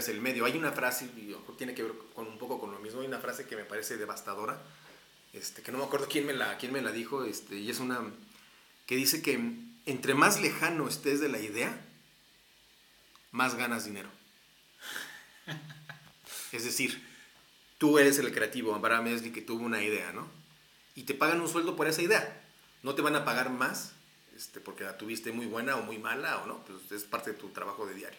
es 0.00 0.08
el 0.08 0.20
medio. 0.20 0.44
Hay 0.44 0.56
una 0.56 0.72
frase, 0.72 1.04
y 1.04 1.34
tiene 1.56 1.74
que 1.74 1.82
ver 1.82 1.92
con 2.14 2.26
un 2.26 2.38
poco 2.38 2.58
con 2.58 2.72
lo 2.72 2.78
mismo, 2.80 3.00
hay 3.00 3.06
una 3.06 3.18
frase 3.18 3.46
que 3.46 3.56
me 3.56 3.64
parece 3.64 3.96
devastadora, 3.96 4.60
este, 5.32 5.62
que 5.62 5.70
no 5.70 5.78
me 5.78 5.84
acuerdo 5.84 6.08
quién 6.08 6.26
me 6.26 6.32
la, 6.32 6.58
quién 6.58 6.72
me 6.72 6.82
la 6.82 6.92
dijo, 6.92 7.24
este, 7.24 7.56
y 7.56 7.70
es 7.70 7.78
una 7.78 8.00
que 8.86 8.96
dice 8.96 9.22
que 9.22 9.40
entre 9.86 10.14
más 10.14 10.40
lejano 10.40 10.88
estés 10.88 11.20
de 11.20 11.28
la 11.28 11.38
idea, 11.38 11.80
más 13.30 13.54
ganas 13.54 13.84
dinero. 13.84 14.08
Es 16.52 16.64
decir, 16.64 17.00
tú 17.78 18.00
eres 18.00 18.18
el 18.18 18.32
creativo, 18.34 18.74
Abraham 18.74 19.06
Esli 19.06 19.30
que 19.30 19.40
tuvo 19.40 19.64
una 19.64 19.84
idea, 19.84 20.12
¿no? 20.12 20.28
Y 20.96 21.04
te 21.04 21.14
pagan 21.14 21.40
un 21.40 21.48
sueldo 21.48 21.76
por 21.76 21.86
esa 21.86 22.02
idea. 22.02 22.42
No 22.82 22.96
te 22.96 23.02
van 23.02 23.14
a 23.14 23.24
pagar 23.24 23.50
más 23.50 23.92
este, 24.40 24.58
porque 24.58 24.84
la 24.84 24.96
tuviste 24.96 25.32
muy 25.32 25.44
buena 25.44 25.76
o 25.76 25.82
muy 25.82 25.98
mala 25.98 26.38
o 26.38 26.46
no, 26.46 26.64
pues 26.64 26.90
es 26.92 27.04
parte 27.04 27.32
de 27.32 27.38
tu 27.38 27.50
trabajo 27.50 27.86
de 27.86 27.94
diario. 27.94 28.18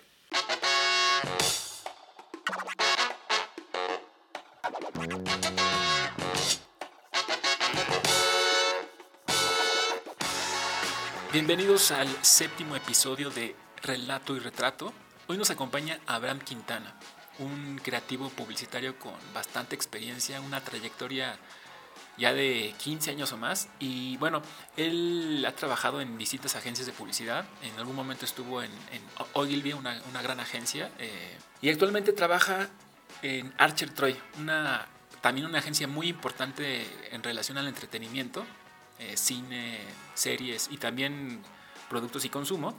Bienvenidos 11.33 11.91
al 11.91 12.09
séptimo 12.21 12.75
episodio 12.75 13.29
de 13.29 13.55
Relato 13.81 14.35
y 14.35 14.39
Retrato. 14.39 14.91
Hoy 15.27 15.37
nos 15.37 15.49
acompaña 15.49 15.99
Abraham 16.05 16.39
Quintana, 16.39 16.93
un 17.39 17.79
creativo 17.81 18.27
publicitario 18.29 18.99
con 18.99 19.13
bastante 19.33 19.73
experiencia, 19.73 20.41
una 20.41 20.61
trayectoria 20.61 21.39
ya 22.17 22.33
de 22.33 22.73
15 22.77 23.11
años 23.11 23.31
o 23.31 23.37
más. 23.37 23.69
Y 23.79 24.17
bueno, 24.17 24.41
él 24.77 25.43
ha 25.47 25.51
trabajado 25.53 26.01
en 26.01 26.17
distintas 26.17 26.55
agencias 26.55 26.87
de 26.87 26.93
publicidad. 26.93 27.45
En 27.63 27.77
algún 27.79 27.95
momento 27.95 28.25
estuvo 28.25 28.61
en, 28.61 28.71
Ogilvy, 29.33 29.73
una, 29.73 30.21
gran 30.21 30.39
agencia. 30.39 30.91
Eh, 30.99 31.37
y 31.61 31.69
actualmente 31.69 32.13
trabaja 32.13 32.69
en 33.21 33.53
Archer 33.57 33.89
Troy, 33.91 34.17
una, 34.39 34.87
también 35.21 35.45
una 35.45 35.59
agencia 35.59 35.87
muy 35.87 36.07
importante 36.07 36.85
en 37.11 37.23
relación 37.23 37.57
al 37.57 37.67
entretenimiento, 37.67 38.45
eh, 38.99 39.15
cine, 39.15 39.79
series 40.13 40.69
y 40.71 40.77
también 40.77 41.41
productos 41.89 42.25
y 42.25 42.29
consumo. 42.29 42.75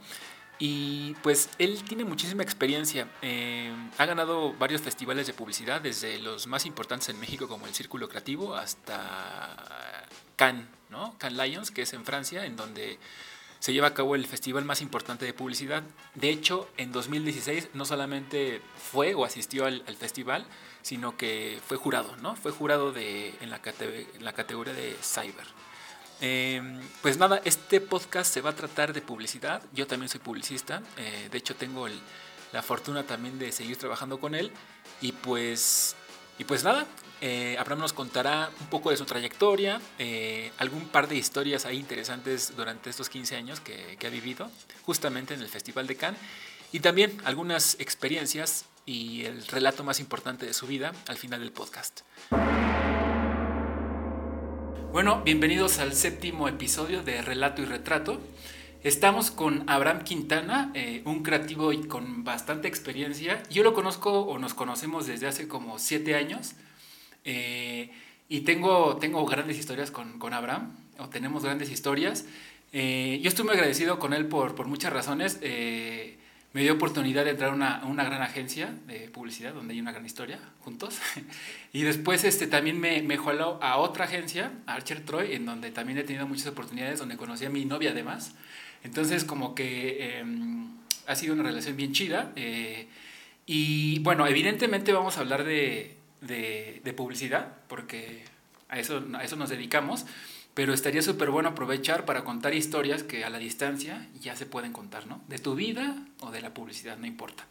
Y 0.65 1.13
pues 1.15 1.49
él 1.59 1.83
tiene 1.83 2.05
muchísima 2.05 2.41
experiencia. 2.41 3.09
Eh, 3.21 3.69
ha 3.97 4.05
ganado 4.05 4.53
varios 4.53 4.81
festivales 4.81 5.27
de 5.27 5.33
publicidad, 5.33 5.81
desde 5.81 6.17
los 6.19 6.47
más 6.47 6.65
importantes 6.65 7.09
en 7.09 7.19
México 7.19 7.49
como 7.49 7.67
el 7.67 7.73
Círculo 7.73 8.07
Creativo 8.07 8.55
hasta 8.55 10.07
Cannes, 10.37 10.65
¿no? 10.89 11.17
Cannes 11.17 11.37
Lions, 11.37 11.69
que 11.69 11.81
es 11.81 11.91
en 11.91 12.05
Francia, 12.05 12.45
en 12.45 12.55
donde 12.55 12.97
se 13.59 13.73
lleva 13.73 13.87
a 13.87 13.93
cabo 13.93 14.15
el 14.15 14.25
festival 14.25 14.63
más 14.63 14.79
importante 14.79 15.25
de 15.25 15.33
publicidad. 15.33 15.83
De 16.15 16.29
hecho, 16.29 16.69
en 16.77 16.93
2016 16.93 17.71
no 17.73 17.83
solamente 17.83 18.61
fue 18.77 19.15
o 19.15 19.25
asistió 19.25 19.65
al, 19.65 19.83
festival, 19.97 20.45
sino 20.81 21.17
que 21.17 21.59
fue 21.67 21.75
jurado, 21.75 22.15
¿no? 22.21 22.37
Fue 22.37 22.53
jurado 22.53 22.93
de, 22.93 23.33
en, 23.41 23.49
la 23.49 23.59
en 23.81 24.23
la 24.23 24.31
categoría 24.31 24.73
de 24.73 24.95
Cyber. 25.01 25.47
Em, 26.25 26.79
pues 27.01 27.17
nada, 27.17 27.41
este 27.43 27.81
podcast 27.81 28.33
se 28.33 28.39
va 28.39 28.51
a 28.51 28.55
tratar 28.55 28.93
de 28.93 29.01
publicidad. 29.01 29.61
Yo 29.73 29.87
también 29.87 30.07
soy 30.07 30.21
publicista. 30.21 30.81
Eh, 30.95 31.27
de 31.29 31.37
hecho, 31.37 31.53
tengo 31.53 31.85
la 32.53 32.61
fortuna 32.61 33.03
también 33.03 33.37
de 33.37 33.51
seguir 33.51 33.75
trabajando 33.75 34.21
con 34.21 34.33
él. 34.33 34.49
Y 35.01 35.11
pues, 35.11 35.97
y 36.39 36.45
pues 36.45 36.63
nada, 36.63 36.87
eh, 37.19 37.57
Abraham 37.59 37.81
nos 37.81 37.91
contará 37.91 38.49
un 38.61 38.67
poco 38.67 38.89
de 38.89 38.95
su 38.95 39.03
trayectoria, 39.03 39.81
eh, 39.99 40.53
algún 40.59 40.87
par 40.87 41.09
de 41.09 41.17
historias 41.17 41.67
interesantes 41.69 42.55
durante 42.55 42.89
estos 42.89 43.09
15 43.09 43.35
años 43.35 43.59
que, 43.59 43.97
que 43.99 44.07
ha 44.07 44.09
vivido, 44.09 44.49
justamente 44.83 45.33
en 45.33 45.41
el 45.41 45.49
Festival 45.49 45.87
de 45.87 45.97
Cannes. 45.97 46.21
Y 46.71 46.79
también 46.79 47.21
algunas 47.25 47.75
experiencias 47.81 48.63
y 48.85 49.25
el 49.25 49.45
relato 49.47 49.83
más 49.83 49.99
importante 49.99 50.45
de 50.45 50.53
su 50.53 50.67
vida 50.67 50.93
al 51.07 51.17
final 51.17 51.41
del 51.41 51.51
podcast. 51.51 51.99
Bueno, 54.93 55.23
bienvenidos 55.25 55.79
al 55.79 55.93
séptimo 55.93 56.47
episodio 56.47 57.01
de 57.01 57.23
Relato 57.23 57.63
y 57.63 57.65
Retrato. 57.65 58.21
Estamos 58.83 59.31
con 59.31 59.67
Abraham 59.67 60.03
Quintana, 60.03 60.71
eh, 60.75 61.01
un 61.05 61.23
creativo 61.23 61.73
y 61.73 61.87
con 61.87 62.23
bastante 62.23 62.67
experiencia. 62.67 63.41
Yo 63.49 63.63
lo 63.63 63.73
conozco 63.73 64.19
o 64.19 64.37
nos 64.37 64.53
conocemos 64.53 65.07
desde 65.07 65.25
hace 65.25 65.47
como 65.47 65.79
siete 65.79 66.13
años 66.13 66.53
eh, 67.25 67.89
y 68.29 68.41
tengo, 68.41 68.97
tengo 68.97 69.25
grandes 69.25 69.57
historias 69.57 69.89
con, 69.89 70.19
con, 70.19 70.31
Abraham, 70.31 70.77
o 70.99 71.09
tenemos 71.09 71.43
grandes 71.43 71.71
historias. 71.71 72.27
Eh, 72.71 73.19
yo 73.23 73.29
estoy 73.29 73.45
muy 73.45 73.55
agradecido 73.55 73.97
con 73.97 74.13
él 74.13 74.27
por, 74.27 74.53
por 74.53 74.67
muchas 74.67 74.93
razones 74.93 75.39
me 76.53 76.61
dio 76.61 76.73
oportunidad 76.73 77.25
de 77.25 77.31
entrar 77.31 77.49
a 77.49 77.53
una, 77.53 77.83
una, 77.85 78.03
gran 78.03 78.21
agencia 78.21 78.73
de 78.85 79.09
publicidad 79.09 79.53
donde 79.53 79.73
hay 79.73 79.81
una 79.81 79.91
gran 79.91 80.05
historia 80.05 80.39
juntos. 80.59 80.99
y 81.73 81.81
después 81.81 82.23
este, 82.23 82.45
también 82.45 82.79
me, 82.79 83.01
me 83.01 83.17
jaló 83.17 83.59
a 83.61 83.77
otra 83.77 84.05
agencia, 84.05 84.51
Archer 84.67 85.03
Troy, 85.03 85.33
en 85.33 85.47
donde 85.47 85.71
también 85.71 85.97
he 85.97 86.03
tenido 86.03 86.27
muchas 86.27 86.47
oportunidades, 86.47 86.99
donde 86.99 87.17
conocí 87.17 87.45
a 87.45 87.49
mi 87.49 87.65
novia 87.65 87.89
además. 87.89 88.35
Entonces 88.83 89.25
como 89.25 89.55
que 89.55 90.19
em, 90.19 90.77
ha 91.07 91.15
sido 91.15 91.33
una 91.33 91.43
relación 91.43 91.75
bien 91.75 91.91
chida. 91.91 92.31
Eh, 92.35 92.87
y 93.47 93.99
bueno, 93.99 94.27
evidentemente 94.27 94.93
vamos 94.93 95.17
a 95.17 95.21
hablar 95.21 95.43
de, 95.43 95.97
de, 96.21 96.81
de 96.83 96.93
publicidad, 96.93 97.57
porque 97.67 98.23
a 98.69 98.77
eso, 98.77 99.03
a 99.13 99.23
eso 99.23 99.35
nos 99.37 99.49
dedicamos 99.49 100.05
pero 100.53 100.73
estaría 100.73 101.01
súper 101.01 101.29
bueno 101.31 101.49
aprovechar 101.49 102.05
para 102.05 102.23
contar 102.23 102.53
historias 102.53 103.03
que 103.03 103.25
a 103.25 103.29
la 103.29 103.39
distancia 103.39 104.07
ya 104.19 104.35
se 104.35 104.45
pueden 104.45 104.71
contar, 104.71 105.07
¿no? 105.07 105.23
De 105.27 105.39
tu 105.39 105.55
vida 105.55 106.05
o 106.19 106.31
de 106.31 106.41
la 106.41 106.53
publicidad, 106.53 106.97
no 106.97 107.07
importa. 107.07 107.45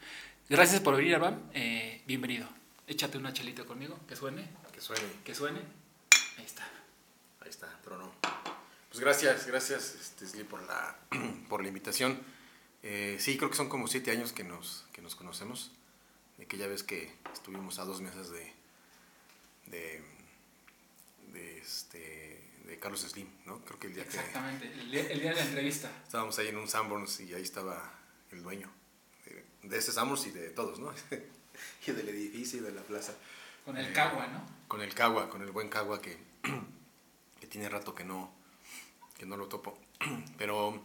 Gracias 0.48 0.80
por 0.80 0.96
venir, 0.96 1.14
Abraham. 1.14 1.40
Eh, 1.54 2.02
bienvenido. 2.06 2.48
Échate 2.86 3.18
una 3.18 3.32
chelita 3.32 3.64
conmigo, 3.64 3.98
que 4.06 4.14
suene. 4.14 4.48
Que 4.72 4.80
suene. 4.80 5.02
Que 5.24 5.34
suene. 5.34 5.60
Ahí 6.38 6.44
está. 6.44 6.64
Ahí 7.40 7.50
está, 7.50 7.68
trono. 7.82 8.12
Pues 8.88 9.00
gracias, 9.00 9.46
gracias, 9.46 10.16
este, 10.20 10.44
por 10.44 10.62
la, 10.66 10.96
por 11.48 11.62
la 11.62 11.68
invitación. 11.68 12.20
Eh, 12.82 13.16
sí, 13.18 13.36
creo 13.36 13.48
que 13.50 13.56
son 13.56 13.68
como 13.68 13.88
siete 13.88 14.10
años 14.10 14.32
que 14.32 14.44
nos, 14.44 14.84
que 14.92 15.02
nos 15.02 15.14
conocemos. 15.14 15.72
Y 16.38 16.46
que 16.46 16.56
ya 16.56 16.66
ves 16.66 16.82
que 16.82 17.12
estuvimos 17.32 17.78
a 17.78 17.84
dos 17.84 18.00
meses 18.00 18.30
de, 18.30 18.52
de, 19.66 20.02
de 21.32 21.58
este, 21.58 22.21
Carlos 22.82 23.00
Slim, 23.02 23.28
¿no? 23.46 23.64
Creo 23.64 23.78
que 23.78 23.86
el 23.86 23.94
día 23.94 24.02
Exactamente, 24.02 24.66
el, 24.66 24.90
día, 24.90 25.04
de 25.04 25.34
la 25.34 25.42
entrevista. 25.42 25.88
Estábamos 26.02 26.36
ahí 26.40 26.48
en 26.48 26.56
un 26.56 26.66
Sanborns 26.66 27.20
y 27.20 27.32
ahí 27.32 27.42
estaba 27.42 27.94
el 28.32 28.42
dueño 28.42 28.68
de, 29.62 29.78
ese 29.78 29.92
Sanborns 29.92 30.26
y 30.26 30.32
de 30.32 30.50
todos, 30.50 30.80
¿no? 30.80 30.92
y 31.86 31.92
del 31.92 32.08
edificio 32.08 32.58
y 32.58 32.62
de 32.62 32.72
la 32.72 32.82
plaza. 32.82 33.14
Con 33.64 33.76
el 33.76 33.92
Cagua, 33.92 34.26
¿no? 34.26 34.44
Con 34.66 34.82
el 34.82 34.92
Cagua, 34.94 35.30
con 35.30 35.42
el 35.42 35.52
buen 35.52 35.68
Cagua 35.68 36.02
que, 36.02 36.18
que 37.40 37.46
tiene 37.46 37.68
rato 37.68 37.94
que 37.94 38.02
no, 38.02 38.34
que 39.16 39.26
no 39.26 39.36
lo 39.36 39.46
topo. 39.46 39.78
Pero 40.36 40.84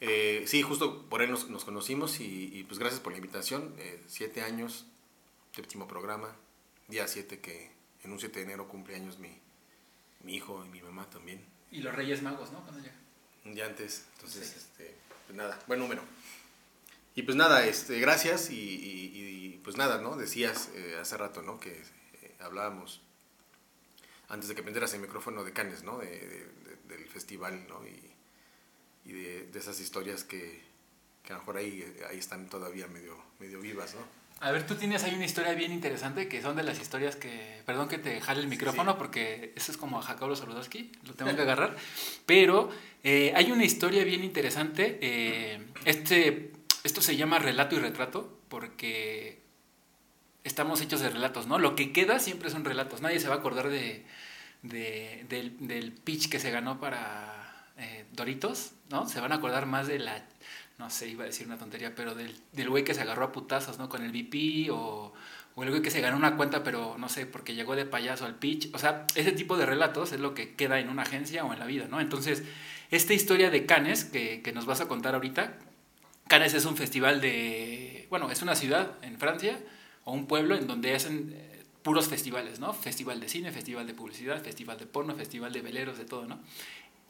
eh, 0.00 0.44
sí, 0.46 0.62
justo 0.62 1.08
por 1.08 1.22
él 1.22 1.30
nos, 1.32 1.48
nos 1.50 1.64
conocimos 1.64 2.20
y, 2.20 2.64
pues 2.68 2.78
gracias 2.78 3.00
por 3.00 3.10
la 3.12 3.18
invitación. 3.18 3.74
Eh, 3.78 4.00
siete 4.06 4.42
años, 4.42 4.86
séptimo 5.56 5.88
programa, 5.88 6.36
día 6.86 7.08
siete 7.08 7.40
que 7.40 7.72
en 8.04 8.12
un 8.12 8.18
7 8.18 8.38
de 8.38 8.44
enero 8.44 8.68
cumple 8.68 8.96
años 8.96 9.18
mi, 9.18 9.41
mi 10.24 10.36
hijo 10.36 10.64
y 10.64 10.68
mi 10.68 10.82
mamá 10.82 11.08
también. 11.10 11.44
Y 11.70 11.80
los 11.80 11.94
Reyes 11.94 12.22
Magos, 12.22 12.52
¿no? 12.52 12.62
Cuando 12.62 12.82
Un 13.44 13.54
día 13.54 13.66
antes, 13.66 14.06
entonces, 14.14 14.56
este, 14.56 14.94
pues 15.26 15.36
nada, 15.36 15.58
buen 15.66 15.80
número. 15.80 16.02
Y 17.14 17.22
pues 17.22 17.36
nada, 17.36 17.66
este, 17.66 18.00
gracias 18.00 18.48
y, 18.50 19.60
pues 19.64 19.76
nada, 19.76 20.00
¿no? 20.00 20.16
Decías 20.16 20.70
eh, 20.74 20.98
hace 21.00 21.16
rato, 21.16 21.42
¿no? 21.42 21.60
Que 21.60 21.70
eh, 21.72 22.34
hablábamos 22.40 23.00
antes 24.28 24.48
de 24.48 24.54
que 24.54 24.62
prendieras 24.62 24.94
el 24.94 25.00
micrófono 25.00 25.44
de 25.44 25.52
Canes, 25.52 25.82
¿no? 25.82 25.98
De, 25.98 26.48
del 26.88 27.06
festival, 27.08 27.66
¿no? 27.68 27.80
Y, 27.86 29.12
de, 29.12 29.50
esas 29.54 29.78
historias 29.80 30.24
que, 30.24 30.62
que, 31.22 31.32
a 31.32 31.36
lo 31.36 31.40
mejor 31.40 31.58
ahí, 31.58 31.96
ahí 32.08 32.18
están 32.18 32.48
todavía 32.48 32.86
medio, 32.86 33.22
medio 33.38 33.60
vivas, 33.60 33.94
¿no? 33.94 34.21
A 34.42 34.50
ver, 34.50 34.66
tú 34.66 34.74
tienes 34.74 35.04
ahí 35.04 35.14
una 35.14 35.24
historia 35.24 35.54
bien 35.54 35.70
interesante 35.70 36.26
que 36.26 36.42
son 36.42 36.56
de 36.56 36.64
las 36.64 36.80
historias 36.80 37.14
que. 37.14 37.62
Perdón 37.64 37.86
que 37.86 37.98
te 37.98 38.20
jale 38.20 38.40
el 38.40 38.48
micrófono 38.48 38.98
porque 38.98 39.52
eso 39.54 39.70
es 39.70 39.78
como 39.78 40.00
a 40.00 40.02
Jacobo 40.02 40.34
lo 40.34 41.14
tengo 41.14 41.36
que 41.36 41.42
agarrar. 41.42 41.76
Pero 42.26 42.68
eh, 43.04 43.32
hay 43.36 43.52
una 43.52 43.64
historia 43.64 44.02
bien 44.02 44.24
interesante. 44.24 44.98
Eh, 45.00 45.64
este, 45.84 46.50
esto 46.82 47.00
se 47.00 47.16
llama 47.16 47.38
relato 47.38 47.76
y 47.76 47.78
retrato 47.78 48.36
porque 48.48 49.40
estamos 50.42 50.80
hechos 50.80 51.00
de 51.00 51.10
relatos, 51.10 51.46
¿no? 51.46 51.60
Lo 51.60 51.76
que 51.76 51.92
queda 51.92 52.18
siempre 52.18 52.50
son 52.50 52.64
relatos. 52.64 53.00
Nadie 53.00 53.20
se 53.20 53.28
va 53.28 53.36
a 53.36 53.38
acordar 53.38 53.68
de, 53.68 54.04
del, 54.62 55.92
pitch 56.02 56.28
que 56.28 56.40
se 56.40 56.50
ganó 56.50 56.80
para 56.80 57.68
eh, 57.78 58.06
Doritos, 58.10 58.72
¿no? 58.90 59.08
Se 59.08 59.20
van 59.20 59.30
a 59.30 59.36
acordar 59.36 59.66
más 59.66 59.86
de 59.86 60.00
la 60.00 60.24
no 60.82 60.90
sé, 60.90 61.08
iba 61.08 61.22
a 61.22 61.26
decir 61.26 61.46
una 61.46 61.56
tontería, 61.56 61.94
pero 61.94 62.14
del, 62.16 62.34
del 62.50 62.68
güey 62.68 62.82
que 62.82 62.92
se 62.92 63.02
agarró 63.02 63.26
a 63.26 63.32
putazos, 63.32 63.78
¿no? 63.78 63.88
Con 63.88 64.02
el 64.02 64.10
VP 64.10 64.70
o, 64.72 65.12
o 65.54 65.62
el 65.62 65.70
güey 65.70 65.80
que 65.80 65.92
se 65.92 66.00
ganó 66.00 66.16
una 66.16 66.36
cuenta, 66.36 66.64
pero 66.64 66.96
no 66.98 67.08
sé, 67.08 67.24
porque 67.24 67.54
llegó 67.54 67.76
de 67.76 67.86
payaso 67.86 68.24
al 68.24 68.34
pitch. 68.34 68.74
O 68.74 68.78
sea, 68.78 69.06
ese 69.14 69.30
tipo 69.30 69.56
de 69.56 69.64
relatos 69.64 70.10
es 70.10 70.18
lo 70.18 70.34
que 70.34 70.54
queda 70.56 70.80
en 70.80 70.88
una 70.88 71.02
agencia 71.02 71.44
o 71.44 71.52
en 71.52 71.60
la 71.60 71.66
vida, 71.66 71.86
¿no? 71.88 72.00
Entonces, 72.00 72.42
esta 72.90 73.14
historia 73.14 73.48
de 73.48 73.64
Cannes 73.64 74.04
que, 74.04 74.42
que 74.42 74.52
nos 74.52 74.66
vas 74.66 74.80
a 74.80 74.88
contar 74.88 75.14
ahorita, 75.14 75.56
Cannes 76.26 76.52
es 76.54 76.64
un 76.64 76.76
festival 76.76 77.20
de, 77.20 78.08
bueno, 78.10 78.32
es 78.32 78.42
una 78.42 78.56
ciudad 78.56 78.96
en 79.02 79.18
Francia 79.18 79.60
o 80.02 80.12
un 80.12 80.26
pueblo 80.26 80.56
en 80.56 80.66
donde 80.66 80.96
hacen 80.96 81.32
eh, 81.32 81.62
puros 81.82 82.08
festivales, 82.08 82.58
¿no? 82.58 82.72
Festival 82.74 83.20
de 83.20 83.28
cine, 83.28 83.52
festival 83.52 83.86
de 83.86 83.94
publicidad, 83.94 84.42
festival 84.42 84.78
de 84.78 84.86
porno, 84.86 85.14
festival 85.14 85.52
de 85.52 85.62
veleros, 85.62 85.96
de 85.96 86.06
todo, 86.06 86.26
¿no? 86.26 86.40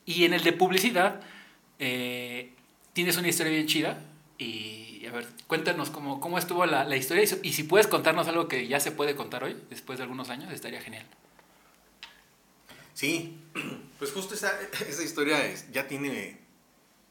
Y 0.04 0.24
en 0.24 0.34
el 0.34 0.42
de 0.42 0.52
publicidad 0.52 1.22
eh, 1.78 2.52
tienes 2.92 3.16
una 3.16 3.28
historia 3.28 3.52
bien 3.52 3.66
chida 3.66 4.02
y 4.38 5.06
a 5.06 5.12
ver, 5.12 5.28
cuéntanos 5.46 5.90
cómo, 5.90 6.20
cómo 6.20 6.38
estuvo 6.38 6.64
la, 6.66 6.84
la 6.84 6.96
historia 6.96 7.24
y, 7.42 7.52
si 7.52 7.64
puedes 7.64 7.86
contarnos 7.86 8.28
algo 8.28 8.48
que 8.48 8.66
ya 8.66 8.80
se 8.80 8.92
puede 8.92 9.14
contar 9.14 9.44
hoy, 9.44 9.56
después 9.68 9.98
de 9.98 10.04
algunos 10.04 10.30
años, 10.30 10.52
estaría 10.52 10.80
genial. 10.80 11.06
Sí, 12.94 13.38
pues 13.98 14.12
justo 14.12 14.34
esa, 14.34 14.52
esa 14.88 15.02
historia 15.02 15.44
es, 15.46 15.70
ya 15.72 15.86
tiene 15.88 16.40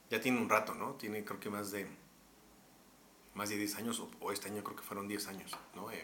ya 0.09 0.19
tiene 0.19 0.39
un 0.39 0.49
rato, 0.49 0.75
¿no? 0.75 0.91
Tiene 0.95 1.23
creo 1.23 1.39
que 1.39 1.49
más 1.49 1.71
de 1.71 1.87
más 3.33 3.49
de 3.49 3.57
10 3.57 3.75
años, 3.77 4.03
o, 4.19 4.31
este 4.31 4.49
año 4.49 4.61
creo 4.61 4.75
que 4.75 4.83
fueron 4.83 5.07
10 5.07 5.27
años, 5.27 5.51
¿no? 5.73 5.89
Eh, 5.89 6.03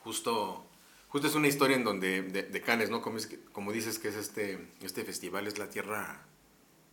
justo, 0.00 0.66
justo 1.08 1.28
es 1.28 1.34
una 1.36 1.46
historia 1.46 1.76
en 1.76 1.84
donde, 1.84 2.22
de, 2.22 2.42
de 2.42 2.60
Cannes, 2.62 2.90
¿no? 2.90 3.00
Como, 3.00 3.18
como 3.52 3.72
dices 3.72 4.00
que 4.00 4.08
es 4.08 4.16
este, 4.16 4.72
este 4.82 5.04
festival, 5.04 5.46
es 5.46 5.56
la 5.58 5.70
tierra 5.70 6.26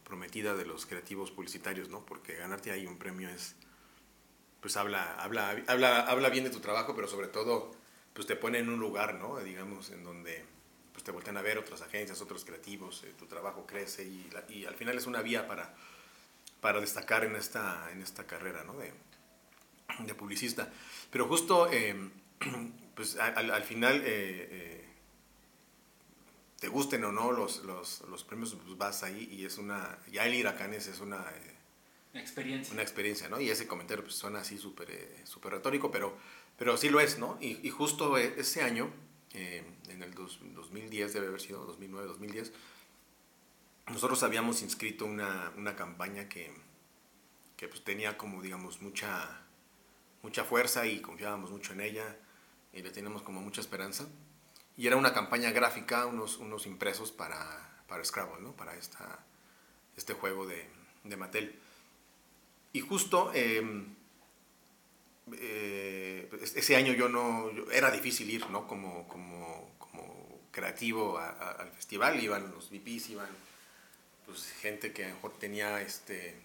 prometida 0.05 0.55
de 0.55 0.65
los 0.65 0.85
creativos 0.85 1.31
publicitarios, 1.31 1.89
¿no? 1.89 2.05
Porque 2.05 2.35
ganarte 2.35 2.71
ahí 2.71 2.85
un 2.85 2.97
premio 2.97 3.27
es, 3.27 3.55
pues 4.61 4.77
habla, 4.77 5.15
habla, 5.15 5.63
habla, 5.67 5.99
habla 6.01 6.29
bien 6.29 6.45
de 6.45 6.51
tu 6.51 6.61
trabajo, 6.61 6.95
pero 6.95 7.07
sobre 7.07 7.27
todo, 7.27 7.75
pues 8.13 8.27
te 8.27 8.35
pone 8.35 8.59
en 8.59 8.69
un 8.69 8.79
lugar, 8.79 9.15
¿no? 9.15 9.37
Digamos, 9.39 9.89
en 9.89 10.03
donde 10.03 10.45
pues 10.93 11.03
te 11.03 11.11
voltean 11.11 11.35
a 11.35 11.41
ver 11.41 11.57
otras 11.57 11.81
agencias, 11.81 12.21
otros 12.21 12.45
creativos, 12.45 13.03
eh, 13.03 13.13
tu 13.19 13.25
trabajo 13.25 13.65
crece 13.67 14.05
y, 14.05 14.29
y, 14.47 14.65
al 14.65 14.75
final 14.75 14.97
es 14.97 15.07
una 15.07 15.21
vía 15.21 15.45
para, 15.45 15.75
para 16.61 16.79
destacar 16.79 17.25
en 17.25 17.35
esta, 17.35 17.89
en 17.91 18.01
esta 18.01 18.25
carrera 18.25 18.63
¿no? 18.63 18.77
de, 18.77 18.93
de, 19.99 20.15
publicista. 20.15 20.71
Pero 21.11 21.27
justo, 21.27 21.69
eh, 21.69 21.95
pues 22.95 23.17
al, 23.17 23.51
al 23.51 23.63
final, 23.63 24.01
eh, 24.05 24.84
te 26.65 26.71
gusten 26.71 27.03
o 27.03 27.11
no 27.11 27.31
los, 27.31 27.63
los, 27.63 28.01
los, 28.09 28.23
premios, 28.23 28.55
pues 28.55 28.75
vas 28.75 29.03
ahí 29.03 29.29
y 29.31 29.45
es 29.45 29.59
una, 29.59 29.99
ya 30.11 30.25
el 30.25 30.33
ir 30.33 30.47
a 30.47 30.55
Cannes 30.55 30.87
es 30.87 30.99
una... 30.99 31.23
Una 32.11 32.21
experiencia. 32.21 32.73
Una 32.73 32.81
experiencia, 32.81 33.29
¿no? 33.29 33.39
Y 33.39 33.51
ese 33.51 33.67
comentario 33.67 34.03
pues, 34.03 34.15
suena 34.15 34.39
así 34.39 34.57
súper 34.57 34.89
super 35.25 35.51
retórico, 35.51 35.91
pero, 35.91 36.17
pero 36.57 36.75
sí 36.75 36.89
lo 36.89 36.99
es, 36.99 37.19
¿no? 37.19 37.37
Y, 37.39 37.59
y 37.61 37.69
justo 37.69 38.17
ese 38.17 38.63
año, 38.63 38.89
eh, 39.35 39.63
en 39.89 40.01
el 40.01 40.15
dos, 40.15 40.39
2010, 40.41 41.13
debe 41.13 41.27
haber 41.27 41.39
sido 41.39 41.63
2009, 41.65 42.07
2010, 42.07 42.51
nosotros 43.85 44.23
habíamos 44.23 44.63
inscrito 44.63 45.05
una, 45.05 45.53
una 45.57 45.75
campaña 45.75 46.27
que, 46.27 46.51
que 47.57 47.67
pues 47.67 47.83
tenía 47.83 48.17
como, 48.17 48.41
digamos, 48.41 48.81
mucha, 48.81 49.43
mucha 50.23 50.43
fuerza 50.45 50.87
y 50.87 50.99
confiábamos 50.99 51.51
mucho 51.51 51.73
en 51.73 51.81
ella 51.81 52.17
y 52.73 52.81
le 52.81 52.89
teníamos 52.89 53.21
como 53.21 53.39
mucha 53.41 53.61
esperanza. 53.61 54.07
Y 54.77 54.87
era 54.87 54.97
una 54.97 55.13
campaña 55.13 55.51
gráfica, 55.51 56.05
unos, 56.05 56.37
unos 56.37 56.65
impresos 56.65 57.11
para, 57.11 57.83
para 57.87 58.03
Scrabble, 58.03 58.41
¿no? 58.41 58.51
para 58.55 58.75
esta, 58.75 59.19
este 59.95 60.13
juego 60.13 60.45
de, 60.45 60.67
de 61.03 61.17
Mattel. 61.17 61.59
Y 62.73 62.81
justo 62.81 63.31
eh, 63.33 63.63
eh, 65.33 66.29
ese 66.55 66.75
año 66.75 66.93
yo 66.93 67.09
no, 67.09 67.49
era 67.71 67.89
difícil 67.89 68.29
ir, 68.29 68.49
¿no? 68.49 68.67
Como, 68.67 69.07
como, 69.07 69.75
como 69.79 70.41
creativo 70.51 71.17
al 71.17 71.71
festival, 71.71 72.21
iban 72.21 72.51
los 72.51 72.69
VPs, 72.69 73.09
iban 73.09 73.29
pues, 74.25 74.51
gente 74.61 74.91
que 74.91 75.05
mejor 75.05 75.37
tenía 75.37 75.81
este, 75.81 76.35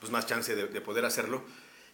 pues, 0.00 0.10
más 0.10 0.26
chance 0.26 0.54
de, 0.54 0.66
de, 0.66 0.80
poder 0.80 1.04
hacerlo. 1.04 1.42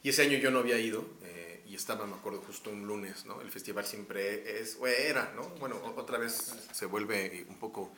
Y 0.02 0.08
ese 0.08 0.22
año 0.22 0.38
yo 0.38 0.50
no 0.50 0.60
había 0.60 0.78
ido 0.78 1.06
eh, 1.22 1.57
y 1.68 1.74
estaba, 1.74 2.06
me 2.06 2.14
acuerdo, 2.14 2.40
justo 2.46 2.70
un 2.70 2.86
lunes, 2.86 3.26
¿no? 3.26 3.40
El 3.42 3.50
festival 3.50 3.84
siempre 3.84 4.60
es, 4.60 4.78
o 4.80 4.86
era, 4.86 5.32
¿no? 5.36 5.42
Bueno, 5.60 5.76
otra 5.96 6.18
vez 6.18 6.54
se 6.72 6.86
vuelve 6.86 7.44
un 7.48 7.56
poco, 7.56 7.92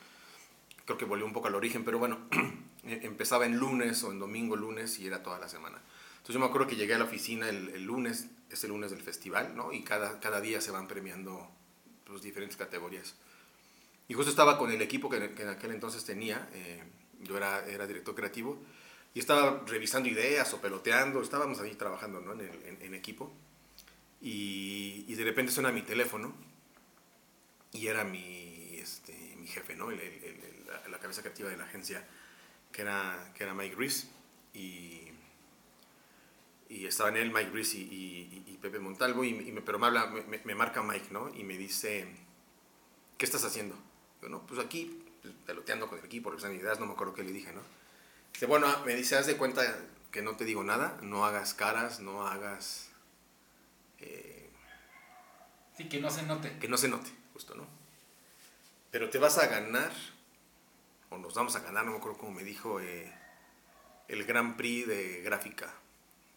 creo 0.85 0.97
que 0.97 1.05
volvió 1.05 1.25
un 1.25 1.31
poco 1.31 1.47
al 1.47 1.55
origen, 1.55 1.85
pero 1.85 1.97
bueno, 1.97 2.27
empezaba 2.83 3.45
en 3.45 3.55
lunes 3.55 4.03
o 4.03 4.11
en 4.11 4.19
domingo, 4.19 4.57
lunes 4.57 4.99
y 4.99 5.07
era 5.07 5.23
toda 5.23 5.39
la 5.39 5.47
semana. 5.47 5.77
Entonces 6.11 6.33
yo 6.33 6.39
me 6.39 6.47
acuerdo 6.47 6.67
que 6.67 6.75
llegué 6.75 6.93
a 6.95 6.97
la 6.97 7.05
oficina 7.05 7.47
el, 7.49 7.69
el 7.69 7.83
lunes, 7.83 8.27
es 8.49 8.63
el 8.65 8.71
lunes 8.71 8.91
del 8.91 9.01
festival, 9.01 9.55
¿no? 9.55 9.71
Y 9.71 9.83
cada, 9.83 10.19
cada 10.19 10.41
día 10.41 10.59
se 10.59 10.71
van 10.71 10.87
premiando 10.87 11.49
pues, 12.05 12.21
diferentes 12.21 12.57
categorías. 12.57 13.15
Y 14.09 14.13
justo 14.13 14.29
estaba 14.29 14.57
con 14.57 14.69
el 14.69 14.81
equipo 14.81 15.09
que, 15.09 15.33
que 15.33 15.43
en 15.43 15.49
aquel 15.49 15.71
entonces 15.71 16.03
tenía, 16.03 16.49
eh, 16.53 16.83
yo 17.21 17.37
era, 17.37 17.65
era 17.65 17.87
director 17.87 18.13
creativo, 18.13 18.61
y 19.13 19.19
estaba 19.19 19.63
revisando 19.65 20.09
ideas 20.09 20.53
o 20.53 20.59
peloteando, 20.59 21.21
estábamos 21.21 21.59
ahí 21.61 21.75
trabajando 21.75 22.19
¿no? 22.19 22.33
en, 22.33 22.41
el, 22.41 22.63
en, 22.65 22.81
en, 22.81 22.93
equipo, 22.93 23.31
y, 24.21 25.05
y, 25.07 25.15
de 25.15 25.23
repente 25.23 25.51
suena 25.51 25.71
mi 25.71 25.81
teléfono, 25.81 26.33
y 27.73 27.87
era 27.87 28.03
mi, 28.03 28.77
este, 28.77 29.35
mi 29.37 29.47
jefe, 29.47 29.75
¿no? 29.75 29.91
El, 29.91 29.99
el, 29.99 30.65
la, 30.67 30.87
la, 30.87 30.99
cabeza 30.99 31.21
creativa 31.21 31.49
de 31.49 31.57
la 31.57 31.65
agencia, 31.65 32.05
que 32.71 32.83
era, 32.83 33.31
que 33.35 33.43
era 33.43 33.53
Mike 33.53 33.75
Reese, 33.75 34.07
y 34.53 35.11
y 36.71 36.87
estaban 36.87 37.17
él, 37.17 37.33
Mike 37.33 37.51
Reese 37.51 37.79
y, 37.79 37.81
y, 37.81 38.43
y, 38.47 38.57
Pepe 38.57 38.79
Montalvo, 38.79 39.25
y, 39.25 39.33
me, 39.33 39.61
pero 39.61 39.77
me, 39.77 39.87
habla, 39.87 40.07
me, 40.07 40.39
me, 40.41 40.55
marca 40.55 40.81
Mike, 40.81 41.07
¿no? 41.11 41.29
Y 41.35 41.43
me 41.43 41.57
dice, 41.57 42.07
¿qué 43.17 43.25
estás 43.25 43.43
haciendo? 43.43 43.75
Yo, 44.21 44.29
no, 44.29 44.47
pues 44.47 44.57
aquí, 44.57 45.03
peloteando 45.45 45.89
con 45.89 45.99
el 45.99 46.05
equipo, 46.05 46.29
revisando 46.29 46.57
ideas, 46.57 46.79
no 46.79 46.85
me 46.85 46.93
acuerdo 46.93 47.13
qué 47.13 47.23
le 47.23 47.33
dije, 47.33 47.51
¿no? 47.51 47.59
Dice, 48.31 48.45
bueno, 48.45 48.67
me 48.85 48.95
dice, 48.95 49.17
haz 49.17 49.25
de 49.25 49.35
cuenta 49.35 49.61
que 50.11 50.21
no 50.21 50.37
te 50.37 50.45
digo 50.45 50.63
nada, 50.63 50.97
no 51.01 51.25
hagas 51.25 51.53
caras, 51.53 51.99
no 51.99 52.25
hagas... 52.25 52.89
Sí, 55.81 55.89
que 55.89 55.99
no 55.99 56.09
se 56.09 56.23
note. 56.23 56.57
Que 56.59 56.67
no 56.67 56.77
se 56.77 56.87
note, 56.87 57.09
justo, 57.33 57.55
¿no? 57.55 57.65
Pero 58.91 59.09
te 59.09 59.17
vas 59.17 59.37
a 59.37 59.47
ganar, 59.47 59.91
o 61.09 61.17
nos 61.17 61.33
vamos 61.33 61.55
a 61.55 61.61
ganar, 61.61 61.85
no 61.85 61.91
me 61.91 61.97
acuerdo 61.97 62.17
cómo 62.17 62.31
me 62.31 62.43
dijo, 62.43 62.79
eh, 62.81 63.11
el 64.07 64.25
Grand 64.25 64.55
Prix 64.57 64.87
de 64.87 65.21
gráfica 65.21 65.73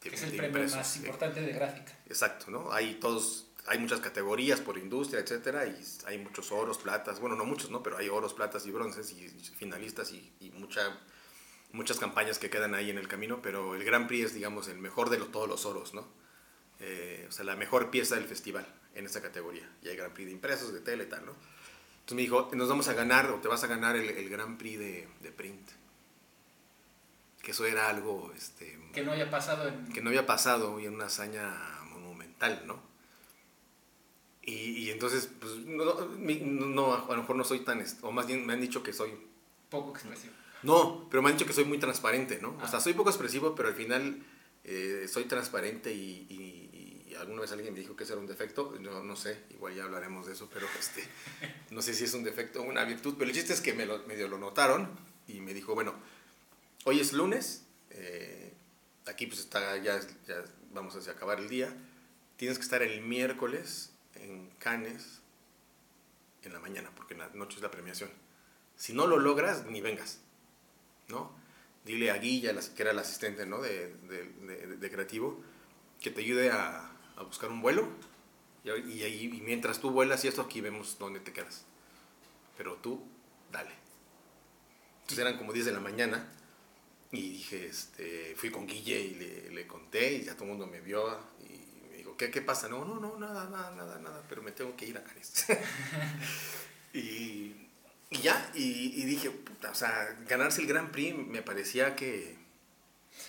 que 0.00 0.14
es 0.14 0.22
el 0.22 0.30
premio 0.30 0.48
impresos, 0.48 0.76
más 0.76 0.96
importante 0.96 1.40
de 1.40 1.52
gráfica. 1.52 1.92
Exacto, 2.06 2.50
¿no? 2.50 2.72
Hay 2.72 2.94
todos, 2.94 3.46
hay 3.66 3.78
muchas 3.78 4.00
categorías 4.00 4.60
por 4.60 4.76
industria, 4.76 5.20
etcétera, 5.20 5.66
y 5.66 5.82
hay 6.06 6.18
muchos 6.18 6.52
oros, 6.52 6.78
platas, 6.78 7.20
bueno, 7.20 7.36
no 7.36 7.44
muchos, 7.44 7.70
¿no? 7.70 7.82
Pero 7.82 7.96
hay 7.96 8.08
oros, 8.08 8.34
platas 8.34 8.66
y 8.66 8.70
bronces 8.70 9.12
y, 9.12 9.28
finalistas 9.56 10.12
y, 10.12 10.32
y 10.40 10.50
mucha, 10.50 10.98
muchas 11.72 11.98
campañas 11.98 12.38
que 12.38 12.50
quedan 12.50 12.74
ahí 12.74 12.90
en 12.90 12.98
el 12.98 13.08
camino, 13.08 13.40
pero 13.42 13.74
el 13.74 13.84
Grand 13.84 14.06
Prix 14.06 14.26
es, 14.26 14.34
digamos, 14.34 14.68
el 14.68 14.78
mejor 14.78 15.08
de 15.10 15.16
todos 15.16 15.48
los 15.48 15.64
oros, 15.64 15.94
¿no? 15.94 16.06
Eh, 16.80 17.26
o 17.28 17.32
sea, 17.32 17.44
la 17.44 17.56
mejor 17.56 17.90
pieza 17.90 18.16
del 18.16 18.24
festival 18.24 18.66
en 18.94 19.06
esa 19.06 19.20
categoría. 19.20 19.68
Y 19.82 19.88
hay 19.88 19.96
Grand 19.96 20.12
Prix 20.12 20.26
de 20.26 20.32
impresos, 20.32 20.72
de 20.72 20.80
tele 20.80 21.04
y 21.04 21.08
tal, 21.08 21.24
¿no? 21.26 21.32
Entonces 21.32 22.16
me 22.16 22.22
dijo, 22.22 22.50
nos 22.52 22.68
vamos 22.68 22.88
a 22.88 22.92
ganar, 22.92 23.30
o 23.30 23.40
te 23.40 23.48
vas 23.48 23.64
a 23.64 23.66
ganar 23.66 23.96
el, 23.96 24.08
el 24.10 24.28
Grand 24.28 24.58
Prix 24.58 24.78
de, 24.78 25.08
de 25.22 25.32
print 25.32 25.70
que 27.44 27.50
eso 27.50 27.66
era 27.66 27.88
algo 27.88 28.32
este, 28.34 28.78
que 28.92 29.02
no 29.02 29.12
había 29.12 29.30
pasado 29.30 29.68
en... 29.68 29.92
que 29.92 30.00
no 30.00 30.08
había 30.08 30.26
pasado 30.26 30.80
y 30.80 30.86
en 30.86 30.94
una 30.94 31.06
hazaña 31.06 31.54
monumental 31.90 32.62
no 32.66 32.82
y, 34.42 34.52
y 34.52 34.90
entonces 34.90 35.30
pues 35.38 35.54
no, 35.58 35.84
no, 35.94 36.94
a 36.94 37.14
lo 37.14 37.16
mejor 37.18 37.36
no 37.36 37.44
soy 37.44 37.60
tan 37.60 37.84
o 38.00 38.10
más 38.10 38.26
bien 38.26 38.44
me 38.46 38.54
han 38.54 38.60
dicho 38.60 38.82
que 38.82 38.92
soy 38.92 39.10
poco 39.68 39.90
expresivo 39.90 40.32
no 40.62 41.06
pero 41.10 41.22
me 41.22 41.28
han 41.28 41.36
dicho 41.36 41.46
que 41.46 41.52
soy 41.52 41.66
muy 41.66 41.78
transparente 41.78 42.38
no 42.40 42.56
ah. 42.60 42.64
o 42.64 42.68
sea 42.68 42.80
soy 42.80 42.94
poco 42.94 43.10
expresivo 43.10 43.54
pero 43.54 43.68
al 43.68 43.74
final 43.74 44.22
eh, 44.64 45.06
soy 45.08 45.24
transparente 45.24 45.92
y, 45.92 46.26
y, 46.30 46.63
alguna 47.16 47.42
vez 47.42 47.52
alguien 47.52 47.72
me 47.72 47.80
dijo 47.80 47.96
que 47.96 48.04
ese 48.04 48.12
era 48.12 48.20
un 48.20 48.26
defecto 48.26 48.78
yo 48.80 49.02
no 49.02 49.16
sé 49.16 49.44
igual 49.50 49.74
ya 49.74 49.84
hablaremos 49.84 50.26
de 50.26 50.32
eso 50.32 50.48
pero 50.52 50.66
este 50.78 51.04
no 51.70 51.82
sé 51.82 51.94
si 51.94 52.04
es 52.04 52.14
un 52.14 52.24
defecto 52.24 52.60
o 52.60 52.64
una 52.64 52.84
virtud 52.84 53.14
pero 53.18 53.30
el 53.30 53.36
chiste 53.36 53.52
es 53.52 53.60
que 53.60 53.72
me 53.72 53.86
lo, 53.86 54.00
medio 54.06 54.28
lo 54.28 54.38
notaron 54.38 54.88
y 55.28 55.40
me 55.40 55.54
dijo 55.54 55.74
bueno 55.74 55.94
Hoy 56.86 57.00
es 57.00 57.14
lunes, 57.14 57.64
eh, 57.88 58.52
aquí 59.06 59.26
pues 59.26 59.40
está, 59.40 59.78
ya, 59.78 59.98
ya 60.26 60.44
vamos 60.74 60.94
a 60.94 61.10
acabar 61.10 61.40
el 61.40 61.48
día. 61.48 61.74
Tienes 62.36 62.58
que 62.58 62.64
estar 62.64 62.82
el 62.82 63.00
miércoles 63.00 63.90
en 64.16 64.50
Cannes 64.58 65.22
en 66.42 66.52
la 66.52 66.58
mañana, 66.58 66.90
porque 66.94 67.14
en 67.14 67.20
la 67.20 67.28
noche 67.28 67.56
es 67.56 67.62
la 67.62 67.70
premiación. 67.70 68.10
Si 68.76 68.92
no 68.92 69.06
lo 69.06 69.18
logras, 69.18 69.64
ni 69.64 69.80
vengas, 69.80 70.20
¿no? 71.08 71.34
Dile 71.86 72.10
a 72.10 72.18
Guilla, 72.18 72.54
que 72.76 72.82
era 72.82 72.90
el 72.90 72.98
asistente 72.98 73.46
¿no? 73.46 73.62
de, 73.62 73.94
de 74.78 74.90
creativo, 74.90 75.42
que 76.02 76.10
te 76.10 76.20
ayude 76.20 76.50
a, 76.50 76.93
a 77.16 77.22
buscar 77.22 77.50
un 77.50 77.62
vuelo 77.62 77.88
y, 78.64 78.70
y, 79.02 79.40
mientras 79.44 79.78
tú 79.78 79.90
vuelas 79.90 80.24
y 80.24 80.28
esto 80.28 80.42
aquí 80.42 80.60
vemos 80.60 80.96
dónde 80.98 81.20
te 81.20 81.32
quedas. 81.32 81.64
Pero 82.56 82.76
tú, 82.76 83.06
dale. 83.52 83.70
Entonces 85.02 85.18
eran 85.18 85.36
como 85.36 85.52
10 85.52 85.66
de 85.66 85.72
la 85.72 85.80
mañana 85.80 86.26
y 87.12 87.30
dije, 87.30 87.66
este, 87.66 88.34
fui 88.36 88.50
con 88.50 88.66
Guille 88.66 89.00
y 89.00 89.14
le, 89.16 89.50
le, 89.50 89.66
conté 89.66 90.14
y 90.14 90.24
ya 90.24 90.32
todo 90.32 90.44
el 90.44 90.50
mundo 90.50 90.66
me 90.66 90.80
vio 90.80 91.18
y 91.40 91.88
me 91.90 91.98
dijo, 91.98 92.16
¿qué, 92.16 92.30
qué 92.30 92.40
pasa? 92.40 92.68
No, 92.68 92.84
no, 92.86 92.98
no, 92.98 93.18
nada, 93.18 93.48
nada, 93.50 93.70
nada, 93.76 93.98
nada, 93.98 94.22
pero 94.28 94.42
me 94.42 94.52
tengo 94.52 94.74
que 94.76 94.86
ir 94.86 94.96
a 94.96 95.04
Canes. 95.04 95.46
y, 96.94 97.68
y, 98.10 98.18
ya, 98.22 98.50
y, 98.54 99.04
dije, 99.04 99.30
puta, 99.30 99.70
o 99.70 99.74
sea, 99.74 100.16
ganarse 100.26 100.62
el 100.62 100.66
Grand 100.66 100.90
Prix 100.90 101.14
me 101.14 101.42
parecía 101.42 101.94
que... 101.94 102.36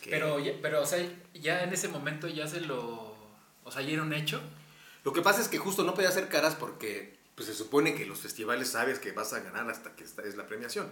que... 0.02 0.12
Pero, 0.12 0.38
pero, 0.62 0.82
o 0.82 0.86
sea, 0.86 1.06
ya 1.34 1.64
en 1.64 1.74
ese 1.74 1.90
momento 1.90 2.30
ya 2.30 2.48
se 2.48 2.62
lo... 2.62 3.15
O 3.66 3.72
sea, 3.72 3.82
ya 3.82 3.92
era 3.92 4.04
un 4.04 4.14
hecho. 4.14 4.42
Lo 5.04 5.12
que 5.12 5.22
pasa 5.22 5.42
es 5.42 5.50
que 5.50 5.58
justo 5.58 5.84
no 5.84 5.94
podía 5.94 6.10
hacer 6.10 6.30
caras 6.30 6.56
porque 6.56 7.18
pues, 7.36 7.48
se 7.48 7.54
supone 7.54 7.96
que 7.96 8.06
los 8.06 8.20
festivales 8.20 8.70
sabes 8.70 9.00
que 9.00 9.12
vas 9.12 9.34
a 9.34 9.40
ganar 9.40 9.70
hasta 9.70 9.96
que 9.96 10.06
esta 10.06 10.24
es 10.24 10.38
la 10.38 10.48
premiación. 10.48 10.90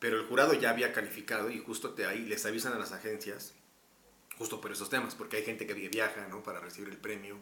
Pero 0.00 0.18
el 0.18 0.26
jurado 0.26 0.54
ya 0.54 0.70
había 0.70 0.92
calificado 0.92 1.50
y 1.50 1.60
justo 1.60 1.90
te 1.90 2.06
ahí 2.06 2.24
les 2.24 2.44
avisan 2.44 2.72
a 2.72 2.78
las 2.78 2.92
agencias, 2.92 3.54
justo 4.36 4.60
por 4.60 4.72
esos 4.72 4.90
temas, 4.90 5.14
porque 5.14 5.36
hay 5.36 5.44
gente 5.44 5.66
que 5.66 5.74
viaja 5.74 6.26
¿no? 6.28 6.42
para 6.42 6.58
recibir 6.58 6.88
el 6.88 6.98
premio, 6.98 7.38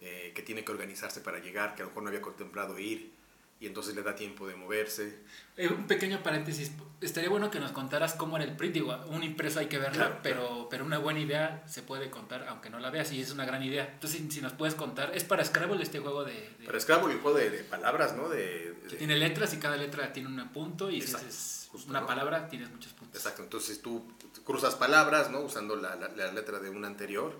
eh, 0.00 0.32
que 0.34 0.42
tiene 0.42 0.64
que 0.64 0.72
organizarse 0.72 1.20
para 1.20 1.38
llegar, 1.38 1.74
que 1.74 1.82
a 1.82 1.84
lo 1.84 1.90
mejor 1.90 2.02
no 2.02 2.08
había 2.10 2.22
contemplado 2.22 2.78
ir 2.78 3.17
y 3.60 3.66
entonces 3.66 3.94
le 3.94 4.02
da 4.02 4.14
tiempo 4.14 4.46
de 4.46 4.54
moverse. 4.54 5.24
Eh, 5.56 5.68
un 5.68 5.88
pequeño 5.88 6.22
paréntesis, 6.22 6.70
estaría 7.00 7.28
bueno 7.28 7.50
que 7.50 7.58
nos 7.58 7.72
contaras 7.72 8.14
cómo 8.14 8.36
era 8.36 8.44
el 8.44 8.56
print, 8.56 8.74
digo, 8.74 8.96
un 9.08 9.24
impreso 9.24 9.58
hay 9.58 9.66
que 9.66 9.78
verla, 9.78 10.20
pero, 10.22 10.68
pero 10.70 10.84
una 10.84 10.98
buena 10.98 11.18
idea 11.18 11.64
se 11.66 11.82
puede 11.82 12.08
contar 12.10 12.46
aunque 12.48 12.70
no 12.70 12.78
la 12.78 12.90
veas 12.90 13.10
y 13.10 13.20
es 13.20 13.32
una 13.32 13.44
gran 13.44 13.62
idea. 13.62 13.90
Entonces, 13.94 14.22
si, 14.30 14.40
nos 14.40 14.52
puedes 14.52 14.76
contar, 14.76 15.10
es 15.14 15.24
para 15.24 15.44
Scrabble 15.44 15.82
este 15.82 15.98
juego 15.98 16.24
de... 16.24 16.56
para 16.64 16.78
Scrabble 16.78 17.14
el 17.14 17.20
juego 17.20 17.36
de, 17.38 17.50
palabras, 17.64 18.16
¿no? 18.16 18.28
De, 18.28 18.74
que 18.88 18.96
tiene 18.96 19.16
letras 19.16 19.52
y 19.54 19.58
cada 19.58 19.76
letra 19.76 20.12
tiene 20.12 20.28
un 20.28 20.48
punto 20.50 20.90
y 20.90 21.02
si 21.02 21.16
es 21.16 21.68
una 21.88 22.06
palabra 22.06 22.48
tienes 22.48 22.70
muchos 22.70 22.92
puntos. 22.92 23.16
Exacto, 23.16 23.42
entonces 23.42 23.82
tú 23.82 24.06
cruzas 24.44 24.76
palabras, 24.76 25.30
¿no? 25.30 25.40
Usando 25.40 25.74
la, 25.74 25.96
la, 25.96 26.32
letra 26.32 26.60
de 26.60 26.70
una 26.70 26.86
anterior 26.86 27.36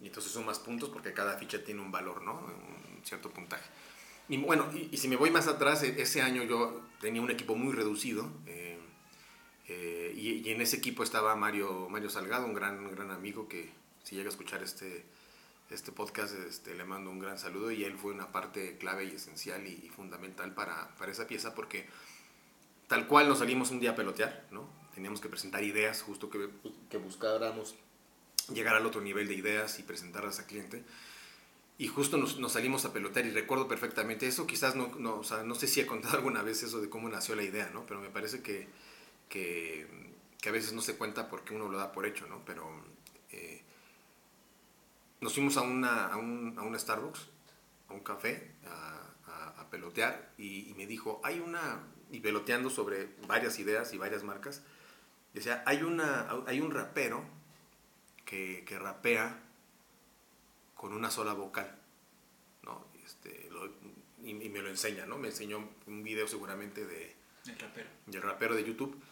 y 0.00 0.06
entonces 0.06 0.32
sumas 0.32 0.58
puntos 0.58 0.88
porque 0.88 1.12
cada 1.12 1.36
ficha 1.36 1.62
tiene 1.62 1.82
un 1.82 1.92
valor, 1.92 2.22
¿no? 2.22 2.32
Un 2.32 3.04
cierto 3.04 3.30
puntaje. 3.30 3.64
Y 4.28 4.38
bueno, 4.38 4.70
y, 4.72 4.96
si 4.96 5.08
me 5.08 5.16
voy 5.16 5.30
más 5.30 5.48
atrás, 5.48 5.82
e, 5.82 6.00
ese 6.00 6.22
año 6.22 6.44
yo 6.44 6.82
tenía 7.00 7.20
un 7.20 7.30
equipo 7.30 7.54
muy 7.54 7.72
reducido. 7.74 8.30
Eh, 8.46 8.78
eh, 9.68 10.12
y, 10.16 10.50
en 10.50 10.60
ese 10.60 10.76
equipo 10.76 11.02
estaba 11.02 11.36
Mario, 11.36 11.88
Mario 11.90 12.10
Salgado, 12.10 12.46
un 12.46 12.54
gran, 12.54 12.90
gran 12.90 13.10
amigo 13.10 13.48
que 13.48 13.70
si 14.02 14.16
llega 14.16 14.28
a 14.28 14.32
escuchar 14.32 14.62
este, 14.62 15.04
este 15.70 15.92
podcast 15.92 16.34
este, 16.34 16.74
le 16.74 16.84
mando 16.84 17.10
un 17.10 17.18
gran 17.18 17.38
saludo 17.38 17.70
y 17.70 17.84
él 17.84 17.96
fue 17.96 18.12
una 18.12 18.32
parte 18.32 18.76
clave 18.78 19.04
y 19.04 19.14
esencial 19.14 19.66
y, 19.66 19.88
fundamental 19.88 20.54
para, 20.54 20.94
para, 20.96 21.10
esa 21.10 21.26
pieza 21.26 21.54
porque 21.54 21.86
tal 22.86 23.06
cual 23.06 23.28
nos 23.28 23.38
salimos 23.38 23.70
un 23.70 23.80
día 23.80 23.92
a 23.92 23.96
pelotear, 23.96 24.46
¿no? 24.50 24.68
teníamos 24.94 25.20
que 25.20 25.28
presentar 25.28 25.64
ideas, 25.64 26.02
justo 26.02 26.30
que, 26.30 26.50
que 26.88 26.98
buscáramos 26.98 27.74
llegar 28.52 28.76
al 28.76 28.86
otro 28.86 29.00
nivel 29.00 29.26
de 29.26 29.34
ideas 29.34 29.78
y 29.78 29.82
presentarlas 29.82 30.38
al 30.38 30.46
cliente 30.46 30.84
y 31.76 31.88
justo 31.88 32.16
nos, 32.16 32.36
salimos 32.52 32.84
a 32.84 32.92
pelotear 32.92 33.26
y 33.26 33.30
recuerdo 33.30 33.66
perfectamente 33.66 34.28
eso, 34.28 34.46
quizás 34.46 34.76
no, 34.76 34.92
no, 34.98 35.16
o 35.16 35.24
sea, 35.24 35.42
no 35.42 35.54
sé 35.54 35.66
si 35.66 35.80
he 35.80 35.86
contado 35.86 36.14
alguna 36.18 36.42
vez 36.42 36.62
eso 36.62 36.80
de 36.80 36.88
cómo 36.88 37.08
nació 37.08 37.34
la 37.34 37.42
idea, 37.42 37.70
¿no? 37.72 37.84
Pero 37.86 38.00
me 38.00 38.10
parece 38.10 38.42
que, 38.42 38.68
que, 39.28 39.86
a 40.46 40.50
veces 40.50 40.72
no 40.72 40.82
se 40.82 40.96
cuenta 40.96 41.28
porque 41.28 41.54
uno 41.54 41.68
lo 41.68 41.78
da 41.78 41.90
por 41.90 42.06
hecho, 42.06 42.26
¿no? 42.26 42.44
Pero 42.44 42.68
eh, 43.32 43.62
nos 45.20 45.34
fuimos 45.34 45.56
a, 45.56 45.62
una, 45.62 46.06
a, 46.08 46.16
un, 46.16 46.54
a 46.58 46.62
un 46.62 46.78
Starbucks, 46.78 47.28
a 47.88 47.94
un 47.94 48.00
café, 48.00 48.52
a, 48.66 49.00
a, 49.26 49.60
a 49.62 49.70
pelotear 49.70 50.32
y, 50.38 50.68
y, 50.70 50.74
me 50.74 50.86
dijo, 50.86 51.20
hay 51.24 51.40
una, 51.40 51.80
y 52.12 52.20
peloteando 52.20 52.70
sobre 52.70 53.08
varias 53.26 53.58
ideas 53.58 53.92
y 53.94 53.98
varias 53.98 54.22
marcas, 54.22 54.62
decía, 55.32 55.64
hay, 55.66 55.82
una, 55.82 56.28
hay 56.46 56.60
un 56.60 56.70
rapero 56.70 57.24
que, 58.24 58.64
que 58.64 58.78
rapea 58.78 59.43
con 60.84 60.92
una 60.92 61.10
sola 61.10 61.32
vocal, 61.32 61.78
¿no? 62.62 62.88
Este, 63.02 63.48
y, 64.22 64.34
me 64.34 64.60
lo 64.60 64.68
enseña, 64.68 65.06
¿no? 65.06 65.16
Me 65.16 65.28
enseñó 65.28 65.66
un 65.86 66.02
video 66.02 66.28
seguramente 66.28 66.84
de... 66.84 67.16
El 67.46 67.58
rapero. 67.58 67.88
Del 68.04 68.20
rapero 68.20 68.54
de 68.54 68.64
YouTube. 68.64 69.02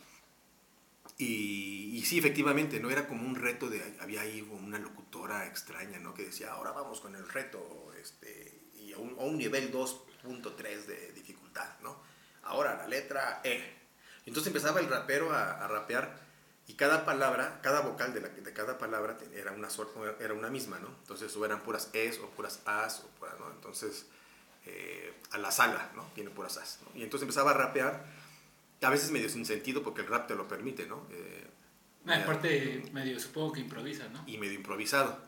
Y, 1.17 1.97
y, 1.97 2.05
sí, 2.05 2.19
efectivamente, 2.19 2.79
¿no? 2.79 2.91
Era 2.91 3.09
como 3.09 3.27
un 3.27 3.37
reto 3.37 3.71
de... 3.71 3.97
Había 4.01 4.21
ahí 4.21 4.47
una 4.53 4.79
locutora 4.79 5.47
extraña, 5.47 5.99
¿no? 5.99 6.13
Que 6.13 6.27
decía, 6.27 6.53
ahora 6.53 6.73
vamos 6.73 7.01
con 7.01 7.17
el 7.17 7.27
reto, 7.27 7.91
este, 7.99 8.53
y 8.77 8.93
a 8.93 8.99
un, 8.99 9.19
a 9.19 9.23
un 9.23 9.39
nivel 9.39 9.73
2.3 9.73 10.85
de 10.85 11.13
dificultad, 11.13 11.81
¿no? 11.81 12.03
Ahora 12.43 12.77
la 12.77 12.87
letra 12.87 13.41
E. 13.45 13.79
Entonces 14.27 14.49
empezaba 14.49 14.81
el 14.81 14.91
rapero 14.91 15.33
a, 15.33 15.65
a 15.65 15.69
rapear 15.69 16.21
y 16.67 16.75
cada 16.75 17.05
palabra, 17.05 17.61
cada 17.63 17.81
vocal 17.81 18.15
de, 18.15 18.21
la, 18.21 18.29
de 18.29 18.53
cada 18.53 18.79
palabra 18.79 19.19
era 19.35 19.53
una, 19.53 19.69
era 20.21 20.35
una 20.35 20.49
misma, 20.49 20.79
¿no? 20.79 20.89
Entonces 21.01 21.35
o 21.37 21.45
eran 21.45 21.63
puras 21.63 21.91
es 21.93 22.19
o 22.21 22.31
puras 22.31 22.61
as, 22.67 23.01
o 23.01 23.09
puras, 23.19 23.35
¿no? 23.41 23.51
Entonces, 23.51 24.07
eh, 24.67 25.13
a 25.33 25.39
la 25.39 25.51
sala, 25.51 25.91
¿no? 25.97 26.05
Tiene 26.15 26.31
puras 26.31 26.57
as, 26.59 26.79
¿no? 26.85 26.99
Y 26.99 27.03
entonces 27.03 27.23
empezaba 27.23 27.51
a 27.51 27.55
rapear, 27.55 28.05
a 28.81 28.91
veces 28.91 29.11
medio 29.11 29.29
sin 29.29 29.45
sentido 29.45 29.83
porque 29.83 30.03
el 30.03 30.07
rap 30.07 30.29
te 30.29 30.37
lo 30.37 30.47
permite, 30.47 30.87
¿no? 30.87 31.07
Eh, 31.11 31.47
ah, 32.07 32.17
aparte, 32.23 32.85
medio, 32.93 33.19
supongo 33.19 33.53
que 33.53 33.61
improvisa, 33.61 34.09
¿no? 34.09 34.23
Y 34.27 34.39
medio 34.39 34.55
improvisado. 34.55 35.19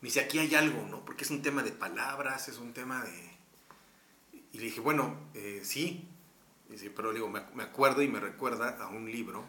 Me 0.00 0.08
dice, 0.08 0.20
aquí 0.20 0.40
hay 0.40 0.52
algo, 0.56 0.84
¿no? 0.88 1.04
Porque 1.04 1.22
es 1.22 1.30
un 1.30 1.42
tema 1.42 1.62
de 1.62 1.70
palabras, 1.70 2.48
es 2.48 2.58
un 2.58 2.72
tema 2.72 3.04
de... 3.04 3.30
Y 4.52 4.58
le 4.58 4.64
dije, 4.64 4.80
bueno, 4.80 5.16
eh, 5.34 5.60
sí. 5.62 6.08
Dice, 6.68 6.90
pero 6.90 7.12
digo, 7.12 7.28
me 7.28 7.62
acuerdo 7.62 8.02
y 8.02 8.08
me 8.08 8.18
recuerda 8.18 8.76
a 8.82 8.88
un 8.88 9.10
libro 9.10 9.44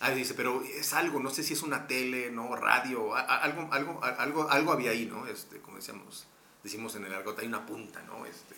Ah, 0.00 0.10
dice, 0.12 0.34
pero 0.34 0.62
es 0.62 0.92
algo, 0.94 1.20
no 1.20 1.30
sé 1.30 1.42
si 1.42 1.52
es 1.52 1.62
una 1.62 1.86
tele, 1.86 2.30
¿no? 2.30 2.56
Radio, 2.56 3.14
algo, 3.14 3.68
algo, 3.72 4.02
algo, 4.02 4.50
algo 4.50 4.72
había 4.72 4.92
ahí, 4.92 5.06
¿no? 5.06 5.26
Este, 5.26 5.60
como 5.60 5.76
decíamos, 5.76 6.26
decimos 6.62 6.94
en 6.94 7.04
el 7.04 7.12
argot, 7.12 7.38
hay 7.38 7.46
una 7.46 7.66
punta, 7.66 8.02
¿no? 8.02 8.24
Este, 8.24 8.56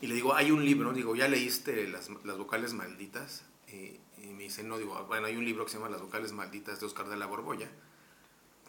y 0.00 0.06
le 0.06 0.14
digo, 0.14 0.34
hay 0.34 0.50
un 0.50 0.64
libro, 0.64 0.92
digo, 0.92 1.16
¿ya 1.16 1.28
leíste 1.28 1.88
las, 1.88 2.08
las 2.24 2.38
vocales 2.38 2.72
malditas? 2.72 3.44
Y, 3.68 4.00
me 4.32 4.44
dice, 4.44 4.62
no, 4.62 4.78
digo, 4.78 5.04
bueno, 5.06 5.26
hay 5.26 5.36
un 5.36 5.44
libro 5.44 5.64
que 5.64 5.72
se 5.72 5.78
llama 5.78 5.88
Las 5.88 6.00
vocales 6.00 6.32
malditas 6.32 6.78
de 6.78 6.86
Oscar 6.86 7.08
de 7.08 7.16
la 7.16 7.26
Borbolla, 7.26 7.68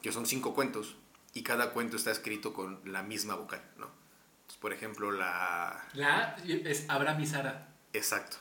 que 0.01 0.11
son 0.11 0.25
cinco 0.25 0.55
cuentos, 0.55 0.95
y 1.33 1.43
cada 1.43 1.71
cuento 1.73 1.95
está 1.95 2.11
escrito 2.11 2.53
con 2.53 2.79
la 2.85 3.03
misma 3.03 3.35
vocal, 3.35 3.61
¿no? 3.77 3.87
Entonces, 4.41 4.57
por 4.59 4.73
ejemplo, 4.73 5.11
la... 5.11 5.87
La 5.93 6.35
es 6.45 6.89
Abraham 6.89 7.21
y 7.21 7.27
Sara. 7.27 7.75
Exacto. 7.93 8.37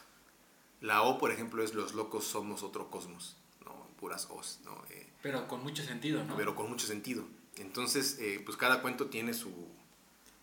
La 0.80 1.02
O, 1.02 1.18
por 1.18 1.32
ejemplo, 1.32 1.62
es 1.62 1.74
los 1.74 1.94
locos 1.94 2.24
somos 2.24 2.62
otro 2.62 2.90
cosmos, 2.90 3.36
¿no? 3.64 3.72
Puras 3.98 4.28
O's, 4.30 4.60
¿no? 4.64 4.82
Eh, 4.90 5.06
pero 5.22 5.48
con 5.48 5.62
mucho 5.62 5.82
sentido, 5.82 6.22
¿no? 6.24 6.36
Pero 6.36 6.54
con 6.54 6.68
mucho 6.68 6.86
sentido. 6.86 7.24
Entonces, 7.56 8.18
eh, 8.20 8.40
pues 8.44 8.56
cada 8.56 8.80
cuento 8.80 9.06
tiene 9.06 9.34
su, 9.34 9.52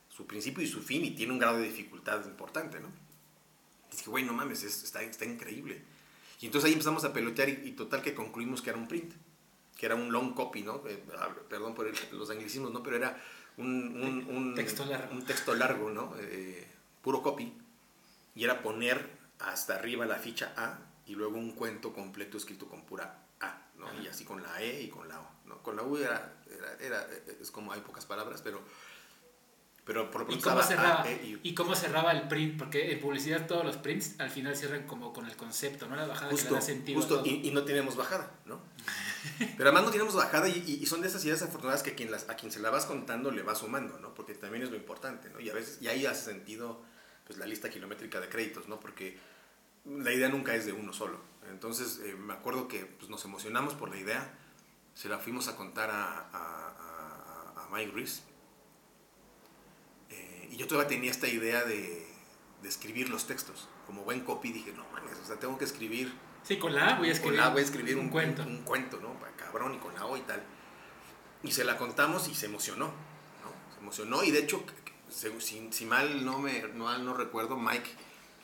su 0.10 0.26
principio 0.26 0.62
y 0.64 0.68
su 0.68 0.82
fin 0.82 1.06
y 1.06 1.12
tiene 1.12 1.32
un 1.32 1.40
grado 1.40 1.58
de 1.58 1.64
dificultad 1.64 2.26
importante, 2.26 2.82
¿no? 2.82 2.90
Y 3.94 3.96
dije, 3.96 4.10
güey, 4.10 4.26
no 4.26 4.34
mames, 4.34 4.64
está, 4.64 5.02
está 5.02 5.24
increíble. 5.24 5.82
Y 6.42 6.48
entonces 6.48 6.68
ahí 6.68 6.74
empezamos 6.74 7.06
a 7.06 7.14
pelotear 7.14 7.48
y, 7.48 7.72
total 7.72 8.02
que 8.02 8.14
concluimos 8.14 8.62
que 8.62 8.72
era 8.72 8.80
un 8.80 8.90
print, 8.90 9.14
que 9.78 9.86
era 9.86 9.96
un 9.96 10.12
long 10.12 10.34
copy, 10.34 10.64
¿no? 10.64 10.84
Eh, 10.86 11.02
ah, 11.18 11.30
perdón 11.48 11.76
por 11.76 11.90
los 12.12 12.30
anglicismos, 12.30 12.74
¿no? 12.74 12.84
Pero 12.84 12.98
era 12.98 13.24
un, 13.56 13.68
un, 14.04 14.36
un 14.36 14.56
texto 14.56 14.86
largo, 14.86 15.16
un 15.16 15.24
texto 15.24 15.56
largo 15.56 15.90
¿no? 15.90 16.14
puro 17.02 17.22
copy. 17.22 17.54
Y 18.36 18.44
era 18.44 18.62
poner 18.62 19.15
hasta 19.40 19.76
arriba 19.76 20.06
la 20.06 20.18
ficha 20.18 20.54
A 20.56 20.80
y 21.06 21.16
luego 21.16 21.38
un 21.38 21.52
cuento 21.52 21.94
completo 21.94 22.38
escrito 22.38 22.68
con 22.68 22.86
pura 22.86 23.28
A, 23.40 23.68
¿no? 23.78 23.88
Y 24.02 24.08
así 24.08 24.26
con 24.26 24.42
la 24.42 24.62
E 24.62 24.84
y 24.84 24.90
con 24.90 25.08
la 25.08 25.20
O, 25.20 25.28
¿no? 25.46 25.62
Con 25.62 25.76
la 25.76 25.84
U 25.84 25.98
era, 25.98 26.34
era, 26.80 27.08
es 27.42 27.52
como 27.52 27.72
hay 27.72 27.82
pocas 27.82 28.06
palabras, 28.06 28.42
pero, 28.42 28.62
pero 29.84 30.10
por 30.10 30.26
¿Y 30.32 30.40
cómo, 30.40 30.64
cerraba, 30.64 31.08
e 31.08 31.40
y, 31.44 31.54
cómo 31.54 31.76
cerraba 31.76 32.12
el 32.12 32.28
print? 32.28 32.58
Porque 32.58 32.92
en 32.92 33.00
publicidad 33.00 33.46
todos 33.46 33.64
los 33.64 33.78
prints 33.78 34.20
al 34.20 34.32
final 34.32 34.56
cierran 34.56 34.88
como 34.88 35.14
con 35.14 35.28
el 35.28 35.36
concepto, 35.36 35.88
¿no? 35.88 35.96
La 35.96 36.08
bajada 36.08 36.32
justo, 36.32 36.48
que 36.48 36.54
le 36.54 36.60
da 36.60 36.66
sentido. 36.66 37.00
Justo, 37.00 37.22
y, 37.24 37.52
no 37.52 37.64
tenemos 37.66 37.96
bajada, 37.96 38.32
¿no? 38.46 38.62
pero 39.58 39.70
además 39.70 39.84
no 39.84 39.92
tenemos 39.92 40.16
bajada 40.16 40.50
y, 40.50 40.86
son 40.88 41.02
de 41.02 41.08
esas 41.08 41.24
ideas 41.26 41.42
afortunadas 41.44 41.84
que 41.84 41.94
quien 41.94 42.10
las, 42.10 42.30
a 42.30 42.36
quien 42.36 42.52
se 42.52 42.60
la 42.60 42.72
vas 42.72 42.86
contando 42.86 43.30
le 43.30 43.44
va 43.44 43.54
sumando, 43.54 44.00
¿no? 44.00 44.16
Porque 44.16 44.34
también 44.34 44.64
es 44.64 44.72
lo 44.72 44.76
importante, 44.76 45.30
¿no? 45.30 45.40
Y 45.40 45.50
a 45.52 45.54
veces, 45.54 45.80
y 45.82 45.88
ahí 45.88 46.08
hace 46.08 46.32
sentido 46.32 46.82
pues 47.26 47.40
la 47.40 47.46
lista 47.46 47.70
kilométrica 47.70 48.22
de 48.22 48.30
créditos, 48.30 48.68
¿no? 48.68 48.80
Porque 48.80 49.18
la 49.86 50.12
idea 50.14 50.30
nunca 50.30 50.56
es 50.56 50.66
de 50.66 50.74
uno 50.74 50.94
solo. 50.94 51.20
Entonces 51.50 52.02
eh, 52.04 52.16
me 52.16 52.34
acuerdo 52.34 52.68
que 52.68 52.86
pues, 52.86 53.10
nos 53.10 53.24
emocionamos 53.26 53.74
por 53.74 53.90
la 53.90 53.98
idea, 53.98 54.34
se 54.94 55.10
la 55.10 55.20
fuimos 55.20 55.48
a 55.48 55.56
contar 55.56 55.90
a, 55.90 56.30
a, 56.32 57.64
a 57.64 57.70
Mike 57.72 57.92
Reese. 57.94 58.22
Eh, 60.10 60.50
y 60.52 60.58
yo 60.58 60.68
todavía 60.68 60.88
tenía 60.88 61.12
esta 61.12 61.28
idea 61.28 61.64
de, 61.64 62.08
de, 62.62 62.70
escribir 62.70 63.10
los 63.10 63.28
textos. 63.28 63.68
Como 63.86 64.04
buen 64.04 64.22
copy 64.22 64.52
dije, 64.52 64.72
no 64.74 64.86
mames, 64.92 65.18
o 65.20 65.26
sea, 65.26 65.38
tengo 65.38 65.58
que 65.58 65.66
escribir... 65.66 66.14
Sí, 66.44 66.58
con 66.58 66.76
la 66.76 66.96
A 66.96 67.00
voy 67.00 67.10
a 67.10 67.12
escribir, 67.12 67.40
con 67.40 67.46
la 67.46 67.50
voy 67.50 67.62
a 67.62 67.66
escribir 67.66 67.98
un, 67.98 68.10
cuento. 68.10 68.44
Un, 68.44 68.60
cuento, 68.60 69.00
¿no? 69.00 69.16
Cabrón, 69.36 69.74
y 69.74 69.78
con 69.78 69.94
la 69.96 70.06
O 70.06 70.16
y 70.16 70.22
tal. 70.22 70.44
Y 71.44 71.52
se 71.52 71.64
la 71.64 71.78
contamos 71.78 72.28
y 72.28 72.36
se 72.36 72.46
emocionó, 72.46 72.86
¿no? 72.86 73.74
Se 73.74 73.80
emocionó 73.80 74.24
y 74.24 74.32
de 74.32 74.40
hecho, 74.40 74.64
si, 75.40 75.70
si 75.72 75.86
mal 75.86 76.26
no, 76.26 76.40
me, 76.40 76.68
mal 76.68 77.06
no 77.06 77.14
recuerdo, 77.14 77.58
Mike 77.58 77.90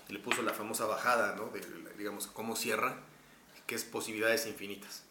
le 0.10 0.20
puso 0.20 0.42
la 0.42 0.54
famosa 0.54 0.86
bajada, 0.86 1.36
¿no? 1.36 1.48
De, 1.48 1.62
digamos, 1.98 2.28
cómo 2.28 2.56
cierra, 2.56 2.98
que 3.66 3.76
es 3.76 3.84
posibilidades 3.84 4.46
infinitas. 4.46 5.04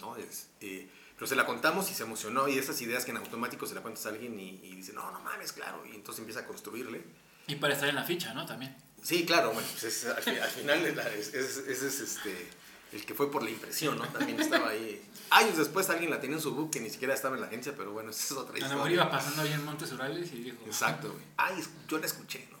¿no? 0.00 0.16
Es, 0.16 0.48
eh, 0.60 0.88
pero 1.16 1.26
se 1.26 1.36
la 1.36 1.46
contamos 1.46 1.90
y 1.90 1.94
se 1.94 2.02
emocionó 2.02 2.48
y 2.48 2.58
esas 2.58 2.80
ideas 2.82 3.04
que 3.04 3.12
en 3.12 3.18
automático 3.18 3.66
se 3.66 3.74
la 3.74 3.82
cuentas 3.82 4.04
a 4.06 4.08
alguien 4.08 4.38
y, 4.38 4.74
dice, 4.74 4.92
no, 4.92 5.10
no 5.12 5.20
mames, 5.20 5.52
claro, 5.52 5.84
y 5.86 5.94
entonces 5.94 6.20
empieza 6.20 6.40
a 6.40 6.46
construirle. 6.46 7.04
Y 7.46 7.56
para 7.56 7.74
estar 7.74 7.88
en 7.88 7.94
la 7.94 8.04
ficha, 8.04 8.34
¿no? 8.34 8.44
También. 8.46 8.76
Sí, 9.02 9.24
claro, 9.24 9.52
bueno, 9.52 9.68
pues 9.80 10.06
al, 10.06 10.22
final 10.22 10.84
ese 10.86 11.38
es, 11.40 12.00
este, 12.00 12.48
el 12.94 13.04
que 13.04 13.14
fue 13.14 13.30
por 13.30 13.42
la 13.42 13.50
impresión, 13.50 13.98
¿no? 13.98 14.06
También 14.08 14.40
estaba 14.40 14.68
ahí. 14.68 15.04
Años 15.30 15.56
después 15.56 15.90
alguien 15.90 16.10
la 16.10 16.20
tenía 16.20 16.36
en 16.36 16.42
su 16.42 16.54
book 16.54 16.70
que 16.70 16.80
ni 16.80 16.90
siquiera 16.90 17.12
estaba 17.12 17.34
en 17.34 17.40
la 17.40 17.48
agencia, 17.48 17.74
pero 17.76 17.92
bueno, 17.92 18.10
esa 18.10 18.22
es 18.24 18.32
otra 18.32 18.50
A 18.50 18.52
lo 18.52 18.58
historia. 18.58 18.76
mejor 18.76 18.92
iba 18.92 19.10
pasando 19.10 19.42
ahí 19.42 19.52
en 19.52 19.64
Montes 19.64 19.92
Urales 19.92 20.32
y 20.32 20.42
dijo. 20.44 20.58
Exacto, 20.64 21.10
güey. 21.12 21.24
Ay, 21.36 21.62
yo 21.88 21.98
la 21.98 22.06
escuché, 22.06 22.46
¿no? 22.50 22.58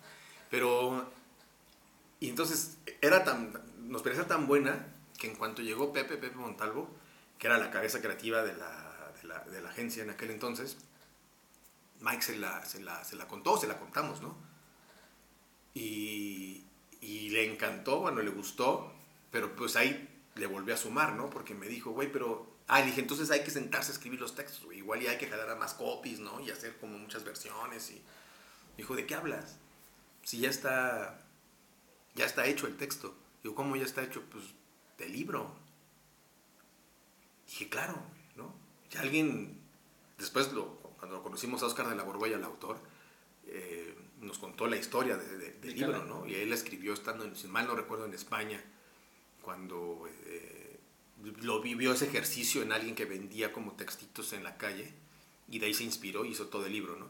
Pero. 0.50 1.10
Y 2.20 2.28
entonces, 2.30 2.78
era 3.00 3.22
tan. 3.24 3.52
Nos 3.78 4.02
parecía 4.02 4.26
tan 4.26 4.46
buena 4.46 4.86
que 5.18 5.28
en 5.28 5.36
cuanto 5.36 5.62
llegó 5.62 5.92
Pepe, 5.92 6.16
Pepe 6.16 6.36
Montalvo, 6.36 6.90
que 7.38 7.46
era 7.46 7.58
la 7.58 7.70
cabeza 7.70 8.00
creativa 8.00 8.42
de 8.42 8.54
la, 8.56 9.12
de 9.22 9.28
la, 9.28 9.38
de 9.40 9.60
la 9.60 9.70
agencia 9.70 10.02
en 10.02 10.10
aquel 10.10 10.30
entonces, 10.30 10.76
Mike 12.00 12.22
se 12.22 12.38
la, 12.38 12.64
se 12.64 12.80
la, 12.82 13.04
se 13.04 13.14
la 13.14 13.28
contó, 13.28 13.56
se 13.56 13.66
la 13.68 13.78
contamos, 13.78 14.20
¿no? 14.20 14.36
Y, 15.74 16.64
y 17.00 17.30
le 17.30 17.52
encantó, 17.52 18.00
bueno, 18.00 18.22
le 18.22 18.30
gustó, 18.30 18.92
pero 19.30 19.54
pues 19.54 19.76
ahí 19.76 20.13
le 20.36 20.46
volvió 20.46 20.74
a 20.74 20.76
sumar, 20.76 21.14
¿no? 21.14 21.30
Porque 21.30 21.54
me 21.54 21.66
dijo, 21.68 21.90
güey, 21.90 22.10
pero... 22.10 22.52
Ah, 22.66 22.80
le 22.80 22.86
dije, 22.86 23.00
entonces 23.02 23.30
hay 23.30 23.44
que 23.44 23.50
sentarse 23.50 23.90
a 23.92 23.94
escribir 23.94 24.20
los 24.20 24.34
textos, 24.34 24.64
güey. 24.64 24.78
Igual 24.78 25.02
y 25.02 25.06
hay 25.06 25.18
que 25.18 25.28
jalar 25.28 25.50
a 25.50 25.54
más 25.56 25.74
copies, 25.74 26.18
¿no? 26.20 26.40
Y 26.40 26.50
hacer 26.50 26.76
como 26.78 26.96
muchas 26.98 27.22
versiones. 27.24 27.90
Y 27.90 28.02
dijo, 28.76 28.96
¿de 28.96 29.06
qué 29.06 29.14
hablas? 29.14 29.58
Si 30.22 30.38
ya 30.38 30.48
está... 30.50 31.20
Ya 32.14 32.24
está 32.26 32.46
hecho 32.46 32.66
el 32.66 32.76
texto. 32.76 33.14
Digo, 33.42 33.54
¿cómo 33.54 33.76
ya 33.76 33.84
está 33.84 34.02
hecho? 34.02 34.22
Pues, 34.30 34.44
del 34.98 35.12
libro. 35.12 35.54
Dije, 37.46 37.68
claro, 37.68 38.00
¿no? 38.36 38.54
Y 38.92 38.96
alguien, 38.96 39.60
después 40.18 40.52
lo, 40.52 40.76
cuando 40.98 41.22
conocimos 41.22 41.62
a 41.62 41.66
Oscar 41.66 41.88
de 41.88 41.96
la 41.96 42.02
Borbolla, 42.04 42.36
el 42.36 42.44
autor, 42.44 42.78
eh, 43.46 43.94
nos 44.20 44.38
contó 44.38 44.66
la 44.66 44.76
historia 44.76 45.16
de- 45.16 45.36
de- 45.36 45.50
del 45.52 45.60
De 45.60 45.68
libro, 45.72 46.04
¿no? 46.04 46.26
Y 46.26 46.34
él 46.34 46.48
la 46.48 46.54
escribió 46.54 46.94
estando, 46.94 47.34
si 47.34 47.46
mal 47.48 47.66
no 47.66 47.74
recuerdo, 47.74 48.06
en 48.06 48.14
España, 48.14 48.62
cuando 49.44 50.08
eh, 50.26 50.80
lo 51.42 51.60
vivió 51.60 51.92
ese 51.92 52.06
ejercicio 52.06 52.62
en 52.62 52.72
alguien 52.72 52.94
que 52.94 53.04
vendía 53.04 53.52
como 53.52 53.72
textitos 53.72 54.32
en 54.32 54.42
la 54.44 54.56
calle, 54.56 54.92
y 55.48 55.58
de 55.58 55.66
ahí 55.66 55.74
se 55.74 55.84
inspiró 55.84 56.24
y 56.24 56.30
hizo 56.30 56.46
todo 56.46 56.66
el 56.66 56.72
libro, 56.72 56.96
¿no? 56.96 57.08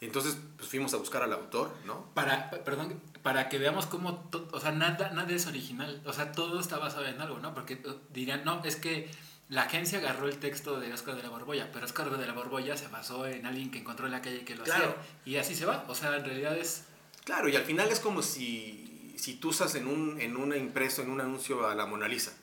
Entonces, 0.00 0.36
pues 0.56 0.68
fuimos 0.68 0.92
a 0.94 0.96
buscar 0.96 1.22
al 1.22 1.32
autor, 1.32 1.72
¿no? 1.86 2.12
Para, 2.12 2.50
perdón, 2.64 3.00
para 3.22 3.48
que 3.48 3.58
veamos 3.58 3.86
cómo, 3.86 4.16
to- 4.30 4.48
o 4.52 4.58
sea, 4.60 4.72
nada, 4.72 5.10
nada 5.12 5.32
es 5.32 5.46
original, 5.46 6.02
o 6.04 6.12
sea, 6.12 6.32
todo 6.32 6.58
está 6.60 6.78
basado 6.78 7.06
en 7.06 7.20
algo, 7.20 7.38
¿no? 7.38 7.54
Porque 7.54 7.74
eh, 7.74 7.94
dirían, 8.12 8.44
no, 8.44 8.62
es 8.64 8.74
que 8.76 9.08
la 9.48 9.62
agencia 9.62 9.98
agarró 9.98 10.28
el 10.28 10.38
texto 10.38 10.80
de 10.80 10.92
Oscar 10.92 11.14
de 11.14 11.22
la 11.22 11.28
Borbolla, 11.28 11.70
pero 11.72 11.84
Oscar 11.86 12.10
de 12.16 12.26
la 12.26 12.32
Borbolla 12.32 12.76
se 12.76 12.88
basó 12.88 13.26
en 13.26 13.46
alguien 13.46 13.70
que 13.70 13.78
encontró 13.78 14.06
en 14.06 14.12
la 14.12 14.22
calle 14.22 14.44
que 14.44 14.56
lo 14.56 14.64
Claro. 14.64 14.96
hacía, 14.98 15.02
y 15.24 15.36
así 15.36 15.54
se 15.54 15.66
va, 15.66 15.84
o 15.88 15.94
sea, 15.94 16.16
en 16.16 16.24
realidad 16.24 16.58
es... 16.58 16.84
Claro, 17.24 17.48
y 17.48 17.54
al 17.54 17.62
final 17.64 17.88
es 17.88 18.00
como 18.00 18.22
si, 18.22 18.91
si 19.22 19.34
tú 19.34 19.50
usas 19.50 19.76
en 19.76 19.86
un, 19.86 20.20
en 20.20 20.36
un 20.36 20.52
impreso, 20.52 21.00
en 21.00 21.08
un 21.08 21.20
anuncio 21.20 21.68
a 21.68 21.76
la 21.76 21.86
Mona 21.86 22.08
Lisa. 22.08 22.36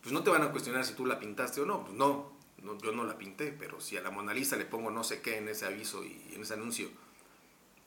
Pues 0.00 0.10
no 0.10 0.22
te 0.22 0.30
van 0.30 0.40
a 0.40 0.50
cuestionar 0.50 0.86
si 0.86 0.94
tú 0.94 1.04
la 1.04 1.18
pintaste 1.18 1.60
o 1.60 1.66
no. 1.66 1.84
Pues 1.84 1.94
no, 1.94 2.32
no, 2.62 2.78
yo 2.78 2.92
no 2.92 3.04
la 3.04 3.18
pinté, 3.18 3.52
pero 3.52 3.78
si 3.78 3.94
a 3.98 4.00
la 4.00 4.10
Mona 4.10 4.32
Lisa 4.32 4.56
le 4.56 4.64
pongo 4.64 4.90
no 4.90 5.04
sé 5.04 5.20
qué 5.20 5.36
en 5.36 5.48
ese 5.48 5.66
aviso 5.66 6.02
y 6.02 6.32
en 6.34 6.40
ese 6.40 6.54
anuncio 6.54 6.88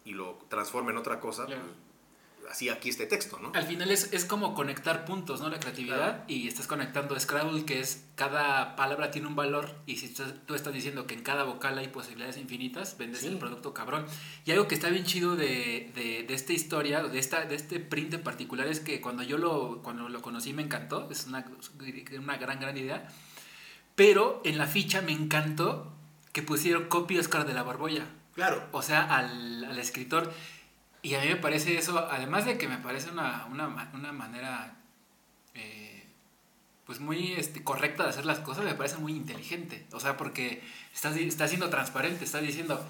y 0.06 0.12
lo 0.12 0.38
transformo 0.50 0.92
en 0.92 0.98
otra 0.98 1.20
cosa, 1.20 1.48
pues, 1.48 1.58
así 2.50 2.68
aquí 2.70 2.90
este 2.90 3.06
texto, 3.06 3.38
¿no? 3.40 3.52
Al 3.54 3.66
final 3.66 3.92
es, 3.92 4.12
es 4.12 4.26
como 4.26 4.56
conectar 4.56 5.06
puntos, 5.06 5.40
¿no? 5.40 5.50
La 5.50 5.60
creatividad 5.60 6.24
y 6.28 6.48
estás 6.48 6.66
conectando 6.66 7.20
Scrabble, 7.20 7.64
que 7.64 7.80
es 7.80 8.06
cada 8.16 8.76
palabra 8.76 9.12
tiene 9.12 9.28
un 9.28 9.36
valor 9.36 9.76
y 9.86 9.98
si 9.98 10.14
tú, 10.14 10.24
tú 10.48 10.56
estás 10.56 10.74
diciendo 10.74 11.06
que 11.06 11.14
en 11.14 11.22
cada 11.22 11.44
vocal 11.44 11.78
hay 11.78 11.90
posibilidades 11.90 12.38
infinitas, 12.38 12.98
vendes 12.98 13.22
Sí. 13.22 13.28
el 13.28 13.38
producto 13.38 13.74
cabrón. 13.74 14.06
Y 14.46 14.52
algo 14.52 14.68
que 14.68 14.76
está 14.76 14.90
bien 14.90 15.06
chido 15.06 15.36
de, 15.36 15.92
de, 15.94 16.24
de 16.28 16.34
esta 16.34 16.54
historia, 16.54 17.04
de, 17.04 17.20
esta, 17.20 17.46
de 17.46 17.56
este 17.56 17.80
print 17.80 18.16
en 18.16 18.24
particular, 18.24 18.68
es 18.68 18.80
que 18.80 19.00
cuando 19.00 19.22
yo 19.24 19.38
lo, 19.38 19.82
cuando 19.84 20.10
lo 20.10 20.22
conocí 20.22 20.52
me 20.54 20.64
encantó, 20.64 21.08
es 21.12 21.28
una, 21.28 21.46
una 22.20 22.38
gran, 22.38 22.60
gran 22.60 22.76
idea. 22.78 23.08
Pero 23.96 24.42
en 24.46 24.58
la 24.58 24.66
ficha 24.66 25.02
me 25.02 25.12
encantó 25.12 25.92
que 26.32 26.42
pusieron 26.42 26.86
copy 26.88 27.20
Oscar 27.20 27.46
de 27.46 27.54
la 27.54 27.64
Borbolla 27.64 28.06
Claro. 28.34 28.68
o 28.72 28.82
sea, 28.82 29.04
al, 29.04 29.66
al 29.66 29.78
escritor. 29.78 30.32
Y 31.02 31.16
a 31.16 31.22
mí 31.22 31.28
me 31.28 31.36
parece 31.38 31.78
eso, 31.78 31.98
además 31.98 32.46
de 32.46 32.58
que 32.58 32.68
me 32.68 32.78
parece 32.78 33.10
una, 33.10 33.46
una, 33.46 33.90
una 33.94 34.12
manera 34.12 34.76
eh, 35.56 36.04
pues 36.86 37.00
muy 37.00 37.34
este, 37.34 37.64
correcta 37.64 38.04
de 38.04 38.10
hacer 38.10 38.26
las 38.26 38.40
cosas, 38.40 38.66
me 38.66 38.74
parece 38.76 38.98
muy 38.98 39.14
inteligente. 39.14 39.86
O 39.94 40.00
sea, 40.00 40.18
porque 40.18 40.62
estás, 40.94 41.16
estás 41.16 41.50
siendo 41.50 41.70
transparente, 41.70 42.26
estás 42.26 42.42
diciendo, 42.42 42.86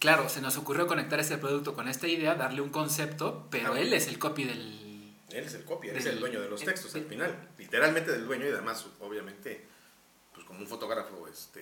claro, 0.00 0.28
se 0.28 0.40
nos 0.40 0.56
ocurrió 0.56 0.86
conectar 0.86 1.20
este 1.20 1.38
producto 1.38 1.74
con 1.74 1.86
esta 1.88 2.08
idea, 2.08 2.34
darle 2.34 2.62
un 2.62 2.70
concepto, 2.70 3.46
pero 3.50 3.76
él 3.76 3.92
es 3.92 4.08
el 4.08 4.18
copy 4.18 4.44
del... 4.44 5.14
Él 5.30 5.44
es 5.44 5.54
el 5.54 5.64
copia, 5.64 5.92
él 5.92 5.98
es 5.98 6.06
el 6.06 6.18
dueño 6.18 6.40
de 6.40 6.48
los 6.48 6.60
el- 6.62 6.66
textos 6.66 6.94
al 6.94 7.04
final. 7.04 7.48
Literalmente 7.58 8.10
del 8.12 8.24
dueño 8.26 8.46
y 8.46 8.50
además, 8.50 8.86
obviamente, 9.00 9.66
pues 10.34 10.46
como 10.46 10.60
un 10.60 10.66
fotógrafo 10.66 11.28
este, 11.28 11.60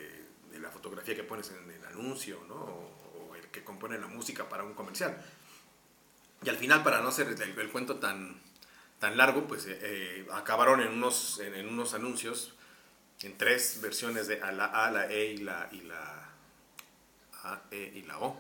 de 0.51 0.59
la 0.61 0.71
fotografía 0.71 1.15
que 1.17 1.25
pones 1.25 1.51
en 1.51 1.71
el 1.71 1.85
anuncio, 1.87 2.41
¿no? 2.47 2.55
O, 2.55 3.31
o 3.31 3.35
el 3.35 3.47
que 3.49 3.65
compone 3.65 3.99
la 3.99 4.07
música 4.07 4.49
para 4.49 4.63
un 4.65 4.75
comercial. 4.75 5.17
Y 6.45 6.49
al 6.51 6.57
final, 6.57 6.83
para 6.83 7.01
no 7.01 7.09
hacer 7.09 7.29
el, 7.29 7.59
el 7.59 7.71
cuento 7.71 7.97
tan, 7.97 8.41
tan 8.99 9.17
largo, 9.17 9.47
pues 9.47 9.67
eh, 9.67 9.79
eh, 9.81 10.27
acabaron 10.33 10.81
en 10.81 10.89
unos, 10.89 11.41
en, 11.41 11.55
en 11.55 11.69
unos 11.69 11.95
anuncios, 11.95 12.53
en 13.23 13.39
tres 13.39 13.81
versiones 13.81 14.27
de 14.29 14.43
a 14.43 14.53
la 14.53 14.67
A, 14.67 14.91
la 14.91 15.11
E 15.11 15.33
y 15.33 15.37
la, 15.39 15.69
y 15.73 15.81
la 15.83 16.29
A, 17.45 17.63
E 17.71 17.93
y 17.95 18.03
la 18.03 18.19
O. 18.19 18.39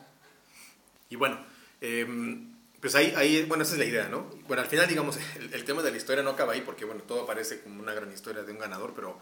Y 1.08 1.16
bueno, 1.16 1.38
em, 1.80 2.52
pues 2.80 2.94
ahí, 2.94 3.14
ahí, 3.16 3.44
bueno, 3.44 3.62
esa 3.62 3.72
es 3.72 3.78
la 3.78 3.86
idea, 3.86 4.08
¿no? 4.08 4.22
Bueno, 4.46 4.62
al 4.62 4.68
final, 4.68 4.86
digamos, 4.86 5.16
el, 5.36 5.54
el 5.54 5.64
tema 5.64 5.82
de 5.82 5.90
la 5.90 5.96
historia 5.96 6.22
no 6.22 6.30
acaba 6.30 6.52
ahí 6.52 6.60
porque, 6.60 6.84
bueno, 6.84 7.02
todo 7.02 7.24
parece 7.24 7.62
como 7.62 7.80
una 7.80 7.94
gran 7.94 8.12
historia 8.12 8.42
de 8.42 8.52
un 8.52 8.58
ganador, 8.58 8.92
pero 8.94 9.18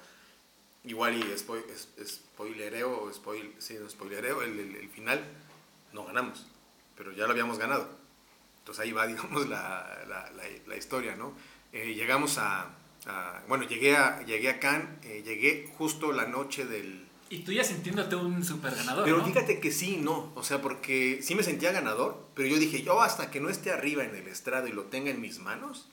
igual 0.84 1.14
y 1.14 1.38
spoil, 1.38 1.62
spoilereo, 2.04 3.12
spoil, 3.14 3.54
sí, 3.58 3.76
no, 3.80 3.88
spoilereo, 3.88 4.42
el, 4.42 4.58
el, 4.58 4.74
el 4.74 4.88
final 4.88 5.22
no 5.92 6.04
ganamos, 6.04 6.46
pero 6.96 7.12
ya 7.12 7.26
lo 7.26 7.30
habíamos 7.30 7.58
ganado. 7.58 8.01
Entonces 8.62 8.84
ahí 8.84 8.92
va, 8.92 9.06
digamos, 9.12 9.48
la, 9.48 9.98
la, 10.08 10.30
la, 10.32 10.44
la 10.66 10.76
historia, 10.76 11.16
¿no? 11.16 11.34
Eh, 11.72 11.94
llegamos 11.94 12.38
a, 12.38 12.70
a- 13.06 13.42
bueno, 13.48 13.64
llegué 13.64 13.96
a, 13.96 14.22
llegué 14.24 14.48
a 14.50 14.58
Cannes, 14.60 14.86
eh, 15.04 15.22
llegué 15.24 15.70
justo 15.76 16.12
la 16.12 16.26
noche 16.26 16.64
del, 16.66 17.06
Y 17.30 17.38
tú 17.40 17.52
ya 17.52 17.64
sintiéndote 17.64 18.14
un 18.16 18.44
super 18.44 18.74
ganador. 18.74 19.04
pero 19.04 19.18
¿no? 19.18 19.24
fíjate 19.26 19.58
que 19.58 19.72
sí, 19.72 19.96
no. 19.96 20.32
O 20.36 20.42
sea, 20.42 20.60
porque 20.62 21.20
sí 21.22 21.34
me 21.34 21.42
sentía 21.42 21.72
ganador, 21.72 22.28
pero 22.34 22.48
yo 22.48 22.58
dije, 22.58 22.82
yo 22.82 23.00
hasta 23.02 23.30
que 23.30 23.40
no 23.40 23.48
esté 23.48 23.72
arriba 23.72 24.04
en 24.04 24.14
el 24.14 24.28
estrado 24.28 24.66
y 24.68 24.72
lo 24.72 24.84
tenga 24.84 25.10
en 25.10 25.20
mis 25.20 25.38
manos, 25.40 25.88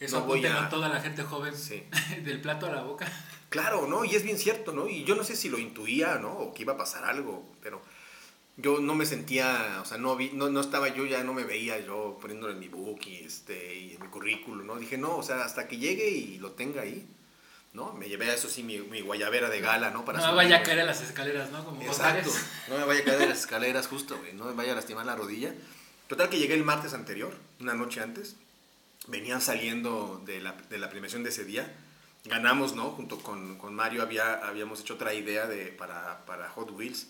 Eso 0.00 0.20
no 0.20 0.26
voy 0.26 0.44
a 0.46 0.68
toda 0.68 0.88
la 0.88 1.00
gente 1.00 1.22
joven 1.24 1.56
Sí. 1.56 1.82
del 2.24 2.40
plato 2.40 2.66
a 2.66 2.72
la 2.72 2.82
boca. 2.82 3.06
Claro, 3.48 3.86
¿no? 3.86 4.04
Y 4.04 4.14
es 4.14 4.22
bien 4.22 4.38
cierto, 4.38 4.72
¿no? 4.72 4.88
Y 4.88 5.04
yo 5.04 5.14
no 5.14 5.24
sé 5.24 5.34
si 5.36 5.48
lo 5.50 5.58
intuía, 5.58 6.16
¿no? 6.16 6.32
O 6.32 6.54
que 6.54 6.62
iba 6.62 6.72
a 6.74 6.76
pasar 6.78 7.04
algo, 7.04 7.44
pero 7.62 7.82
yo 8.56 8.80
no 8.80 8.94
me 8.94 9.06
sentía, 9.06 9.78
o 9.80 9.84
sea, 9.84 9.98
no, 9.98 10.14
vi, 10.16 10.30
no, 10.34 10.50
no 10.50 10.60
estaba 10.60 10.88
yo, 10.88 11.06
ya 11.06 11.24
no 11.24 11.32
me 11.32 11.44
veía 11.44 11.80
yo 11.80 12.18
poniéndolo 12.20 12.52
en 12.52 12.58
mi 12.58 12.68
book 12.68 13.00
y, 13.06 13.16
este, 13.16 13.74
y 13.76 13.94
en 13.94 14.02
mi 14.02 14.08
currículum, 14.08 14.66
¿no? 14.66 14.76
Dije, 14.76 14.98
no, 14.98 15.16
o 15.16 15.22
sea, 15.22 15.42
hasta 15.44 15.68
que 15.68 15.78
llegue 15.78 16.10
y 16.10 16.38
lo 16.38 16.52
tenga 16.52 16.82
ahí, 16.82 17.06
¿no? 17.72 17.94
Me 17.94 18.08
llevé 18.08 18.30
a 18.30 18.34
eso 18.34 18.50
sí 18.50 18.62
mi, 18.62 18.78
mi 18.78 19.00
guayabera 19.00 19.48
de 19.48 19.60
gala, 19.60 19.90
¿no? 19.90 20.04
Para 20.04 20.18
no 20.18 20.28
me 20.28 20.34
vaya 20.34 20.58
a 20.58 20.62
caer 20.62 20.80
a 20.80 20.84
las 20.84 21.00
escaleras, 21.00 21.50
¿no? 21.50 21.64
Como 21.64 21.80
Exacto. 21.80 22.30
No 22.68 22.78
me 22.78 22.84
vaya 22.84 23.00
a 23.00 23.04
caer 23.04 23.18
de 23.20 23.28
las 23.28 23.40
escaleras 23.40 23.86
justo, 23.86 24.18
güey. 24.18 24.34
No 24.34 24.44
me 24.44 24.52
vaya 24.52 24.72
a 24.72 24.76
lastimar 24.76 25.06
la 25.06 25.16
rodilla. 25.16 25.54
Total 26.06 26.28
que 26.28 26.38
llegué 26.38 26.52
el 26.54 26.64
martes 26.64 26.92
anterior, 26.92 27.34
una 27.58 27.74
noche 27.74 28.02
antes. 28.02 28.36
Venían 29.06 29.40
saliendo 29.40 30.22
de 30.26 30.40
la, 30.40 30.52
de 30.52 30.78
la 30.78 30.90
premiación 30.90 31.22
de 31.22 31.30
ese 31.30 31.44
día. 31.44 31.74
Ganamos, 32.26 32.76
¿no? 32.76 32.90
Junto 32.90 33.18
con, 33.18 33.56
con 33.56 33.74
Mario 33.74 34.02
había, 34.02 34.34
habíamos 34.46 34.80
hecho 34.80 34.94
otra 34.94 35.14
idea 35.14 35.46
de, 35.46 35.68
para, 35.68 36.24
para 36.26 36.50
Hot 36.50 36.70
Wheels 36.70 37.08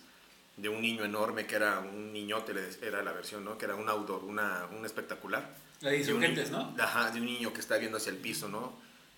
de 0.57 0.69
un 0.69 0.81
niño 0.83 1.05
enorme 1.05 1.47
que 1.47 1.57
era 1.57 1.79
un 1.81 2.13
niñote, 2.13 2.53
era 2.83 3.03
la 3.03 3.13
versión, 3.13 3.45
¿no? 3.45 3.57
Que 3.59 3.65
era 3.65 3.75
un 3.75 3.89
outdoor, 3.89 4.25
una, 4.25 4.67
un 4.77 4.85
espectacular. 4.85 5.55
La 5.81 5.95
insurgentes, 5.95 6.51
¿no? 6.51 6.75
Ajá, 6.79 7.11
de 7.11 7.21
un 7.21 7.27
niño 7.27 7.53
que 7.53 7.61
está 7.61 7.77
viendo 7.79 7.97
hacia 7.99 8.11
el 8.11 8.19
piso, 8.19 8.49
¿no? 8.49 8.73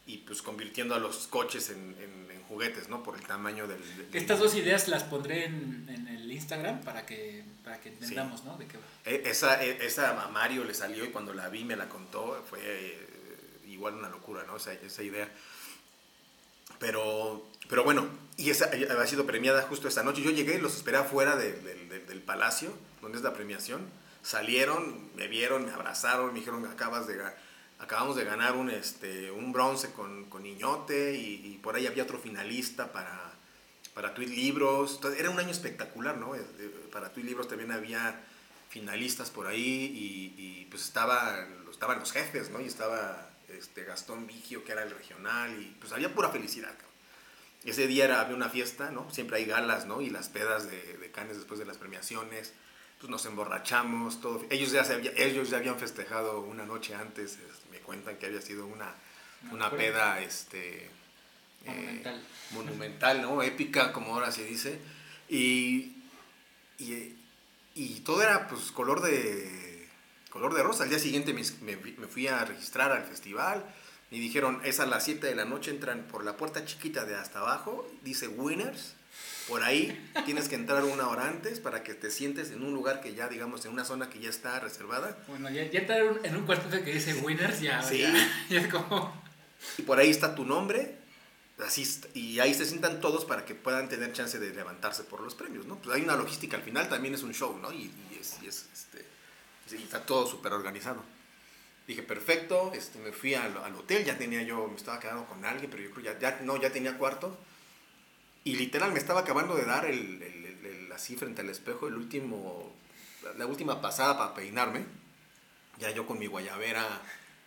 Y 0.07 0.18
pues 0.18 0.42
convirtiendo 0.42 0.94
a 0.94 0.99
los 0.99 1.27
coches 1.27 1.70
en, 1.70 1.97
en- 2.01 2.31
en 2.31 2.42
juguetes, 2.44 2.88
¿no? 2.88 3.03
Por 3.03 3.16
el 3.16 3.27
tamaño 3.27 3.66
del... 3.66 3.81
del- 3.97 4.09
Estas 4.14 4.38
dos 4.38 4.55
ideas 4.55 4.87
las 4.88 5.03
pondré 5.05 5.44
en, 5.47 5.87
en 5.88 6.09
el 6.09 6.31
Instagram 6.31 6.81
para 6.83 7.05
que, 7.07 7.44
para 7.64 7.81
que 7.81 7.88
entendamos, 7.90 8.44
¿no? 8.44 8.57
De 8.59 8.66
qué 8.66 8.77
va. 8.77 8.83
E- 9.05 9.23
Esa, 9.27 9.62
e- 9.64 9.85
esa 9.85 10.23
a 10.23 10.29
Mario 10.29 10.64
le 10.64 10.75
salió 10.75 11.05
y 11.05 11.09
cuando 11.09 11.33
la 11.35 11.49
vi 11.49 11.64
me 11.64 11.75
la 11.77 11.88
contó, 11.88 12.42
fue 12.49 12.61
eh, 12.62 13.07
igual 13.66 13.94
una 13.94 14.09
locura, 14.09 14.44
¿no? 14.47 14.57
Esa, 14.57 14.73
esa 14.75 15.03
idea. 15.03 15.29
Pero, 16.78 17.48
pero 17.68 17.84
bueno, 17.84 18.06
y 18.37 18.50
esa 18.50 18.66
eh, 18.74 18.88
había 18.90 19.06
sido 19.06 19.26
premiada 19.26 19.62
justo 19.62 19.88
esta 19.88 20.02
noche. 20.02 20.22
Yo 20.22 20.30
llegué, 20.30 20.58
los 20.58 20.76
esperé 20.76 20.96
afuera 20.98 21.37
de- 21.37 21.52
de- 21.52 21.87
de- 21.87 22.00
del 22.00 22.22
palacio, 22.22 22.72
donde 23.00 23.18
es 23.18 23.24
la 23.24 23.32
premiación. 23.32 23.82
Salieron, 24.22 25.10
me 25.16 25.28
vieron, 25.28 25.66
me 25.66 25.72
abrazaron, 25.72 26.32
me 26.32 26.38
dijeron, 26.40 26.64
acabas 26.66 27.06
de, 27.06 27.20
acabamos 27.78 28.16
de 28.16 28.24
ganar 28.24 28.54
un, 28.56 28.70
este, 28.70 29.30
un 29.30 29.52
bronce 29.52 29.92
con, 29.92 30.24
con 30.30 30.42
Niñote 30.42 31.14
y, 31.14 31.46
y 31.54 31.58
por 31.62 31.76
ahí 31.76 31.87
había 31.87 32.02
otro 32.04 32.18
finalista 32.18 32.90
para, 32.92 33.32
para 33.92 34.14
Tweet 34.14 34.28
Libros. 34.28 34.98
Era 35.18 35.30
un 35.30 35.38
año 35.38 35.50
espectacular, 35.50 36.16
¿no? 36.16 36.34
Eh, 36.34 36.40
eh, 36.58 36.88
Para 36.90 37.12
Tweet 37.12 37.24
Libros 37.24 37.48
también 37.48 37.70
había 37.70 38.18
finalistas 38.70 39.30
por 39.30 39.46
ahí 39.46 39.60
y, 39.94 40.42
y, 40.42 40.64
pues 40.70 40.82
estaba, 40.84 41.46
estaban 41.70 42.00
los 42.00 42.10
jefes, 42.10 42.50
¿no? 42.50 42.60
Y 42.60 42.66
estaba 42.66 43.28
este, 43.59 43.85
Gastón 43.85 44.27
Vigio, 44.27 44.64
que 44.64 44.73
era 44.73 44.83
el 44.83 44.90
regional, 44.90 45.51
y 45.61 45.75
pues 45.81 45.93
había 45.93 46.14
pura 46.14 46.31
felicidad, 46.31 46.71
cabrón. 46.73 46.95
Ese 47.64 47.87
día 47.87 48.05
era, 48.05 48.21
había 48.21 48.37
una 48.37 48.51
fiesta, 48.51 48.90
¿no? 48.90 49.11
Siempre 49.11 49.38
hay 49.38 49.47
galas, 49.47 49.87
¿no? 49.87 50.01
Y 50.03 50.11
las 50.11 50.29
pedas 50.29 50.71
de, 50.71 50.99
de 50.99 51.11
canes 51.11 51.37
después 51.38 51.59
de 51.59 51.64
las 51.67 51.79
premiaciones. 51.79 52.53
Pues 53.01 53.11
nos 53.11 53.25
emborrachamos, 53.27 54.21
todo. 54.21 54.45
Ellos 54.51 54.71
ya, 54.71 54.85
se 54.85 54.95
había- 54.95 55.12
ellos 55.17 55.49
ya 55.51 55.57
habían 55.59 55.79
festejado 55.79 56.40
una 56.40 56.64
noche 56.67 56.95
antes. 56.95 57.33
es- 57.33 57.71
Me 57.71 57.79
cuentan 57.81 58.17
que 58.19 58.27
había 58.27 58.40
sido 58.43 58.67
una, 58.67 58.95
una 59.51 59.69
Una 59.69 59.71
peda, 59.71 60.21
este... 60.21 60.85
eh, 60.85 60.90
Monumental. 61.67 62.23
monumental, 62.51 63.23
¿no? 63.23 63.43
Épica, 63.43 63.93
como 63.93 64.14
ahora 64.14 64.31
se 64.31 64.45
dice. 64.45 64.79
Y, 65.31 65.97
y, 66.79 67.17
y 67.75 68.01
todo 68.05 68.23
era, 68.23 68.47
pues, 68.49 68.71
color 68.73 69.01
de, 69.03 69.73
color 70.35 70.53
de 70.55 70.62
rosa. 70.62 70.83
Al 70.83 70.90
día 70.90 70.99
siguiente 70.99 71.33
me, 71.33 71.42
me- 71.62 71.77
me 71.97 72.07
fui 72.07 72.27
a 72.29 72.44
registrar 72.44 72.92
al 72.92 73.05
festival 73.05 73.64
y 74.11 74.18
dijeron, 74.20 74.61
es 74.64 74.81
a 74.81 74.87
las 74.87 75.05
7 75.05 75.27
de 75.27 75.35
la 75.35 75.44
noche, 75.47 75.70
entran 75.70 76.03
por 76.09 76.25
la 76.25 76.37
puerta 76.37 76.64
chiquita 76.66 77.05
de 77.07 77.14
hasta 77.14 77.38
abajo, 77.38 77.88
dice 78.03 78.29
Winners. 78.29 78.94
Por 79.49 79.62
ahí 79.62 80.11
tienes 80.25 80.49
que 80.49 80.55
entrar 80.57 80.83
una 80.85 81.07
hora 81.09 81.29
antes 81.29 81.61
para 81.61 81.83
que 81.85 81.94
te 81.94 82.11
sientes 82.11 82.51
en 82.51 82.64
un 82.64 82.75
lugar 82.75 83.01
que 83.01 83.14
ya, 83.14 83.29
digamos, 83.29 83.64
en 83.64 83.73
una 83.73 83.85
zona 83.85 84.11
que 84.11 84.18
ya 84.18 84.29
está 84.31 84.59
reservada. 84.59 85.16
Bueno, 85.29 85.49
ya, 85.51 85.70
ya 85.70 85.81
estar 85.81 85.99
en 86.25 86.37
un- 86.37 86.47
cuartito 86.47 86.83
que 86.83 86.92
dice 86.94 87.14
winners, 87.14 87.61
ya, 87.61 87.83
Sí. 87.83 87.99
ya, 88.01 88.12
ya 88.51 88.61
es 88.61 88.68
como... 88.68 89.23
Y 89.79 89.83
por 89.83 89.99
ahí 89.99 90.11
está 90.11 90.35
tu 90.35 90.44
nombre. 90.44 90.97
Así, 91.64 91.87
y 92.14 92.40
ahí 92.40 92.53
se 92.53 92.66
sientan 92.66 93.01
todos 93.01 93.25
para 93.25 93.44
que 93.44 93.55
puedan 93.55 93.88
tener 93.88 94.12
chance 94.12 94.40
de 94.40 94.53
levantarse 94.53 95.05
por 95.05 95.20
los 95.20 95.37
premios, 95.37 95.66
¿no? 95.66 95.77
Pues 95.79 95.94
hay 95.94 96.03
una 96.03 96.16
logística 96.16 96.57
al 96.57 96.64
final, 96.64 96.88
también 96.88 97.14
es 97.14 97.23
un 97.23 97.33
show, 97.33 97.57
¿no? 97.62 97.70
Y, 97.73 97.92
y 98.11 98.18
es, 98.20 98.37
y 98.42 98.49
es, 98.49 98.66
este, 99.74 99.80
y 99.80 99.84
está 99.84 100.04
todo 100.06 100.26
súper 100.26 100.52
organizado. 100.52 101.02
Dije, 101.87 102.02
perfecto, 102.02 102.72
este, 102.74 102.98
me 102.98 103.12
fui 103.12 103.34
al, 103.34 103.56
al 103.58 103.74
hotel, 103.76 104.04
ya 104.04 104.16
tenía 104.16 104.42
yo, 104.42 104.66
me 104.68 104.76
estaba 104.76 104.98
quedando 105.00 105.26
con 105.26 105.44
alguien, 105.44 105.70
pero 105.70 105.82
yo 105.82 105.90
creo 105.90 106.04
ya, 106.14 106.18
ya, 106.18 106.40
no, 106.42 106.56
ya 106.60 106.70
tenía 106.70 106.96
cuarto. 106.96 107.37
Y 108.44 108.56
literal 108.56 108.92
me 108.92 108.98
estaba 108.98 109.20
acabando 109.20 109.54
de 109.54 109.64
dar 109.64 109.84
el, 109.87 110.22
el- 110.22 110.44
el- 110.46 110.66
el- 110.66 110.92
así 110.92 111.16
frente 111.16 111.42
al 111.42 111.50
espejo, 111.50 111.88
el 111.88 111.94
último, 111.96 112.72
la 113.37 113.46
última 113.46 113.80
pasada 113.82 114.16
para 114.18 114.34
peinarme. 114.34 114.84
Ya 115.78 115.90
yo 115.90 116.06
con 116.06 116.18
mi 116.18 116.26
guayabera 116.26 116.87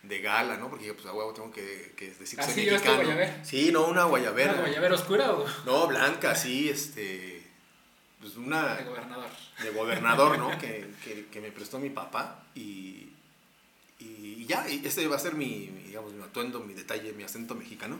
de 0.02 0.20
gala, 0.20 0.56
¿no? 0.56 0.68
Porque 0.70 0.92
pues 0.94 1.06
a 1.06 1.12
huevo 1.12 1.32
tengo 1.32 1.50
que, 1.50 1.94
que 1.96 2.10
decir 2.10 2.38
que 2.38 2.44
¿Ah, 2.44 2.48
soy 2.48 2.54
sí 2.64 2.70
mexicano. 2.70 2.96
guayabera? 3.02 3.44
Sí, 3.44 3.70
no, 3.72 3.86
una 3.86 4.04
guayabera. 4.04 4.52
¿Una 4.52 4.60
guayabera 4.62 4.94
oscura 4.94 5.32
o 5.32 5.46
No, 5.66 5.86
blanca, 5.88 6.34
sí, 6.36 6.68
este. 6.68 7.37
Pues 8.20 8.36
una 8.36 8.74
de 8.74 8.84
gobernador? 8.84 9.30
de 9.62 9.70
gobernador, 9.70 10.38
¿no? 10.38 10.50
Que, 10.58 10.92
que- 11.04 11.26
que 11.26 11.40
me 11.40 11.52
prestó 11.52 11.78
mi 11.78 11.90
papá 11.90 12.42
y, 12.54 13.10
y 14.00 14.44
ya, 14.46 14.68
y 14.68 14.84
ese 14.84 15.06
va 15.06 15.16
a 15.16 15.20
ser 15.20 15.34
mi, 15.34 15.66
digamos, 15.86 16.12
mi 16.12 16.22
atuendo, 16.22 16.60
mi 16.60 16.74
detalle, 16.74 17.12
mi 17.12 17.22
acento 17.22 17.54
mexicano. 17.54 17.98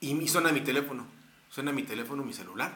Y, 0.00 0.14
me 0.14 0.26
suena 0.26 0.50
mi 0.52 0.62
teléfono, 0.62 1.06
suena 1.50 1.70
mi 1.72 1.82
teléfono, 1.82 2.24
mi 2.24 2.32
celular. 2.32 2.72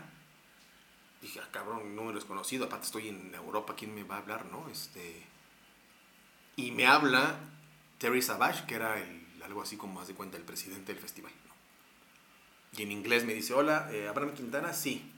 Dije, 1.23 1.41
ah, 1.43 1.49
cabrón, 1.51 1.97
número 1.97 2.15
desconocido, 2.17 2.67
aparte 2.67 2.87
estoy 2.87 3.09
en 3.09 3.35
Europa, 3.35 3.75
¿quién 3.77 3.95
me 3.95 4.05
va 4.05 4.17
a 4.17 4.19
hablar, 4.19 4.45
no? 4.47 4.69
Este, 4.69 5.23
y 6.57 6.71
me 6.73 6.87
habla 6.87 7.37
Terry 7.99 8.21
Savage, 8.23 8.65
que 8.67 8.75
era 8.75 9.01
el, 9.03 9.43
algo 9.43 9.63
así 9.63 9.77
como, 9.77 10.01
haz 10.01 10.09
de 10.09 10.15
cuenta, 10.15 10.37
el 10.37 10.45
presidente 10.45 10.93
del 10.93 11.01
festival, 11.03 11.33
¿no? 11.49 12.79
Y 12.79 12.83
en 12.83 12.93
inglés 12.93 13.25
me 13.25 13.33
dice, 13.35 13.55
hola, 13.55 13.89
eh, 13.93 14.07
Abraham 14.09 14.35
Quintana, 14.35 14.73
sí. 14.75 15.11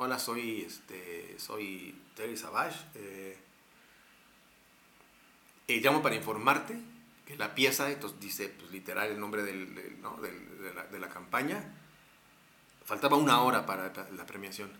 Hola, 0.00 0.18
soy, 0.20 0.60
este, 0.62 1.34
soy 1.38 1.92
Terry 2.14 2.36
Savage. 2.36 2.76
Eh, 2.94 3.36
eh, 5.66 5.80
llamo 5.80 6.02
para 6.02 6.14
informarte 6.14 6.78
que 7.26 7.36
la 7.36 7.52
pieza, 7.54 7.90
entonces 7.90 8.20
dice 8.20 8.48
pues, 8.48 8.70
literal 8.70 9.10
el 9.10 9.18
nombre 9.18 9.42
del- 9.42 9.74
del- 9.74 10.00
¿no? 10.00 10.16
del- 10.18 10.58
de, 10.62 10.72
la, 10.74 10.84
de 10.84 10.98
la 11.00 11.08
campaña, 11.08 11.64
faltaba 12.84 13.16
una 13.16 13.42
hora 13.42 13.66
para 13.66 13.92
la- 13.92 14.08
la 14.10 14.24
premiación, 14.26 14.70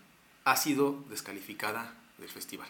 ha 0.45 0.55
sido 0.55 1.03
descalificada 1.09 1.93
del 2.17 2.29
festival. 2.29 2.69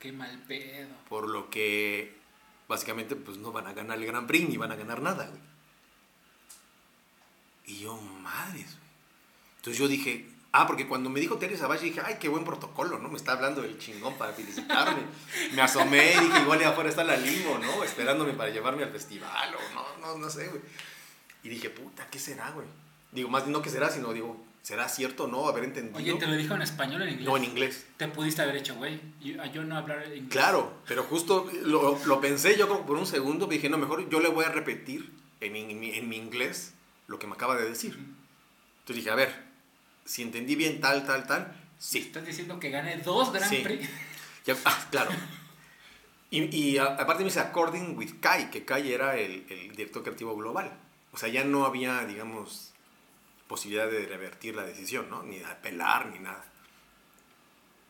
Qué 0.00 0.12
mal 0.12 0.42
pedo. 0.48 0.88
Por 1.10 1.28
lo 1.28 1.50
que 1.50 2.16
básicamente 2.68 3.16
pues 3.16 3.36
no 3.36 3.52
van 3.52 3.66
a 3.66 3.74
ganar 3.74 3.98
el 3.98 4.06
Gran 4.06 4.26
Prix 4.26 4.48
ni 4.48 4.56
van 4.56 4.72
a 4.72 4.76
ganar 4.76 5.02
nada, 5.02 5.26
güey. 5.26 5.40
Y 7.66 7.80
yo, 7.80 7.96
madres, 8.00 8.64
güey. 8.78 8.90
Entonces 9.58 9.78
yo 9.78 9.86
dije, 9.86 10.26
ah, 10.52 10.66
porque 10.66 10.86
cuando 10.86 11.10
me 11.10 11.20
dijo 11.20 11.36
Teresa 11.36 11.62
Savage 11.62 11.86
dije, 11.86 12.00
ay, 12.04 12.16
qué 12.20 12.28
buen 12.28 12.44
protocolo, 12.44 12.98
¿no? 12.98 13.08
Me 13.08 13.16
está 13.16 13.32
hablando 13.32 13.62
del 13.62 13.78
chingón 13.78 14.14
para 14.14 14.32
felicitarme. 14.32 15.02
me 15.54 15.62
asomé 15.62 16.14
y 16.14 16.20
dije, 16.20 16.40
igual 16.40 16.62
afuera 16.64 16.90
está 16.90 17.04
la 17.04 17.16
limo, 17.16 17.58
¿no? 17.58 17.84
Esperándome 17.84 18.32
para 18.34 18.50
llevarme 18.50 18.82
al 18.82 18.90
festival 18.90 19.54
o 19.54 19.74
no, 19.74 20.06
no, 20.06 20.18
no 20.18 20.30
sé, 20.30 20.48
güey. 20.48 20.62
Y 21.42 21.48
dije, 21.48 21.70
puta, 21.70 22.06
¿qué 22.10 22.18
será, 22.18 22.50
güey? 22.50 22.66
Digo, 23.12 23.28
más 23.28 23.46
no 23.46 23.62
qué 23.62 23.70
será, 23.70 23.90
sino 23.90 24.12
digo, 24.12 24.44
¿será 24.62 24.88
cierto 24.88 25.24
o 25.24 25.26
no 25.26 25.48
haber 25.48 25.64
entendido? 25.64 25.96
Oye, 25.96 26.14
¿te 26.14 26.26
lo 26.26 26.34
dijo 26.34 26.54
en 26.54 26.62
español 26.62 27.02
o 27.02 27.04
en 27.04 27.10
inglés? 27.10 27.26
no, 27.26 27.36
en 27.36 27.44
inglés. 27.44 27.86
Te 27.96 28.08
pudiste 28.08 28.42
haber 28.42 28.56
hecho, 28.56 28.74
güey. 28.76 29.00
Yo, 29.20 29.44
yo 29.46 29.64
no 29.64 29.76
hablar 29.76 30.04
inglés. 30.06 30.28
Claro, 30.30 30.80
pero 30.86 31.04
justo 31.04 31.50
lo, 31.64 31.98
lo 32.04 32.20
pensé 32.20 32.56
yo 32.58 32.68
como 32.68 32.86
por 32.86 32.96
un 32.96 33.06
segundo, 33.06 33.46
dije, 33.46 33.68
no, 33.68 33.78
mejor 33.78 34.08
yo 34.08 34.20
le 34.20 34.28
voy 34.28 34.44
a 34.44 34.50
repetir 34.50 35.10
en, 35.40 35.56
en 35.56 35.80
mi, 35.80 35.94
en 35.94 36.08
mi 36.08 36.16
inglés 36.16 36.74
lo 37.06 37.18
que 37.18 37.26
me 37.26 37.34
acaba 37.34 37.56
de 37.56 37.68
decir. 37.68 37.94
Entonces 37.94 38.96
dije, 38.96 39.10
a 39.10 39.14
ver, 39.14 39.49
si 40.04 40.22
entendí 40.22 40.54
bien 40.56 40.80
tal, 40.80 41.06
tal, 41.06 41.26
tal, 41.26 41.54
sí. 41.78 41.98
Estás 41.98 42.26
diciendo 42.26 42.58
que 42.60 42.70
gane 42.70 42.96
dos 42.98 43.32
Grand 43.32 43.50
Sí. 43.50 43.60
Prix. 43.62 43.88
Ya- 44.46 44.56
ah, 44.64 44.86
claro. 44.90 45.10
Y, 46.30 46.54
y 46.56 46.78
a- 46.78 46.84
aparte 46.96 47.22
me 47.24 47.28
dice, 47.30 47.40
according 47.40 47.96
with 47.96 48.20
Kai, 48.20 48.50
que 48.50 48.64
Kai 48.64 48.92
era 48.92 49.16
el, 49.16 49.44
el 49.48 49.70
director 49.76 50.02
creativo 50.02 50.36
global. 50.36 50.70
O 51.12 51.18
sea, 51.18 51.28
ya 51.28 51.42
no 51.44 51.64
había, 51.66 52.04
digamos, 52.06 52.72
posibilidad 53.48 53.90
de 53.90 54.06
revertir 54.06 54.54
la 54.54 54.62
decisión, 54.64 55.10
¿no? 55.10 55.22
Ni 55.24 55.38
de 55.40 55.46
apelar, 55.46 56.06
ni 56.06 56.18
nada. 56.20 56.44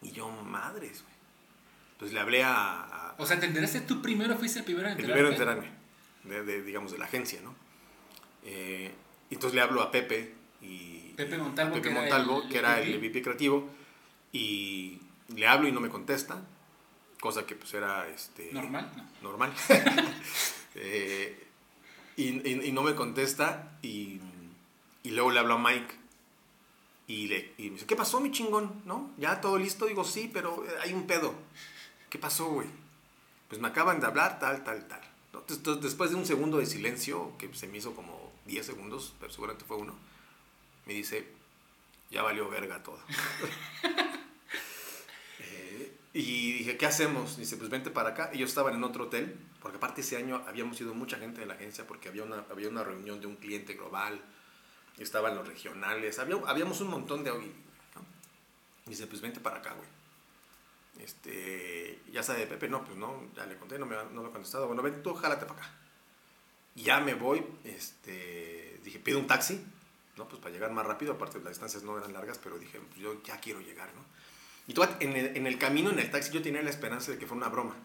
Y 0.03 0.12
yo, 0.12 0.29
madres, 0.31 1.03
güey. 1.03 1.14
Entonces 1.92 2.14
le 2.14 2.20
hablé 2.20 2.42
a, 2.42 2.81
a- 2.81 3.14
O 3.18 3.27
sea, 3.27 3.38
¿te 3.38 3.44
enteraste 3.46 3.83
tú 3.83 4.01
primero? 4.01 4.37
¿Fuiste 4.38 4.61
el 4.61 4.64
primero 4.64 4.88
en 4.88 4.94
el 4.94 5.01
enterarte? 5.01 5.23
primero 5.37 5.53
en 5.53 5.61
enterarme, 5.61 6.46
de, 6.46 6.53
de, 6.53 6.62
digamos, 6.64 6.92
de 6.92 6.99
la 6.99 7.05
agencia, 7.05 7.40
¿no? 7.42 7.55
Eh, 8.44 8.90
entonces 9.31 9.55
le 9.55 9.61
hablo 9.61 9.83
a 9.83 9.90
Pepe 9.90 10.35
y... 10.62 10.89
Pepe 11.25 11.39
Montalvo, 11.39 11.75
Pepe 11.75 11.83
que 11.89 11.93
era 11.93 12.01
Montalvo, 12.01 12.43
el 12.43 12.49
que 12.49 12.59
era 12.59 12.81
el 12.81 12.99
VP. 12.99 13.23
Creativo, 13.23 13.69
y 14.33 14.99
le 15.35 15.47
hablo 15.47 15.69
y 15.69 15.73
no 15.73 15.81
me 15.81 15.89
contesta, 15.89 16.43
cosa 17.21 17.45
que 17.47 17.55
pues 17.57 17.73
era 17.75 18.09
este, 18.09 18.51
¿Normal? 18.53 18.91
No. 18.97 19.31
normal. 19.31 19.53
Eh, 20.77 21.47
y, 22.17 22.49
y- 22.49 22.67
y 22.69 22.73
no 22.73 22.83
me 22.83 22.95
contesta 22.95 23.77
y, 23.83 24.21
y 25.03 25.11
luego 25.11 25.33
le 25.33 25.41
hablo 25.41 25.55
a 25.55 25.59
Mike 25.59 25.95
y, 27.09 27.27
le, 27.27 27.53
y 27.59 27.65
me 27.65 27.71
dice, 27.75 27.87
¿qué 27.87 27.97
pasó 27.97 28.21
mi 28.21 28.31
chingón? 28.31 28.83
¿No? 28.85 29.11
¿Ya 29.19 29.41
todo 29.41 29.59
listo? 29.59 29.87
Digo, 29.87 30.05
sí, 30.05 30.31
pero 30.33 30.65
eh, 30.65 30.71
hay 30.83 30.93
un 30.93 31.09
pedo. 31.09 31.35
¿Qué 32.09 32.19
pasó, 32.21 32.47
güey? 32.51 32.69
Pues 33.49 33.61
me 33.61 33.67
acaban 33.67 33.99
de 33.99 34.07
hablar, 34.07 34.39
tal, 34.39 34.63
tal, 34.63 34.87
tal. 34.87 35.01
entonces, 35.49 35.83
después 35.83 36.11
de 36.11 36.17
un 36.17 36.25
segundo 36.25 36.59
de 36.59 36.67
silencio, 36.67 37.33
que 37.37 37.53
se 37.53 37.67
me 37.67 37.79
hizo 37.79 37.95
como 37.97 38.31
10 38.47 38.65
segundos, 38.65 39.13
pero 39.19 39.33
seguramente 39.33 39.65
fue 39.65 39.77
uno, 39.77 39.95
me 40.87 40.95
dice, 40.95 41.27
ya 42.11 42.23
valió 42.23 42.49
verga 42.49 42.83
todo. 42.83 43.01
Eh, 45.38 45.97
y 46.12 46.53
dije, 46.53 46.77
¿qué 46.77 46.87
hacemos? 46.87 47.37
Dice, 47.37 47.57
pues 47.57 47.71
vente 47.71 47.90
para 47.90 48.11
acá. 48.11 48.31
Ellos 48.33 48.49
estaban 48.51 48.75
en 48.75 48.85
otro 48.85 49.05
hotel, 49.05 49.37
porque 49.61 49.77
aparte 49.79 50.01
ese 50.03 50.16
año 50.16 50.43
habíamos 50.47 50.81
ido 50.81 50.95
mucha 50.95 51.19
gente 51.19 51.40
de 51.40 51.47
la 51.47 51.55
agencia, 51.55 51.87
porque 51.87 52.09
había 52.09 52.25
una, 52.25 52.45
había 52.51 52.69
una 52.69 52.85
reunión 52.85 53.21
de 53.21 53.27
un 53.27 53.37
cliente 53.37 53.75
global, 53.75 54.21
estaban 54.99 55.35
los 55.35 55.47
regionales, 55.47 56.19
había, 56.19 56.37
habíamos 56.47 56.81
un 56.81 56.88
montón 56.88 57.25
de... 57.25 57.31
¿no? 57.31 57.38
Dice, 58.87 59.07
pues 59.07 59.21
vente 59.21 59.40
para 59.40 59.59
acá, 59.59 59.73
güey. 59.75 59.88
Este, 61.05 62.01
ya 62.12 62.23
sabe 62.23 62.47
Pepe, 62.47 62.69
no, 62.69 62.85
pues 62.85 62.99
no, 62.99 63.31
ya 63.35 63.47
le 63.47 63.57
conté, 63.57 63.79
no 63.79 63.87
me, 63.87 63.97
ha- 63.97 64.05
no 64.05 64.23
me 64.23 64.29
ha 64.29 64.33
contestado. 64.33 64.66
Bueno, 64.66 64.83
ven 64.83 65.03
tú, 65.03 65.14
jálate 65.14 65.47
para 65.47 65.61
acá. 65.61 65.73
Y 66.75 66.83
ya 66.83 67.01
me 67.01 67.14
voy, 67.14 67.43
este, 67.64 68.79
dije, 68.85 68.99
pido 68.99 69.19
un 69.19 69.27
taxi, 69.27 69.64
¿no? 70.16 70.29
Pues 70.29 70.40
para 70.40 70.53
llegar 70.53 70.73
más 70.73 70.87
rápido, 70.87 71.12
aparte 71.12 71.38
las 71.38 71.51
distancias 71.51 71.83
no 71.83 71.99
eran 71.99 72.12
largas, 72.12 72.38
pero 72.38 72.59
dije, 72.59 72.79
pues 72.79 73.01
yo 73.01 73.23
ya 73.23 73.38
quiero 73.40 73.61
llegar, 73.61 73.88
¿no? 73.94 74.05
Y 74.66 74.75
tú, 74.75 74.83
en 75.01 75.16
el, 75.16 75.37
en 75.37 75.46
el 75.46 75.59
camino, 75.59 75.90
en 75.90 75.99
el 75.99 76.11
taxi, 76.11 76.31
yo 76.31 76.42
tenía 76.42 76.62
la 76.62 76.70
esperanza 76.70 77.11
de 77.11 77.18
que 77.18 77.27
fuera 77.27 77.46
una 77.46 77.49
broma. 77.49 77.77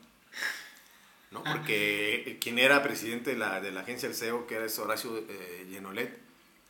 ¿no? 1.31 1.43
Porque 1.43 2.37
quien 2.41 2.59
era 2.59 2.81
presidente 2.83 3.31
de 3.31 3.37
la, 3.37 3.59
de 3.59 3.71
la 3.71 3.81
agencia 3.81 4.07
del 4.07 4.17
CEO, 4.17 4.47
que 4.47 4.55
era 4.55 4.65
ese 4.65 4.81
Horacio 4.81 5.17
eh, 5.17 5.67
Genolet, 5.69 6.17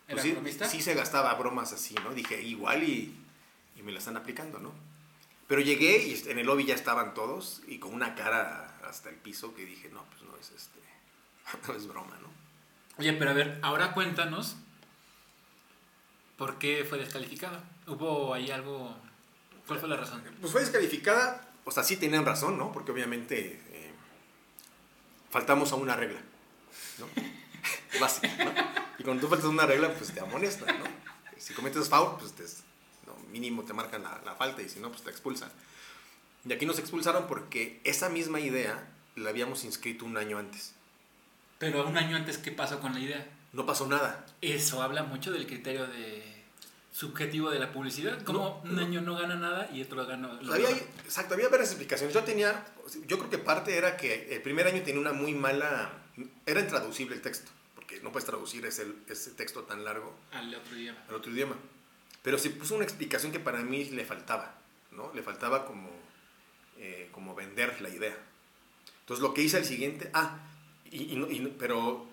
pues 0.08 0.26
¿Era 0.26 0.44
sí, 0.44 0.78
sí 0.78 0.82
se 0.82 0.94
gastaba 0.94 1.34
bromas 1.34 1.74
así, 1.74 1.96
¿no? 2.04 2.14
Dije, 2.14 2.42
igual 2.42 2.84
y, 2.84 3.14
y 3.76 3.82
me 3.82 3.92
la 3.92 4.00
están 4.00 4.18
aplicando, 4.18 4.60
¿no? 4.60 4.72
Pero 5.48 5.62
llegué 5.62 5.98
y 5.98 6.30
en 6.30 6.40
el 6.40 6.46
lobby 6.46 6.66
ya 6.66 6.76
estaban 6.76 7.14
todos 7.14 7.62
y 7.68 7.80
con 7.80 7.94
una 7.94 8.16
cara 8.16 8.80
hasta 8.88 9.10
el 9.10 9.16
piso 9.16 9.54
que 9.54 9.66
dije, 9.66 9.90
no, 9.90 10.04
pues 10.06 10.22
no 10.24 10.36
es 10.38 10.52
este, 10.52 10.80
no 11.68 11.76
es 11.76 11.88
broma, 11.88 12.18
¿no? 12.22 12.30
Oye, 12.98 13.14
pero 13.14 13.32
a 13.32 13.34
ver, 13.34 13.60
ahora 13.62 13.94
cuéntanos 13.94 14.56
por 16.38 16.58
qué 16.58 16.86
fue 16.88 16.98
descalificado. 16.98 17.62
¿Hubo 17.88 18.34
ahí 18.34 18.52
algo? 18.52 18.96
¿Cuál 19.68 19.80
fue 19.80 19.90
la 19.90 19.98
razón? 19.98 20.24
Pues 20.40 20.52
fue 20.52 20.62
descalificada, 20.62 21.50
o 21.64 21.72
sea, 21.72 21.84
sí 21.84 21.98
tenían 21.98 22.26
razón, 22.26 22.58
¿no? 22.58 22.72
Porque 22.72 22.92
obviamente 22.92 23.62
eh, 23.72 23.92
faltamos 25.30 25.72
a 25.72 25.76
una 25.76 25.96
regla, 25.96 26.20
¿no? 27.00 27.08
Básica, 28.00 28.28
¿no? 28.44 28.52
Y 29.00 29.04
cuando 29.04 29.22
tú 29.22 29.28
faltas 29.28 29.46
a 29.46 29.50
una 29.50 29.66
regla, 29.66 29.94
pues 29.94 30.14
te 30.14 30.20
amonestan, 30.20 30.78
¿no? 30.80 30.86
Si 31.38 31.54
cometes 31.54 31.90
foul, 31.90 32.18
pues 32.18 32.34
te, 32.34 32.44
no, 33.06 33.16
mínimo 33.32 33.64
te 33.64 33.74
marcan 33.74 34.04
la, 34.04 34.22
la 34.26 34.36
falta 34.36 34.62
y 34.62 34.70
si 34.70 34.80
no, 34.80 34.90
pues 34.90 35.04
te 35.04 35.10
expulsan. 35.10 35.52
Y 36.48 36.54
aquí 36.54 36.66
nos 36.66 36.80
expulsaron 36.80 37.28
porque 37.28 37.82
esa 37.84 38.10
misma 38.10 38.40
idea 38.40 38.88
la 39.16 39.30
habíamos 39.30 39.64
inscrito 39.64 40.06
un 40.06 40.18
año 40.18 40.38
antes. 40.38 40.74
Pero 41.58 41.88
un 41.88 41.98
año 41.98 42.16
antes, 42.16 42.38
¿qué 42.38 42.52
pasó 42.52 42.80
con 42.80 42.94
la 42.94 43.00
idea? 43.00 43.26
No 43.56 43.66
pasó 43.66 43.88
nada. 43.88 44.26
Eso 44.42 44.82
habla 44.82 45.04
mucho 45.04 45.32
del 45.32 45.48
criterio 45.48 45.88
de 45.88 46.24
subjetivo 46.92 47.50
de 47.50 47.60
la 47.60 47.72
publicidad. 47.72 48.22
Como 48.24 48.62
No, 48.64 48.72
un 48.72 48.80
año 48.80 49.02
no 49.02 49.16
gana 49.18 49.36
nada 49.36 49.70
y 49.74 49.82
otro 49.82 50.06
gana. 50.06 50.28
lo 50.42 50.54
Había, 50.54 50.70
gana. 50.70 50.82
exacto, 51.04 51.34
había 51.34 51.50
varias 51.50 51.70
explicaciones. 51.70 52.14
Yo 52.14 52.24
tenía, 52.24 52.66
yo 53.08 53.18
creo 53.18 53.30
que 53.30 53.38
parte 53.38 53.78
era 53.78 53.98
que 53.98 54.34
el 54.36 54.42
primer 54.42 54.68
año 54.68 54.82
tenía 54.84 55.00
una 55.02 55.14
muy 55.14 55.34
mala, 55.34 55.92
era 56.46 56.60
intraducible 56.62 57.16
el 57.16 57.22
texto, 57.22 57.50
porque 57.76 58.00
no 58.02 58.12
puedes 58.12 58.26
traducir 58.26 58.66
ese, 58.66 58.88
ese 59.08 59.32
texto 59.32 59.64
tan 59.64 59.84
largo 59.84 60.14
Al 60.32 60.54
otro 60.54 60.76
idioma. 60.78 61.00
al 61.10 61.16
otro 61.16 61.32
idioma. 61.32 61.56
Pero 62.22 62.38
se 62.38 62.50
puso 62.50 62.76
una 62.76 62.84
explicación 62.86 63.32
que 63.32 63.40
para 63.40 63.60
mí 63.62 63.86
le 63.86 64.04
faltaba, 64.06 64.56
¿no? 64.92 65.12
Le 65.14 65.22
faltaba 65.24 65.66
como, 65.66 65.90
eh, 66.78 67.10
como 67.12 67.36
vender 67.36 67.82
la 67.82 67.90
idea. 67.90 68.18
Entonces 69.02 69.22
lo 69.22 69.34
que 69.34 69.42
hice 69.44 69.58
al 69.58 69.66
siguiente, 69.66 70.10
ah, 70.14 70.40
y, 70.90 71.04
y 71.04 71.18
y 71.18 71.56
pero 71.60 72.08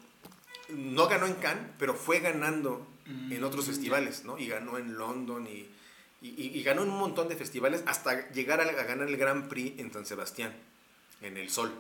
no 0.71 1.09
ganó 1.09 1.27
en 1.27 1.35
Cannes, 1.35 1.67
pero 1.79 1.95
fue 1.95 2.21
ganando 2.21 2.87
en 3.07 3.43
otros 3.45 3.65
Mm, 3.65 3.69
ya. 3.69 3.75
festivales, 3.75 4.25
¿no? 4.25 4.39
Y 4.39 4.47
ganó 4.47 4.79
en 4.79 4.95
London 4.97 5.47
y, 5.47 5.69
y, 6.23 6.63
ganó 6.63 6.83
en 6.83 6.91
un 6.91 6.99
montón 6.99 7.29
de 7.29 7.37
festivales 7.37 7.83
hasta 7.87 8.31
llegar 8.31 8.61
a, 8.61 8.65
a 8.65 8.85
ganar 8.85 9.09
el 9.09 9.17
Grand 9.17 9.49
Prix 9.49 9.79
en 9.81 9.93
San 9.93 10.07
Sebastián, 10.07 10.55
en 11.21 11.37
el 11.37 11.51
Sol, 11.51 11.73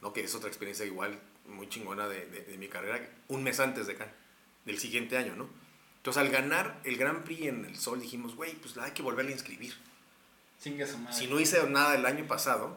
¿no? 0.00 0.12
Que 0.14 0.22
es 0.24 0.34
otra 0.34 0.48
experiencia 0.48 0.86
igual 0.86 1.18
muy 1.46 1.68
chingona 1.68 2.08
de, 2.08 2.26
de- 2.26 2.42
de 2.44 2.56
mi 2.58 2.68
carrera, 2.68 3.06
un 3.28 3.42
mes 3.42 3.60
antes 3.60 3.86
de 3.86 3.94
Cannes, 3.96 4.14
del 4.64 4.78
siguiente 4.78 5.16
año, 5.18 5.34
¿no? 5.36 5.48
Entonces 5.98 6.20
al 6.22 6.30
ganar 6.30 6.80
el 6.84 6.96
Grand 6.96 7.24
Prix 7.24 7.42
en 7.46 7.64
el 7.66 7.76
Sol 7.76 8.00
dijimos, 8.00 8.34
güey, 8.36 8.54
pues 8.54 8.76
hay 8.78 8.92
que 8.92 9.02
volverle 9.02 9.32
a 9.32 9.34
inscribir. 9.34 9.74
Madre. 10.64 11.12
Si 11.12 11.26
no 11.28 11.38
hice 11.38 11.62
nada 11.68 11.94
el 11.94 12.04
año 12.06 12.26
pasado, 12.26 12.76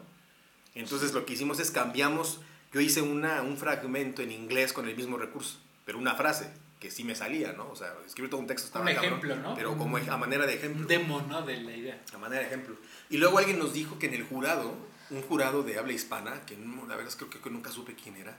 entonces 0.75 1.13
lo 1.13 1.25
que 1.25 1.33
hicimos 1.33 1.59
es 1.59 1.71
cambiamos, 1.71 2.41
yo 2.73 2.79
hice 2.81 3.01
una, 3.01 3.41
un 3.41 3.57
fragmento 3.57 4.21
en 4.21 4.31
inglés 4.31 4.73
con 4.73 4.87
el 4.87 4.95
mismo 4.95 5.17
recurso, 5.17 5.59
pero 5.85 5.97
una 5.97 6.15
frase 6.15 6.51
que 6.79 6.89
sí 6.89 7.03
me 7.03 7.13
salía, 7.15 7.51
¿no? 7.53 7.69
O 7.69 7.75
sea, 7.75 7.93
escribir 8.07 8.31
todo 8.31 8.41
un 8.41 8.47
texto 8.47 8.65
estaba 8.67 8.85
Un 8.85 8.93
cabrón, 8.93 9.05
ejemplo, 9.19 9.35
¿no? 9.35 9.55
Pero 9.55 9.77
como 9.77 9.97
a 9.97 10.17
manera 10.17 10.45
de 10.47 10.55
ejemplo. 10.55 10.81
Un 10.81 10.87
demo, 10.87 11.21
¿no? 11.21 11.43
De 11.43 11.57
la 11.61 11.75
idea. 11.75 12.01
A 12.13 12.17
manera 12.17 12.41
de 12.41 12.47
ejemplo. 12.47 12.75
Y 13.09 13.17
luego 13.17 13.37
alguien 13.37 13.59
nos 13.59 13.73
dijo 13.73 13.99
que 13.99 14.07
en 14.07 14.15
el 14.15 14.23
jurado, 14.23 14.73
un 15.11 15.21
jurado 15.21 15.61
de 15.63 15.77
habla 15.77 15.93
hispana, 15.93 16.43
que 16.45 16.57
no- 16.57 16.87
la 16.87 16.95
verdad 16.95 17.09
es 17.09 17.15
que 17.15 17.27
creo 17.27 17.41
que 17.43 17.49
nunca 17.51 17.71
supe 17.71 17.93
quién 17.95 18.15
era, 18.15 18.35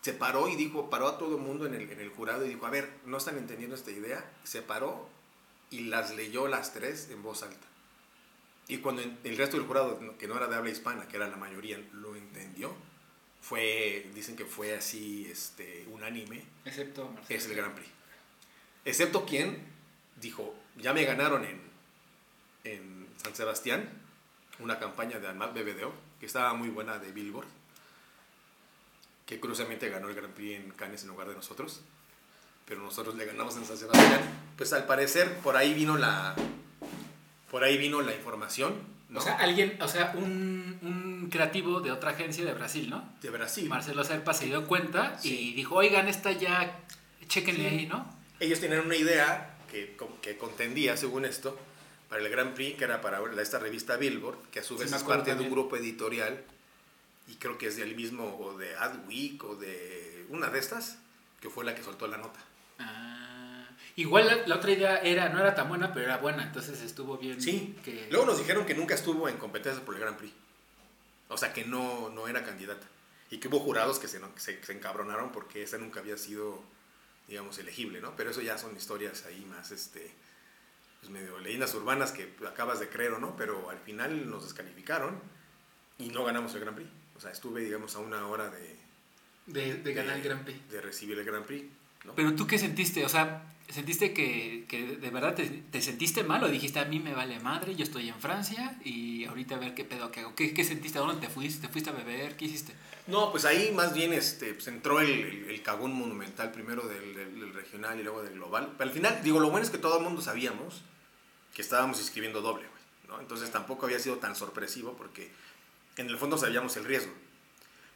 se 0.00 0.12
paró 0.14 0.48
y 0.48 0.56
dijo, 0.56 0.90
paró 0.90 1.08
a 1.08 1.18
todo 1.18 1.36
el 1.36 1.42
mundo 1.42 1.66
en 1.66 1.74
el, 1.74 1.90
en 1.90 2.00
el 2.00 2.08
jurado 2.10 2.44
y 2.46 2.48
dijo, 2.48 2.64
a 2.66 2.70
ver, 2.70 2.90
no 3.04 3.18
están 3.18 3.36
entendiendo 3.36 3.76
esta 3.76 3.90
idea. 3.90 4.24
Se 4.44 4.62
paró 4.62 5.08
y 5.70 5.80
las 5.80 6.14
leyó 6.14 6.48
las 6.48 6.72
tres 6.72 7.08
en 7.10 7.22
voz 7.22 7.42
alta. 7.42 7.66
Y 8.68 8.78
cuando 8.78 9.02
el 9.02 9.36
resto 9.36 9.56
del 9.56 9.66
jurado, 9.66 9.98
que 10.18 10.28
no 10.28 10.36
era 10.36 10.46
de 10.46 10.54
habla 10.54 10.70
hispana, 10.70 11.08
que 11.08 11.16
era 11.16 11.26
la 11.26 11.36
mayoría, 11.36 11.78
lo 11.94 12.14
entendió, 12.14 12.74
fue, 13.40 14.10
dicen 14.14 14.36
que 14.36 14.44
fue 14.44 14.74
así, 14.74 15.26
este, 15.30 15.86
unánime, 15.90 16.44
Excepto 16.66 17.08
Marcelo. 17.08 17.38
es 17.38 17.46
el 17.46 17.56
Grand 17.56 17.74
Prix. 17.74 17.88
Excepto 18.84 19.24
quien 19.24 19.58
dijo, 20.20 20.54
ya 20.76 20.92
me 20.92 21.04
ganaron 21.04 21.46
en, 21.46 21.60
en 22.64 23.08
San 23.16 23.34
Sebastián, 23.34 23.88
una 24.58 24.78
campaña 24.78 25.18
de 25.18 25.28
Almat 25.28 25.54
BBDO, 25.54 25.94
que 26.20 26.26
estaba 26.26 26.52
muy 26.52 26.68
buena 26.68 26.98
de 26.98 27.10
Billboard, 27.10 27.46
que 29.24 29.40
curiosamente 29.40 29.88
ganó 29.88 30.08
el 30.08 30.14
Grand 30.14 30.34
Prix 30.34 30.56
en 30.56 30.70
Cannes 30.72 31.02
en 31.02 31.08
lugar 31.08 31.28
de 31.28 31.34
nosotros, 31.34 31.80
pero 32.66 32.82
nosotros 32.82 33.14
le 33.14 33.24
ganamos 33.24 33.56
en 33.56 33.64
San 33.64 33.78
Sebastián. 33.78 34.20
Pues 34.58 34.74
al 34.74 34.84
parecer 34.84 35.38
por 35.38 35.56
ahí 35.56 35.72
vino 35.72 35.96
la, 35.96 36.34
por 37.50 37.64
ahí 37.64 37.76
vino 37.78 38.00
la 38.02 38.14
información, 38.14 38.74
¿no? 39.08 39.20
O 39.20 39.22
sea, 39.22 39.36
alguien, 39.38 39.76
o 39.80 39.88
sea, 39.88 40.12
un, 40.16 40.78
un 40.82 41.28
creativo 41.30 41.80
de 41.80 41.90
otra 41.92 42.10
agencia 42.10 42.44
de 42.44 42.52
Brasil, 42.54 42.90
¿no? 42.90 43.08
de 43.22 43.30
Brasil. 43.30 43.68
Marcelo 43.68 44.04
Serpa 44.04 44.34
se 44.34 44.46
dio 44.46 44.66
cuenta 44.66 45.18
Sí. 45.18 45.50
y 45.50 45.54
dijo, 45.54 45.76
oigan, 45.76 46.08
esta 46.08 46.32
ya, 46.32 46.78
chéquenle 47.26 47.68
Sí. 47.70 47.74
ahí, 47.76 47.86
¿no? 47.86 48.14
Ellos 48.40 48.60
tenían 48.60 48.84
una 48.86 48.96
idea 48.96 49.56
que, 49.70 49.96
que 50.22 50.36
contendía, 50.36 50.96
según 50.96 51.24
esto, 51.24 51.58
para 52.08 52.22
el 52.22 52.28
Grand 52.30 52.54
Prix, 52.54 52.76
que 52.78 52.84
era 52.84 53.00
para 53.00 53.20
esta 53.40 53.58
revista 53.58 53.96
Billboard, 53.96 54.38
que 54.50 54.60
a 54.60 54.62
su 54.62 54.74
Sí, 54.76 54.82
vez 54.82 54.90
me 54.90 54.96
es 54.98 55.02
parte 55.02 55.24
de 55.26 55.32
un 55.32 55.38
también. 55.38 55.52
grupo 55.52 55.76
editorial, 55.76 56.44
y 57.26 57.34
creo 57.34 57.58
que 57.58 57.66
es 57.66 57.76
del 57.76 57.94
mismo, 57.96 58.36
o 58.40 58.56
de 58.56 58.74
Adweek, 58.76 59.44
o 59.44 59.56
de 59.56 60.24
una 60.30 60.48
de 60.48 60.58
estas, 60.58 60.98
que 61.40 61.50
fue 61.50 61.64
la 61.64 61.74
que 61.74 61.82
soltó 61.82 62.06
la 62.06 62.16
nota. 62.16 62.40
Ah, 62.78 63.27
igual 63.98 64.26
la, 64.26 64.46
la 64.46 64.56
otra 64.56 64.70
idea 64.70 64.98
era, 64.98 65.28
no 65.28 65.40
era 65.40 65.54
tan 65.54 65.68
buena, 65.68 65.92
pero 65.92 66.06
era 66.06 66.18
buena, 66.18 66.44
entonces 66.44 66.80
estuvo 66.80 67.18
bien. 67.18 67.42
Sí, 67.42 67.76
que, 67.84 68.06
luego 68.10 68.26
nos 68.26 68.38
dijeron 68.38 68.64
que 68.64 68.74
nunca 68.74 68.94
estuvo 68.94 69.28
en 69.28 69.36
competencias 69.36 69.84
por 69.84 69.94
el 69.94 70.00
Grand 70.00 70.16
Prix, 70.16 70.32
o 71.28 71.36
sea, 71.36 71.52
que 71.52 71.64
no, 71.64 72.08
no 72.08 72.28
era 72.28 72.44
candidata, 72.44 72.86
y 73.30 73.38
que 73.38 73.48
hubo 73.48 73.58
jurados 73.58 73.98
que 73.98 74.06
se, 74.06 74.20
que 74.20 74.40
se, 74.40 74.64
se 74.64 74.72
encabronaron 74.72 75.32
porque 75.32 75.64
esa 75.64 75.78
nunca 75.78 75.98
había 75.98 76.16
sido, 76.16 76.62
digamos, 77.26 77.58
elegible, 77.58 78.00
¿no? 78.00 78.14
Pero 78.16 78.30
eso 78.30 78.40
ya 78.40 78.56
son 78.56 78.76
historias 78.76 79.26
ahí 79.26 79.44
más, 79.50 79.72
este, 79.72 80.12
pues 81.00 81.10
medio 81.10 81.38
leyendas 81.40 81.74
urbanas 81.74 82.12
que 82.12 82.32
acabas 82.46 82.78
de 82.78 82.88
creer 82.88 83.12
o 83.12 83.18
no, 83.18 83.36
pero 83.36 83.68
al 83.68 83.78
final 83.78 84.30
nos 84.30 84.44
descalificaron 84.44 85.20
y 85.98 86.10
no 86.10 86.24
ganamos 86.24 86.54
el 86.54 86.60
Grand 86.60 86.76
Prix. 86.76 86.90
O 87.16 87.20
sea, 87.20 87.32
estuve, 87.32 87.62
digamos, 87.62 87.96
a 87.96 87.98
una 87.98 88.28
hora 88.28 88.48
de, 88.48 88.76
de, 89.46 89.74
de 89.74 89.92
ganar 89.92 90.16
el 90.16 90.22
Grand 90.22 90.44
Prix. 90.44 90.70
de 90.70 90.80
recibir 90.80 91.18
el 91.18 91.24
Grand 91.24 91.44
Prix. 91.44 91.64
¿No? 92.04 92.14
Pero 92.14 92.34
tú 92.34 92.46
qué 92.46 92.58
sentiste, 92.58 93.04
o 93.04 93.08
sea, 93.08 93.44
¿sentiste 93.68 94.12
que, 94.14 94.64
que 94.68 94.96
de 94.96 95.10
verdad 95.10 95.34
te, 95.34 95.44
te 95.46 95.82
sentiste 95.82 96.22
mal 96.24 96.42
o 96.44 96.48
dijiste 96.48 96.78
a 96.78 96.84
mí 96.86 97.00
me 97.00 97.12
vale 97.14 97.38
madre, 97.40 97.74
yo 97.76 97.84
estoy 97.84 98.08
en 98.08 98.18
Francia 98.20 98.78
y 98.84 99.24
ahorita 99.24 99.56
a 99.56 99.58
ver 99.58 99.74
qué 99.74 99.84
pedo 99.84 100.10
que 100.10 100.20
hago? 100.20 100.34
¿Qué, 100.34 100.54
qué 100.54 100.64
sentiste? 100.64 100.98
¿A 100.98 101.02
dónde 101.02 101.26
te 101.26 101.32
fuiste? 101.32 101.66
¿Te 101.66 101.72
fuiste 101.72 101.90
a 101.90 101.92
beber? 101.92 102.36
¿Qué 102.36 102.46
hiciste? 102.46 102.74
No, 103.06 103.30
pues 103.30 103.44
ahí 103.44 103.72
más 103.74 103.94
bien 103.94 104.12
este, 104.12 104.52
pues 104.54 104.68
entró 104.68 105.00
el, 105.00 105.10
el, 105.10 105.50
el 105.50 105.62
cagón 105.62 105.92
monumental 105.94 106.50
primero 106.52 106.86
del, 106.86 107.14
del- 107.14 107.40
del 107.40 107.54
regional 107.54 107.98
y 107.98 108.02
luego 108.02 108.22
del 108.22 108.34
global. 108.34 108.74
Pero 108.76 108.88
al 108.90 108.94
final, 108.94 109.20
digo, 109.22 109.40
lo 109.40 109.50
bueno 109.50 109.64
es 109.64 109.70
que 109.70 109.78
todo 109.78 109.98
el 109.98 110.04
mundo 110.04 110.20
sabíamos 110.20 110.82
que 111.54 111.62
estábamos 111.62 111.98
inscribiendo 112.00 112.40
doble, 112.42 112.66
güey, 112.68 112.82
¿no? 113.08 113.20
Entonces 113.20 113.50
tampoco 113.50 113.86
había 113.86 113.98
sido 113.98 114.16
tan 114.16 114.36
sorpresivo 114.36 114.94
porque 114.96 115.30
en 115.96 116.08
el 116.08 116.18
fondo 116.18 116.36
sabíamos 116.38 116.76
el 116.76 116.84
riesgo. 116.84 117.12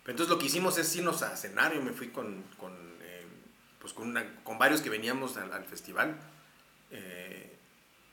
Pero 0.02 0.12
entonces 0.14 0.30
lo 0.30 0.38
que 0.38 0.46
hicimos 0.46 0.78
es 0.78 0.96
irnos 0.96 1.22
a 1.22 1.36
cenar, 1.36 1.72
yo 1.74 1.82
me 1.82 1.92
fui 1.92 2.08
con, 2.08 2.42
con, 2.58 2.72
pues 3.82 3.92
con, 3.92 4.08
una- 4.08 4.24
con 4.44 4.56
varios 4.58 4.80
que 4.80 4.88
veníamos 4.88 5.36
al, 5.36 5.52
al 5.52 5.64
festival. 5.66 6.16
Eh, 6.90 7.50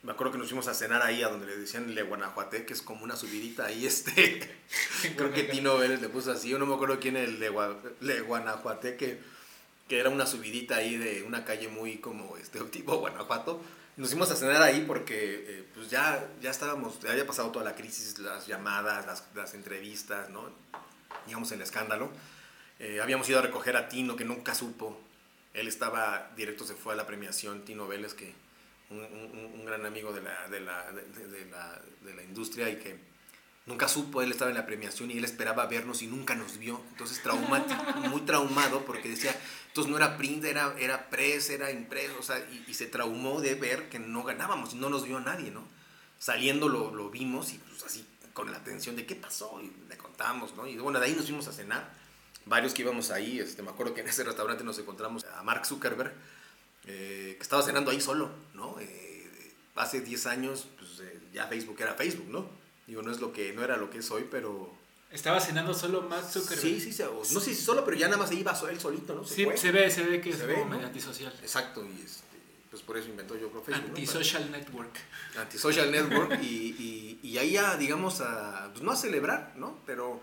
me 0.03 0.11
acuerdo 0.13 0.31
que 0.33 0.37
nos 0.39 0.47
fuimos 0.47 0.67
a 0.67 0.73
cenar 0.73 1.01
ahí 1.01 1.21
a 1.23 1.27
donde 1.29 1.45
le 1.45 1.57
decían 1.57 1.93
Le 1.93 2.03
Guanajuaté, 2.03 2.65
que 2.65 2.73
es 2.73 2.81
como 2.81 3.03
una 3.03 3.15
subidita 3.15 3.65
ahí, 3.67 3.85
este... 3.87 4.49
Creo 5.15 5.31
que 5.31 5.43
Tino 5.43 5.77
Vélez 5.77 6.01
le 6.01 6.09
puso 6.09 6.31
así, 6.31 6.49
yo 6.49 6.59
no 6.59 6.65
me 6.65 6.73
acuerdo 6.75 6.99
quién 6.99 7.15
el 7.17 7.39
de, 7.39 7.51
Gua- 7.51 7.77
de 8.01 8.21
Guanajuaté, 8.21 8.95
que, 8.97 9.19
que 9.87 9.99
era 9.99 10.09
una 10.09 10.25
subidita 10.25 10.77
ahí 10.77 10.97
de 10.97 11.23
una 11.23 11.45
calle 11.45 11.67
muy 11.67 11.97
como 11.97 12.35
este 12.37 12.59
tipo 12.65 12.97
Guanajuato. 12.97 13.61
Nos 13.97 14.09
fuimos 14.11 14.31
a 14.31 14.35
cenar 14.37 14.61
ahí 14.61 14.85
porque 14.87 15.43
eh, 15.47 15.65
pues 15.75 15.89
ya, 15.89 16.25
ya 16.41 16.51
estábamos, 16.51 17.01
ya 17.01 17.11
había 17.11 17.27
pasado 17.27 17.51
toda 17.51 17.65
la 17.65 17.75
crisis, 17.75 18.17
las 18.19 18.47
llamadas, 18.47 19.05
las, 19.05 19.23
las 19.35 19.53
entrevistas, 19.53 20.29
¿no? 20.29 20.49
Digamos 21.27 21.51
el 21.51 21.61
escándalo. 21.61 22.09
Eh, 22.79 23.01
habíamos 23.01 23.27
ido 23.27 23.39
a 23.39 23.41
recoger 23.41 23.75
a 23.75 23.89
Tino, 23.89 24.15
que 24.15 24.23
nunca 24.23 24.55
supo. 24.55 24.97
Él 25.53 25.67
estaba, 25.67 26.31
directo 26.35 26.65
se 26.65 26.75
fue 26.75 26.93
a 26.93 26.95
la 26.95 27.07
premiación, 27.07 27.65
Tino 27.65 27.87
Vélez, 27.87 28.13
que 28.13 28.33
un, 28.89 28.99
un- 28.99 29.51
un 29.59 29.65
gran 29.65 29.85
amigo 29.85 30.13
de 30.13 30.21
la, 30.21 30.47
de, 30.47 30.59
la, 30.61 30.91
de- 30.91 31.45
la, 31.49 31.81
de 32.01 32.13
la 32.13 32.23
industria 32.23 32.69
y 32.69 32.77
que 32.77 32.97
nunca 33.65 33.87
supo, 33.87 34.21
él 34.21 34.31
estaba 34.31 34.49
en 34.51 34.57
la 34.57 34.65
premiación 34.65 35.11
y 35.11 35.17
él 35.17 35.25
esperaba 35.25 35.65
vernos 35.67 36.01
y 36.01 36.07
nunca 36.07 36.35
nos 36.35 36.57
vio. 36.57 36.81
Entonces, 36.91 37.21
traumático, 37.21 37.83
muy 38.09 38.21
traumado 38.21 38.85
porque 38.85 39.09
decía, 39.09 39.35
entonces 39.67 39.91
no 39.91 39.97
era 39.97 40.17
print, 40.17 40.43
era, 40.45 40.75
era 40.79 41.09
press, 41.09 41.49
era 41.49 41.71
impreso, 41.71 42.15
o 42.19 42.23
sea, 42.23 42.39
y, 42.51 42.65
y 42.67 42.73
se 42.73 42.87
traumó 42.87 43.41
de 43.41 43.55
ver 43.55 43.89
que 43.89 43.99
no 43.99 44.23
ganábamos 44.23 44.73
y 44.73 44.77
no 44.77 44.89
nos 44.89 45.03
vio 45.05 45.17
a 45.17 45.21
nadie, 45.21 45.51
¿no? 45.51 45.67
Saliendo 46.17 46.67
lo, 46.67 46.93
lo 46.93 47.09
vimos 47.09 47.53
y 47.53 47.57
pues 47.59 47.83
así 47.83 48.05
con 48.33 48.51
la 48.51 48.57
atención 48.57 48.95
de 48.95 49.05
qué 49.05 49.15
pasó 49.15 49.59
y 49.61 49.71
le 49.87 49.97
contamos, 49.97 50.55
¿no? 50.55 50.65
Y 50.67 50.77
bueno, 50.77 50.99
de 50.99 51.05
ahí 51.07 51.13
nos 51.13 51.25
fuimos 51.25 51.47
a 51.47 51.53
cenar. 51.53 51.98
Varios 52.45 52.73
que 52.73 52.81
íbamos 52.81 53.11
ahí, 53.11 53.39
este, 53.39 53.61
me 53.61 53.69
acuerdo 53.69 53.93
que 53.93 54.01
en 54.01 54.07
ese 54.07 54.23
restaurante 54.23 54.63
nos 54.63 54.79
encontramos 54.79 55.23
a 55.25 55.43
Mark 55.43 55.65
Zuckerberg, 55.65 56.13
eh, 56.85 57.35
que 57.37 57.43
estaba 57.43 57.61
cenando 57.61 57.91
ahí 57.91 58.01
solo, 58.01 58.29
¿no? 58.53 58.77
Eh, 58.79 59.29
hace 59.75 60.01
10 60.01 60.25
años, 60.27 60.67
pues 60.77 60.99
eh, 61.01 61.19
ya 61.33 61.47
Facebook 61.47 61.77
era 61.79 61.93
Facebook, 61.93 62.27
¿no? 62.29 62.47
Digo, 62.87 63.01
no 63.03 63.11
es 63.11 63.19
lo 63.19 63.31
que, 63.31 63.53
no 63.53 63.63
era 63.63 63.77
lo 63.77 63.89
que 63.89 63.99
es 63.99 64.09
hoy, 64.11 64.27
pero... 64.31 64.73
Estaba 65.11 65.39
cenando 65.39 65.73
solo 65.73 66.01
Mark 66.03 66.25
Zuckerberg. 66.29 66.59
Sí, 66.61 66.79
sí, 66.81 66.91
se- 66.93 67.05
o- 67.05 67.21
no 67.31 67.39
sé 67.39 67.53
si 67.53 67.61
solo, 67.61 67.83
pero 67.85 67.97
ya 67.97 68.07
nada 68.07 68.17
más 68.17 68.29
se 68.29 68.35
iba 68.35 68.51
él 68.69 68.79
solito, 68.79 69.13
¿no? 69.15 69.23
Se 69.25 69.35
Sí, 69.35 69.45
fue. 69.45 69.57
se 69.57 69.71
ve, 69.71 69.89
se 69.91 70.03
ve 70.03 70.21
que 70.21 70.31
Se 70.33 70.39
es 70.41 70.47
ve, 70.47 70.53
como 70.55 70.75
¿no? 70.75 70.85
antisocial. 70.85 71.33
Exacto, 71.41 71.83
y 71.85 72.01
este, 72.03 72.23
pues 72.69 72.81
por 72.83 72.97
eso 72.97 73.09
inventó 73.09 73.35
yo 73.35 73.49
creo 73.49 73.61
Facebook, 73.63 73.83
¿no? 73.83 73.89
Antisocial 73.89 74.51
network. 74.51 74.93
Para- 75.33 75.41
Antisocial 75.43 75.91
Network, 75.91 76.39
y, 76.43 76.45
y, 77.23 77.27
y 77.27 77.37
ahí 77.37 77.51
ya, 77.53 77.75
digamos, 77.77 78.21
a, 78.21 78.69
pues 78.71 78.83
no 78.83 78.91
a 78.91 78.95
celebrar, 78.95 79.53
¿no? 79.55 79.79
Pero 79.85 80.19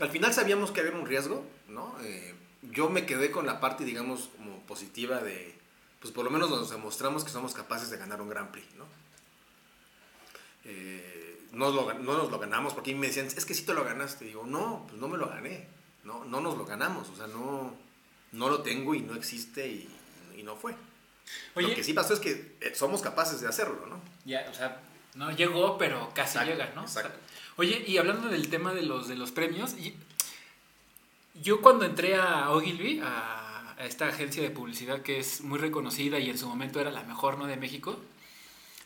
al 0.00 0.10
final 0.10 0.32
sabíamos 0.32 0.70
que 0.70 0.80
había 0.80 0.92
un 0.92 1.06
riesgo, 1.06 1.44
¿no? 1.68 1.96
Eh, 2.02 2.34
yo 2.62 2.88
me 2.88 3.06
quedé 3.06 3.30
con 3.30 3.46
la 3.46 3.60
parte, 3.60 3.84
digamos, 3.84 4.30
como 4.36 4.58
positiva 4.60 5.20
de, 5.20 5.54
pues 6.00 6.12
por 6.12 6.24
lo 6.24 6.30
menos 6.30 6.50
nos 6.50 6.70
demostramos 6.70 7.24
que 7.24 7.30
somos 7.30 7.54
capaces 7.54 7.90
de 7.90 7.96
ganar 7.96 8.20
un 8.20 8.28
Grand 8.28 8.50
Prix, 8.50 8.66
¿no? 8.76 8.84
Eh, 10.64 11.48
no, 11.52 11.70
no, 11.72 11.94
nos 11.94 12.30
lo 12.30 12.38
ganamos 12.38 12.74
porque 12.74 12.94
me 12.94 13.06
decían, 13.06 13.26
es 13.26 13.44
que 13.44 13.54
si 13.54 13.64
te 13.64 13.74
lo 13.74 13.84
ganaste. 13.84 14.24
Digo, 14.24 14.44
no, 14.46 14.84
pues 14.88 15.00
no 15.00 15.08
me 15.08 15.16
lo 15.16 15.28
gané, 15.28 15.66
no, 16.04 16.24
no 16.24 16.40
nos 16.40 16.56
lo 16.56 16.64
ganamos, 16.64 17.08
o 17.08 17.16
sea, 17.16 17.26
no, 17.26 17.74
no 18.32 18.48
lo 18.48 18.62
tengo 18.62 18.94
y 18.94 19.00
no 19.00 19.14
existe 19.14 19.66
y, 19.66 19.88
y 20.36 20.42
no 20.42 20.56
fue. 20.56 20.74
lo 21.56 21.74
que 21.74 21.82
sí 21.82 21.94
pasó 21.94 22.14
es 22.14 22.20
que 22.20 22.56
eh, 22.60 22.72
somos 22.74 23.02
capaces 23.02 23.40
de 23.40 23.48
hacerlo, 23.48 23.86
¿no? 23.86 24.00
Ya, 24.24 24.46
o 24.50 24.54
sea, 24.54 24.82
no 25.14 25.30
llegó, 25.32 25.78
pero 25.78 26.12
casi 26.14 26.38
llega, 26.40 26.70
¿no? 26.74 26.82
Exacto. 26.82 27.18
Oye, 27.58 27.84
y 27.88 27.96
hablando 27.98 28.28
del 28.28 28.50
tema 28.50 28.72
de 28.72 28.82
los, 28.82 29.08
de 29.08 29.16
los 29.16 29.32
premios, 29.32 29.74
yo 31.42 31.60
cuando 31.60 31.84
entré 31.84 32.14
a 32.14 32.52
Ogilvy, 32.52 33.00
a, 33.02 33.74
esta 33.84 34.06
agencia 34.06 34.40
de 34.40 34.50
publicidad 34.50 35.02
que 35.02 35.18
es 35.18 35.40
muy 35.40 35.58
reconocida 35.58 36.20
y 36.20 36.30
en 36.30 36.38
su 36.38 36.48
momento 36.48 36.78
era 36.78 36.92
la 36.92 37.02
mejor, 37.02 37.36
¿no? 37.36 37.46
De 37.46 37.56
México, 37.56 37.96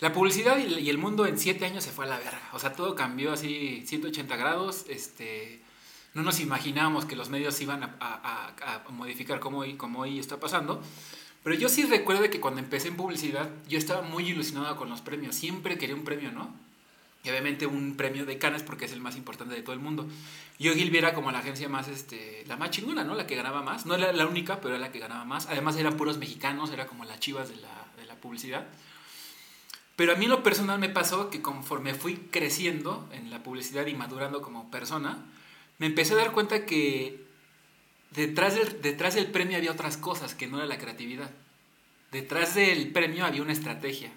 la 0.00 0.14
publicidad 0.14 0.56
y, 0.56 0.88
el 0.88 0.96
mundo 0.96 1.26
en 1.26 1.38
siete 1.38 1.66
años 1.66 1.85
se 1.85 1.90
fue 1.90 2.06
a 2.06 2.08
la 2.08 2.16
verga. 2.16 2.48
O 2.54 2.58
sea, 2.58 2.72
todo 2.72 2.94
cambió 2.94 3.32
así 3.32 3.85
180 3.87 4.37
grados. 4.37 4.87
Este, 4.88 5.61
no 6.14 6.22
nos 6.22 6.40
imaginábamos 6.40 7.04
que 7.04 7.14
los 7.14 7.28
medios 7.28 7.61
iban 7.61 7.82
a, 7.82 7.96
a, 8.00 8.85
modificar 8.88 9.38
como 9.38 9.58
hoy, 9.58 9.74
como 9.74 10.00
hoy 10.00 10.18
está 10.18 10.40
pasando. 10.40 10.80
Pero 11.44 11.56
yo 11.56 11.68
sí 11.68 11.85
recuerdo 11.85 12.30
que 12.30 12.40
cuando 12.40 12.61
empecé 12.61 12.88
en 12.88 12.96
publicidad, 12.96 13.50
yo 13.68 13.76
estaba 13.76 14.00
muy 14.00 14.30
ilusionado 14.30 14.76
con 14.76 14.88
los 14.88 15.02
premios. 15.02 15.35
Siempre 15.35 15.76
quería 15.76 15.94
un 15.94 16.04
premio, 16.04 16.32
¿no? 16.32 16.71
Y 17.24 17.30
obviamente 17.30 17.66
un 17.66 17.96
premio 17.96 18.26
de 18.26 18.38
Cannes 18.38 18.62
porque 18.62 18.87
es 18.87 18.92
el 18.92 19.00
más 19.00 19.16
importante 19.16 19.54
de 19.54 19.62
todo 19.62 19.74
el 19.74 19.80
mundo. 19.80 20.08
Yo 20.58 20.74
Gilby 20.74 20.98
era 20.98 21.14
como 21.14 21.30
la 21.30 21.38
agencia 21.38 21.68
más, 21.68 21.88
este, 21.88 22.44
la 22.46 22.56
más 22.56 22.70
chingona, 22.70 23.04
¿no? 23.04 23.14
La 23.14 23.26
que 23.26 23.37
ganaba 23.37 23.62
más. 23.62 23.87
No 23.87 23.94
era 23.94 24.12
la 24.12 24.26
única, 24.26 24.61
pero 24.61 24.74
era 24.74 24.80
la 24.80 24.92
que 24.92 24.98
ganaba 24.98 25.24
más. 25.24 25.46
Además 25.46 25.76
eran 25.76 25.96
puros 25.96 26.18
mexicanos, 26.18 26.70
era 26.70 26.87
como 26.87 27.04
las 27.04 27.20
chivas 27.20 27.48
de 27.48 27.56
la, 27.56 27.87
de 27.96 28.06
la 28.06 28.16
publicidad. 28.16 28.66
Pero 29.94 30.12
a 30.12 30.16
mí 30.16 30.26
lo 30.26 30.42
personal 30.42 30.78
me 30.80 30.88
pasó 30.88 31.30
que 31.30 31.42
conforme 31.42 31.94
fui 31.94 32.16
creciendo 32.16 33.08
en 33.12 33.30
la 33.30 33.42
publicidad 33.42 33.87
y 33.87 33.94
madurando 33.94 34.42
como 34.42 34.70
persona, 34.70 35.24
me 35.78 35.87
empecé 35.87 36.14
a 36.14 36.16
dar 36.16 36.32
cuenta 36.32 36.66
que 36.66 37.24
detrás 38.11 38.54
del, 38.54 38.80
detrás 38.82 39.14
del 39.14 39.26
premio 39.26 39.56
había 39.56 39.70
otras 39.70 39.96
cosas 39.96 40.35
que 40.35 40.46
no 40.46 40.56
era 40.58 40.66
la 40.66 40.78
creatividad. 40.78 41.30
Detrás 42.11 42.54
del 42.54 42.90
premio 42.90 43.24
había 43.24 43.42
una 43.42 43.52
estrategia 43.52 44.11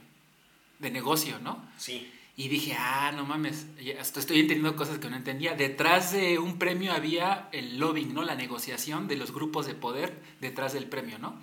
de 0.79 0.91
negocio, 0.91 1.39
¿no? 1.39 1.63
Sí. 1.77 2.11
Y 2.37 2.49
dije, 2.49 2.75
ah, 2.77 3.13
no 3.15 3.25
mames, 3.25 3.65
hasta 3.99 4.19
estoy 4.19 4.41
entendiendo 4.41 4.75
cosas 4.75 4.99
que 4.99 5.09
no 5.09 5.15
entendía. 5.15 5.55
Detrás 5.55 6.11
de 6.11 6.37
un 6.37 6.59
premio 6.59 6.91
había 6.91 7.47
el 7.53 7.79
lobbying, 7.79 8.13
¿no? 8.13 8.23
La 8.23 8.35
negociación 8.35 9.07
de 9.07 9.15
los 9.15 9.31
grupos 9.33 9.65
de 9.65 9.73
poder 9.73 10.21
detrás 10.41 10.73
del 10.73 10.87
premio, 10.87 11.17
¿no? 11.17 11.35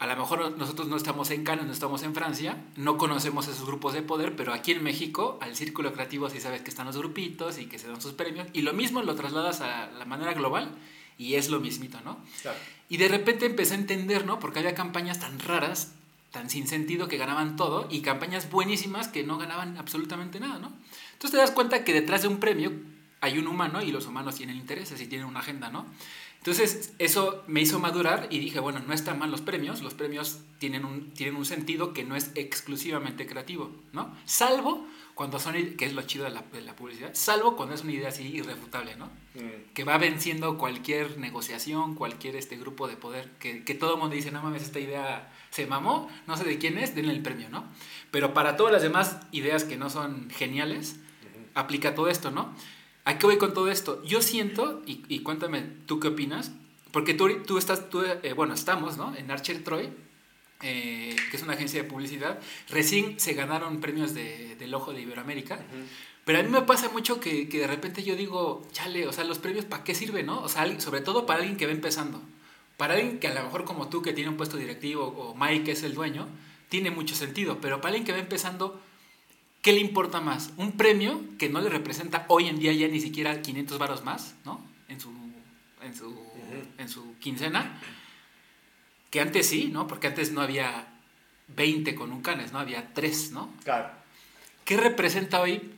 A 0.00 0.06
lo 0.06 0.16
mejor 0.16 0.56
nosotros 0.56 0.88
no 0.88 0.96
estamos 0.96 1.30
en 1.30 1.44
Cannes, 1.44 1.66
no 1.66 1.72
estamos 1.72 2.02
en 2.02 2.14
Francia, 2.14 2.56
no 2.74 2.96
conocemos 2.96 3.46
esos 3.46 3.66
grupos 3.66 3.92
de 3.92 4.02
poder, 4.02 4.34
pero 4.34 4.54
aquí 4.54 4.72
en 4.72 4.82
México, 4.82 5.38
al 5.42 5.54
círculo 5.54 5.92
creativo 5.92 6.28
sí 6.30 6.40
sabes 6.40 6.62
que 6.62 6.70
están 6.70 6.86
los 6.86 6.96
grupitos 6.96 7.58
y 7.58 7.66
que 7.66 7.78
se 7.78 7.86
dan 7.86 8.00
sus 8.00 8.14
premios. 8.14 8.48
Y 8.54 8.62
lo 8.62 8.72
mismo 8.72 9.02
lo 9.02 9.14
trasladas 9.14 9.60
a 9.60 9.90
la 9.90 10.06
manera 10.06 10.32
global 10.32 10.72
y 11.18 11.34
es 11.34 11.50
lo 11.50 11.60
mismito, 11.60 12.00
¿no? 12.00 12.18
Claro. 12.40 12.58
Y 12.88 12.96
de 12.96 13.08
repente 13.08 13.44
empecé 13.44 13.74
a 13.74 13.76
entender, 13.76 14.24
¿no? 14.24 14.40
Porque 14.40 14.60
había 14.60 14.74
campañas 14.74 15.20
tan 15.20 15.38
raras 15.38 15.92
tan 16.30 16.48
sin 16.50 16.68
sentido 16.68 17.08
que 17.08 17.16
ganaban 17.16 17.56
todo 17.56 17.88
y 17.90 18.02
campañas 18.02 18.50
buenísimas 18.50 19.08
que 19.08 19.24
no 19.24 19.38
ganaban 19.38 19.76
absolutamente 19.76 20.40
nada, 20.40 20.58
¿no? 20.58 20.72
Entonces 21.12 21.32
te 21.32 21.36
das 21.38 21.50
cuenta 21.50 21.84
que 21.84 21.92
detrás 21.92 22.22
de 22.22 22.28
un 22.28 22.38
premio 22.38 22.72
hay 23.20 23.38
un 23.38 23.46
humano 23.46 23.82
y 23.82 23.92
los 23.92 24.06
humanos 24.06 24.36
tienen 24.36 24.56
intereses 24.56 25.00
y 25.00 25.06
tienen 25.06 25.26
una 25.26 25.40
agenda, 25.40 25.70
¿no? 25.70 25.86
Entonces 26.38 26.94
eso 26.98 27.44
me 27.48 27.60
hizo 27.60 27.78
madurar 27.80 28.28
y 28.30 28.38
dije, 28.38 28.60
bueno, 28.60 28.80
no 28.80 28.94
están 28.94 29.18
mal 29.18 29.30
los 29.30 29.42
premios, 29.42 29.82
los 29.82 29.92
premios 29.92 30.40
tienen 30.58 30.86
un, 30.86 31.10
tienen 31.10 31.36
un 31.36 31.44
sentido 31.44 31.92
que 31.92 32.02
no 32.02 32.16
es 32.16 32.30
exclusivamente 32.34 33.26
creativo, 33.26 33.70
¿no? 33.92 34.16
Salvo 34.24 34.86
cuando 35.14 35.38
son, 35.38 35.54
que 35.76 35.84
es 35.84 35.92
lo 35.92 36.00
chido 36.02 36.24
de 36.24 36.30
la, 36.30 36.76
publicidad, 36.76 37.10
salvo 37.12 37.56
cuando 37.56 37.74
es 37.74 37.82
una 37.82 37.92
idea 37.92 38.08
así 38.08 38.26
irrefutable, 38.26 38.96
¿no? 38.96 39.06
Mm. 39.34 39.74
Que 39.74 39.84
va 39.84 39.98
venciendo 39.98 40.56
cualquier 40.56 41.18
negociación, 41.18 41.94
cualquier 41.94 42.36
este 42.36 42.56
grupo 42.56 42.88
de 42.88 42.96
poder, 42.96 43.30
que, 43.38 43.62
que 43.62 43.74
todo 43.74 43.94
el 43.94 44.00
mundo 44.00 44.16
dice, 44.16 44.30
no 44.30 44.42
mames, 44.42 44.62
esta 44.62 44.80
idea 44.80 45.30
se 45.50 45.66
mamó, 45.66 46.10
no 46.26 46.36
sé 46.36 46.44
de 46.44 46.58
quién 46.58 46.78
es, 46.78 46.94
denle 46.94 47.12
el 47.12 47.22
premio, 47.22 47.48
¿no? 47.48 47.64
Pero 48.10 48.34
para 48.34 48.56
todas 48.56 48.72
las 48.72 48.82
demás 48.82 49.18
ideas 49.32 49.64
que 49.64 49.76
no 49.76 49.90
son 49.90 50.30
geniales, 50.30 50.96
aplica 51.54 51.94
todo 51.94 52.08
esto, 52.08 52.30
¿no? 52.30 52.54
¿A 53.04 53.18
qué 53.18 53.26
voy 53.26 53.38
con 53.38 53.54
todo 53.54 53.70
esto? 53.70 54.02
Yo 54.04 54.22
siento, 54.22 54.82
y, 54.86 55.20
cuéntame 55.20 55.62
tú 55.86 56.00
qué 56.00 56.08
opinas, 56.08 56.52
porque 56.92 57.14
tú, 57.14 57.42
tú 57.44 57.58
estás, 57.58 57.90
tú, 57.90 58.02
eh, 58.02 58.32
bueno, 58.34 58.54
estamos, 58.54 58.96
¿no? 58.96 59.14
En 59.16 59.30
Archer 59.30 59.64
Troy, 59.64 59.90
eh, 60.62 61.16
que 61.30 61.36
es 61.36 61.42
una 61.42 61.54
agencia 61.54 61.82
de 61.82 61.88
publicidad, 61.88 62.38
recién 62.68 63.18
se 63.18 63.32
ganaron 63.32 63.80
premios 63.80 64.14
de, 64.14 64.56
del 64.56 64.74
Ojo 64.74 64.92
de 64.92 65.02
Iberoamérica. 65.02 65.58
Pero 66.24 66.38
a 66.38 66.42
mí 66.42 66.48
me 66.50 66.62
pasa 66.62 66.90
mucho 66.90 67.18
que, 67.18 67.48
que, 67.48 67.58
de 67.58 67.66
repente 67.66 68.04
yo 68.04 68.14
digo, 68.14 68.62
chale, 68.72 69.08
o 69.08 69.12
sea, 69.12 69.24
los 69.24 69.38
premios, 69.38 69.64
¿para 69.64 69.82
qué 69.82 69.94
sirven, 69.94 70.26
no? 70.26 70.42
O 70.42 70.48
sea, 70.48 70.78
sobre 70.80 71.00
todo 71.00 71.26
para 71.26 71.40
alguien 71.40 71.56
que 71.56 71.66
va 71.66 71.72
empezando. 71.72 72.20
Para 72.80 72.94
alguien 72.94 73.18
que 73.18 73.28
a 73.28 73.34
lo 73.34 73.42
mejor 73.44 73.66
como 73.66 73.90
tú, 73.90 74.00
que 74.00 74.14
tiene 74.14 74.30
un 74.30 74.38
puesto 74.38 74.56
directivo, 74.56 75.04
o 75.04 75.34
Mike, 75.34 75.64
que 75.64 75.72
es 75.72 75.82
el 75.82 75.92
dueño, 75.92 76.26
tiene 76.70 76.90
mucho 76.90 77.14
sentido. 77.14 77.60
Pero 77.60 77.82
para 77.82 77.88
alguien 77.88 78.06
que 78.06 78.12
va 78.12 78.18
empezando, 78.18 78.80
¿qué 79.60 79.74
le 79.74 79.80
importa 79.80 80.22
más? 80.22 80.54
Un 80.56 80.72
premio 80.72 81.20
que 81.38 81.50
no 81.50 81.60
le 81.60 81.68
representa 81.68 82.24
hoy 82.28 82.46
en 82.46 82.58
día 82.58 82.72
ya 82.72 82.88
ni 82.88 82.98
siquiera 82.98 83.42
500 83.42 83.78
varos 83.78 84.02
más, 84.02 84.34
¿no? 84.46 84.66
En 84.88 84.98
su, 84.98 85.12
en 85.82 85.94
su, 85.94 86.26
en 86.78 86.88
su 86.88 87.18
quincena 87.18 87.78
que 89.10 89.20
antes 89.20 89.46
sí, 89.46 89.68
¿no? 89.70 89.86
Porque 89.86 90.06
antes 90.06 90.32
no 90.32 90.40
había 90.40 90.88
20 91.48 91.94
con 91.94 92.12
un 92.12 92.22
canes, 92.22 92.50
¿no? 92.52 92.60
Había 92.60 92.94
3, 92.94 93.32
¿no? 93.32 93.52
Claro. 93.62 93.90
¿Qué 94.64 94.78
representa 94.78 95.42
hoy, 95.42 95.70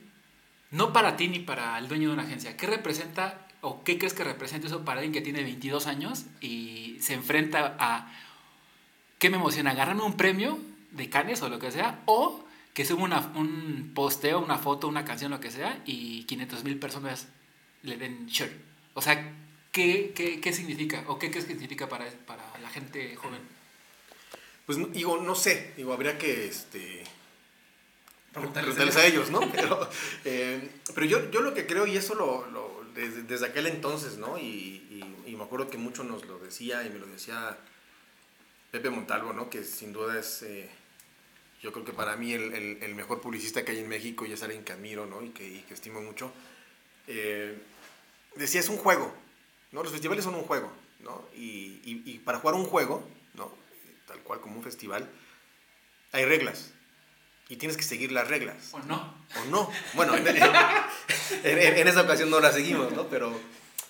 no 0.71 0.93
para 0.93 1.17
ti 1.17 1.27
ni 1.27 1.39
para 1.39 1.77
el 1.79 1.89
dueño 1.89 2.07
de 2.07 2.13
una 2.13 2.23
agencia, 2.23 2.55
qué 2.55 2.65
representa 2.65 3.42
o 3.63 3.83
qué 3.83 3.97
crees 3.97 4.13
que 4.13 4.25
representa 4.25 4.67
eso 4.67 4.83
para 4.83 4.99
alguien 4.99 5.13
que 5.13 5.21
tiene 5.21 5.41
22 5.41 5.87
años 5.87 6.25
y 6.41 6.97
se 6.99 7.13
enfrenta 7.13 7.77
a, 7.79 8.13
¿qué 9.19 9.29
me 9.29 9.37
emociona? 9.37 9.71
¿Agarrarme 9.71 10.03
un 10.03 10.17
premio 10.17 10.59
de 10.91 11.09
canes 11.09 11.41
o 11.41 11.49
lo 11.49 11.59
que 11.59 11.71
sea? 11.71 12.01
¿O 12.05 12.45
que 12.73 12.83
suba 12.83 13.31
un 13.35 13.91
posteo, 13.95 14.41
una 14.41 14.57
foto, 14.57 14.89
una 14.89 15.05
canción, 15.05 15.31
lo 15.31 15.39
que 15.39 15.49
sea, 15.49 15.81
y 15.85 16.25
500 16.25 16.63
mil 16.65 16.77
personas 16.77 17.29
le 17.83 17.95
den 17.95 18.27
share? 18.27 18.53
O 18.95 19.01
sea, 19.01 19.33
¿qué, 19.71 20.11
qué, 20.13 20.41
qué 20.41 20.51
significa? 20.51 21.05
¿O 21.07 21.17
qué 21.17 21.31
crees 21.31 21.45
que 21.45 21.53
significa 21.53 21.87
para, 21.87 22.09
para 22.25 22.43
gente 22.73 23.15
joven? 23.15 23.39
Pues 24.65 24.77
digo, 24.91 25.21
no 25.21 25.35
sé, 25.35 25.73
digo, 25.77 25.93
habría 25.93 26.17
que 26.17 26.47
este, 26.47 27.03
preguntarles, 28.33 28.97
a 28.97 29.05
ellos, 29.05 29.29
¿no? 29.29 29.39
Pero, 29.51 29.89
eh, 30.25 30.69
pero 30.93 31.05
yo, 31.05 31.31
yo 31.31 31.41
lo 31.41 31.53
que 31.53 31.65
creo, 31.65 31.87
y 31.87 31.95
eso 31.95 32.15
lo, 32.15 32.45
lo 32.47 32.72
desde, 32.93 33.45
aquel 33.45 33.67
entonces, 33.67 34.17
¿no? 34.17 34.37
Y, 34.37 35.03
me 35.25 35.43
acuerdo 35.43 35.69
que 35.69 35.77
mucho 35.77 36.03
nos 36.03 36.25
lo 36.25 36.39
decía 36.39 36.85
y 36.85 36.89
me 36.89 36.99
lo 36.99 37.07
decía 37.07 37.57
Pepe 38.71 38.89
Montalvo, 38.89 39.33
¿no? 39.33 39.49
Que 39.49 39.63
sin 39.63 39.91
duda 39.91 40.19
es, 40.19 40.43
eh, 40.43 40.69
yo 41.61 41.73
creo 41.73 41.83
que 41.83 41.91
para 41.91 42.15
mí 42.15 42.33
el, 42.33 42.95
mejor 42.95 43.19
publicista 43.19 43.65
que 43.65 43.71
hay 43.71 43.79
en 43.79 43.89
México 43.89 44.25
y 44.25 44.31
es 44.31 44.43
alguien 44.43 44.63
que 44.63 44.71
admiro, 44.71 45.05
¿no? 45.05 45.21
Y 45.21 45.29
que, 45.29 45.63
estimo 45.69 46.01
mucho. 46.01 46.31
Eh, 47.07 47.57
decía, 48.35 48.59
es 48.61 48.69
un 48.69 48.77
juego, 48.77 49.13
¿no? 49.71 49.83
Los 49.83 49.91
festivales 49.91 50.23
son 50.23 50.35
un 50.35 50.43
juego. 50.43 50.71
Y, 51.35 52.19
para 52.19 52.39
jugar 52.39 52.55
un 52.55 52.65
juego, 52.65 53.07
¿no? 53.33 53.51
Tal 54.07 54.19
cual 54.19 54.39
como 54.39 54.57
un 54.57 54.63
festival, 54.63 55.09
hay 56.11 56.25
reglas. 56.25 56.73
Y 57.49 57.57
tienes 57.57 57.77
que 57.77 57.83
seguir 57.83 58.11
las 58.11 58.27
reglas. 58.27 58.69
O 58.71 58.79
no. 58.79 59.15
O 59.41 59.45
no. 59.49 59.69
Bueno, 59.93 60.15
en, 60.15 61.87
esa 61.87 62.01
ocasión 62.01 62.29
no 62.29 62.39
las 62.39 62.55
seguimos, 62.55 62.91
¿no? 62.93 63.07
Pero, 63.09 63.37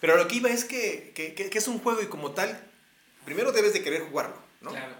pero 0.01 0.17
lo 0.17 0.27
que 0.27 0.35
iba 0.35 0.49
es 0.49 0.65
que, 0.65 1.11
que, 1.13 1.57
es 1.57 1.67
un 1.67 1.79
juego 1.79 2.01
y 2.01 2.07
como 2.07 2.31
tal, 2.31 2.59
primero 3.25 3.51
debes 3.51 3.73
de 3.73 3.83
querer 3.83 4.03
jugarlo, 4.03 4.37
¿no? 4.61 4.71
Claro. 4.71 4.95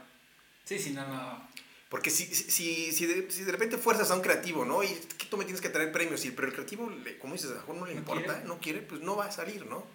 Sí, 0.65 0.79
sí, 0.79 0.91
no, 0.91 1.05
no. 1.07 1.47
Porque 1.89 2.09
si, 2.09 2.25
si, 2.25 2.91
si, 2.91 3.05
de, 3.05 3.29
si 3.29 3.43
de 3.43 3.51
repente 3.51 3.77
fuerzas 3.77 4.09
a 4.09 4.15
un 4.15 4.21
creativo, 4.21 4.65
¿no? 4.65 4.83
Y 4.83 4.87
que 5.17 5.25
tú 5.25 5.37
me 5.37 5.45
tienes 5.45 5.61
que 5.61 5.69
traer 5.69 5.91
premios, 5.91 6.25
y, 6.25 6.31
pero 6.31 6.47
el 6.47 6.53
creativo, 6.53 6.89
como 7.21 7.33
dices, 7.33 7.51
a 7.51 7.53
lo 7.53 7.59
mejor 7.59 7.75
no 7.75 7.85
le 7.85 7.93
importa, 7.93 8.41
no 8.45 8.59
quiere, 8.59 8.81
pues 8.81 9.01
no 9.01 9.15
va 9.15 9.25
a 9.25 9.31
salir, 9.31 9.65
¿no? 9.65 9.85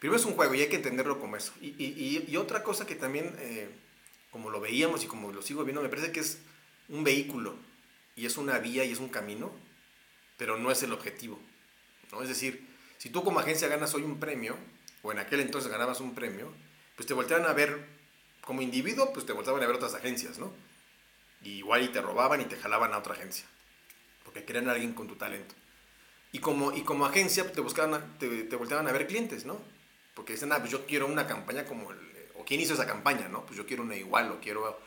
Primero 0.00 0.20
es 0.20 0.26
un 0.26 0.34
juego 0.34 0.54
y 0.54 0.60
hay 0.60 0.68
que 0.68 0.76
entenderlo 0.76 1.18
como 1.18 1.36
eso. 1.36 1.52
Y, 1.60 1.68
y, 1.82 2.24
y 2.28 2.36
otra 2.36 2.62
cosa 2.62 2.86
que 2.86 2.94
también, 2.94 3.34
eh, 3.38 3.68
como 4.30 4.50
lo 4.50 4.60
veíamos 4.60 5.02
y 5.02 5.06
como 5.06 5.32
lo 5.32 5.42
sigo 5.42 5.64
viendo, 5.64 5.82
me 5.82 5.88
parece 5.88 6.12
que 6.12 6.20
es 6.20 6.38
un 6.88 7.04
vehículo 7.04 7.56
y 8.16 8.26
es 8.26 8.36
una 8.36 8.58
vía 8.58 8.84
y 8.84 8.92
es 8.92 8.98
un 8.98 9.08
camino, 9.08 9.52
pero 10.36 10.56
no 10.56 10.70
es 10.70 10.82
el 10.82 10.92
objetivo. 10.92 11.38
¿no? 12.12 12.22
Es 12.22 12.28
decir, 12.28 12.66
si 12.98 13.10
tú 13.10 13.22
como 13.22 13.40
agencia 13.40 13.68
ganas 13.68 13.94
hoy 13.94 14.02
un 14.02 14.18
premio, 14.18 14.56
o 15.02 15.12
en 15.12 15.18
aquel 15.18 15.40
entonces 15.40 15.70
ganabas 15.70 16.00
un 16.00 16.14
premio, 16.14 16.52
pues 16.96 17.06
te 17.06 17.14
volteaban 17.14 17.46
a 17.46 17.52
ver 17.52 17.86
como 18.40 18.62
individuo, 18.62 19.12
pues 19.12 19.26
te 19.26 19.32
volteaban 19.32 19.62
a 19.62 19.66
ver 19.66 19.76
otras 19.76 19.94
agencias, 19.94 20.38
¿no? 20.38 20.52
igual 21.42 21.84
y 21.84 21.88
te 21.88 22.00
robaban 22.00 22.40
y 22.40 22.46
te 22.46 22.56
jalaban 22.56 22.92
a 22.92 22.98
otra 22.98 23.14
agencia, 23.14 23.46
porque 24.24 24.44
querían 24.44 24.68
a 24.68 24.72
alguien 24.72 24.92
con 24.92 25.06
tu 25.06 25.16
talento. 25.16 25.54
Y 26.32 26.40
como, 26.40 26.76
y 26.76 26.82
como 26.82 27.06
agencia 27.06 27.50
te 27.50 27.60
buscaban, 27.60 28.18
te 28.18 28.56
volteaban 28.56 28.86
a 28.86 28.92
ver 28.92 29.06
clientes, 29.06 29.46
¿no? 29.46 29.60
Porque 30.14 30.34
dicen, 30.34 30.52
ah, 30.52 30.58
pues 30.58 30.70
yo 30.70 30.84
quiero 30.84 31.06
una 31.06 31.26
campaña 31.26 31.64
como 31.64 31.92
el, 31.92 31.98
o 32.34 32.44
quién 32.44 32.60
hizo 32.60 32.74
esa 32.74 32.86
campaña, 32.86 33.28
¿no? 33.28 33.46
Pues 33.46 33.56
yo 33.56 33.66
quiero 33.66 33.82
una 33.82 33.96
igual, 33.96 34.30
o 34.32 34.40
quiero 34.40 34.80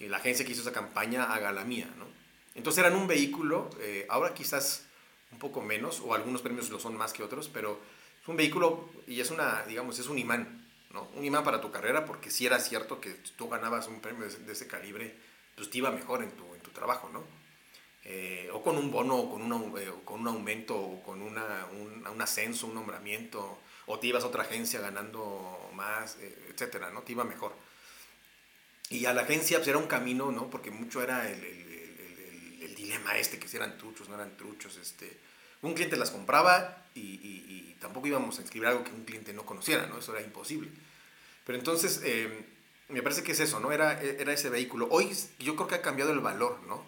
que 0.00 0.08
la 0.08 0.16
agencia 0.16 0.46
que 0.46 0.52
hizo 0.52 0.62
esa 0.62 0.72
campaña 0.72 1.24
haga 1.24 1.52
la 1.52 1.62
mía, 1.62 1.86
¿no? 1.98 2.06
Entonces 2.54 2.82
eran 2.82 2.96
un 2.96 3.06
vehículo, 3.06 3.68
eh, 3.80 4.06
ahora 4.08 4.32
quizás 4.32 4.86
un 5.30 5.38
poco 5.38 5.60
menos, 5.60 6.00
o 6.00 6.14
algunos 6.14 6.40
premios 6.40 6.70
lo 6.70 6.80
son 6.80 6.96
más 6.96 7.12
que 7.12 7.22
otros, 7.22 7.50
pero 7.52 7.78
es 8.22 8.26
un 8.26 8.38
vehículo 8.38 8.88
y 9.06 9.20
es 9.20 9.30
una, 9.30 9.62
digamos, 9.66 9.98
es 9.98 10.08
un 10.08 10.16
imán, 10.16 10.66
¿no? 10.90 11.06
Un 11.14 11.22
imán 11.22 11.44
para 11.44 11.60
tu 11.60 11.70
carrera, 11.70 12.06
porque 12.06 12.30
si 12.30 12.46
era 12.46 12.58
cierto 12.60 12.98
que 12.98 13.10
tú 13.36 13.50
ganabas 13.50 13.88
un 13.88 14.00
premio 14.00 14.26
de, 14.26 14.52
ese 14.52 14.66
calibre, 14.66 15.14
pues 15.54 15.68
te 15.68 15.76
iba 15.76 15.90
mejor 15.90 16.22
en 16.22 16.30
tu, 16.30 16.54
en 16.54 16.62
tu 16.62 16.70
trabajo, 16.70 17.10
¿no? 17.12 17.22
Eh, 18.02 18.48
o 18.54 18.62
con 18.62 18.78
un 18.78 18.90
bono, 18.90 19.16
o 19.16 19.30
con, 19.30 19.42
una, 19.42 19.82
eh, 19.82 19.92
con 20.06 20.20
un 20.20 20.28
aumento, 20.28 20.76
o 20.78 21.02
con 21.02 21.20
una, 21.20 21.66
un, 21.72 22.06
un, 22.06 22.22
ascenso, 22.22 22.66
un 22.66 22.74
nombramiento, 22.74 23.58
o 23.84 23.98
te 23.98 24.06
ibas 24.06 24.24
a 24.24 24.28
otra 24.28 24.44
agencia 24.44 24.80
ganando 24.80 25.70
más, 25.74 26.16
eh, 26.20 26.46
etcétera, 26.48 26.90
¿no? 26.90 27.02
Te 27.02 27.12
iba 27.12 27.22
mejor. 27.22 27.52
Y 28.90 29.06
a 29.06 29.14
la 29.14 29.22
agencia 29.22 29.58
pues, 29.58 29.68
era 29.68 29.78
un 29.78 29.86
camino, 29.86 30.30
¿no? 30.32 30.50
Porque 30.50 30.70
mucho 30.70 31.02
era 31.02 31.30
el, 31.30 31.42
el, 32.60 32.74
dilema 32.74 33.16
este, 33.16 33.38
que 33.38 33.46
si 33.46 33.56
eran 33.56 33.78
truchos, 33.78 34.08
no 34.08 34.16
eran 34.16 34.36
truchos, 34.36 34.76
este... 34.76 35.18
Un 35.62 35.74
cliente 35.74 35.96
las 35.96 36.10
compraba 36.10 36.86
y, 36.94 37.76
tampoco 37.80 38.06
íbamos 38.06 38.38
a 38.38 38.42
escribir 38.42 38.68
algo 38.68 38.82
que 38.82 38.92
un 38.92 39.04
cliente 39.04 39.32
no 39.32 39.44
conociera, 39.44 39.86
¿no? 39.86 39.98
Eso 39.98 40.16
era 40.16 40.24
imposible. 40.24 40.70
Pero 41.46 41.58
entonces, 41.58 42.00
eh, 42.04 42.46
me 42.88 43.02
parece 43.02 43.22
que 43.22 43.32
es 43.32 43.40
eso, 43.40 43.60
¿no? 43.60 43.70
Era, 43.70 44.00
era 44.00 44.32
ese 44.32 44.48
vehículo. 44.48 44.88
Hoy 44.90 45.10
yo 45.38 45.56
creo 45.56 45.68
que 45.68 45.74
ha 45.76 45.82
cambiado 45.82 46.12
el 46.12 46.20
valor, 46.20 46.60
¿no? 46.66 46.82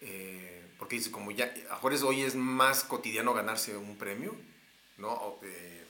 Eh, 0.00 0.66
porque 0.78 0.96
dice, 0.96 1.10
como 1.10 1.30
ya, 1.30 1.52
a 1.70 1.76
Juárez 1.76 2.02
hoy 2.02 2.22
es 2.22 2.34
más 2.34 2.84
cotidiano 2.84 3.34
ganarse 3.34 3.76
un 3.76 3.96
premio, 3.96 4.34
¿no? 4.98 5.38
Eh, 5.42 5.84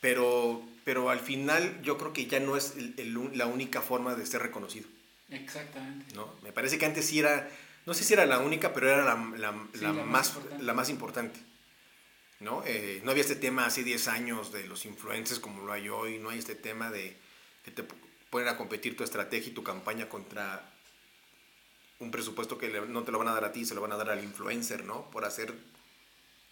pero, 0.00 0.62
pero 0.88 1.10
al 1.10 1.20
final 1.20 1.82
yo 1.82 1.98
creo 1.98 2.14
que 2.14 2.24
ya 2.24 2.40
no 2.40 2.56
es 2.56 2.74
el, 2.78 2.94
el, 2.96 3.36
la 3.36 3.44
única 3.44 3.82
forma 3.82 4.14
de 4.14 4.24
ser 4.24 4.40
reconocido. 4.40 4.88
Exactamente. 5.28 6.14
¿no? 6.14 6.34
Me 6.42 6.50
parece 6.50 6.78
que 6.78 6.86
antes 6.86 7.04
sí 7.04 7.18
era, 7.18 7.46
no 7.84 7.92
sé 7.92 8.04
si 8.04 8.14
era 8.14 8.24
la 8.24 8.38
única, 8.38 8.72
pero 8.72 8.88
era 8.88 9.04
la, 9.04 9.14
la, 9.36 9.52
sí, 9.74 9.80
la, 9.82 9.92
la 9.92 10.04
más, 10.04 10.34
más 10.34 10.62
la 10.62 10.72
más 10.72 10.88
importante. 10.88 11.40
¿no? 12.40 12.62
Eh, 12.64 13.02
no 13.04 13.10
había 13.10 13.20
este 13.20 13.36
tema 13.36 13.66
hace 13.66 13.84
10 13.84 14.08
años 14.08 14.50
de 14.50 14.66
los 14.66 14.86
influencers 14.86 15.40
como 15.40 15.62
lo 15.62 15.74
hay 15.74 15.90
hoy, 15.90 16.18
no 16.20 16.30
hay 16.30 16.38
este 16.38 16.54
tema 16.54 16.90
de 16.90 17.18
que 17.66 17.70
te 17.70 17.84
ponen 18.30 18.48
a 18.48 18.56
competir 18.56 18.96
tu 18.96 19.04
estrategia 19.04 19.50
y 19.50 19.54
tu 19.54 19.62
campaña 19.62 20.08
contra 20.08 20.72
un 21.98 22.10
presupuesto 22.10 22.56
que 22.56 22.70
no 22.88 23.02
te 23.02 23.12
lo 23.12 23.18
van 23.18 23.28
a 23.28 23.34
dar 23.34 23.44
a 23.44 23.52
ti, 23.52 23.66
se 23.66 23.74
lo 23.74 23.82
van 23.82 23.92
a 23.92 23.96
dar 23.98 24.08
al 24.08 24.24
influencer, 24.24 24.86
¿no? 24.86 25.10
Por 25.10 25.26
hacer 25.26 25.52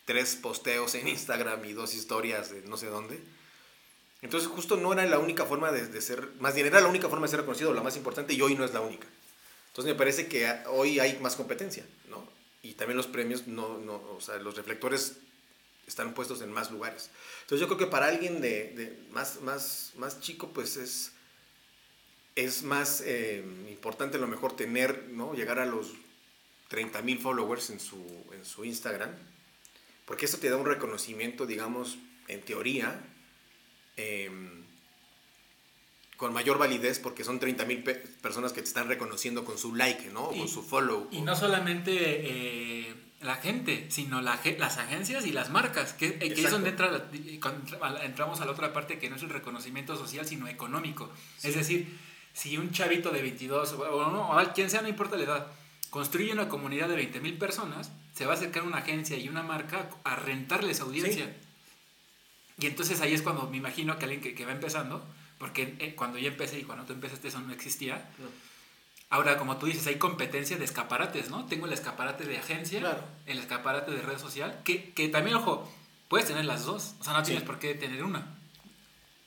tres 0.05 0.37
posteos 0.37 0.95
en 0.95 1.09
Instagram 1.09 1.65
y 1.65 1.73
dos 1.73 1.95
historias 1.95 2.51
de 2.51 2.61
no 2.69 2.77
sé 2.77 2.89
dónde. 2.89 3.19
Entonces 4.23 4.49
justo 4.49 4.77
no 4.77 4.93
era 4.93 5.05
la 5.07 5.19
única 5.19 5.45
forma 5.45 5.71
de, 5.73 5.87
de, 5.87 6.01
ser, 6.01 6.31
más 6.41 6.55
bien 6.55 6.67
era 6.67 6.81
la 6.81 6.89
única 6.89 7.09
forma 7.09 7.27
de 7.27 7.31
ser 7.31 7.41
reconocido, 7.41 7.75
la 7.75 7.83
más 7.83 7.97
importante, 7.97 8.33
y 8.35 8.41
hoy 8.41 8.55
no 8.55 8.65
es 8.65 8.73
la 8.73 8.81
única. 8.81 9.07
Entonces 9.69 9.93
me 9.93 9.99
parece 9.99 10.27
que 10.27 10.51
hoy 10.69 10.99
hay 11.01 11.19
más 11.21 11.37
competencia, 11.37 11.85
¿no? 12.09 12.27
Y 12.63 12.73
también 12.73 12.97
los 12.97 13.07
premios, 13.07 13.47
no, 13.47 13.79
no, 13.79 13.95
o 13.95 14.21
sea, 14.21 14.37
los 14.37 14.57
reflectores 14.57 15.19
están 15.87 16.15
puestos 16.15 16.41
en 16.41 16.51
más 16.51 16.71
lugares. 16.71 17.11
Entonces 17.43 17.61
yo 17.61 17.67
creo 17.67 17.79
que 17.79 17.87
para 17.87 18.07
alguien 18.07 18.41
de, 18.41 18.73
de 18.75 18.99
más, 19.11 19.41
más, 19.43 19.93
más 19.97 20.21
chico, 20.21 20.51
pues 20.53 20.77
es, 20.77 21.13
es 22.35 22.63
más 22.63 23.03
eh, 23.05 23.45
importante 23.69 24.17
a 24.17 24.21
lo 24.21 24.27
mejor 24.27 24.57
tener, 24.57 25.09
¿no? 25.11 25.35
Llegar 25.35 25.59
a 25.59 25.67
los 25.67 25.93
30 26.69 27.03
mil 27.03 27.19
followers 27.19 27.71
en 27.71 27.79
su, 27.79 28.05
en 28.33 28.45
su 28.45 28.65
Instagram, 28.65 29.11
porque 30.05 30.25
eso 30.25 30.39
te 30.39 30.51
da 30.51 30.57
un 30.57 30.67
reconocimiento, 30.67 31.47
digamos, 31.47 31.99
en 32.29 32.43
teoría, 32.43 33.01
eh, 33.97 34.31
con 36.17 36.33
mayor 36.33 36.59
validez 36.59 36.99
porque 36.99 37.25
son 37.25 37.39
30 37.39 37.65
mil 37.67 37.83
pe 37.83 37.95
personas 37.95 38.53
que 38.53 38.63
te 38.63 38.69
están 38.69 38.89
reconociendo 38.89 39.45
con 39.45 39.59
su 39.59 39.75
like, 39.75 40.11
¿no? 40.11 40.31
Y, 40.35 40.39
con 40.39 40.49
su 40.49 40.63
follow. 40.63 41.09
Y 41.11 41.21
no 41.21 41.37
solamente 41.37 41.93
eh, 41.93 42.95
la 43.21 43.37
gente, 43.37 43.87
sino 43.91 44.23
la, 44.23 44.41
las 44.59 44.79
agencias 44.79 45.27
y 45.27 45.33
las 45.33 45.51
marcas, 45.51 45.93
que, 45.93 46.19
que 46.19 46.33
es 46.33 46.51
donde 46.51 46.71
entra, 46.71 47.11
entramos 48.03 48.41
a 48.41 48.47
la 48.47 48.53
otra 48.53 48.73
parte 48.73 48.99
que 48.99 49.11
no 49.11 49.17
es 49.17 49.23
el 49.23 49.31
reconocimiento 49.31 49.97
social, 49.97 50.27
sino 50.27 50.49
económico. 50.49 51.11
Sí. 51.39 51.49
Es 51.49 51.55
decir, 51.55 51.99
si 52.33 52.57
un 52.57 52.71
chavito 52.71 53.11
de 53.11 53.23
22 53.23 53.73
o, 53.73 54.11
no, 54.11 54.31
o 54.31 54.53
quien 54.55 54.71
sea, 54.71 54.83
no 54.83 54.89
importa 54.89 55.17
la 55.17 55.25
edad, 55.25 55.47
construye 55.91 56.33
una 56.33 56.49
comunidad 56.49 56.89
de 56.89 56.97
20 56.97 57.21
mil 57.21 57.39
personas, 57.39 57.93
se 58.15 58.27
va 58.27 58.33
a 58.33 58.37
acercar 58.37 58.63
una 58.63 58.79
agencia 58.79 59.17
y 59.17 59.29
una 59.29 59.43
marca 59.43 59.91
a 60.05 60.17
rentarles 60.17 60.81
audiencia. 60.81 61.27
Sí. 61.27 61.46
Y 62.59 62.67
entonces 62.67 63.01
ahí 63.01 63.13
es 63.13 63.23
cuando 63.23 63.49
me 63.49 63.57
imagino 63.57 63.99
que 63.99 64.05
alguien 64.05 64.23
que, 64.23 64.35
que 64.35 64.47
va 64.47 64.53
empezando, 64.53 65.05
porque 65.39 65.77
eh, 65.79 65.95
cuando 65.95 66.19
yo 66.19 66.29
empecé 66.29 66.59
y 66.59 66.63
cuando 66.63 66.85
tú 66.85 66.93
empezaste 66.95 67.29
eso 67.29 67.41
no 67.41 67.53
existía. 67.53 68.09
Ahora, 69.09 69.39
como 69.39 69.59
tú 69.59 69.67
dices, 69.67 69.87
hay 69.87 69.97
competencia 69.97 70.57
de 70.57 70.65
escaparates, 70.65 71.31
¿no? 71.31 71.47
Tengo 71.47 71.67
el 71.67 71.73
escaparate 71.73 72.25
de 72.25 72.39
agencia, 72.39 72.81
claro. 72.81 73.05
el 73.27 73.39
escaparate 73.39 73.93
de 73.93 74.03
red 74.03 74.19
social, 74.19 74.63
que, 74.65 74.93
que, 74.93 75.09
también, 75.09 75.37
ojo, 75.37 75.71
puedes 76.09 76.27
tener 76.27 76.45
las 76.45 76.65
dos, 76.65 76.95
o 76.99 77.05
sea, 77.05 77.13
no 77.13 77.23
tienes 77.23 77.43
sí. 77.43 77.47
por 77.47 77.59
qué 77.59 77.75
tener 77.75 78.03
una. 78.03 78.37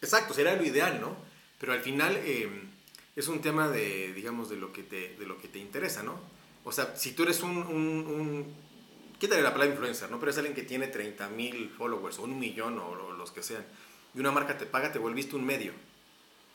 Exacto, 0.02 0.34
sería 0.34 0.56
lo 0.56 0.66
ideal, 0.66 1.00
¿no? 1.00 1.16
Pero 1.60 1.74
al 1.74 1.82
final 1.82 2.18
eh, 2.18 2.50
es 3.16 3.28
un 3.28 3.42
tema 3.42 3.70
de, 3.70 4.14
digamos, 4.14 4.50
de 4.50 4.58
lo, 4.58 4.74
que 4.74 4.84
te, 4.84 5.16
de 5.16 5.26
lo 5.26 5.40
que 5.40 5.48
te 5.48 5.60
interesa, 5.60 6.04
¿no? 6.04 6.20
O 6.66 6.72
sea, 6.72 6.96
si 6.98 7.14
tú 7.14 7.24
eres 7.24 7.42
un, 7.42 7.58
un, 7.58 8.06
un 8.06 8.56
quítale 9.20 9.42
la 9.42 9.52
palabra 9.52 9.74
influencer, 9.74 10.10
¿no? 10.10 10.20
Pero 10.20 10.32
es 10.32 10.38
alguien 10.38 10.56
que 10.56 10.64
tiene 10.64 10.88
30 10.88 11.30
mil 11.30 11.70
followers 11.70 12.18
o 12.20 12.24
un 12.24 12.40
millón 12.40 12.80
o, 12.80 12.90
o 12.90 13.14
los 13.14 13.32
que 13.32 13.44
sean, 13.44 13.66
y 14.16 14.20
una 14.20 14.32
marca 14.32 14.58
te 14.58 14.66
paga, 14.66 14.92
te 14.92 15.00
volviste 15.00 15.36
un 15.36 15.46
medio 15.46 15.74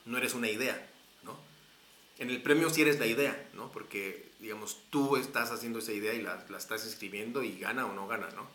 no 0.04 0.18
eres 0.18 0.34
una 0.34 0.48
idea, 0.48 0.86
¿no? 1.22 1.36
En 2.18 2.30
el 2.30 2.42
premio 2.42 2.70
sí 2.70 2.82
eres 2.82 2.98
la 2.98 3.06
idea, 3.06 3.48
¿no? 3.54 3.70
Porque, 3.72 4.30
digamos, 4.40 4.78
tú 4.90 5.16
estás 5.16 5.50
haciendo 5.50 5.78
esa 5.78 5.92
idea 5.92 6.14
y 6.14 6.22
la, 6.22 6.44
la 6.48 6.58
estás 6.58 6.84
escribiendo 6.86 7.42
y 7.42 7.58
gana 7.58 7.86
o 7.86 7.94
no 7.94 8.06
gana, 8.06 8.28
¿no? 8.30 8.46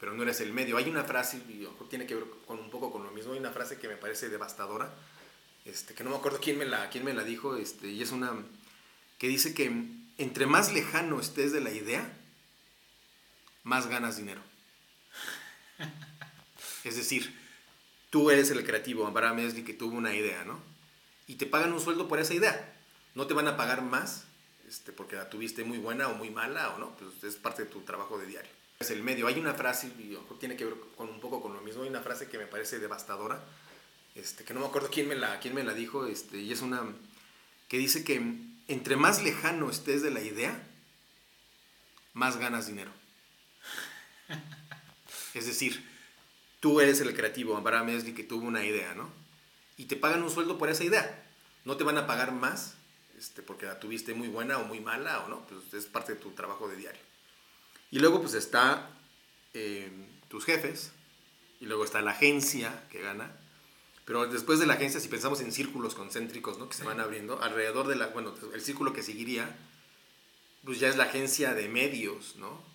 Pero 0.00 0.12
no 0.14 0.22
eres 0.24 0.40
el 0.40 0.52
medio. 0.52 0.76
Hay 0.76 0.90
una 0.90 1.04
frase, 1.04 1.38
y 1.48 1.66
tiene 1.88 2.06
que 2.06 2.16
ver 2.16 2.24
con 2.46 2.58
un 2.58 2.70
poco 2.70 2.90
con 2.90 3.04
lo 3.04 3.12
mismo, 3.12 3.32
hay 3.32 3.38
una 3.38 3.52
frase 3.52 3.78
que 3.78 3.88
me 3.88 3.96
parece 3.96 4.28
devastadora, 4.28 4.92
este, 5.64 5.94
que 5.94 6.02
no 6.02 6.10
me 6.10 6.16
acuerdo 6.16 6.40
quién 6.40 6.58
me 6.58 6.64
la, 6.64 6.90
quién 6.90 7.04
me 7.04 7.14
la 7.14 7.22
dijo, 7.22 7.56
este, 7.56 7.88
y 7.88 8.02
es 8.02 8.10
una 8.10 8.32
que 9.18 9.28
dice 9.28 9.54
que 9.54 9.70
entre 10.18 10.46
más 10.46 10.72
lejano 10.72 11.20
estés 11.20 11.52
de 11.52 11.60
la 11.60 11.70
idea, 11.70 12.18
más 13.62 13.86
ganas 13.88 14.16
dinero. 14.16 14.40
Es 16.84 16.96
decir, 16.96 17.38
tú 18.10 18.30
eres 18.30 18.50
el 18.50 18.64
creativo, 18.64 19.06
Abraham 19.06 19.38
Esli 19.40 19.62
que 19.62 19.74
tuvo 19.74 19.96
una 19.96 20.14
idea, 20.14 20.44
¿no? 20.44 20.72
y 21.26 21.36
te 21.36 21.46
pagan 21.46 21.72
un 21.72 21.80
sueldo 21.80 22.08
por 22.08 22.20
esa 22.20 22.34
idea. 22.34 22.74
No 23.14 23.26
te 23.26 23.34
van 23.34 23.48
a 23.48 23.56
pagar 23.56 23.82
más 23.82 24.24
este, 24.68 24.92
porque 24.92 25.16
la 25.16 25.30
tuviste 25.30 25.64
muy 25.64 25.78
buena 25.78 26.08
o 26.08 26.14
muy 26.14 26.30
mala 26.30 26.70
o 26.70 26.78
no, 26.78 26.96
pues 26.96 27.24
es 27.24 27.36
parte 27.36 27.64
de 27.64 27.70
tu 27.70 27.80
trabajo 27.80 28.18
de 28.18 28.26
diario. 28.26 28.50
Es 28.80 28.90
el 28.90 29.02
medio. 29.02 29.26
Hay 29.26 29.38
una 29.38 29.54
frase, 29.54 29.86
y 29.86 30.18
tiene 30.40 30.56
que 30.56 30.64
ver 30.64 30.74
con 30.96 31.08
un 31.08 31.20
poco 31.20 31.40
con 31.40 31.54
lo 31.54 31.60
mismo, 31.60 31.82
hay 31.82 31.88
una 31.88 32.00
frase 32.00 32.28
que 32.28 32.38
me 32.38 32.46
parece 32.46 32.78
devastadora, 32.78 33.42
este, 34.14 34.44
que 34.44 34.52
no 34.52 34.60
me 34.60 34.66
acuerdo 34.66 34.90
quién 34.90 35.08
me 35.08 35.14
la, 35.14 35.38
quién 35.40 35.54
me 35.54 35.64
la 35.64 35.72
dijo, 35.72 36.06
este, 36.06 36.38
y 36.38 36.52
es 36.52 36.60
una 36.60 36.82
que 37.68 37.78
dice 37.78 38.04
que 38.04 38.20
entre 38.68 38.96
más 38.96 39.22
lejano 39.22 39.70
estés 39.70 40.02
de 40.02 40.10
la 40.10 40.20
idea, 40.20 40.62
más 42.12 42.36
ganas 42.36 42.66
dinero. 42.66 42.90
Es 45.34 45.46
decir, 45.46 45.88
tú 46.60 46.80
eres 46.80 47.00
el 47.00 47.14
creativo, 47.14 47.56
Abraham 47.56 47.90
Esli 47.90 48.12
que 48.12 48.24
tuvo 48.24 48.46
una 48.46 48.64
idea, 48.64 48.94
¿no? 48.94 49.22
y 49.76 49.86
te 49.86 49.96
pagan 49.96 50.22
un 50.22 50.30
sueldo 50.30 50.58
por 50.58 50.70
esa 50.70 50.84
idea. 50.84 51.24
No 51.64 51.76
te 51.76 51.84
van 51.84 51.98
a 51.98 52.06
pagar 52.06 52.32
más 52.32 52.74
este, 53.18 53.42
porque 53.42 53.66
la 53.66 53.80
tuviste 53.80 54.14
muy 54.14 54.28
buena 54.28 54.58
o 54.58 54.64
muy 54.64 54.80
mala 54.80 55.20
o 55.20 55.28
no, 55.28 55.46
pues 55.46 55.74
es 55.74 55.86
parte 55.86 56.14
de 56.14 56.20
tu 56.20 56.30
trabajo 56.30 56.68
de 56.68 56.76
diario. 56.76 57.02
Y 57.90 57.98
luego 57.98 58.20
pues 58.20 58.34
está 58.34 58.90
eh, 59.54 59.90
tus 60.28 60.44
jefes 60.44 60.92
y 61.60 61.66
luego 61.66 61.84
está 61.84 62.00
la 62.00 62.12
agencia 62.12 62.86
que 62.90 63.00
gana. 63.00 63.36
Pero 64.04 64.26
después 64.26 64.58
de 64.58 64.66
la 64.66 64.74
agencia, 64.74 65.00
si 65.00 65.08
pensamos 65.08 65.40
en 65.40 65.52
círculos 65.52 65.94
concéntricos 65.94 66.58
¿no? 66.58 66.68
que 66.68 66.76
se 66.76 66.84
van 66.84 67.00
abriendo, 67.00 67.40
alrededor 67.42 67.86
de 67.86 67.96
la, 67.96 68.08
bueno, 68.08 68.34
el 68.52 68.60
círculo 68.60 68.92
que 68.92 69.02
seguiría, 69.02 69.56
pues 70.64 70.80
ya 70.80 70.88
es 70.88 70.96
la 70.96 71.04
agencia 71.04 71.54
de 71.54 71.68
medios, 71.68 72.36
¿no? 72.36 72.71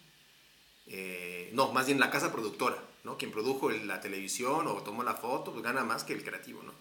Eh, 0.88 1.52
no, 1.54 1.72
más 1.72 1.86
bien 1.86 2.00
la 2.00 2.10
casa 2.10 2.32
productora, 2.32 2.78
¿no? 3.04 3.18
Quien 3.18 3.32
produjo 3.32 3.70
la 3.70 4.00
televisión 4.00 4.68
o 4.68 4.82
tomó 4.84 5.04
la 5.04 5.16
foto, 5.16 5.52
pues 5.52 5.64
gana 5.64 5.84
más 5.84 6.04
que 6.04 6.14
el 6.14 6.24
creativo, 6.24 6.64
¿no? 6.64 6.74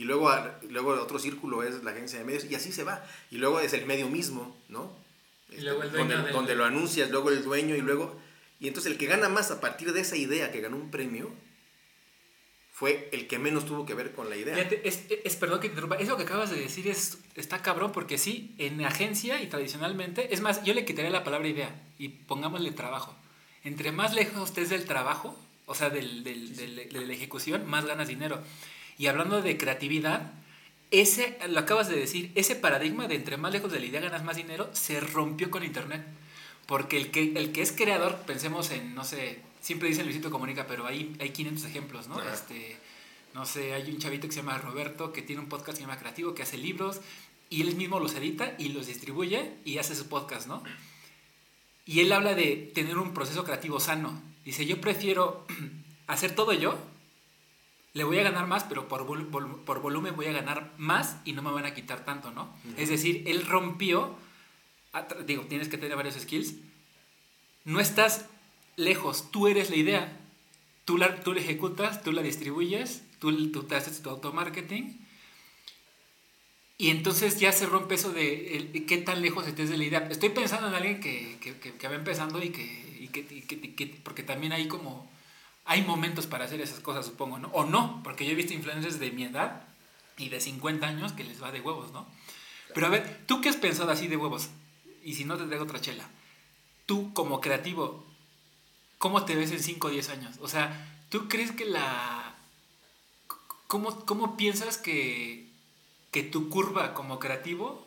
y 0.00 0.04
luego, 0.04 0.32
luego 0.70 0.92
otro 0.94 1.18
círculo 1.18 1.62
es 1.62 1.84
la 1.84 1.90
agencia 1.90 2.18
de 2.18 2.24
medios, 2.24 2.46
y 2.46 2.54
así 2.54 2.72
se 2.72 2.84
va. 2.84 3.04
Y 3.30 3.36
luego 3.36 3.60
es 3.60 3.74
el 3.74 3.84
medio 3.84 4.08
mismo, 4.08 4.56
¿no? 4.70 4.96
Y 5.50 5.60
luego 5.60 5.82
el 5.82 5.92
donde, 5.92 6.16
del... 6.16 6.32
donde, 6.32 6.54
lo 6.54 6.64
anuncias, 6.64 7.10
luego 7.10 7.28
el 7.28 7.44
dueño, 7.44 7.76
y 7.76 7.82
luego... 7.82 8.18
Y 8.60 8.68
entonces 8.68 8.92
el 8.92 8.96
que 8.96 9.04
gana 9.04 9.28
más 9.28 9.50
a 9.50 9.60
partir 9.60 9.92
de 9.92 10.00
esa 10.00 10.16
idea 10.16 10.52
que 10.52 10.62
ganó 10.62 10.78
un 10.78 10.90
premio, 10.90 11.30
fue 12.72 13.10
el 13.12 13.28
que 13.28 13.38
menos 13.38 13.66
tuvo 13.66 13.84
que 13.84 13.92
ver 13.92 14.12
con 14.12 14.30
la 14.30 14.38
idea. 14.38 14.54
Fíjate, 14.54 14.88
es, 14.88 15.04
es, 15.10 15.36
perdón 15.36 15.60
que 15.60 15.68
te 15.68 15.72
interrumpa, 15.72 15.96
eso 15.96 16.16
que 16.16 16.22
acabas 16.22 16.48
de 16.48 16.58
decir 16.58 16.88
es, 16.88 17.18
está 17.34 17.60
cabrón, 17.60 17.92
porque 17.92 18.16
sí, 18.16 18.54
en 18.56 18.82
agencia 18.82 19.42
y 19.42 19.48
tradicionalmente, 19.48 20.32
es 20.32 20.40
más, 20.40 20.64
yo 20.64 20.72
le 20.72 20.86
quitaría 20.86 21.10
la 21.10 21.24
palabra 21.24 21.46
idea 21.46 21.78
y 21.98 22.08
pongámosle 22.08 22.72
trabajo. 22.72 23.14
Entre 23.64 23.92
más 23.92 24.14
lejos 24.14 24.48
estés 24.50 24.70
del 24.70 24.84
trabajo, 24.84 25.36
o 25.66 25.74
sea, 25.74 25.90
del, 25.90 26.24
del, 26.24 26.56
del, 26.56 26.88
de 26.88 27.06
la 27.06 27.12
ejecución, 27.12 27.66
más 27.66 27.84
ganas 27.84 28.08
dinero. 28.08 28.42
Y 28.98 29.06
hablando 29.06 29.42
de 29.42 29.56
creatividad, 29.56 30.32
ese, 30.90 31.38
lo 31.48 31.60
acabas 31.60 31.88
de 31.88 31.96
decir, 31.96 32.32
ese 32.34 32.56
paradigma 32.56 33.06
de 33.06 33.14
entre 33.14 33.36
más 33.36 33.52
lejos 33.52 33.70
de 33.70 33.80
la 33.80 33.86
idea 33.86 34.00
ganas 34.00 34.24
más 34.24 34.36
dinero, 34.36 34.68
se 34.72 35.00
rompió 35.00 35.50
con 35.50 35.64
Internet. 35.64 36.04
Porque 36.66 36.96
el 36.96 37.10
que, 37.10 37.32
el 37.34 37.52
que 37.52 37.62
es 37.62 37.72
creador, 37.72 38.18
pensemos 38.26 38.70
en, 38.70 38.94
no 38.94 39.04
sé, 39.04 39.40
siempre 39.60 39.88
dice 39.88 40.04
Luisito 40.04 40.30
Comunica, 40.30 40.66
pero 40.66 40.86
hay, 40.86 41.16
hay 41.20 41.30
500 41.30 41.64
ejemplos, 41.64 42.08
¿no? 42.08 42.22
Este, 42.22 42.76
no 43.34 43.46
sé, 43.46 43.74
hay 43.74 43.90
un 43.90 43.98
chavito 43.98 44.26
que 44.26 44.32
se 44.32 44.40
llama 44.40 44.58
Roberto, 44.58 45.12
que 45.12 45.22
tiene 45.22 45.42
un 45.42 45.48
podcast 45.48 45.70
que 45.70 45.76
se 45.76 45.82
llama 45.82 45.98
Creativo, 45.98 46.34
que 46.34 46.42
hace 46.42 46.58
libros, 46.58 47.00
y 47.48 47.62
él 47.62 47.74
mismo 47.74 47.98
los 47.98 48.14
edita 48.14 48.54
y 48.58 48.70
los 48.70 48.86
distribuye 48.86 49.52
y 49.64 49.78
hace 49.78 49.94
su 49.94 50.08
podcast, 50.08 50.46
¿no? 50.46 50.62
Y 51.90 51.98
él 51.98 52.12
habla 52.12 52.36
de 52.36 52.70
tener 52.72 52.98
un 52.98 53.12
proceso 53.12 53.42
creativo 53.42 53.80
sano. 53.80 54.22
Dice, 54.44 54.64
yo 54.64 54.80
prefiero 54.80 55.44
hacer 56.06 56.36
todo 56.36 56.52
yo, 56.52 56.78
le 57.94 58.04
voy 58.04 58.20
a 58.20 58.22
ganar 58.22 58.46
más, 58.46 58.62
pero 58.62 58.86
por, 58.86 59.04
por 59.64 59.82
volumen 59.82 60.14
voy 60.14 60.26
a 60.26 60.32
ganar 60.32 60.72
más 60.78 61.16
y 61.24 61.32
no 61.32 61.42
me 61.42 61.50
van 61.50 61.66
a 61.66 61.74
quitar 61.74 62.04
tanto, 62.04 62.30
¿no? 62.30 62.54
Es 62.76 62.90
decir, 62.90 63.24
él 63.26 63.44
rompió, 63.44 64.14
digo, 65.26 65.42
tienes 65.48 65.68
que 65.68 65.78
tener 65.78 65.96
varios 65.96 66.14
skills, 66.14 66.54
no 67.64 67.80
estás 67.80 68.26
lejos, 68.76 69.32
tú 69.32 69.48
eres 69.48 69.68
la 69.68 69.76
idea, 69.76 70.20
tú 70.84 70.96
la, 70.96 71.16
tú 71.24 71.34
la 71.34 71.40
ejecutas, 71.40 72.04
tú 72.04 72.12
la 72.12 72.22
distribuyes, 72.22 73.02
tú, 73.18 73.50
tú 73.50 73.64
te 73.64 73.74
haces 73.74 74.00
tu 74.00 74.10
automarketing 74.10 74.99
y 76.80 76.88
entonces 76.88 77.38
ya 77.38 77.52
se 77.52 77.66
rompe 77.66 77.96
eso 77.96 78.10
de 78.10 78.84
qué 78.88 78.96
tan 78.96 79.20
lejos 79.20 79.46
estés 79.46 79.68
de 79.68 79.76
la 79.76 79.84
idea. 79.84 80.08
Estoy 80.10 80.30
pensando 80.30 80.66
en 80.68 80.74
alguien 80.74 80.98
que, 80.98 81.36
que, 81.38 81.54
que, 81.54 81.88
va 81.88 81.94
empezando 81.94 82.42
y 82.42 82.48
que, 82.48 82.62
y 82.98 83.08
que, 83.08 84.00
porque 84.02 84.22
también 84.22 84.54
hay 84.54 84.66
como, 84.66 85.06
hay 85.66 85.82
momentos 85.82 86.26
para 86.26 86.46
hacer 86.46 86.58
esas 86.62 86.80
cosas, 86.80 87.04
supongo, 87.04 87.38
¿no? 87.38 87.48
O 87.48 87.66
no, 87.66 88.00
porque 88.02 88.24
yo 88.24 88.32
he 88.32 88.34
visto 88.34 88.54
influencers 88.54 88.98
de 88.98 89.10
mi 89.10 89.24
edad 89.24 89.64
y 90.16 90.30
de 90.30 90.40
50 90.40 90.86
años 90.86 91.12
que 91.12 91.22
les 91.22 91.42
va 91.42 91.52
de 91.52 91.60
huevos, 91.60 91.92
¿no? 91.92 92.08
Pero 92.72 92.86
a 92.86 92.88
ver, 92.88 93.24
¿tú 93.26 93.42
qué 93.42 93.50
has 93.50 93.56
pensado 93.56 93.90
así 93.90 94.08
de 94.08 94.16
huevos? 94.16 94.48
Y 95.04 95.16
si 95.16 95.26
no, 95.26 95.36
te 95.36 95.44
traigo 95.44 95.64
otra 95.64 95.82
chela. 95.82 96.08
Tú 96.86 97.12
como 97.12 97.42
creativo, 97.42 98.06
¿cómo 98.96 99.26
te 99.26 99.34
ves 99.34 99.50
en 99.50 99.62
5 99.62 99.86
o 99.86 99.90
10 99.90 100.08
años? 100.08 100.36
O 100.40 100.48
sea, 100.48 100.96
¿tú 101.10 101.28
crees 101.28 101.52
que 101.52 101.66
la... 101.66 102.36
¿Cómo, 103.66 104.06
cómo 104.06 104.38
piensas 104.38 104.78
que 104.78 105.49
que 106.10 106.22
tu 106.22 106.48
curva 106.48 106.94
como 106.94 107.18
creativo 107.18 107.86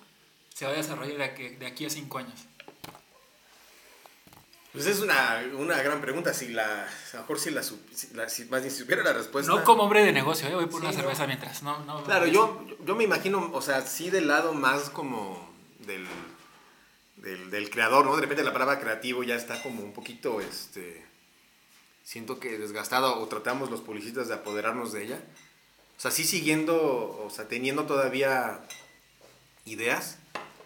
se 0.53 0.65
va 0.65 0.71
a 0.71 0.75
desarrollar 0.75 1.35
de 1.35 1.65
aquí, 1.65 1.85
a 1.85 1.89
cinco 1.89 2.19
años? 2.19 2.45
Pues 4.71 4.87
es 4.87 5.01
una, 5.01 5.43
una, 5.55 5.81
gran 5.83 6.01
pregunta. 6.01 6.33
Si 6.33 6.47
la, 6.47 6.85
a 6.85 6.87
lo 7.13 7.19
mejor 7.19 7.39
si 7.39 7.51
la, 7.51 7.61
si 7.61 8.45
más 8.45 8.61
bien 8.61 8.71
supiera 8.73 9.03
la 9.03 9.13
respuesta. 9.13 9.51
No 9.51 9.63
como 9.63 9.83
hombre 9.83 10.03
de 10.03 10.11
negocio, 10.11 10.47
¿eh? 10.47 10.55
voy 10.55 10.65
por 10.65 10.81
una 10.81 10.91
cerveza 10.91 11.27
mientras. 11.27 11.61
No, 11.61 11.83
no, 11.85 12.03
claro, 12.03 12.25
yo, 12.25 12.65
yo 12.83 12.95
me 12.95 13.03
imagino, 13.03 13.51
o 13.53 13.61
sea, 13.61 13.81
sí 13.81 14.09
del 14.09 14.27
lado 14.27 14.53
más 14.53 14.89
como 14.89 15.53
del, 15.85 16.07
del, 17.17 17.51
del, 17.51 17.69
creador, 17.69 18.05
¿no? 18.05 18.15
De 18.15 18.23
repente 18.23 18.43
la 18.43 18.51
palabra 18.51 18.79
creativo 18.79 19.21
ya 19.23 19.35
está 19.35 19.61
como 19.61 19.83
un 19.83 19.93
poquito, 19.93 20.41
este, 20.41 21.05
siento 22.03 22.39
que 22.39 22.57
desgastado 22.57 23.19
o 23.19 23.27
tratamos 23.27 23.69
los 23.69 23.81
publicistas 23.81 24.27
de 24.27 24.33
apoderarnos 24.33 24.91
de 24.91 25.03
ella. 25.03 25.23
O 26.03 26.05
sea, 26.05 26.11
sí 26.11 26.25
siguiendo, 26.25 26.75
o 27.25 27.29
sea, 27.29 27.47
teniendo 27.47 27.85
todavía 27.85 28.59
ideas, 29.63 30.17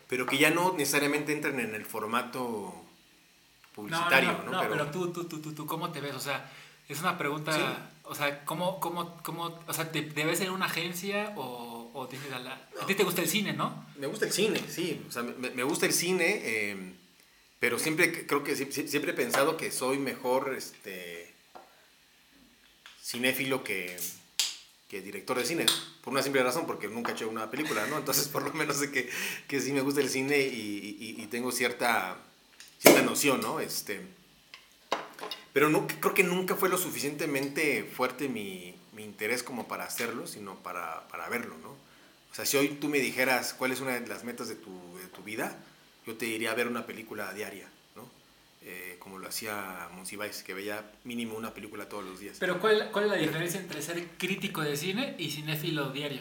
pero 0.09 0.25
que 0.25 0.39
ya 0.39 0.49
no 0.49 0.73
necesariamente 0.73 1.31
entran 1.31 1.59
en 1.59 1.75
el 1.75 1.85
formato 1.85 2.73
publicitario, 3.75 4.31
¿no? 4.45 4.51
No, 4.53 4.67
pero, 4.67 4.89
tú, 4.89 5.13
tú, 5.13 5.25
tú, 5.25 5.39
tú, 5.53 5.67
¿cómo 5.67 5.91
te 5.91 6.01
ves? 6.01 6.15
O 6.15 6.19
sea, 6.19 6.51
es 6.89 7.01
una 7.01 7.19
pregunta, 7.19 7.91
o 8.01 8.15
sea, 8.15 8.43
¿cómo, 8.45 8.79
cómo, 8.79 9.21
cómo, 9.21 9.59
o 9.67 9.73
sea, 9.73 9.91
¿te, 9.91 10.01
¿debes 10.01 10.39
ser 10.39 10.49
una 10.49 10.65
agencia 10.65 11.31
o, 11.35 11.91
o 11.93 12.07
tienes 12.07 12.31
a 12.31 12.39
la... 12.39 12.53
A 12.81 12.87
ti 12.87 12.95
te 12.95 13.03
gusta 13.03 13.21
el 13.21 13.27
cine, 13.27 13.53
¿no? 13.53 13.85
Me 13.95 14.07
gusta 14.07 14.25
el 14.25 14.31
cine, 14.31 14.59
sí, 14.67 15.05
o 15.07 15.11
sea, 15.11 15.21
me, 15.21 15.51
me 15.51 15.61
gusta 15.61 15.85
el 15.85 15.93
cine, 15.93 16.41
eh, 16.45 16.95
pero 17.59 17.77
siempre, 17.77 18.25
creo 18.25 18.43
que 18.43 18.55
siempre 18.55 19.11
he 19.11 19.13
pensado 19.13 19.55
que 19.55 19.71
soy 19.71 19.99
mejor, 19.99 20.55
este, 20.57 21.31
cinéfilo 23.03 23.63
que 23.63 23.99
que 24.87 25.01
director 25.01 25.37
de 25.37 25.45
cine, 25.45 25.65
por 26.01 26.13
una 26.13 26.23
simple 26.23 26.41
razón, 26.43 26.65
porque 26.65 26.87
nunca 26.87 27.11
he 27.11 27.13
hecho 27.15 27.27
una 27.27 27.51
película, 27.51 27.85
¿no? 27.87 27.97
Entonces, 27.97 28.27
por 28.29 28.43
lo 28.43 28.53
menos 28.53 28.77
sé 28.77 28.91
que, 28.91 29.09
que 29.47 29.59
sí 29.59 29.73
me 29.73 29.81
gusta 29.81 29.99
el 29.99 30.09
cine 30.09 30.39
y, 30.39 31.15
y, 31.17 31.25
tengo 31.27 31.51
cierta, 31.51 32.17
cierta 32.79 33.01
noción, 33.01 33.41
¿no? 33.41 33.59
Este, 33.59 33.99
pero 35.51 35.69
no, 35.69 35.87
creo 35.87 36.13
que 36.13 36.23
nunca 36.23 36.55
fue 36.55 36.69
lo 36.69 36.77
suficientemente 36.77 37.83
fuerte 37.83 38.29
mi, 38.29 38.75
mi 38.93 39.03
interés 39.03 39.43
como 39.43 39.67
para 39.67 39.83
hacerlo, 39.83 40.25
sino 40.25 40.55
para, 40.63 41.07
para, 41.09 41.27
verlo, 41.27 41.57
¿no? 41.61 41.71
O 41.71 42.35
sea, 42.35 42.45
si 42.45 42.55
hoy 42.55 42.69
tú 42.69 42.87
me 42.87 42.99
dijeras 42.99 43.53
cuál 43.53 43.71
es 43.71 43.81
una 43.81 43.99
de 43.99 44.07
las 44.07 44.23
metas 44.23 44.47
de 44.47 44.55
tu, 44.55 44.71
de 44.99 45.07
tu 45.07 45.21
vida, 45.23 45.57
yo 46.05 46.15
te 46.15 46.25
diría 46.25 46.53
ver 46.53 46.67
una 46.67 46.85
película 46.85 47.33
diaria. 47.33 47.67
Eh, 48.69 48.97
como 48.99 49.17
lo 49.17 49.29
hacía 49.29 49.87
Monsiváis, 49.93 50.43
que 50.43 50.53
veía 50.53 50.91
mínimo 51.05 51.37
una 51.37 51.53
película 51.53 51.87
todos 51.87 52.03
los 52.03 52.19
días. 52.19 52.35
Pero 52.37 52.59
¿cuál, 52.59 52.89
¿cuál, 52.91 53.05
es 53.05 53.11
la 53.11 53.15
diferencia 53.15 53.61
entre 53.61 53.81
ser 53.81 54.05
crítico 54.17 54.59
de 54.59 54.75
cine 54.75 55.15
y 55.17 55.31
cinéfilo 55.31 55.91
diario? 55.91 56.19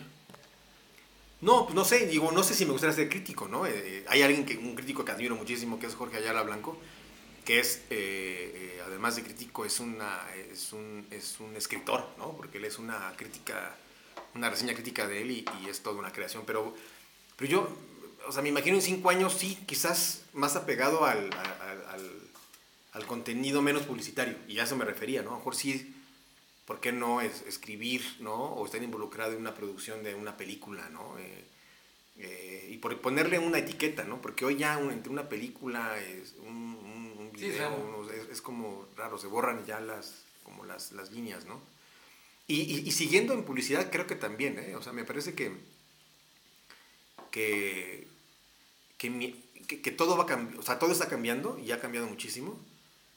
No, 1.40 1.64
pues 1.64 1.74
no 1.74 1.84
sé, 1.84 2.06
digo, 2.06 2.30
no 2.30 2.44
sé 2.44 2.54
si 2.54 2.64
me 2.64 2.70
gustaría 2.70 2.94
ser 2.94 3.08
crítico, 3.08 3.48
¿no? 3.48 3.66
Eh, 3.66 4.04
hay 4.06 4.22
alguien 4.22 4.46
que, 4.46 4.56
un 4.58 4.76
crítico 4.76 5.04
que 5.04 5.10
admiro 5.10 5.34
muchísimo, 5.34 5.80
que 5.80 5.86
es 5.86 5.96
Jorge 5.96 6.18
Ayala 6.18 6.44
Blanco, 6.44 6.78
que 7.44 7.58
es, 7.58 7.82
eh, 7.90 8.80
además 8.86 9.16
de 9.16 9.24
crítico, 9.24 9.64
es, 9.64 9.80
una, 9.80 10.20
es, 10.52 10.72
un, 10.72 11.04
es 11.10 11.40
un 11.40 11.56
escritor, 11.56 12.06
¿no? 12.16 12.36
Porque 12.36 12.58
él 12.58 12.64
es 12.64 12.78
una 12.78 13.12
crítica, 13.16 13.76
una 14.36 14.50
reseña 14.50 14.74
crítica 14.74 15.08
de 15.08 15.22
él 15.22 15.30
y, 15.32 15.44
y 15.64 15.68
es 15.68 15.82
toda 15.82 15.98
una 15.98 16.12
creación, 16.12 16.44
pero, 16.46 16.76
pero 17.36 17.50
yo, 17.50 17.76
o 18.28 18.30
sea, 18.30 18.40
me 18.40 18.50
imagino 18.50 18.76
en 18.76 18.82
cinco 18.82 19.10
años, 19.10 19.34
sí, 19.36 19.58
quizás 19.66 20.22
más 20.32 20.54
apegado 20.54 21.04
al, 21.04 21.30
al 21.34 21.65
al 22.96 23.06
contenido 23.06 23.60
menos 23.60 23.82
publicitario. 23.82 24.36
Y 24.48 24.58
a 24.58 24.64
eso 24.64 24.74
me 24.74 24.86
refería, 24.86 25.22
¿no? 25.22 25.28
A 25.28 25.32
lo 25.32 25.38
mejor 25.38 25.54
sí, 25.54 25.94
¿por 26.64 26.80
qué 26.80 26.92
no 26.92 27.20
es 27.20 27.42
escribir, 27.42 28.02
¿no? 28.20 28.34
O 28.34 28.64
estar 28.64 28.82
involucrado 28.82 29.32
en 29.32 29.38
una 29.38 29.54
producción 29.54 30.02
de 30.02 30.14
una 30.14 30.38
película, 30.38 30.88
¿no? 30.88 31.18
Eh, 31.18 31.44
eh, 32.16 32.68
y 32.70 32.78
por 32.78 32.98
ponerle 33.02 33.38
una 33.38 33.58
etiqueta, 33.58 34.04
¿no? 34.04 34.22
Porque 34.22 34.46
hoy 34.46 34.56
ya 34.56 34.80
entre 34.80 35.12
una 35.12 35.28
película 35.28 36.00
es 36.00 36.34
un, 36.46 37.30
video, 37.34 38.10
es, 38.32 38.40
como 38.40 38.88
raro, 38.96 39.18
se 39.18 39.26
borran 39.26 39.66
ya 39.66 39.78
las, 39.78 40.24
como 40.42 40.64
las, 40.64 40.92
las 40.92 41.12
líneas, 41.12 41.44
¿no? 41.44 41.60
Y, 42.48 42.62
y, 42.62 42.90
siguiendo 42.92 43.34
en 43.34 43.44
publicidad 43.44 43.90
creo 43.90 44.06
que 44.06 44.14
también, 44.14 44.58
¿eh? 44.58 44.74
O 44.74 44.82
sea, 44.82 44.94
me 44.94 45.04
parece 45.04 45.34
que, 45.34 45.52
que, 47.30 48.06
que, 48.96 49.82
que 49.82 49.90
todo 49.90 50.16
va 50.16 50.24
cambiando, 50.24 50.60
o 50.60 50.64
sea, 50.64 50.78
todo 50.78 50.92
está 50.92 51.08
cambiando 51.08 51.58
y 51.58 51.72
ha 51.72 51.80
cambiado 51.80 52.06
muchísimo 52.06 52.58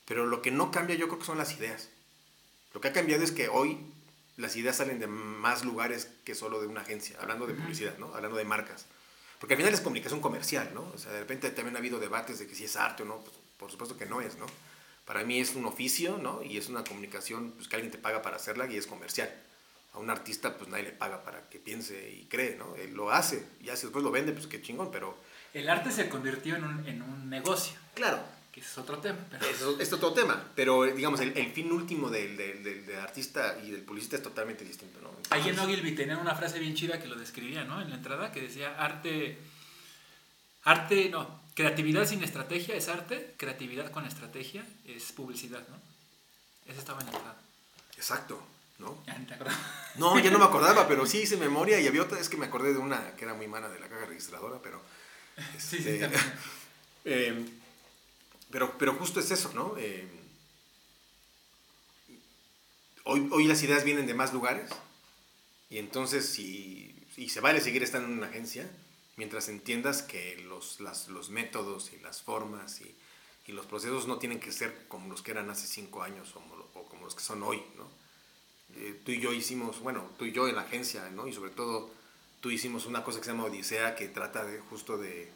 pero 0.10 0.26
lo 0.26 0.42
que 0.42 0.50
no 0.50 0.72
cambia 0.72 0.96
yo 0.96 1.08
creo 1.08 1.20
que 1.20 1.26
son 1.26 1.38
las 1.38 1.56
ideas. 1.56 1.88
Lo 2.74 2.82
que 2.82 2.88
ha 2.88 2.94
cambiado 2.94 3.24
es 3.24 3.32
que 3.32 3.48
hoy 3.48 3.78
las 4.38 4.56
ideas 4.56 4.78
salen 4.78 5.00
de 5.00 5.06
más 5.06 5.64
lugares 5.64 6.10
que 6.26 6.34
solo 6.34 6.60
de 6.60 6.66
una 6.66 6.82
agencia, 6.82 7.16
hablando 7.22 7.46
de 7.46 7.54
publicidad, 7.54 7.96
¿no? 8.00 8.16
Hablando 8.16 8.36
de 8.36 8.44
marcas. 8.44 8.88
Porque 9.40 9.54
al 9.54 9.60
final 9.60 9.72
es 9.72 9.82
comunicación 9.82 10.20
comercial, 10.20 10.72
¿no? 10.74 10.82
O 10.96 10.98
sea, 10.98 11.12
de 11.12 11.20
repente 11.20 11.52
también 11.52 11.76
ha 11.76 11.80
habido 11.80 12.00
debates 12.00 12.40
de 12.40 12.48
que 12.48 12.56
si 12.56 12.66
es 12.66 12.76
arte 12.76 13.04
o 13.04 13.06
no, 13.06 13.18
pues, 13.18 13.36
por 13.58 13.70
supuesto 13.70 13.98
que 13.98 14.08
no 14.08 14.20
es, 14.20 14.36
¿no? 14.40 14.48
Para 15.06 15.24
mí 15.24 15.40
es 15.40 15.54
un 15.54 15.66
oficio, 15.66 16.18
¿no? 16.18 16.42
Y 16.42 16.58
es 16.58 16.70
una 16.70 16.84
comunicación 16.84 17.52
pues, 17.52 17.68
que 17.68 17.76
alguien 17.76 17.92
te 17.92 18.00
paga 18.00 18.24
para 18.24 18.38
hacerla 18.38 18.66
y 18.66 18.78
es 18.78 18.88
comercial. 18.88 19.32
A 19.94 20.00
un 20.00 20.10
artista 20.10 20.58
pues 20.58 20.72
nadie 20.72 20.86
le 20.86 20.92
paga 20.92 21.24
para 21.24 21.48
que 21.50 21.60
piense 21.60 22.10
y 22.10 22.26
cree, 22.26 22.56
¿no? 22.56 22.76
Él 22.78 22.96
lo 22.96 23.12
hace, 23.12 23.46
ya 23.62 23.76
si 23.76 23.84
después 23.84 24.04
lo 24.04 24.10
vende, 24.10 24.32
pues 24.32 24.48
qué 24.48 24.60
chingón, 24.60 24.90
pero... 24.90 25.16
El 25.54 25.70
arte 25.70 25.92
se 25.92 26.10
convirtió 26.10 26.56
en 26.56 26.64
un, 26.64 26.88
en 26.88 27.02
un 27.04 27.30
negocio. 27.30 27.78
Claro, 27.94 28.24
que 28.60 28.66
es 28.66 28.78
otro 28.78 28.98
tema. 29.00 29.18
Pero... 29.30 29.80
Es, 29.80 29.94
otro 29.94 30.14
tema, 30.14 30.52
pero 30.56 30.84
digamos, 30.84 31.20
el, 31.22 31.34
fin 31.52 31.72
último 31.72 32.10
del, 32.10 32.36
del, 32.36 32.64
del, 32.64 33.00
artista 33.00 33.58
y 33.64 33.72
del 33.72 33.82
publicista 33.82 34.18
es 34.18 34.24
totalmente 34.24 34.64
distinto, 34.64 35.00
¿no? 35.02 35.12
Ahí 35.30 35.48
en 35.50 35.60
Ogilvy 35.60 35.96
tenía 35.96 36.18
una 36.18 36.36
frase 36.36 36.60
bien 36.60 36.76
chida 36.76 37.00
que 37.00 37.08
lo 37.08 37.16
describía, 37.16 37.64
¿no? 37.64 37.82
En 37.82 37.90
la 37.90 37.96
entrada, 37.96 38.32
que 38.32 38.42
decía, 38.42 38.76
arte, 38.78 39.38
arte, 40.64 41.10
no, 41.10 41.42
creatividad 41.54 42.06
sin 42.06 42.24
estrategia 42.24 42.76
es 42.76 42.88
arte, 42.88 43.34
creatividad 43.38 43.92
con 43.92 44.06
estrategia 44.06 44.66
es 44.86 45.12
publicidad, 45.12 45.66
¿no? 45.70 45.80
Esa 46.72 46.80
estaba 46.80 47.00
en 47.00 47.08
la 47.08 47.14
entrada. 47.14 47.38
Exacto. 47.96 48.44
¿no? 48.80 49.04
Ya 49.06 49.14
te 49.14 49.36
no, 50.00 50.18
ya 50.20 50.32
no 50.32 50.40
me 50.40 50.46
acordaba, 50.46 50.88
pero 50.88 51.06
sí 51.06 51.18
hice 51.24 51.36
memoria 51.38 51.80
y 51.80 51.88
había 51.88 52.02
otra, 52.02 52.20
es 52.20 52.30
que 52.30 52.38
me 52.38 52.46
acordé 52.46 52.74
de 52.74 52.80
una 52.80 53.14
que 53.16 53.26
era 53.26 53.34
muy 53.34 53.48
mala 53.48 53.70
de 53.70 53.80
la 53.80 53.90
caja 53.90 54.06
registradora, 54.06 54.60
pero... 54.64 54.82
sí, 55.58 55.78
sí, 55.78 55.90
este, 55.90 56.10
eh, 57.06 57.46
pero, 58.52 58.78
pero 58.78 58.94
justo 58.96 59.20
es 59.20 59.32
eso, 59.32 59.52
¿no? 59.54 59.76
Eh, 59.78 60.08
hoy, 63.04 63.28
hoy 63.32 63.46
las 63.46 63.62
ideas 63.64 63.84
vienen 63.84 64.08
de 64.08 64.14
más 64.14 64.34
lugares 64.34 64.70
y 65.70 65.78
entonces 65.78 66.28
si, 66.28 67.06
y 67.18 67.30
se 67.30 67.42
vale 67.42 67.62
seguir 67.62 67.84
estando 67.84 68.08
en 68.08 68.18
una 68.18 68.28
agencia 68.28 68.70
mientras 69.20 69.50
entiendas 69.50 70.02
que 70.02 70.38
los, 70.48 70.80
las, 70.80 71.10
los 71.10 71.30
métodos 71.30 71.92
y 71.92 72.00
las 72.00 72.22
formas 72.22 72.80
y, 72.82 72.96
Y 73.48 73.52
los 73.52 73.66
procesos 73.66 74.08
no 74.08 74.18
tienen 74.18 74.40
que 74.40 74.52
ser 74.52 74.88
como 74.88 75.10
los 75.10 75.22
que 75.22 75.32
eran 75.32 75.50
hace 75.50 75.68
cinco 75.68 76.04
años 76.04 76.36
o, 76.36 76.84
como 76.88 77.04
los 77.04 77.16
que 77.16 77.24
son 77.24 77.44
hoy, 77.44 77.62
¿no? 77.76 77.86
Eh, 78.76 79.02
tú 79.04 79.12
y 79.12 79.20
yo 79.20 79.34
hicimos, 79.34 79.80
bueno, 79.82 80.08
tú 80.18 80.26
y 80.26 80.32
yo 80.32 80.48
en 80.48 80.56
la 80.56 80.62
agencia, 80.62 81.10
¿no? 81.10 81.28
Y 81.28 81.34
sobre 81.34 81.50
todo 81.52 81.90
tú 82.42 82.52
hicimos 82.52 82.86
una 82.86 83.04
cosa 83.04 83.20
que 83.20 83.26
se 83.26 83.32
llama 83.32 83.46
Odisea 83.46 83.96
que 83.96 84.08
trata 84.08 84.46
de 84.46 84.60
justo 84.60 84.98
de, 84.98 85.30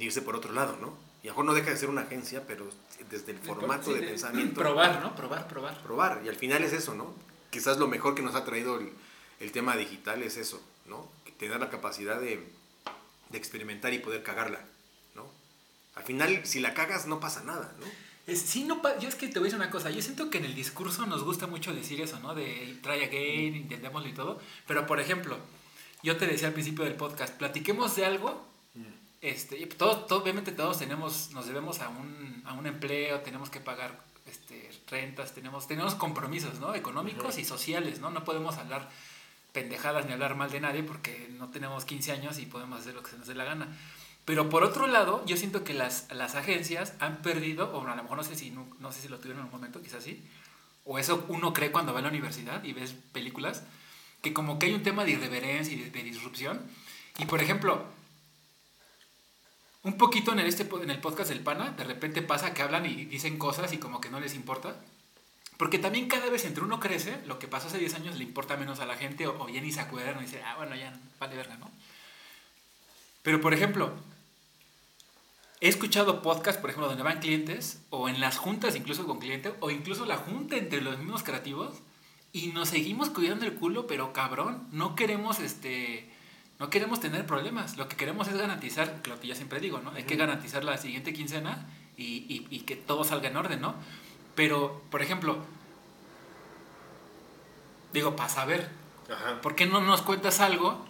irse 0.00 0.22
por 0.22 0.34
otro 0.34 0.52
lado, 0.52 0.76
¿no? 0.80 0.96
Y 1.24 1.28
a 1.28 1.30
lo 1.30 1.36
mejor 1.36 1.44
no 1.46 1.54
deja 1.54 1.70
de 1.70 1.78
ser 1.78 1.88
una 1.88 2.02
agencia, 2.02 2.42
pero 2.46 2.68
desde 3.08 3.32
el 3.32 3.38
formato 3.38 3.94
de, 3.94 4.02
pensamiento. 4.02 4.60
Probar, 4.60 5.00
¿no? 5.00 5.16
Probar, 5.16 5.48
probar. 5.48 5.82
Probar. 5.82 6.20
Y 6.22 6.28
al 6.28 6.36
final 6.36 6.62
es 6.62 6.74
eso, 6.74 6.94
¿no? 6.94 7.14
Quizás 7.48 7.78
lo 7.78 7.88
mejor 7.88 8.14
que 8.14 8.20
nos 8.20 8.34
ha 8.34 8.44
traído 8.44 8.78
el, 8.78 8.92
el 9.40 9.50
tema 9.50 9.74
digital 9.74 10.22
es 10.22 10.36
eso, 10.36 10.62
¿no? 10.84 11.08
Tener 11.38 11.58
la 11.58 11.70
capacidad 11.70 12.20
de, 12.20 12.46
de 13.30 13.38
experimentar 13.38 13.94
y 13.94 14.00
poder 14.00 14.22
cagarla, 14.22 14.60
¿no? 15.14 15.24
Al 15.94 16.04
final, 16.04 16.44
si 16.44 16.60
la 16.60 16.74
cagas, 16.74 17.06
no 17.06 17.20
pasa 17.20 17.42
nada, 17.42 17.72
¿no? 17.80 17.86
Es, 18.26 18.40
sí, 18.42 18.64
no, 18.64 18.82
yo 18.98 19.08
es 19.08 19.14
que 19.14 19.28
te 19.28 19.38
voy 19.38 19.46
a 19.46 19.50
decir 19.50 19.58
una 19.58 19.70
cosa, 19.70 19.88
yo 19.88 20.02
siento 20.02 20.28
que 20.28 20.36
en 20.36 20.44
el 20.44 20.54
discurso 20.54 21.06
nos 21.06 21.24
gusta 21.24 21.46
mucho 21.46 21.72
decir 21.72 22.02
eso, 22.02 22.20
¿no? 22.20 22.34
De 22.34 22.78
try 22.82 23.02
again, 23.02 23.54
intentémoslo 23.54 24.10
y 24.10 24.12
todo, 24.12 24.40
pero 24.66 24.86
por 24.86 25.00
ejemplo, 25.00 25.38
yo 26.02 26.18
te 26.18 26.26
decía 26.26 26.48
al 26.48 26.54
principio 26.54 26.84
del 26.84 26.96
podcast, 26.96 27.34
platiquemos 27.38 27.96
de 27.96 28.04
algo, 28.04 28.46
este, 29.24 29.66
todos, 29.66 30.10
obviamente 30.12 30.52
todos 30.52 30.78
tenemos, 30.78 31.30
nos 31.32 31.46
debemos 31.46 31.80
a 31.80 31.88
un, 31.88 32.42
a 32.46 32.52
un 32.52 32.66
empleo, 32.66 33.20
tenemos 33.20 33.50
que 33.50 33.60
pagar 33.60 33.98
este, 34.26 34.70
rentas, 34.88 35.34
tenemos, 35.34 35.66
tenemos 35.66 35.94
compromisos, 35.94 36.60
¿no? 36.60 36.74
Económicos 36.74 37.38
y 37.38 37.44
sociales, 37.44 38.00
¿no? 38.00 38.10
No 38.10 38.24
podemos 38.24 38.58
hablar 38.58 38.90
pendejadas 39.52 40.06
ni 40.06 40.12
hablar 40.12 40.34
mal 40.34 40.50
de 40.50 40.60
nadie 40.60 40.82
porque 40.82 41.28
no 41.38 41.48
tenemos 41.48 41.84
15 41.84 42.12
años 42.12 42.38
y 42.38 42.46
podemos 42.46 42.80
hacer 42.80 42.94
lo 42.94 43.02
que 43.02 43.10
se 43.10 43.18
nos 43.18 43.26
dé 43.26 43.34
la 43.34 43.44
gana. 43.44 43.68
Pero 44.24 44.48
por 44.48 44.64
otro 44.64 44.86
lado, 44.86 45.24
yo 45.26 45.36
siento 45.36 45.64
que 45.64 45.74
las, 45.74 46.06
las 46.12 46.34
agencias 46.34 46.94
han 46.98 47.22
perdido, 47.22 47.70
o 47.74 47.86
a 47.86 47.94
lo 47.94 48.02
mejor 48.02 48.16
no 48.16 48.24
sé 48.24 48.36
si 48.36 48.50
no, 48.50 48.66
no 48.80 48.90
sé 48.92 49.02
si 49.02 49.08
lo 49.08 49.18
tuvieron 49.18 49.40
en 49.40 49.46
un 49.46 49.52
momento, 49.52 49.82
quizás 49.82 50.02
sí, 50.02 50.24
o 50.84 50.98
eso 50.98 51.24
uno 51.28 51.52
cree 51.52 51.72
cuando 51.72 51.92
va 51.92 52.00
a 52.00 52.02
la 52.02 52.08
universidad 52.08 52.62
y 52.64 52.72
ves 52.72 52.94
películas, 53.12 53.62
que 54.22 54.32
como 54.32 54.58
que 54.58 54.66
hay 54.66 54.74
un 54.74 54.82
tema 54.82 55.04
de 55.04 55.12
irreverencia 55.12 55.74
y 55.74 55.90
de, 55.90 56.02
disrupción. 56.02 56.60
Y 57.18 57.26
por 57.26 57.42
ejemplo, 57.42 57.84
un 59.84 59.98
poquito 59.98 60.32
en 60.32 60.40
el, 60.40 60.46
este, 60.46 60.66
en 60.82 60.90
el 60.90 61.00
podcast 61.00 61.28
del 61.28 61.40
PANA, 61.40 61.70
de 61.72 61.84
repente 61.84 62.22
pasa 62.22 62.54
que 62.54 62.62
hablan 62.62 62.86
y 62.86 63.04
dicen 63.04 63.38
cosas 63.38 63.72
y 63.72 63.78
como 63.78 64.00
que 64.00 64.08
no 64.10 64.18
les 64.18 64.34
importa. 64.34 64.76
Porque 65.58 65.78
también 65.78 66.08
cada 66.08 66.28
vez 66.30 66.46
entre 66.46 66.64
uno 66.64 66.80
crece, 66.80 67.20
lo 67.26 67.38
que 67.38 67.46
pasó 67.46 67.68
hace 67.68 67.78
10 67.78 67.94
años 67.94 68.16
le 68.16 68.24
importa 68.24 68.56
menos 68.56 68.80
a 68.80 68.86
la 68.86 68.96
gente 68.96 69.26
o, 69.26 69.44
bien 69.44 69.64
y 69.64 69.72
se 69.72 69.80
acuerdan 69.80 70.18
y 70.18 70.26
dice, 70.26 70.42
ah, 70.42 70.56
bueno, 70.56 70.74
ya 70.74 70.98
vale 71.20 71.36
verga, 71.36 71.56
¿no? 71.58 71.70
Pero 73.22 73.40
por 73.40 73.54
ejemplo, 73.54 73.92
he 75.60 75.68
escuchado 75.68 76.22
podcasts, 76.22 76.60
por 76.60 76.70
ejemplo, 76.70 76.88
donde 76.88 77.04
van 77.04 77.20
clientes 77.20 77.82
o 77.90 78.08
en 78.08 78.20
las 78.20 78.38
juntas 78.38 78.74
incluso 78.76 79.06
con 79.06 79.18
clientes 79.18 79.52
o 79.60 79.70
incluso 79.70 80.06
la 80.06 80.16
junta 80.16 80.56
entre 80.56 80.80
los 80.80 80.98
mismos 80.98 81.22
creativos 81.22 81.76
y 82.32 82.48
nos 82.48 82.70
seguimos 82.70 83.10
cuidando 83.10 83.44
el 83.44 83.54
culo, 83.54 83.86
pero 83.86 84.12
cabrón, 84.14 84.66
no 84.72 84.96
queremos 84.96 85.40
este 85.40 86.10
no 86.64 86.70
queremos 86.70 86.98
tener 86.98 87.26
problemas, 87.26 87.76
lo 87.76 87.88
que 87.88 87.96
queremos 87.96 88.26
es 88.26 88.38
garantizar, 88.38 89.02
lo 89.06 89.20
que 89.20 89.26
ya 89.26 89.34
siempre 89.34 89.60
digo, 89.60 89.80
¿no? 89.80 89.90
Hay 89.90 90.04
que 90.04 90.16
garantizar 90.16 90.64
la 90.64 90.78
siguiente 90.78 91.12
quincena 91.12 91.68
y, 91.94 92.24
y, 92.26 92.46
y 92.48 92.60
que 92.60 92.74
todo 92.74 93.04
salga 93.04 93.28
en 93.28 93.36
orden, 93.36 93.60
¿no? 93.60 93.74
Pero, 94.34 94.82
por 94.90 95.02
ejemplo, 95.02 95.36
digo, 97.92 98.16
para 98.16 98.30
saber, 98.30 98.70
¿por 99.42 99.54
qué 99.56 99.66
no 99.66 99.82
nos 99.82 100.00
cuentas 100.00 100.40
algo 100.40 100.86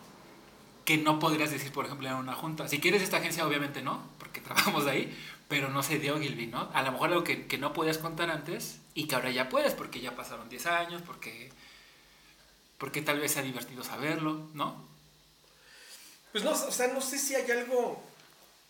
que 0.84 0.96
no 0.96 1.18
podrías 1.18 1.50
decir, 1.50 1.72
por 1.72 1.86
ejemplo, 1.86 2.06
en 2.06 2.14
una 2.14 2.34
junta? 2.34 2.68
Si 2.68 2.78
quieres 2.78 3.02
esta 3.02 3.16
agencia, 3.16 3.44
obviamente 3.44 3.82
no, 3.82 4.00
porque 4.20 4.40
trabajamos 4.42 4.86
ahí, 4.86 5.12
pero 5.48 5.70
no 5.70 5.82
se 5.82 5.98
dio 5.98 6.20
Gilby, 6.20 6.46
¿no? 6.46 6.70
A 6.72 6.82
lo 6.82 6.92
mejor 6.92 7.08
algo 7.08 7.24
que, 7.24 7.48
que, 7.48 7.58
no 7.58 7.72
podías 7.72 7.98
contar 7.98 8.30
antes 8.30 8.80
y 8.94 9.08
que 9.08 9.16
ahora 9.16 9.32
ya 9.32 9.48
puedes, 9.48 9.74
porque 9.74 10.00
ya 10.00 10.14
pasaron 10.14 10.48
10 10.48 10.66
años, 10.66 11.02
porque, 11.02 11.50
porque 12.78 13.02
tal 13.02 13.18
vez 13.18 13.32
sea 13.32 13.42
divertido 13.42 13.82
saberlo, 13.82 14.46
¿no? 14.54 14.93
Pues 16.34 16.42
no, 16.42 16.50
o 16.50 16.72
sea, 16.72 16.88
no 16.88 17.00
sé 17.00 17.16
si 17.16 17.36
hay 17.36 17.48
algo 17.52 18.02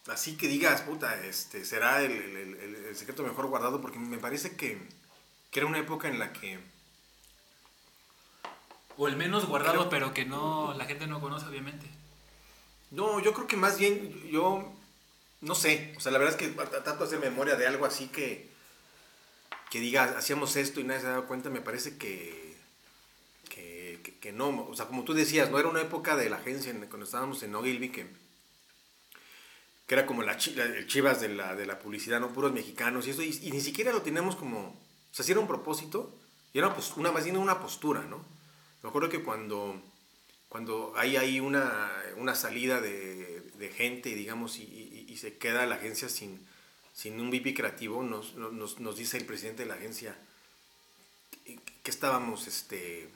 así 0.09 0.37
que 0.37 0.49
digas, 0.49 0.83
puta, 0.83 1.25
este, 1.25 1.65
será 1.65 2.03
el, 2.03 2.13
el, 2.13 2.95
secreto 2.95 3.23
mejor 3.23 3.47
guardado, 3.47 3.81
porque 3.81 3.99
me 3.99 4.19
parece 4.19 4.55
que, 4.55 4.87
que, 5.51 5.61
era 5.61 5.67
una 5.67 5.79
época 5.79 6.09
en 6.09 6.19
la 6.19 6.31
que... 6.35 6.59
O 8.99 9.09
el 9.09 9.17
menos 9.17 9.47
guardado, 9.47 9.89
pero 9.89 10.13
que 10.13 10.27
no 10.27 10.75
la 10.75 10.85
gente 10.85 11.07
no 11.07 11.23
conoce, 11.23 11.47
obviamente. 11.47 11.87
No, 12.91 13.19
yo 13.21 13.33
creo 13.33 13.47
que 13.47 13.57
más 13.57 13.79
bien, 13.79 14.13
yo 14.31 14.71
no 15.41 15.55
sé, 15.55 15.95
o 15.97 16.01
sea, 16.01 16.13
la 16.13 16.19
verdad 16.19 16.39
es 16.39 16.47
que 16.47 16.55
trato 16.55 16.99
de 16.99 17.05
hacer 17.05 17.19
memoria 17.19 17.57
de 17.57 17.67
algo 17.67 17.87
así 17.87 18.09
que, 18.09 18.51
que 19.71 19.81
diga, 19.81 20.19
hacíamos 20.19 20.57
esto 20.57 20.81
y 20.81 20.85
nadie 20.85 21.01
se 21.01 21.07
daba 21.07 21.27
cuenta, 21.27 21.49
me 21.49 21.63
parece 21.63 21.97
que, 21.97 22.44
que, 24.25 24.33
no, 24.33 24.67
o 24.71 24.75
sea, 24.75 24.87
como 24.87 25.05
tú 25.05 25.13
decías, 25.13 25.51
no 25.51 25.59
era 25.59 25.69
una 25.69 25.83
época 25.83 26.17
de 26.17 26.31
la 26.31 26.37
agencia 26.37 26.73
cuando 26.89 27.05
estábamos 27.05 27.43
en 27.43 27.55
Ogilvy 27.55 27.91
que 27.91 28.07
que 29.87 29.95
era 29.95 30.07
como 30.07 30.23
el 30.23 30.87
chivas 30.87 31.21
de 31.21 31.29
la, 31.29 31.55
de 31.55 31.67
la 31.67 31.79
publicidad, 31.79 32.21
¿no? 32.21 32.33
Puros 32.33 32.51
mexicanos 32.51 33.07
y 33.07 33.11
eso, 33.11 33.23
y, 33.23 33.51
ni 33.51 33.61
siquiera 33.61 33.93
lo 33.93 34.01
teníamos 34.01 34.35
como, 34.35 34.61
o 34.61 35.15
sea, 35.15 35.27
si 35.27 35.33
era 35.33 35.43
un 35.43 35.47
propósito, 35.47 36.11
y 36.55 36.59
era 36.59 36.73
pues, 36.73 36.97
una, 36.97 37.13
más 37.13 37.25
bien 37.25 37.37
una 37.37 37.61
postura, 37.61 38.01
¿no? 38.05 38.25
Me 38.83 38.89
acuerdo 38.89 39.11
que 39.11 39.23
cuando, 39.23 39.79
cuando 40.49 40.95
hay 40.97 41.19
ahí 41.19 41.39
una, 41.39 41.93
una 42.17 42.35
salida 42.35 42.81
de, 42.81 43.43
gente, 43.77 44.15
digamos, 44.15 44.57
y, 44.57 45.07
y, 45.07 45.17
se 45.19 45.37
queda 45.37 45.67
la 45.67 45.75
agencia 45.75 46.09
sin, 46.09 46.41
sin 46.95 47.21
un 47.21 47.29
VP 47.29 47.53
creativo, 47.53 48.03
nos, 48.03 48.37
nos, 48.37 48.81
nos 48.81 48.97
dice 48.97 49.19
el 49.19 49.27
presidente 49.27 49.65
de 49.65 49.69
la 49.69 49.75
agencia 49.75 50.17
que 51.45 51.91
estábamos, 51.91 52.47
este, 52.47 53.11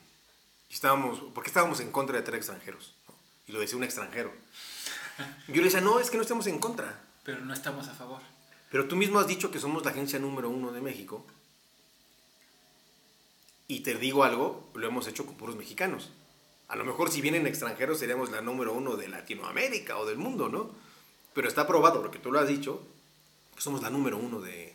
estábamos, 0.75 1.23
porque 1.35 1.49
estábamos 1.49 1.81
en 1.81 1.91
contra 1.91 2.17
de 2.17 2.23
traer 2.23 2.39
extranjeros, 2.39 2.95
¿no? 3.09 3.15
Y 3.47 3.53
lo 3.53 3.61
decía 3.61 3.77
un 3.77 3.85
extranjero. 3.85 4.33
Yo 5.49 5.57
le 5.57 5.65
decía, 5.65 5.81
no, 5.81 6.01
es 6.01 6.11
que 6.11 6.17
no 6.17 6.23
estamos 6.23 6.47
en 6.47 6.59
contra. 6.59 7.03
Pero 7.25 7.41
no 7.41 7.53
estamos 7.53 7.89
a 7.89 7.95
favor. 7.95 8.21
Pero 8.71 8.87
tú 8.87 8.97
mismo 8.97 9.19
has 9.19 9.27
dicho 9.27 9.51
que 9.51 9.59
somos 9.59 9.85
la 9.85 9.91
agencia 9.91 10.19
número 10.19 10.51
uno 10.51 10.73
de 10.73 10.81
México. 10.81 11.25
Y 13.67 13.81
te 13.81 13.95
digo 13.95 14.25
algo, 14.25 14.71
lo 14.75 14.87
hemos 14.87 15.07
hecho 15.09 15.27
con 15.27 15.37
puros 15.37 15.57
mexicanos. 15.57 16.11
A 16.69 16.77
lo 16.77 16.85
mejor 16.85 17.11
si 17.11 17.21
vienen 17.21 17.47
extranjeros 17.47 17.99
seríamos 17.99 18.31
la 18.31 18.43
número 18.43 18.73
uno 18.73 18.97
de 18.97 19.09
Latinoamérica 19.09 19.99
o 19.99 20.07
del 20.07 20.19
mundo, 20.19 20.49
¿no? 20.49 20.71
Pero 21.35 21.49
está 21.49 21.67
probado, 21.67 22.03
porque 22.03 22.19
tú 22.19 22.31
lo 22.31 22.41
has 22.41 22.49
dicho, 22.49 22.87
que 23.55 23.63
somos 23.63 23.83
la 23.83 23.91
número 23.91 24.19
uno 24.19 24.41
de, 24.41 24.75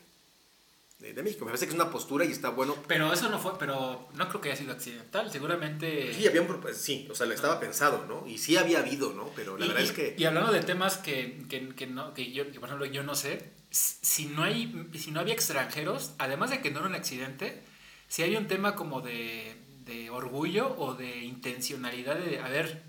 de, 1.11 1.23
México. 1.23 1.43
Me 1.45 1.51
parece 1.51 1.65
que 1.65 1.71
es 1.71 1.75
una 1.75 1.91
postura 1.91 2.23
y 2.23 2.31
está 2.31 2.49
bueno. 2.49 2.75
Pero 2.87 3.11
eso 3.11 3.29
no 3.29 3.39
fue, 3.39 3.57
pero 3.59 4.07
no 4.13 4.29
creo 4.29 4.39
que 4.39 4.49
haya 4.49 4.57
sido 4.57 4.71
accidental, 4.71 5.29
seguramente... 5.31 6.13
Sí, 6.13 6.25
había 6.25 6.41
un, 6.41 6.61
sí, 6.73 7.07
o 7.11 7.15
sea, 7.15 7.25
le 7.25 7.35
estaba 7.35 7.59
pensado, 7.59 8.05
¿no? 8.07 8.25
Y 8.27 8.37
sí 8.37 8.55
había 8.55 8.79
habido, 8.79 9.13
¿no? 9.13 9.29
Pero 9.35 9.57
la 9.57 9.67
verdad 9.67 9.83
es 9.83 9.91
que... 9.91 10.15
Y 10.17 10.23
hablando 10.23 10.51
de 10.51 10.61
temas 10.61 10.97
que, 10.97 11.43
que, 11.49 11.69
que 11.75 11.87
no, 11.87 12.13
que 12.13 12.31
yo, 12.31 12.45
por 12.53 12.69
ejemplo, 12.69 12.85
yo 12.85 13.03
no 13.03 13.15
sé, 13.15 13.51
si 13.69 14.27
no, 14.27 14.43
hay, 14.43 14.89
si 14.97 15.11
no 15.11 15.19
había 15.19 15.33
extranjeros, 15.33 16.13
además 16.19 16.51
de 16.51 16.61
que 16.61 16.71
no 16.71 16.79
era 16.79 16.89
un 16.89 16.95
accidente, 16.95 17.63
si 18.07 18.23
hay 18.23 18.35
un 18.35 18.47
tema 18.47 18.75
como 18.75 19.01
de, 19.01 19.55
de 19.85 20.09
orgullo 20.09 20.75
o 20.77 20.93
de 20.93 21.23
intencionalidad 21.23 22.15
de, 22.15 22.39
a 22.39 22.47
ver, 22.47 22.83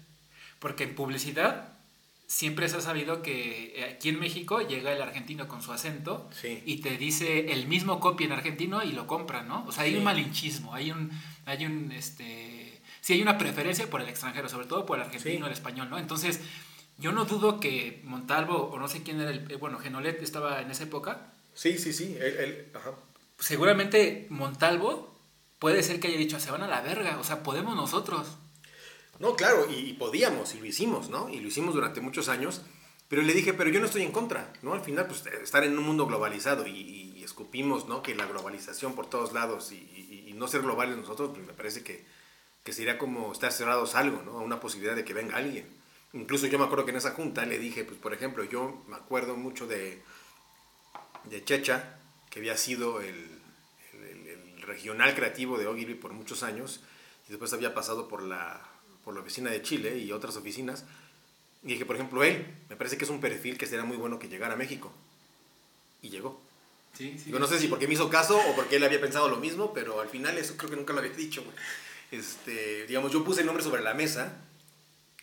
porque 0.58 0.84
en 0.84 0.94
publicidad 0.94 1.73
siempre 2.26 2.68
se 2.68 2.76
ha 2.76 2.80
sabido 2.80 3.22
que 3.22 3.74
eh, 3.76 3.84
aquí 3.84 4.08
en 4.08 4.18
México 4.18 4.60
llega 4.60 4.92
el 4.92 5.02
argentino 5.02 5.48
con 5.48 5.62
su 5.62 5.72
acento 5.72 6.28
y 6.42 6.78
te 6.78 6.96
dice 6.96 7.52
el 7.52 7.66
mismo 7.66 8.00
copy 8.00 8.24
en 8.24 8.32
argentino 8.32 8.82
y 8.82 8.92
lo 8.92 9.06
compra, 9.06 9.42
¿no? 9.42 9.64
O 9.66 9.72
sea, 9.72 9.84
hay 9.84 9.96
un 9.96 10.04
malinchismo, 10.04 10.74
hay 10.74 10.90
un, 10.90 11.10
hay 11.44 11.66
un, 11.66 11.92
este, 11.92 12.80
sí 13.00 13.14
hay 13.14 13.22
una 13.22 13.38
preferencia 13.38 13.88
por 13.88 14.00
el 14.00 14.08
extranjero, 14.08 14.48
sobre 14.48 14.66
todo 14.66 14.86
por 14.86 14.98
el 14.98 15.04
argentino, 15.04 15.46
el 15.46 15.52
español, 15.52 15.90
¿no? 15.90 15.98
Entonces, 15.98 16.40
yo 16.98 17.12
no 17.12 17.24
dudo 17.24 17.60
que 17.60 18.00
Montalvo, 18.04 18.70
o 18.72 18.78
no 18.78 18.88
sé 18.88 19.02
quién 19.02 19.20
era 19.20 19.30
el, 19.30 19.50
eh, 19.50 19.56
bueno, 19.56 19.78
Genolet 19.78 20.22
estaba 20.22 20.60
en 20.60 20.70
esa 20.70 20.84
época. 20.84 21.32
Sí, 21.54 21.78
sí, 21.78 21.92
sí, 21.92 22.16
él, 22.20 22.70
ajá. 22.74 22.92
Seguramente 23.38 24.26
Montalvo 24.30 25.14
puede 25.58 25.82
ser 25.82 26.00
que 26.00 26.08
haya 26.08 26.16
dicho, 26.16 26.40
se 26.40 26.50
van 26.50 26.62
a 26.62 26.68
la 26.68 26.80
verga, 26.80 27.18
o 27.18 27.24
sea, 27.24 27.42
podemos 27.42 27.76
nosotros. 27.76 28.36
No, 29.20 29.36
claro, 29.36 29.66
y, 29.70 29.92
podíamos, 29.94 30.54
y 30.54 30.60
lo 30.60 30.66
hicimos, 30.66 31.08
¿no? 31.08 31.28
Y 31.28 31.40
lo 31.40 31.48
hicimos 31.48 31.74
durante 31.74 32.00
muchos 32.00 32.28
años, 32.28 32.62
pero 33.08 33.22
le 33.22 33.32
dije, 33.32 33.54
pero 33.54 33.70
yo 33.70 33.80
no 33.80 33.86
estoy 33.86 34.02
en 34.02 34.12
contra, 34.12 34.52
¿no? 34.62 34.74
Al 34.74 34.80
final, 34.80 35.06
pues 35.06 35.24
estar 35.26 35.62
en 35.64 35.78
un 35.78 35.84
mundo 35.84 36.06
globalizado 36.06 36.66
y, 36.66 37.22
escupimos, 37.24 37.88
¿no? 37.88 38.02
Que 38.02 38.14
la 38.14 38.26
globalización 38.26 38.94
por 38.94 39.08
todos 39.08 39.32
lados 39.32 39.72
y, 39.72 40.32
no 40.34 40.48
ser 40.48 40.62
globales 40.62 40.96
nosotros, 40.96 41.30
pues 41.32 41.46
me 41.46 41.52
parece 41.52 41.84
que, 41.84 42.04
que 42.64 42.72
sería 42.72 42.98
como 42.98 43.30
estar 43.30 43.52
cerrados 43.52 43.94
a 43.94 44.00
algo, 44.00 44.20
¿no? 44.22 44.32
A 44.32 44.42
una 44.42 44.58
posibilidad 44.58 44.96
de 44.96 45.04
que 45.04 45.14
venga 45.14 45.36
alguien. 45.36 45.64
Incluso 46.12 46.48
yo 46.48 46.58
me 46.58 46.64
acuerdo 46.64 46.84
que 46.84 46.90
en 46.90 46.96
esa 46.96 47.12
junta 47.12 47.46
le 47.46 47.58
dije, 47.58 47.84
pues 47.84 47.98
por 47.98 48.12
ejemplo, 48.12 48.42
yo 48.42 48.82
me 48.88 48.96
acuerdo 48.96 49.36
mucho 49.36 49.68
de, 49.68 50.02
de 51.24 51.44
Checha, 51.44 51.98
que 52.30 52.40
había 52.40 52.56
sido 52.56 53.00
el, 53.00 53.40
el, 53.92 54.26
el 54.26 54.62
regional 54.62 55.14
creativo 55.14 55.56
de 55.56 55.68
Ogilvy 55.68 55.94
por 55.94 56.12
muchos 56.12 56.42
años, 56.42 56.80
y 57.28 57.30
después 57.30 57.52
había 57.52 57.74
pasado 57.74 58.08
por 58.08 58.22
la 58.22 58.73
por 59.04 59.14
la 59.14 59.20
oficina 59.20 59.50
de 59.50 59.62
Chile 59.62 59.98
y 59.98 60.12
otras 60.12 60.36
oficinas. 60.36 60.84
Y 61.62 61.68
dije, 61.68 61.86
por 61.86 61.96
ejemplo, 61.96 62.22
él, 62.24 62.46
me 62.68 62.76
parece 62.76 62.98
que 62.98 63.04
es 63.04 63.10
un 63.10 63.20
perfil 63.20 63.56
que 63.58 63.66
sería 63.66 63.84
muy 63.84 63.96
bueno 63.96 64.18
que 64.18 64.28
llegara 64.28 64.54
a 64.54 64.56
México. 64.56 64.92
Y 66.02 66.10
llegó. 66.10 66.40
Sí, 66.92 67.18
sí, 67.18 67.32
no 67.32 67.46
sé 67.46 67.58
si 67.58 67.66
porque 67.66 67.88
me 67.88 67.94
hizo 67.94 68.08
caso 68.08 68.38
o 68.38 68.54
porque 68.54 68.76
él 68.76 68.84
había 68.84 69.00
pensado 69.00 69.28
lo 69.28 69.38
mismo, 69.38 69.72
pero 69.72 70.00
al 70.00 70.08
final 70.08 70.38
eso 70.38 70.56
creo 70.56 70.70
que 70.70 70.76
nunca 70.76 70.92
lo 70.92 71.00
había 71.00 71.12
dicho, 71.12 71.42
güey. 71.42 71.56
Este, 72.12 72.86
digamos, 72.86 73.12
yo 73.12 73.24
puse 73.24 73.40
el 73.40 73.46
nombre 73.46 73.64
sobre 73.64 73.82
la 73.82 73.94
mesa 73.94 74.40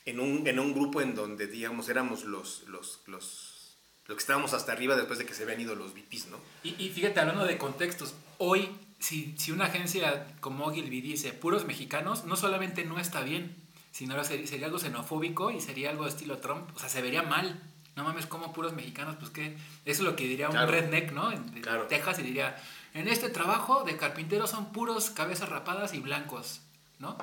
en 0.05 0.19
un, 0.19 0.45
en 0.47 0.59
un 0.59 0.73
grupo 0.73 1.01
en 1.01 1.15
donde, 1.15 1.47
digamos, 1.47 1.88
éramos 1.88 2.25
los, 2.25 2.63
los, 2.67 3.01
los, 3.05 3.77
los 4.07 4.17
que 4.17 4.21
estábamos 4.21 4.53
hasta 4.53 4.73
arriba 4.73 4.95
después 4.95 5.19
de 5.19 5.25
que 5.25 5.34
se 5.34 5.43
habían 5.43 5.61
ido 5.61 5.75
los 5.75 5.93
VPs, 5.93 6.27
¿no? 6.27 6.38
Y, 6.63 6.75
y 6.84 6.89
fíjate, 6.89 7.19
hablando 7.19 7.45
de 7.45 7.57
contextos, 7.57 8.15
hoy, 8.38 8.69
si, 8.99 9.34
si 9.38 9.51
una 9.51 9.65
agencia 9.65 10.27
como 10.41 10.65
Ogilvy 10.65 10.99
dice 10.99 11.32
puros 11.32 11.65
mexicanos, 11.65 12.25
no 12.25 12.36
solamente 12.36 12.84
no 12.84 12.99
está 12.99 13.21
bien, 13.21 13.55
sino 13.91 14.21
sería, 14.23 14.47
sería 14.47 14.65
algo 14.67 14.79
xenofóbico 14.79 15.51
y 15.51 15.61
sería 15.61 15.89
algo 15.89 16.05
de 16.05 16.09
estilo 16.09 16.37
Trump, 16.37 16.69
o 16.75 16.79
sea, 16.79 16.89
se 16.89 17.01
vería 17.01 17.23
mal. 17.23 17.61
No 17.95 18.05
mames, 18.05 18.25
como 18.25 18.53
puros 18.53 18.71
mexicanos, 18.73 19.17
pues 19.19 19.31
que 19.31 19.47
eso 19.47 19.57
es 19.85 19.99
lo 19.99 20.15
que 20.15 20.25
diría 20.25 20.49
un 20.49 20.55
redneck, 20.55 21.11
¿no? 21.11 21.31
En 21.31 21.61
Texas 21.89 22.19
y 22.19 22.23
diría, 22.23 22.55
en 22.93 23.09
este 23.09 23.29
trabajo 23.29 23.83
de 23.83 23.97
carpintero 23.97 24.47
son 24.47 24.71
puros 24.71 25.09
cabezas 25.09 25.49
rapadas 25.49 25.93
y 25.93 25.99
blancos, 25.99 26.61
¿no? 26.99 27.17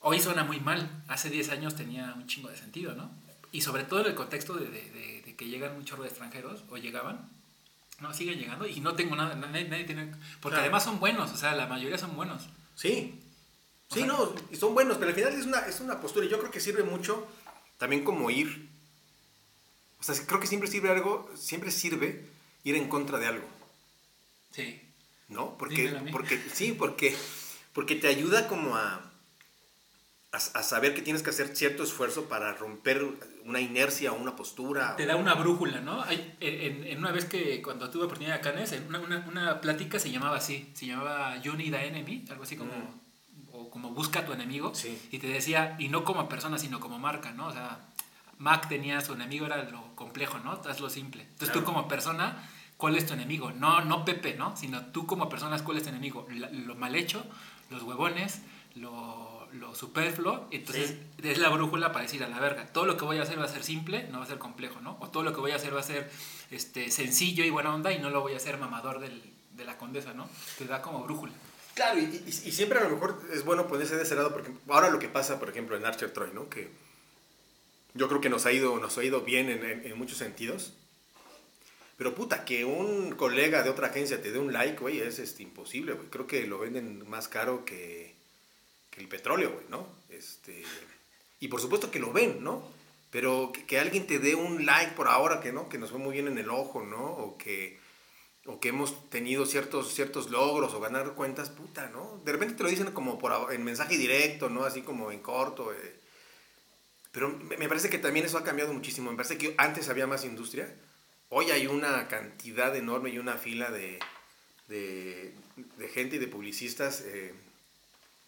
Hoy 0.00 0.20
suena 0.20 0.44
muy 0.44 0.60
mal, 0.60 1.04
hace 1.08 1.30
10 1.30 1.50
años 1.50 1.76
tenía 1.76 2.14
un 2.16 2.26
chingo 2.26 2.48
de 2.48 2.56
sentido, 2.56 2.94
¿no? 2.94 3.10
Y 3.52 3.60
sobre 3.60 3.84
todo 3.84 4.00
en 4.00 4.06
el 4.06 4.14
contexto 4.14 4.54
de, 4.54 4.68
de, 4.68 5.34
que 5.36 5.46
llegan 5.46 5.76
un 5.76 5.84
chorro 5.84 6.02
de 6.02 6.08
extranjeros, 6.08 6.64
o 6.70 6.76
llegaban, 6.78 7.28
no, 8.00 8.12
siguen 8.12 8.38
llegando 8.38 8.66
y 8.66 8.80
no 8.80 8.94
tengo 8.94 9.14
nada, 9.16 9.34
nadie, 9.34 9.84
tiene, 9.84 10.12
porque 10.40 10.58
además 10.58 10.84
son 10.84 10.98
buenos, 10.98 11.30
o 11.30 11.36
sea, 11.36 11.54
la 11.54 11.66
mayoría 11.66 11.98
son 11.98 12.16
buenos. 12.16 12.48
Sí, 12.74 13.20
sí, 13.92 14.04
no, 14.04 14.34
son 14.58 14.74
buenos, 14.74 14.98
pero 14.98 15.08
al 15.08 15.14
final 15.14 15.32
es 15.32 15.46
una, 15.46 15.60
es 15.60 15.80
una 15.80 16.00
postura 16.00 16.26
y 16.26 16.28
yo 16.28 16.38
creo 16.38 16.50
que 16.50 16.60
sirve 16.60 16.82
mucho 16.82 17.26
también 17.78 18.04
como 18.04 18.30
ir 18.30 18.68
o 19.98 20.02
sea, 20.02 20.14
creo 20.26 20.40
que 20.40 20.46
siempre 20.46 20.68
sirve 20.68 20.90
algo, 20.90 21.28
siempre 21.34 21.70
sirve 21.70 22.24
ir 22.64 22.76
en 22.76 22.88
contra 22.88 23.18
de 23.18 23.26
algo. 23.26 23.46
Sí. 24.50 24.80
¿No? 25.28 25.56
Porque, 25.58 25.92
porque 26.12 26.40
sí, 26.52 26.72
porque, 26.72 27.16
porque 27.72 27.96
te 27.96 28.06
ayuda 28.06 28.46
como 28.46 28.76
a, 28.76 29.10
a, 30.30 30.62
saber 30.62 30.94
que 30.94 31.02
tienes 31.02 31.22
que 31.22 31.30
hacer 31.30 31.56
cierto 31.56 31.82
esfuerzo 31.82 32.28
para 32.28 32.52
romper 32.54 33.04
una 33.44 33.60
inercia 33.60 34.12
o 34.12 34.16
una 34.16 34.36
postura. 34.36 34.94
Te 34.96 35.06
da 35.06 35.16
una 35.16 35.34
brújula, 35.34 35.80
¿no? 35.80 36.02
Hay, 36.02 36.36
en, 36.40 36.98
una 36.98 37.10
vez 37.10 37.24
que 37.24 37.60
cuando 37.62 37.90
tuve 37.90 38.04
oportunidad 38.04 38.36
de 38.36 38.40
Canes, 38.42 38.72
en 38.72 38.86
una, 38.86 39.00
una, 39.00 39.26
una, 39.28 39.60
plática 39.60 39.98
se 39.98 40.10
llamaba 40.10 40.36
así, 40.36 40.70
se 40.74 40.86
llamaba 40.86 41.40
You 41.42 41.54
Need 41.54 41.74
a 41.74 41.84
Enemy, 41.84 42.26
algo 42.30 42.44
así 42.44 42.56
como, 42.56 42.72
o 42.72 43.05
como 43.76 43.90
Busca 43.90 44.20
a 44.20 44.24
tu 44.24 44.32
enemigo, 44.32 44.74
sí. 44.74 44.98
y 45.10 45.18
te 45.18 45.26
decía, 45.26 45.76
y 45.78 45.88
no 45.88 46.02
como 46.02 46.30
persona, 46.30 46.58
sino 46.58 46.80
como 46.80 46.98
marca, 46.98 47.32
¿no? 47.32 47.48
O 47.48 47.52
sea, 47.52 47.78
Mac 48.38 48.70
tenía 48.70 49.02
su 49.02 49.12
enemigo, 49.12 49.44
era 49.44 49.64
lo 49.64 49.94
complejo, 49.94 50.38
¿no? 50.38 50.58
lo 50.80 50.88
simple. 50.88 51.24
Entonces 51.24 51.52
tú 51.52 51.62
como 51.62 51.86
persona, 51.86 52.48
¿cuál 52.78 52.96
es 52.96 53.04
tu 53.04 53.12
enemigo? 53.12 53.52
No, 53.52 53.84
no 53.84 54.06
Pepe, 54.06 54.32
¿no? 54.32 54.56
Sino 54.56 54.86
tú 54.86 55.06
como 55.06 55.28
persona, 55.28 55.62
¿cuál 55.62 55.76
es 55.76 55.82
tu 55.82 55.90
enemigo? 55.90 56.26
lo 56.30 56.74
mal 56.74 56.94
hecho, 56.94 57.22
los 57.68 57.82
huevones, 57.82 58.40
lo, 58.76 59.46
lo 59.52 59.74
superfluo. 59.74 60.48
Entonces 60.50 60.96
es 61.22 61.36
la 61.36 61.50
brújula 61.50 61.92
para 61.92 62.04
decir 62.04 62.24
a 62.24 62.28
la 62.30 62.40
verga, 62.40 62.68
todo 62.68 62.86
lo 62.86 62.96
que 62.96 63.04
voy 63.04 63.18
a 63.18 63.24
hacer 63.24 63.38
va 63.38 63.44
a 63.44 63.48
ser 63.48 63.62
simple, 63.62 64.08
no 64.10 64.20
va 64.20 64.24
a 64.24 64.28
ser 64.28 64.38
complejo, 64.38 64.80
¿no? 64.80 64.96
O 65.00 65.08
todo 65.08 65.22
lo 65.22 65.34
que 65.34 65.40
voy 65.40 65.50
a 65.50 65.56
hacer 65.56 65.76
va 65.76 65.80
a 65.80 65.82
ser 65.82 66.10
este, 66.50 66.90
sencillo 66.90 67.44
y 67.44 67.50
buena 67.50 67.74
onda 67.74 67.92
y 67.92 67.98
no 67.98 68.08
lo 68.08 68.22
voy 68.22 68.32
a 68.32 68.36
hacer 68.38 68.56
mamador 68.56 69.00
del, 69.00 69.22
de 69.52 69.64
la 69.66 69.76
condesa, 69.76 70.14
¿no? 70.14 70.30
Te 70.56 70.64
da 70.64 70.80
como 70.80 71.02
brújula. 71.04 71.34
Claro, 71.76 72.00
y, 72.00 72.32
siempre 72.32 72.78
a 72.78 72.84
lo 72.84 72.88
mejor 72.88 73.20
es 73.34 73.44
bueno 73.44 73.68
ponerse 73.68 73.96
de 73.96 74.04
ese 74.04 74.14
lado, 74.14 74.32
porque 74.32 74.50
ahora 74.66 74.88
lo 74.88 74.98
que 74.98 75.10
pasa, 75.10 75.38
por 75.38 75.50
ejemplo, 75.50 75.76
en 75.76 75.84
Archer 75.84 76.10
Troy, 76.10 76.30
¿no? 76.32 76.48
Que 76.48 76.70
yo 77.92 78.08
creo 78.08 78.22
que 78.22 78.30
nos 78.30 78.46
ha 78.46 78.52
ido, 78.52 78.78
nos 78.78 78.96
ha 78.96 79.04
ido 79.04 79.20
bien 79.20 79.50
en, 79.50 79.98
muchos 79.98 80.16
sentidos. 80.16 80.72
Pero 81.98 82.14
puta, 82.14 82.46
que 82.46 82.64
un 82.64 83.14
colega 83.14 83.62
de 83.62 83.68
otra 83.68 83.88
agencia 83.88 84.22
te 84.22 84.32
dé 84.32 84.38
un 84.38 84.54
like, 84.54 84.78
güey, 84.78 85.00
es 85.00 85.18
este, 85.18 85.42
imposible, 85.42 85.92
güey. 85.92 86.08
Creo 86.08 86.26
que 86.26 86.46
lo 86.46 86.58
venden 86.58 87.06
más 87.10 87.28
caro 87.28 87.66
que, 87.66 88.14
que 88.90 89.02
el 89.02 89.08
petróleo, 89.08 89.52
güey, 89.52 89.66
¿no? 89.68 89.86
Este, 90.08 90.62
y 91.40 91.48
por 91.48 91.60
supuesto 91.60 91.90
que 91.90 91.98
lo 91.98 92.10
ven, 92.10 92.42
¿no? 92.42 92.66
Pero 93.10 93.52
que, 93.52 93.78
alguien 93.78 94.06
te 94.06 94.18
dé 94.18 94.34
un 94.34 94.64
like 94.64 94.92
por 94.92 95.08
ahora, 95.08 95.40
que 95.40 95.52
no, 95.52 95.68
que 95.68 95.76
nos 95.76 95.90
fue 95.90 95.98
muy 95.98 96.14
bien 96.14 96.28
en 96.28 96.38
el 96.38 96.48
ojo, 96.48 96.82
¿no? 96.82 97.04
O 97.04 97.36
que, 97.36 97.78
o 98.46 98.60
que 98.60 98.68
hemos 98.68 99.10
tenido 99.10 99.46
ciertos, 99.46 99.92
ciertos 99.92 100.30
logros 100.30 100.74
o 100.74 100.80
ganar 100.80 101.14
cuentas, 101.14 101.50
puta, 101.50 101.88
¿no? 101.88 102.20
De 102.24 102.32
repente 102.32 102.54
te 102.54 102.62
lo 102.62 102.68
dicen 102.68 102.92
como 102.92 103.18
por, 103.18 103.52
en 103.52 103.64
mensaje 103.64 103.96
directo, 103.98 104.48
¿no? 104.48 104.64
Así 104.64 104.82
como 104.82 105.10
en 105.10 105.20
corto, 105.20 105.72
eh, 105.72 105.96
pero 107.16 107.30
me 107.30 107.66
parece 107.66 107.88
que 107.88 107.96
también 107.96 108.26
eso 108.26 108.36
ha 108.36 108.44
cambiado 108.44 108.74
muchísimo. 108.74 109.10
Me 109.10 109.16
parece 109.16 109.38
que 109.38 109.54
antes 109.56 109.88
había 109.88 110.06
más 110.06 110.26
industria. 110.26 110.70
Hoy 111.30 111.50
hay 111.50 111.66
una 111.66 112.08
cantidad 112.08 112.76
enorme 112.76 113.08
y 113.08 113.18
una 113.18 113.38
fila 113.38 113.70
de, 113.70 113.98
de, 114.68 115.32
gente 115.94 116.16
y 116.16 116.18
de 116.18 116.28
publicistas. 116.28 117.00
Eh, 117.06 117.32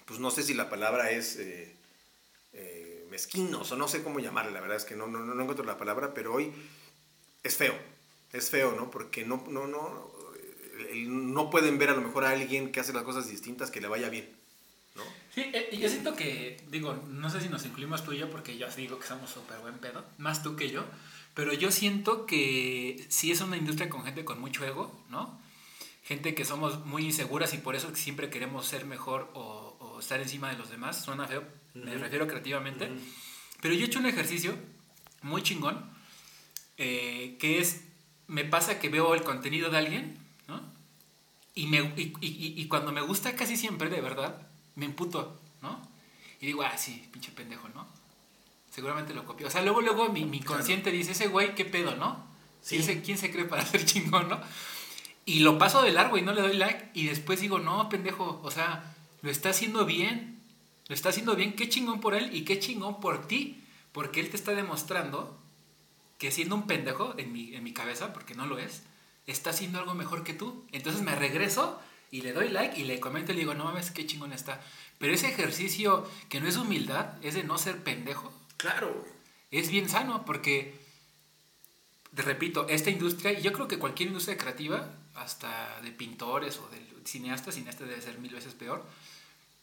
pues 0.07 0.21
no 0.21 0.31
sé 0.31 0.43
si 0.43 0.55
la 0.55 0.71
palabra 0.71 1.11
es 1.11 1.37
eh, 1.37 1.77
eh, 2.55 3.07
mezquinos 3.11 3.71
o 3.71 3.77
no 3.77 3.89
sé 3.89 4.03
cómo 4.03 4.21
llamarle. 4.21 4.53
La 4.53 4.63
verdad 4.63 4.79
es 4.79 4.87
que 4.87 4.97
no, 4.97 5.07
no, 5.07 5.19
no 5.19 5.39
encuentro 5.39 5.67
la 5.67 5.77
palabra, 5.77 6.15
pero 6.15 6.33
hoy 6.33 6.51
es 7.43 7.57
feo. 7.59 7.75
Es 8.33 8.51
feo, 8.51 8.73
¿no? 8.73 8.91
Porque 8.91 9.25
no, 9.25 9.45
no, 9.49 9.67
no, 9.67 10.11
no 11.07 11.51
pueden 11.51 11.79
ver 11.79 11.91
a 11.91 11.95
lo 11.95 12.03
mejor 12.03 12.25
a 12.25 12.31
alguien 12.31 12.73
que 12.73 12.81
hace 12.81 12.93
las 12.93 13.03
cosas 13.03 13.29
distintas 13.29 13.71
que 13.71 13.81
le 13.81 13.89
vaya 13.89 14.09
bien. 14.09 14.39
Sí, 15.35 15.43
eh, 15.53 15.69
y 15.73 15.79
yo 15.79 15.89
siento 15.89 16.17
que, 16.17 16.63
digo, 16.71 16.95
no 17.09 17.31
sé 17.31 17.41
si 17.41 17.49
nos 17.49 17.65
incluimos 17.65 18.05
tú 18.05 18.13
y 18.13 18.19
yo, 18.19 18.31
porque 18.31 18.57
yo 18.57 18.67
digo 18.77 18.99
que 18.99 19.07
somos 19.07 19.31
súper 19.31 19.59
buen 19.61 19.79
pedo, 19.79 20.05
más 20.17 20.43
tú 20.43 20.57
que 20.57 20.71
yo, 20.71 20.85
pero 21.35 21.53
yo 21.53 21.71
siento 21.71 22.27
que 22.27 23.07
sí 23.09 23.31
es 23.31 23.41
una 23.41 23.57
industria 23.57 23.89
con 23.89 24.05
gente 24.05 24.25
con 24.25 24.41
mucho 24.41 24.65
ego, 24.65 25.05
¿no? 25.11 25.41
Gente 26.03 26.35
que 26.35 26.45
somos 26.45 26.85
muy 26.87 27.05
inseguras 27.05 27.53
y 27.55 27.59
por 27.59 27.77
eso 27.77 27.95
siempre 27.95 28.31
queremos 28.31 28.67
ser 28.67 28.87
mejor 28.87 29.31
o, 29.35 29.99
estar 30.01 30.21
encima 30.21 30.51
de 30.51 30.57
los 30.57 30.71
demás, 30.71 31.05
suena 31.05 31.27
feo, 31.27 31.43
me 31.75 31.93
refiero 31.99 32.29
creativamente, 32.29 32.89
pero 33.61 33.75
yo 33.75 33.85
he 33.85 33.87
hecho 33.87 33.99
un 33.99 34.07
ejercicio 34.07 34.57
muy 35.23 35.43
chingón, 35.43 35.91
eh, 36.77 37.37
que 37.41 37.59
es, 37.59 37.83
me 38.29 38.45
pasa 38.45 38.79
que 38.79 38.89
veo 38.89 39.15
el 39.15 39.23
contenido 39.23 39.71
de 39.71 39.79
alguien, 39.79 40.19
¿no? 40.47 40.61
Y, 41.55 41.67
me, 41.67 41.79
y, 41.97 42.15
y, 42.21 42.55
y 42.57 42.69
cuando 42.69 42.93
me 42.93 43.01
gusta 43.01 43.35
casi 43.35 43.57
siempre, 43.57 43.89
de 43.89 44.01
verdad, 44.01 44.47
me 44.77 44.85
imputo, 44.85 45.41
¿no? 45.61 45.81
Y 46.41 46.47
digo, 46.47 46.63
ah, 46.63 46.79
sí, 46.79 47.09
pinche 47.11 47.33
pendejo, 47.33 47.69
¿no? 47.71 47.87
Seguramente 48.71 49.13
lo 49.13 49.25
copió. 49.25 49.49
O 49.49 49.51
sea, 49.51 49.63
luego, 49.63 49.81
luego 49.81 50.09
mi, 50.11 50.25
mi 50.25 50.41
consciente 50.41 50.93
dice, 50.93 51.13
ese 51.13 51.27
güey, 51.27 51.55
¿qué 51.55 51.65
pedo, 51.65 51.97
no? 51.97 52.25
Sí. 52.61 52.79
¿Quién, 53.05 53.19
se, 53.19 53.33
cree 53.33 53.45
para 53.45 53.65
ser 53.67 53.85
chingón, 53.85 54.29
no? 54.29 54.41
Y 55.25 55.41
lo 55.41 55.59
paso 55.59 55.83
de 55.83 55.93
largo 55.93 56.17
y 56.17 56.23
no 56.23 56.33
le 56.33 56.43
doy 56.43 56.57
like. 56.57 56.91
Y 56.95 57.07
después 57.07 57.41
digo, 57.41 57.59
no, 57.59 57.89
pendejo, 57.89 58.41
o 58.43 58.51
sea, 58.51 58.95
lo 59.23 59.31
está 59.31 59.51
haciendo 59.51 59.85
bien. 59.85 60.39
Lo 60.87 60.95
está 60.95 61.09
haciendo 61.09 61.35
bien. 61.35 61.55
Qué 61.55 61.69
chingón 61.69 62.01
por 62.01 62.15
él 62.15 62.35
y 62.35 62.45
qué 62.45 62.61
chingón 62.61 63.01
por 63.01 63.27
ti. 63.27 63.63
Porque 63.93 64.21
él 64.21 64.31
te 64.31 64.37
está 64.37 64.53
demostrando 64.53 65.37
que 66.19 66.31
siendo 66.31 66.55
un 66.55 66.67
pendejo 66.67 67.15
en 67.17 67.33
mi, 67.33 67.55
en 67.55 67.63
mi 67.63 67.73
cabeza, 67.73 68.13
porque 68.13 68.35
no 68.35 68.47
lo 68.47 68.59
es, 68.59 68.83
está 69.27 69.51
haciendo 69.51 69.79
algo 69.79 69.95
mejor 69.95 70.25
que 70.25 70.35
tú. 70.35 70.65
Entonces 70.73 71.03
me 71.03 71.15
regreso 71.15 71.81
y 72.11 72.23
le 72.23 72.33
doy 72.33 72.49
like 72.49 72.79
y 72.79 72.85
le 72.85 73.01
comento 73.01 73.33
y 73.33 73.37
le 73.37 73.41
digo, 73.41 73.55
no 73.55 73.65
mames, 73.65 73.91
qué 73.91 74.07
chingón 74.07 74.33
está. 74.33 74.61
Pero 74.99 75.13
ese 75.13 75.29
ejercicio 75.29 76.09
que 76.29 76.41
no 76.41 76.49
es 76.49 76.57
humildad, 76.57 77.15
es 77.23 77.35
de 77.35 77.45
no 77.45 77.59
ser 77.59 77.83
pendejo. 77.83 78.33
Claro. 78.57 79.05
Es 79.51 79.71
bien 79.71 79.89
sano 79.89 80.25
porque, 80.25 80.79
te 82.15 82.23
repito, 82.23 82.67
esta 82.69 82.91
industria, 82.91 83.39
y 83.39 83.43
yo 83.43 83.53
creo 83.53 83.69
que 83.69 83.79
cualquier 83.79 84.09
industria 84.09 84.37
creativa, 84.37 84.89
hasta 85.15 85.81
de 85.83 85.93
pintores 85.93 86.59
o 86.59 86.69
de 86.69 86.83
cineastas, 87.05 87.55
cineasta 87.55 87.85
debe 87.85 88.03
ser 88.03 88.19
mil 88.19 88.35
veces 88.35 88.55
peor, 88.55 88.85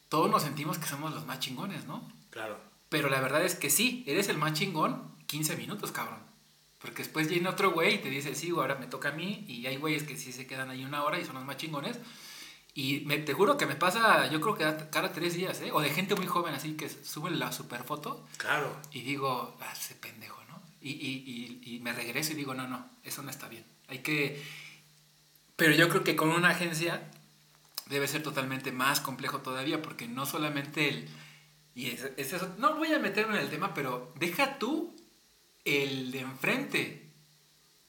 todos 0.10 0.30
nos 0.30 0.44
sentimos 0.44 0.78
que 0.78 0.88
somos 0.88 1.14
los 1.14 1.26
más 1.26 1.40
chingones, 1.40 1.86
¿no? 1.86 2.10
Claro. 2.30 2.58
Pero 2.90 3.10
la 3.10 3.20
verdad 3.20 3.44
es 3.44 3.56
que 3.56 3.70
sí, 3.70 4.04
eres 4.08 4.30
el 4.30 4.38
más 4.38 4.54
chingón 4.54 5.16
15 5.28 5.58
minutos, 5.58 5.92
cabrón. 5.92 6.25
Porque 6.86 7.02
después 7.02 7.28
viene 7.28 7.50
otro 7.50 7.72
güey 7.72 7.96
y 7.96 7.98
te 7.98 8.12
dice, 8.12 8.36
sí, 8.36 8.52
ahora 8.52 8.76
me 8.76 8.86
toca 8.86 9.10
a 9.10 9.12
mí. 9.12 9.44
Y 9.48 9.66
hay 9.66 9.78
güeyes 9.78 10.04
que 10.04 10.16
sí 10.16 10.32
se 10.32 10.46
quedan 10.46 10.70
ahí 10.70 10.86
una 10.86 11.04
hora 11.04 11.20
y 11.20 11.26
son 11.26 11.34
los 11.34 11.44
más 11.44 11.58
chingones. 11.58 11.98
Y 12.76 13.00
me, 13.06 13.18
te 13.18 13.34
juro 13.34 13.58
que 13.58 13.66
me 13.66 13.76
pasa, 13.76 14.30
yo 14.30 14.40
creo 14.40 14.56
que 14.56 14.90
cada 14.92 15.12
tres 15.12 15.34
días, 15.34 15.60
¿eh? 15.62 15.72
O 15.74 15.82
de 15.82 15.90
gente 15.90 16.14
muy 16.14 16.28
joven 16.28 16.54
así 16.54 16.74
que 16.74 16.88
sube 16.88 17.32
la 17.32 17.52
super 17.52 17.84
foto. 17.84 18.28
Claro. 18.38 18.80
Y 18.92 19.02
digo, 19.02 19.58
ah, 19.62 19.74
ese 19.74 19.96
pendejo, 19.96 20.40
¿no? 20.48 20.62
Y, 20.80 20.92
y, 20.92 21.62
y, 21.64 21.76
y, 21.76 21.80
me 21.80 21.92
regreso 21.92 22.34
y 22.34 22.36
digo, 22.36 22.54
no, 22.54 22.68
no, 22.68 22.88
eso 23.04 23.24
no 23.24 23.32
está 23.32 23.48
bien. 23.48 23.66
Hay 23.88 24.00
que... 24.00 24.44
Pero 25.56 25.74
yo 25.74 25.90
creo 25.90 26.04
que 26.04 26.16
con 26.16 26.30
una 26.30 26.50
agencia 26.50 27.10
debe 27.88 28.08
ser 28.08 28.22
totalmente 28.22 28.72
más 28.72 29.00
complejo 29.00 29.40
todavía, 29.40 29.82
porque 29.82 30.08
no 30.08 30.28
solamente 30.28 30.90
el... 30.90 31.10
Y 31.74 31.90
es, 31.90 32.12
eso, 32.18 32.56
no 32.60 32.76
voy 32.76 32.94
a 32.94 33.00
meterme 33.00 33.38
en 33.38 33.42
el 33.42 33.50
tema, 33.50 33.74
pero 33.74 34.14
deja 34.20 34.60
tú 34.60 34.95
el 35.66 36.12
de 36.12 36.22
enfrente, 36.22 37.10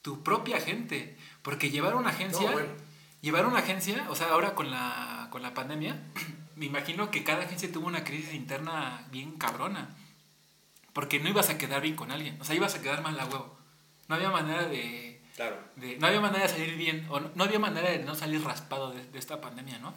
tu 0.01 0.23
propia 0.23 0.59
gente. 0.59 1.17
Porque 1.41 1.69
llevar 1.69 1.95
una 1.95 2.09
agencia... 2.09 2.53
Llevar 3.19 3.47
una 3.47 3.59
agencia, 3.59 4.05
o 4.09 4.15
sea, 4.15 4.29
ahora 4.29 4.53
con 4.53 4.69
la, 4.69 5.27
con 5.31 5.41
la 5.41 5.55
pandemia, 5.55 5.99
me 6.55 6.67
imagino 6.67 7.09
que 7.09 7.23
cada 7.23 7.43
agencia 7.43 7.71
tuvo 7.71 7.87
una 7.87 8.03
crisis 8.03 8.33
interna 8.33 9.07
bien 9.11 9.33
cabrona. 9.37 9.89
Porque 10.93 11.19
no 11.19 11.27
ibas 11.27 11.49
a 11.49 11.57
quedar 11.57 11.81
bien 11.81 11.95
con 11.95 12.11
alguien. 12.11 12.39
O 12.39 12.43
sea, 12.43 12.55
ibas 12.55 12.75
a 12.75 12.81
quedar 12.81 13.01
mal 13.01 13.19
a 13.19 13.25
huevo. 13.25 13.57
No 14.07 14.15
había 14.15 14.29
manera 14.29 14.67
de, 14.67 15.17
Claro. 15.37 15.55
no 15.99 16.07
había 16.07 16.19
manera 16.19 16.43
de 16.43 16.49
salir 16.49 16.75
bien, 16.75 17.05
o 17.09 17.19
no, 17.19 17.43
había 17.43 17.59
manera 17.59 17.91
de 17.91 17.99
no 17.99 18.15
salir 18.15 18.43
raspado 18.43 18.91
de, 18.91 19.19
esta 19.19 19.39
pandemia, 19.39 19.77
¿no? 19.77 19.93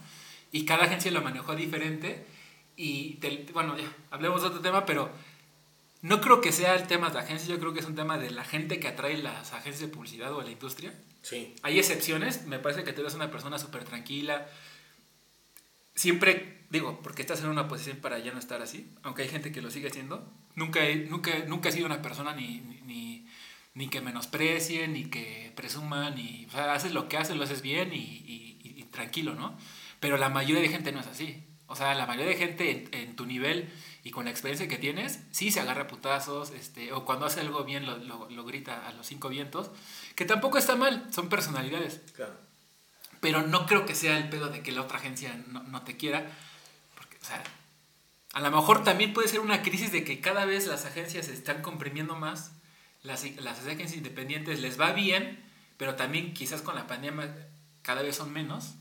Y 0.52 0.66
cada 0.66 0.84
agencia 0.84 1.10
lo 1.10 1.22
manejó 1.22 1.56
diferente. 1.56 2.26
Y, 2.76 3.18
bueno, 3.54 3.76
ya, 3.78 3.90
hablemos 4.10 4.42
de 4.42 4.48
otro 4.48 4.60
tema, 4.60 4.84
pero 4.84 5.10
no 6.02 6.20
creo 6.20 6.40
que 6.40 6.50
sea 6.50 6.74
el 6.74 6.86
tema 6.86 7.10
de 7.10 7.18
agencias, 7.18 7.48
yo 7.48 7.58
creo 7.58 7.74
que 7.74 7.80
es 7.80 7.86
un 7.86 7.94
tema 7.94 8.16
de 8.16 8.30
la 8.30 8.44
gente 8.44 8.80
que 8.80 8.88
atrae 8.88 9.18
las 9.18 9.52
agencias 9.52 9.80
de 9.80 9.88
publicidad 9.88 10.32
o 10.32 10.40
a 10.40 10.44
la 10.44 10.50
industria. 10.50 10.94
Sí. 11.22 11.54
Hay 11.62 11.78
excepciones, 11.78 12.46
me 12.46 12.58
parece 12.58 12.84
que 12.84 12.92
tú 12.92 13.02
eres 13.02 13.14
una 13.14 13.30
persona 13.30 13.58
súper 13.58 13.84
tranquila. 13.84 14.46
Siempre, 15.94 16.64
digo, 16.70 17.00
porque 17.02 17.20
estás 17.20 17.40
en 17.40 17.50
una 17.50 17.68
posición 17.68 17.98
para 17.98 18.18
ya 18.18 18.32
no 18.32 18.38
estar 18.38 18.62
así, 18.62 18.90
aunque 19.02 19.22
hay 19.22 19.28
gente 19.28 19.52
que 19.52 19.60
lo 19.60 19.70
sigue 19.70 19.88
haciendo. 19.88 20.26
Nunca 20.54 20.86
he, 20.86 20.96
nunca, 20.96 21.32
nunca 21.46 21.68
he 21.68 21.72
sido 21.72 21.84
una 21.84 22.00
persona 22.00 22.34
ni, 22.34 22.60
ni, 22.86 23.28
ni 23.74 23.88
que 23.88 24.00
menosprecie, 24.00 24.88
ni 24.88 25.04
que 25.04 25.52
presuma, 25.54 26.08
ni... 26.08 26.46
O 26.46 26.50
sea, 26.52 26.72
haces 26.72 26.94
lo 26.94 27.10
que 27.10 27.18
haces, 27.18 27.36
lo 27.36 27.44
haces 27.44 27.60
bien 27.60 27.92
y, 27.92 28.56
y, 28.64 28.84
tranquilo, 28.90 29.34
¿no? 29.34 29.56
Pero 30.00 30.16
la 30.16 30.30
mayoría 30.30 30.62
de 30.62 30.68
gente 30.68 30.90
no 30.92 31.00
es 31.00 31.06
así. 31.06 31.44
O 31.66 31.76
sea, 31.76 31.94
la 31.94 32.06
mayoría 32.06 32.30
de 32.30 32.36
gente 32.36 32.88
en 32.90 33.14
tu 33.14 33.26
nivel 33.26 33.70
y 34.02 34.10
con 34.10 34.24
la 34.24 34.30
experiencia 34.30 34.68
que 34.68 34.78
tienes, 34.78 35.20
sí 35.30 35.50
se 35.50 35.60
agarra 35.60 35.86
putazos, 35.86 36.50
este, 36.50 36.92
o 36.92 37.04
cuando 37.04 37.26
hace 37.26 37.40
algo 37.40 37.64
bien 37.64 37.84
lo, 37.84 37.98
lo, 38.28 38.44
grita 38.44 38.86
a 38.86 38.92
los 38.92 39.06
cinco 39.06 39.28
vientos, 39.28 39.70
que 40.14 40.24
tampoco 40.24 40.58
está 40.58 40.76
mal, 40.76 41.06
son 41.12 41.28
personalidades. 41.28 42.00
Claro. 42.14 42.34
Pero 43.20 43.42
no 43.42 43.66
creo 43.66 43.84
que 43.84 43.94
sea 43.94 44.16
el 44.16 44.30
pedo 44.30 44.48
de 44.48 44.62
que 44.62 44.72
la 44.72 44.82
otra 44.82 44.98
agencia 44.98 45.34
no, 45.48 45.62
no 45.64 45.82
te 45.82 45.96
quiera, 45.98 46.30
porque, 46.96 47.18
o 47.20 47.24
sea, 47.24 47.42
a 48.32 48.40
lo 48.40 48.50
mejor 48.50 48.84
también 48.84 49.12
puede 49.12 49.28
ser 49.28 49.40
una 49.40 49.62
crisis 49.62 49.92
de 49.92 50.04
que 50.04 50.20
cada 50.20 50.46
vez 50.46 50.66
las 50.66 50.86
agencias 50.86 51.26
se 51.26 51.34
están 51.34 51.60
comprimiendo 51.60 52.16
más, 52.16 52.52
las, 53.02 53.24
las 53.40 53.58
agencias 53.60 53.94
independientes 53.94 54.60
les 54.60 54.80
va 54.80 54.92
bien, 54.92 55.44
pero 55.76 55.96
también 55.96 56.32
quizás 56.32 56.62
con 56.62 56.74
la 56.74 56.86
pandemia 56.86 57.48
cada 57.82 58.02
vez 58.02 58.16
son 58.16 58.32
menos 58.32 58.74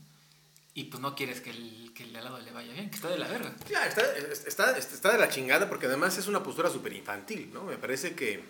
y 0.80 0.84
pues 0.84 1.02
no 1.02 1.14
quieres 1.14 1.42
que 1.42 1.50
el, 1.50 1.92
que 1.94 2.04
el 2.04 2.12
de 2.14 2.22
lado 2.22 2.38
le 2.38 2.52
vaya 2.52 2.72
bien, 2.72 2.88
que 2.88 2.96
está 2.96 3.08
de 3.10 3.18
la 3.18 3.28
verga. 3.28 3.54
Ya, 3.68 3.86
está, 3.86 4.00
está, 4.16 4.78
está 4.78 5.12
de 5.12 5.18
la 5.18 5.28
chingada 5.28 5.68
porque 5.68 5.84
además 5.84 6.16
es 6.16 6.26
una 6.26 6.42
postura 6.42 6.70
súper 6.70 6.94
infantil, 6.94 7.50
¿no? 7.52 7.64
Me 7.64 7.76
parece 7.76 8.14
que 8.14 8.42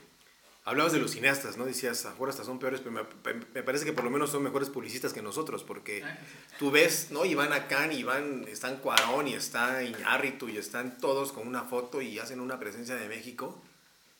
hablabas 0.64 0.92
de 0.92 1.00
los 1.00 1.10
cineastas, 1.10 1.56
¿no? 1.56 1.64
Decías, 1.64 2.06
afuera 2.06 2.30
hasta 2.30 2.44
son 2.44 2.60
peores, 2.60 2.80
pero 2.80 2.92
me, 2.92 3.62
parece 3.64 3.84
que 3.84 3.92
por 3.92 4.04
lo 4.04 4.10
menos 4.10 4.30
son 4.30 4.44
mejores 4.44 4.68
publicistas 4.68 5.12
que 5.12 5.22
nosotros, 5.22 5.64
porque 5.64 6.04
ah, 6.04 6.18
tú 6.56 6.70
ves, 6.70 7.08
¿no? 7.10 7.24
Y 7.24 7.34
van 7.34 7.52
acá, 7.52 7.92
y 7.92 8.04
van, 8.04 8.46
están 8.46 8.76
Cuarón, 8.76 9.26
y 9.26 9.34
está 9.34 9.82
Iñárritu, 9.82 10.48
y 10.48 10.56
están 10.56 10.98
todos 10.98 11.32
con 11.32 11.48
una 11.48 11.64
foto 11.64 12.00
y 12.00 12.20
hacen 12.20 12.38
una 12.38 12.60
presencia 12.60 12.94
de 12.94 13.08
México, 13.08 13.60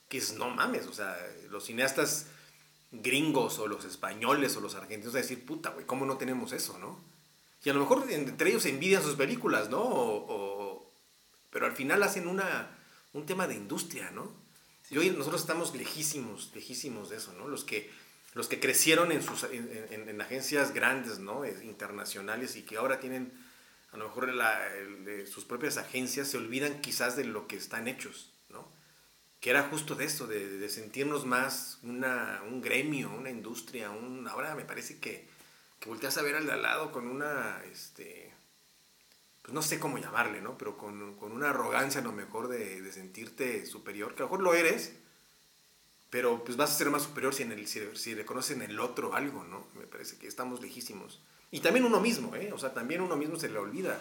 que 0.09 0.19
es, 0.19 0.33
no 0.33 0.51
mames, 0.51 0.89
o 0.89 0.93
sea, 0.93 1.17
los 1.49 1.65
cineastas 1.67 2.27
gringos 2.91 3.61
o 3.61 3.69
los 3.69 3.85
españoles 3.85 4.57
o 4.57 4.61
los 4.61 4.75
argentinos 4.75 5.15
a 5.15 5.19
decir, 5.19 5.47
puta, 5.47 5.71
güey, 5.71 5.87
¿cómo 5.87 6.07
no 6.07 6.17
tenemos 6.17 6.53
eso, 6.53 6.77
no? 6.81 7.10
Y 7.63 7.71
a 7.71 7.75
lo 7.75 7.81
mejor 7.81 8.07
entre 8.11 8.51
ellos 8.51 8.65
envidian 8.67 9.03
sus 9.03 9.17
películas, 9.17 9.69
¿no? 9.69 9.81
O, 9.83 10.93
pero 11.51 11.67
al 11.67 11.73
final 11.73 12.03
hacen 12.03 12.27
una, 12.27 12.71
un 13.13 13.27
tema 13.27 13.47
de 13.47 13.55
industria, 13.55 14.11
¿no? 14.13 14.33
Y 14.89 14.99
hoy 14.99 15.11
nosotros 15.11 15.43
estamos 15.43 15.75
lejísimos, 15.75 16.51
lejísimos 16.55 17.11
de 17.11 17.19
eso, 17.19 17.33
¿no? 17.35 17.49
Los 17.49 17.65
que, 17.65 17.91
los 18.35 18.49
que 18.49 18.61
crecieron 18.61 19.13
en, 19.13 19.23
sus, 19.23 19.45
en, 19.45 20.21
agencias 20.21 20.73
grandes, 20.73 21.19
¿no? 21.19 21.45
Eh, 21.45 21.57
internacionales 21.65 22.57
y 22.57 22.63
que 22.63 22.77
ahora 22.77 22.99
tienen 22.99 23.33
a 23.93 23.97
lo 23.97 24.05
mejor 24.05 24.33
sus 25.29 25.45
propias 25.45 25.77
agencias, 25.77 26.29
se 26.29 26.37
olvidan 26.37 26.81
quizás 26.81 27.17
de 27.17 27.25
lo 27.25 27.49
que 27.49 27.57
están 27.57 27.89
hechos, 27.89 28.33
¿no? 28.49 28.69
Que 29.41 29.51
era 29.51 29.65
justo 29.65 29.97
de 29.97 30.05
eso, 30.05 30.27
de, 30.27 30.59
de 30.59 30.69
sentirnos 30.69 31.27
más 31.27 31.79
una, 31.83 32.41
un 32.49 32.63
gremio, 32.63 33.11
una 33.11 33.31
industria, 33.31 33.91
un, 33.91 34.29
ahora 34.29 34.55
me 34.55 34.65
parece 34.65 34.99
que 34.99 35.29
que 35.81 35.89
volteas 35.89 36.17
a 36.19 36.23
ver 36.23 36.37
al 36.37 36.47
de 36.47 36.53
al 36.53 36.63
lado 36.63 36.93
con 36.93 37.09
una, 37.09 37.63
este, 37.73 38.33
pues 39.43 39.55
no 39.55 39.63
sé 39.63 39.81
cómo 39.81 39.99
llamarle, 39.99 40.43
¿no? 40.43 40.57
Pero 40.59 40.77
con, 40.77 41.17
con 41.17 41.33
una 41.33 41.51
arrogancia 41.51 42.01
a 42.01 42.05
lo 42.05 42.13
mejor 42.13 42.49
de, 42.49 42.83
de, 42.83 42.93
sentirte 42.93 43.67
superior, 43.67 44.15
que 44.15 44.23
a 44.23 44.27
lo 44.27 44.27
mejor 44.27 44.43
lo 44.43 44.55
eres, 44.55 44.93
pero 46.11 46.45
pues 46.45 46.57
vas 46.57 46.71
a 46.71 46.75
ser 46.75 46.91
más 46.91 47.03
superior 47.03 47.35
si, 47.35 47.45
en 47.45 47.53
el, 47.53 47.67
si, 47.67 47.81
si 47.95 48.15
reconoces 48.15 48.57
en 48.57 48.63
el 48.63 48.79
otro 48.79 49.15
algo, 49.15 49.45
¿no? 49.45 49.67
Me 49.75 49.87
parece 49.87 50.19
que 50.19 50.27
estamos 50.27 50.61
lejísimos. 50.61 51.23
Y 51.51 51.61
también 51.61 51.85
uno 51.85 52.01
mismo, 52.01 52.37
¿eh? 52.37 52.53
O 52.53 52.59
sea, 52.59 52.75
también 52.75 53.01
uno 53.01 53.17
mismo 53.17 53.39
se 53.39 53.49
le 53.49 53.59
olvida. 53.59 54.01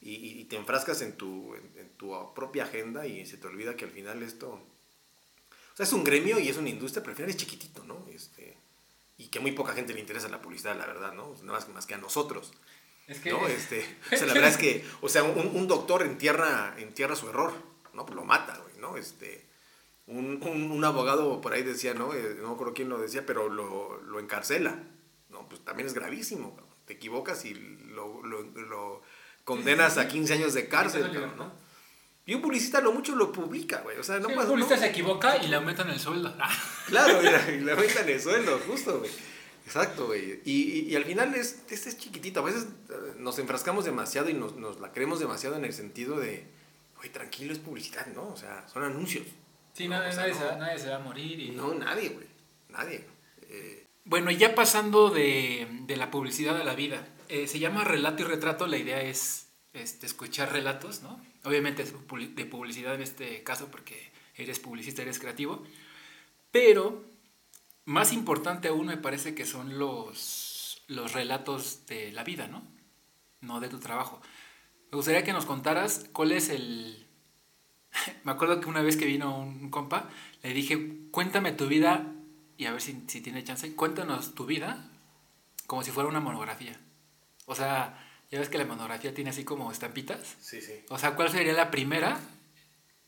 Y, 0.00 0.44
te 0.44 0.56
enfrascas 0.56 1.02
en 1.02 1.16
tu, 1.16 1.54
en, 1.54 1.88
tu 1.96 2.14
propia 2.32 2.64
agenda 2.64 3.06
y 3.06 3.26
se 3.26 3.36
te 3.36 3.48
olvida 3.48 3.76
que 3.76 3.84
al 3.84 3.90
final 3.90 4.22
esto... 4.22 4.50
O 4.50 5.76
sea, 5.76 5.84
es 5.84 5.92
un 5.92 6.04
gremio 6.04 6.38
y 6.38 6.48
es 6.48 6.56
una 6.56 6.70
industria, 6.70 7.02
pero 7.02 7.12
al 7.12 7.16
final 7.16 7.30
es 7.30 7.36
chiquitito, 7.36 7.84
¿no? 7.84 8.06
Este, 8.10 8.56
y 9.18 9.28
que 9.28 9.40
muy 9.40 9.52
poca 9.52 9.72
gente 9.72 9.92
le 9.92 10.00
interesa 10.00 10.28
la 10.28 10.40
publicidad, 10.40 10.78
la 10.78 10.86
verdad, 10.86 11.12
¿no? 11.12 11.34
Nada 11.42 11.58
más, 11.58 11.68
más 11.68 11.86
que 11.86 11.94
a 11.94 11.98
nosotros. 11.98 12.52
Es 13.08 13.18
que... 13.20 13.30
¿no? 13.30 13.46
Este, 13.48 13.84
o 14.12 14.16
sea, 14.16 14.26
la 14.26 14.32
verdad 14.32 14.50
es 14.50 14.56
que, 14.56 14.84
o 15.00 15.08
sea, 15.08 15.24
un, 15.24 15.54
un 15.54 15.66
doctor 15.66 16.02
entierra, 16.02 16.74
entierra 16.78 17.16
su 17.16 17.28
error, 17.28 17.52
¿no? 17.92 18.06
Pues 18.06 18.16
lo 18.16 18.24
mata, 18.24 18.56
güey, 18.62 18.78
¿no? 18.78 18.96
Este, 18.96 19.44
un, 20.06 20.40
un, 20.42 20.70
un, 20.70 20.84
abogado 20.84 21.40
por 21.40 21.52
ahí 21.52 21.64
decía, 21.64 21.94
¿no? 21.94 22.14
Eh, 22.14 22.36
no 22.40 22.48
me 22.48 22.54
acuerdo 22.54 22.74
quién 22.74 22.88
lo 22.88 22.98
decía, 22.98 23.26
pero 23.26 23.48
lo, 23.48 24.00
lo 24.02 24.20
encarcela, 24.20 24.78
¿no? 25.30 25.48
Pues 25.48 25.64
también 25.64 25.88
es 25.88 25.94
gravísimo, 25.94 26.56
te 26.86 26.94
equivocas 26.94 27.44
y 27.44 27.54
lo, 27.54 28.22
lo, 28.22 28.42
lo 28.42 29.02
condenas 29.44 29.98
a 29.98 30.06
15 30.06 30.34
años 30.34 30.54
de 30.54 30.68
cárcel, 30.68 31.12
¿no? 31.36 31.52
Y 32.28 32.34
un 32.34 32.42
publicista 32.42 32.82
lo 32.82 32.92
mucho 32.92 33.16
lo 33.16 33.32
publica, 33.32 33.80
güey. 33.80 33.96
O 33.96 34.02
sea, 34.02 34.18
no 34.18 34.28
pasa, 34.28 34.42
Un 34.42 34.48
publicista 34.48 34.76
se 34.76 34.88
equivoca 34.88 35.38
y 35.38 35.48
le 35.48 35.56
aumentan 35.56 35.88
el 35.88 35.98
sueldo. 35.98 36.36
Claro, 36.86 37.22
y 37.22 37.60
le 37.62 37.72
aumentan 37.72 38.06
el 38.06 38.20
sueldo, 38.20 38.60
justo, 38.66 38.98
güey. 38.98 39.10
Exacto, 39.64 40.08
güey. 40.08 40.42
Y, 40.44 40.90
y, 40.90 40.96
al 40.96 41.06
final 41.06 41.34
es, 41.34 41.62
este 41.70 41.88
es 41.88 41.96
chiquitito. 41.96 42.40
A 42.40 42.42
veces 42.42 42.66
eh, 42.90 43.14
nos 43.16 43.38
enfrascamos 43.38 43.86
demasiado 43.86 44.28
y 44.28 44.34
nos, 44.34 44.56
nos 44.56 44.78
la 44.78 44.92
creemos 44.92 45.20
demasiado 45.20 45.56
en 45.56 45.64
el 45.64 45.72
sentido 45.72 46.18
de, 46.18 46.44
güey, 46.98 47.08
tranquilo, 47.08 47.50
es 47.50 47.60
publicidad, 47.60 48.06
¿no? 48.08 48.28
O 48.28 48.36
sea, 48.36 48.68
son 48.68 48.84
anuncios. 48.84 49.26
Sí, 49.72 49.88
nadie, 49.88 50.14
nadie, 50.14 50.34
se 50.34 50.44
va, 50.44 50.56
nadie, 50.56 50.78
se 50.78 50.90
va, 50.90 50.96
a 50.96 50.98
morir. 50.98 51.40
Y... 51.40 51.52
No, 51.52 51.72
nadie, 51.72 52.10
güey. 52.10 52.26
Nadie. 52.68 53.06
Eh... 53.48 53.86
Bueno, 54.04 54.30
y 54.30 54.36
ya 54.36 54.54
pasando 54.54 55.08
de, 55.08 55.66
de, 55.86 55.96
la 55.96 56.10
publicidad 56.10 56.60
a 56.60 56.64
la 56.64 56.74
vida. 56.74 57.08
Eh, 57.30 57.46
se 57.46 57.58
llama 57.58 57.84
relato 57.84 58.22
y 58.22 58.26
retrato. 58.26 58.66
La 58.66 58.76
idea 58.76 59.00
es 59.00 59.46
este, 59.72 60.04
escuchar 60.04 60.52
relatos, 60.52 61.00
¿no? 61.00 61.18
Obviamente 61.44 61.84
de 61.84 62.44
publicidad 62.46 62.94
en 62.94 63.02
este 63.02 63.42
caso 63.42 63.70
porque 63.70 64.10
eres 64.34 64.58
publicista, 64.58 65.02
eres 65.02 65.18
creativo. 65.18 65.64
Pero 66.50 67.04
más 67.84 68.12
importante 68.12 68.68
aún 68.68 68.86
me 68.86 68.96
parece 68.96 69.34
que 69.34 69.46
son 69.46 69.78
los, 69.78 70.82
los 70.88 71.12
relatos 71.12 71.86
de 71.86 72.12
la 72.12 72.24
vida, 72.24 72.48
¿no? 72.48 72.62
No 73.40 73.60
de 73.60 73.68
tu 73.68 73.78
trabajo. 73.78 74.20
Me 74.90 74.96
gustaría 74.96 75.24
que 75.24 75.32
nos 75.32 75.46
contaras 75.46 76.08
cuál 76.12 76.32
es 76.32 76.48
el... 76.48 77.06
me 78.24 78.32
acuerdo 78.32 78.60
que 78.60 78.68
una 78.68 78.82
vez 78.82 78.96
que 78.96 79.06
vino 79.06 79.38
un 79.38 79.70
compa, 79.70 80.08
le 80.42 80.52
dije, 80.54 81.08
cuéntame 81.10 81.52
tu 81.52 81.66
vida 81.66 82.12
y 82.56 82.66
a 82.66 82.72
ver 82.72 82.80
si, 82.80 83.04
si 83.06 83.20
tiene 83.20 83.44
chance, 83.44 83.74
cuéntanos 83.74 84.34
tu 84.34 84.46
vida 84.46 84.90
como 85.66 85.82
si 85.82 85.90
fuera 85.90 86.08
una 86.08 86.20
monografía. 86.20 86.80
O 87.46 87.54
sea, 87.54 88.07
ya 88.30 88.38
ves 88.38 88.48
que 88.48 88.58
la 88.58 88.64
monografía 88.64 89.14
tiene 89.14 89.30
así 89.30 89.44
como 89.44 89.72
estampitas. 89.72 90.36
Sí, 90.40 90.60
sí. 90.60 90.84
O 90.88 90.98
sea, 90.98 91.14
¿cuál 91.14 91.30
sería 91.30 91.52
la 91.54 91.70
primera? 91.70 92.20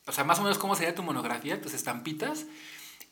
O 0.06 0.12
sea, 0.12 0.24
más 0.24 0.38
o 0.38 0.42
menos 0.42 0.58
cómo 0.58 0.74
sería 0.74 0.94
tu 0.94 1.02
monografía, 1.02 1.60
tus 1.60 1.74
estampitas. 1.74 2.46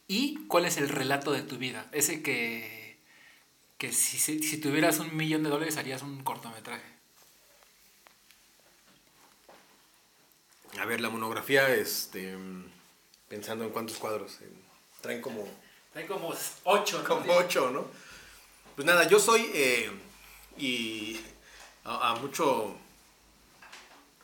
Y 0.06 0.46
cuál 0.46 0.64
es 0.64 0.78
el 0.78 0.88
relato 0.88 1.32
de 1.32 1.42
tu 1.42 1.58
vida. 1.58 1.86
Ese 1.92 2.22
que, 2.22 2.98
que 3.76 3.92
si, 3.92 4.18
si 4.18 4.56
tuvieras 4.58 5.00
un 5.00 5.14
millón 5.14 5.42
de 5.42 5.50
dólares 5.50 5.76
harías 5.76 6.02
un 6.02 6.24
cortometraje. 6.24 6.98
A 10.80 10.86
ver, 10.86 11.02
la 11.02 11.10
monografía, 11.10 11.74
este, 11.74 12.36
pensando 13.28 13.64
en 13.64 13.70
cuántos 13.70 13.98
cuadros. 13.98 14.38
traen 15.02 15.20
como... 15.20 15.46
Traen 15.92 16.08
como 16.08 16.32
ocho. 16.64 17.02
¿no? 17.02 17.08
Como 17.08 17.32
ocho, 17.34 17.70
¿no? 17.70 17.86
Pues 18.76 18.86
nada, 18.86 19.06
yo 19.08 19.18
soy... 19.18 19.50
Eh, 19.52 19.90
y 20.56 21.20
a, 21.84 22.14
mucho 22.20 22.76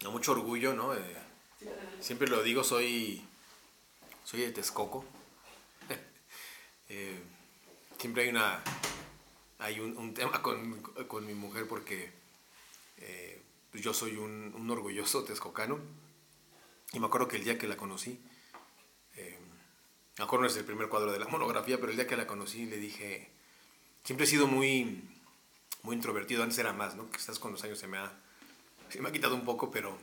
a 0.04 0.08
mucho 0.10 0.32
orgullo, 0.32 0.74
¿no? 0.74 0.94
Eh, 0.94 1.16
siempre 2.00 2.28
lo 2.28 2.42
digo, 2.42 2.64
soy 2.64 3.24
soy 4.24 4.40
de 4.40 4.52
Texcoco. 4.52 5.04
Eh, 6.90 7.18
siempre 7.98 8.24
hay 8.24 8.28
una 8.28 8.62
hay 9.58 9.80
un, 9.80 10.12
tema 10.12 10.42
con, 10.42 10.82
con, 10.82 11.26
mi 11.26 11.32
mujer 11.32 11.66
porque 11.66 12.12
eh, 12.98 13.42
pues 13.70 13.82
yo 13.82 13.94
soy 13.94 14.16
un, 14.16 14.52
un, 14.54 14.70
orgulloso 14.70 15.24
texcocano 15.24 15.80
y 16.92 17.00
me 17.00 17.06
acuerdo 17.06 17.26
que 17.26 17.36
el 17.36 17.44
día 17.44 17.56
que 17.56 17.66
la 17.66 17.78
conocí 17.78 18.20
eh, 19.16 19.38
me 20.18 20.24
acuerdo 20.24 20.42
no 20.42 20.50
es 20.50 20.56
el 20.58 20.66
primer 20.66 20.90
cuadro 20.90 21.10
de 21.10 21.18
la 21.18 21.26
monografía 21.28 21.78
pero 21.78 21.90
el 21.90 21.96
día 21.96 22.06
que 22.06 22.18
la 22.18 22.26
conocí 22.26 22.66
le 22.66 22.76
dije 22.76 23.30
siempre 24.04 24.26
he 24.26 24.28
sido 24.28 24.46
muy 24.46 25.00
muy 25.84 25.94
introvertido, 25.94 26.42
antes 26.42 26.58
era 26.58 26.72
más, 26.72 26.96
¿no? 26.96 27.08
Quizás 27.10 27.38
con 27.38 27.52
los 27.52 27.62
años 27.62 27.78
se 27.78 27.86
me 27.86 27.98
ha, 27.98 28.12
se 28.88 29.00
me 29.00 29.08
ha 29.08 29.12
quitado 29.12 29.34
un 29.36 29.44
poco, 29.44 29.70
pero 29.70 29.96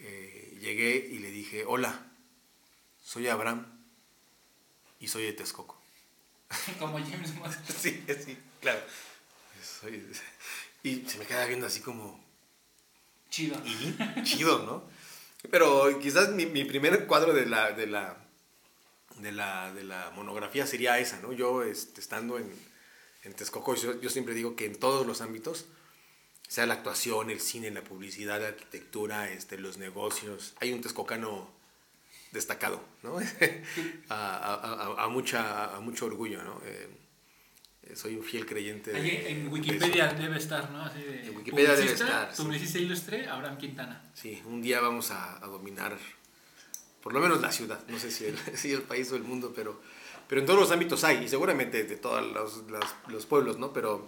eh, 0.00 0.58
llegué 0.60 0.96
y 1.10 1.18
le 1.20 1.30
dije, 1.30 1.64
hola, 1.64 2.06
soy 3.02 3.28
Abraham 3.28 3.64
y 5.00 5.08
soy 5.08 5.22
de 5.24 5.32
Texcoco. 5.32 5.80
Como 6.78 6.98
James 6.98 7.38
Bond. 7.38 7.54
sí, 7.78 8.04
sí, 8.24 8.36
claro. 8.60 8.80
Soy- 9.80 10.04
y 10.82 11.04
se 11.08 11.18
me 11.18 11.26
queda 11.26 11.46
viendo 11.46 11.66
así 11.66 11.80
como, 11.80 12.22
Chido. 13.30 13.60
y 13.64 14.22
chido, 14.22 14.64
¿no? 14.64 14.84
Pero 15.50 15.98
quizás 16.00 16.30
mi, 16.30 16.46
mi 16.46 16.64
primer 16.64 17.06
cuadro 17.06 17.32
de 17.32 17.46
la, 17.46 17.72
de 17.72 17.86
la, 17.86 18.16
de 19.16 19.32
la, 19.32 19.72
de 19.74 19.82
la 19.84 20.10
monografía 20.14 20.66
sería 20.66 20.98
esa, 20.98 21.20
¿no? 21.20 21.32
Yo 21.32 21.62
este, 21.64 22.00
estando 22.00 22.38
en, 22.38 22.52
en 23.26 23.34
Texcoco, 23.34 23.74
yo, 23.74 24.00
yo 24.00 24.08
siempre 24.10 24.34
digo 24.34 24.56
que 24.56 24.64
en 24.66 24.76
todos 24.78 25.06
los 25.06 25.20
ámbitos, 25.20 25.66
sea 26.48 26.64
la 26.66 26.74
actuación, 26.74 27.28
el 27.30 27.40
cine, 27.40 27.70
la 27.70 27.82
publicidad, 27.82 28.40
la 28.40 28.48
arquitectura, 28.48 29.30
este, 29.30 29.58
los 29.58 29.78
negocios, 29.78 30.54
hay 30.60 30.72
un 30.72 30.80
texcocano 30.80 31.50
destacado, 32.32 32.82
¿no? 33.02 33.18
a, 34.08 34.14
a- 34.14 34.54
a- 34.54 35.04
a 35.04 35.08
mucha, 35.08 35.74
a 35.76 35.80
mucho 35.80 36.06
orgullo, 36.06 36.42
¿no? 36.42 36.60
Eh, 36.64 36.88
soy 37.94 38.16
un 38.16 38.24
fiel 38.24 38.46
creyente 38.46 38.92
de- 38.92 38.98
Ahí 38.98 39.10
de 39.10 39.30
en. 39.30 39.48
Wikipedia 39.52 40.08
debe 40.12 40.36
estar, 40.38 40.70
¿no? 40.70 40.82
Así 40.82 41.00
de 41.02 41.26
En 41.26 41.36
Wikipedia 41.36 41.70
debe 41.70 41.82
publicista, 41.82 42.04
estar, 42.06 42.34
sí. 42.36 42.42
Publicista 42.42 42.78
ilustre, 42.78 43.28
Abraham 43.28 43.58
Quintana. 43.58 44.10
Sí, 44.14 44.42
un 44.44 44.60
día 44.62 44.80
vamos 44.80 45.10
a, 45.12 45.36
a 45.44 45.46
dominar, 45.46 45.96
por 47.02 47.12
lo 47.12 47.20
menos 47.20 47.40
la 47.40 47.52
ciudad, 47.52 47.80
no 47.88 47.98
sé 47.98 48.10
si 48.10 48.24
el, 48.26 48.36
si 48.56 48.72
el 48.72 48.82
país 48.82 49.10
o 49.12 49.16
el 49.16 49.22
mundo, 49.22 49.52
pero, 49.54 49.80
pero 50.28 50.40
en 50.40 50.46
todos 50.46 50.58
los 50.60 50.70
ámbitos 50.72 51.04
hay, 51.04 51.24
y 51.24 51.28
seguramente 51.28 51.84
de 51.84 51.96
todos 51.96 52.22
los, 52.32 52.58
los- 52.70 52.94
los 53.08 53.26
pueblos, 53.26 53.58
¿no? 53.58 53.72
Pero 53.72 54.06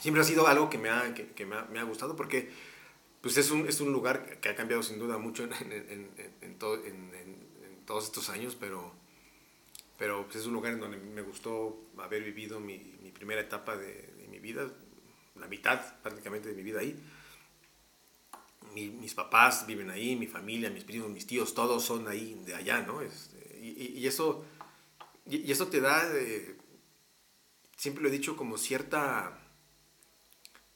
siempre 0.00 0.22
ha 0.22 0.24
sido 0.24 0.46
algo 0.46 0.70
que 0.70 0.78
me 0.78 0.90
ha, 0.90 1.14
que, 1.14 1.28
que 1.28 1.46
me 1.46 1.56
ha, 1.56 1.64
me 1.66 1.78
ha 1.80 1.84
gustado 1.84 2.16
porque 2.16 2.50
pues 3.20 3.36
es, 3.36 3.50
un, 3.52 3.68
es 3.68 3.80
un 3.80 3.92
lugar 3.92 4.40
que 4.40 4.48
ha 4.48 4.56
cambiado 4.56 4.82
sin 4.82 4.98
duda 4.98 5.18
mucho 5.18 5.44
en, 5.44 5.52
en, 5.54 5.72
en, 5.72 6.10
en- 6.16 6.34
en 6.42 6.58
to- 6.58 6.76
en- 6.84 7.14
en- 7.14 7.46
en 7.64 7.86
todos 7.86 8.04
estos 8.06 8.28
años, 8.30 8.56
pero, 8.58 8.92
pero 9.98 10.24
pues, 10.24 10.36
es 10.36 10.46
un 10.46 10.54
lugar 10.54 10.72
en 10.72 10.80
donde 10.80 10.96
me 10.98 11.22
gustó 11.22 11.78
haber 11.98 12.22
vivido 12.22 12.60
mi, 12.60 12.78
mi 13.02 13.10
primera 13.10 13.40
etapa 13.40 13.76
de, 13.76 13.92
de 14.18 14.28
mi 14.28 14.38
vida, 14.38 14.68
la 15.38 15.46
mitad 15.46 15.80
prácticamente 16.02 16.48
de 16.48 16.54
mi 16.54 16.62
vida 16.62 16.80
ahí 16.80 16.96
mi- 18.74 18.88
mis 18.90 19.14
papás 19.14 19.66
viven 19.66 19.90
ahí, 19.90 20.16
mi 20.16 20.26
familia, 20.26 20.70
mis 20.70 20.84
primos, 20.84 21.10
mis 21.10 21.26
tíos, 21.26 21.54
todos 21.54 21.84
son 21.84 22.08
ahí, 22.08 22.40
de 22.46 22.54
allá, 22.54 22.80
¿no? 22.82 23.00
Este, 23.02 23.58
y- 23.60 23.98
y 23.98 24.06
eso, 24.06 24.44
y, 25.26 25.38
y 25.38 25.52
eso 25.52 25.68
te 25.68 25.80
da, 25.80 26.08
eh, 26.14 26.56
siempre 27.76 28.02
lo 28.02 28.08
he 28.08 28.12
dicho, 28.12 28.34
como 28.36 28.56
cierta, 28.56 29.38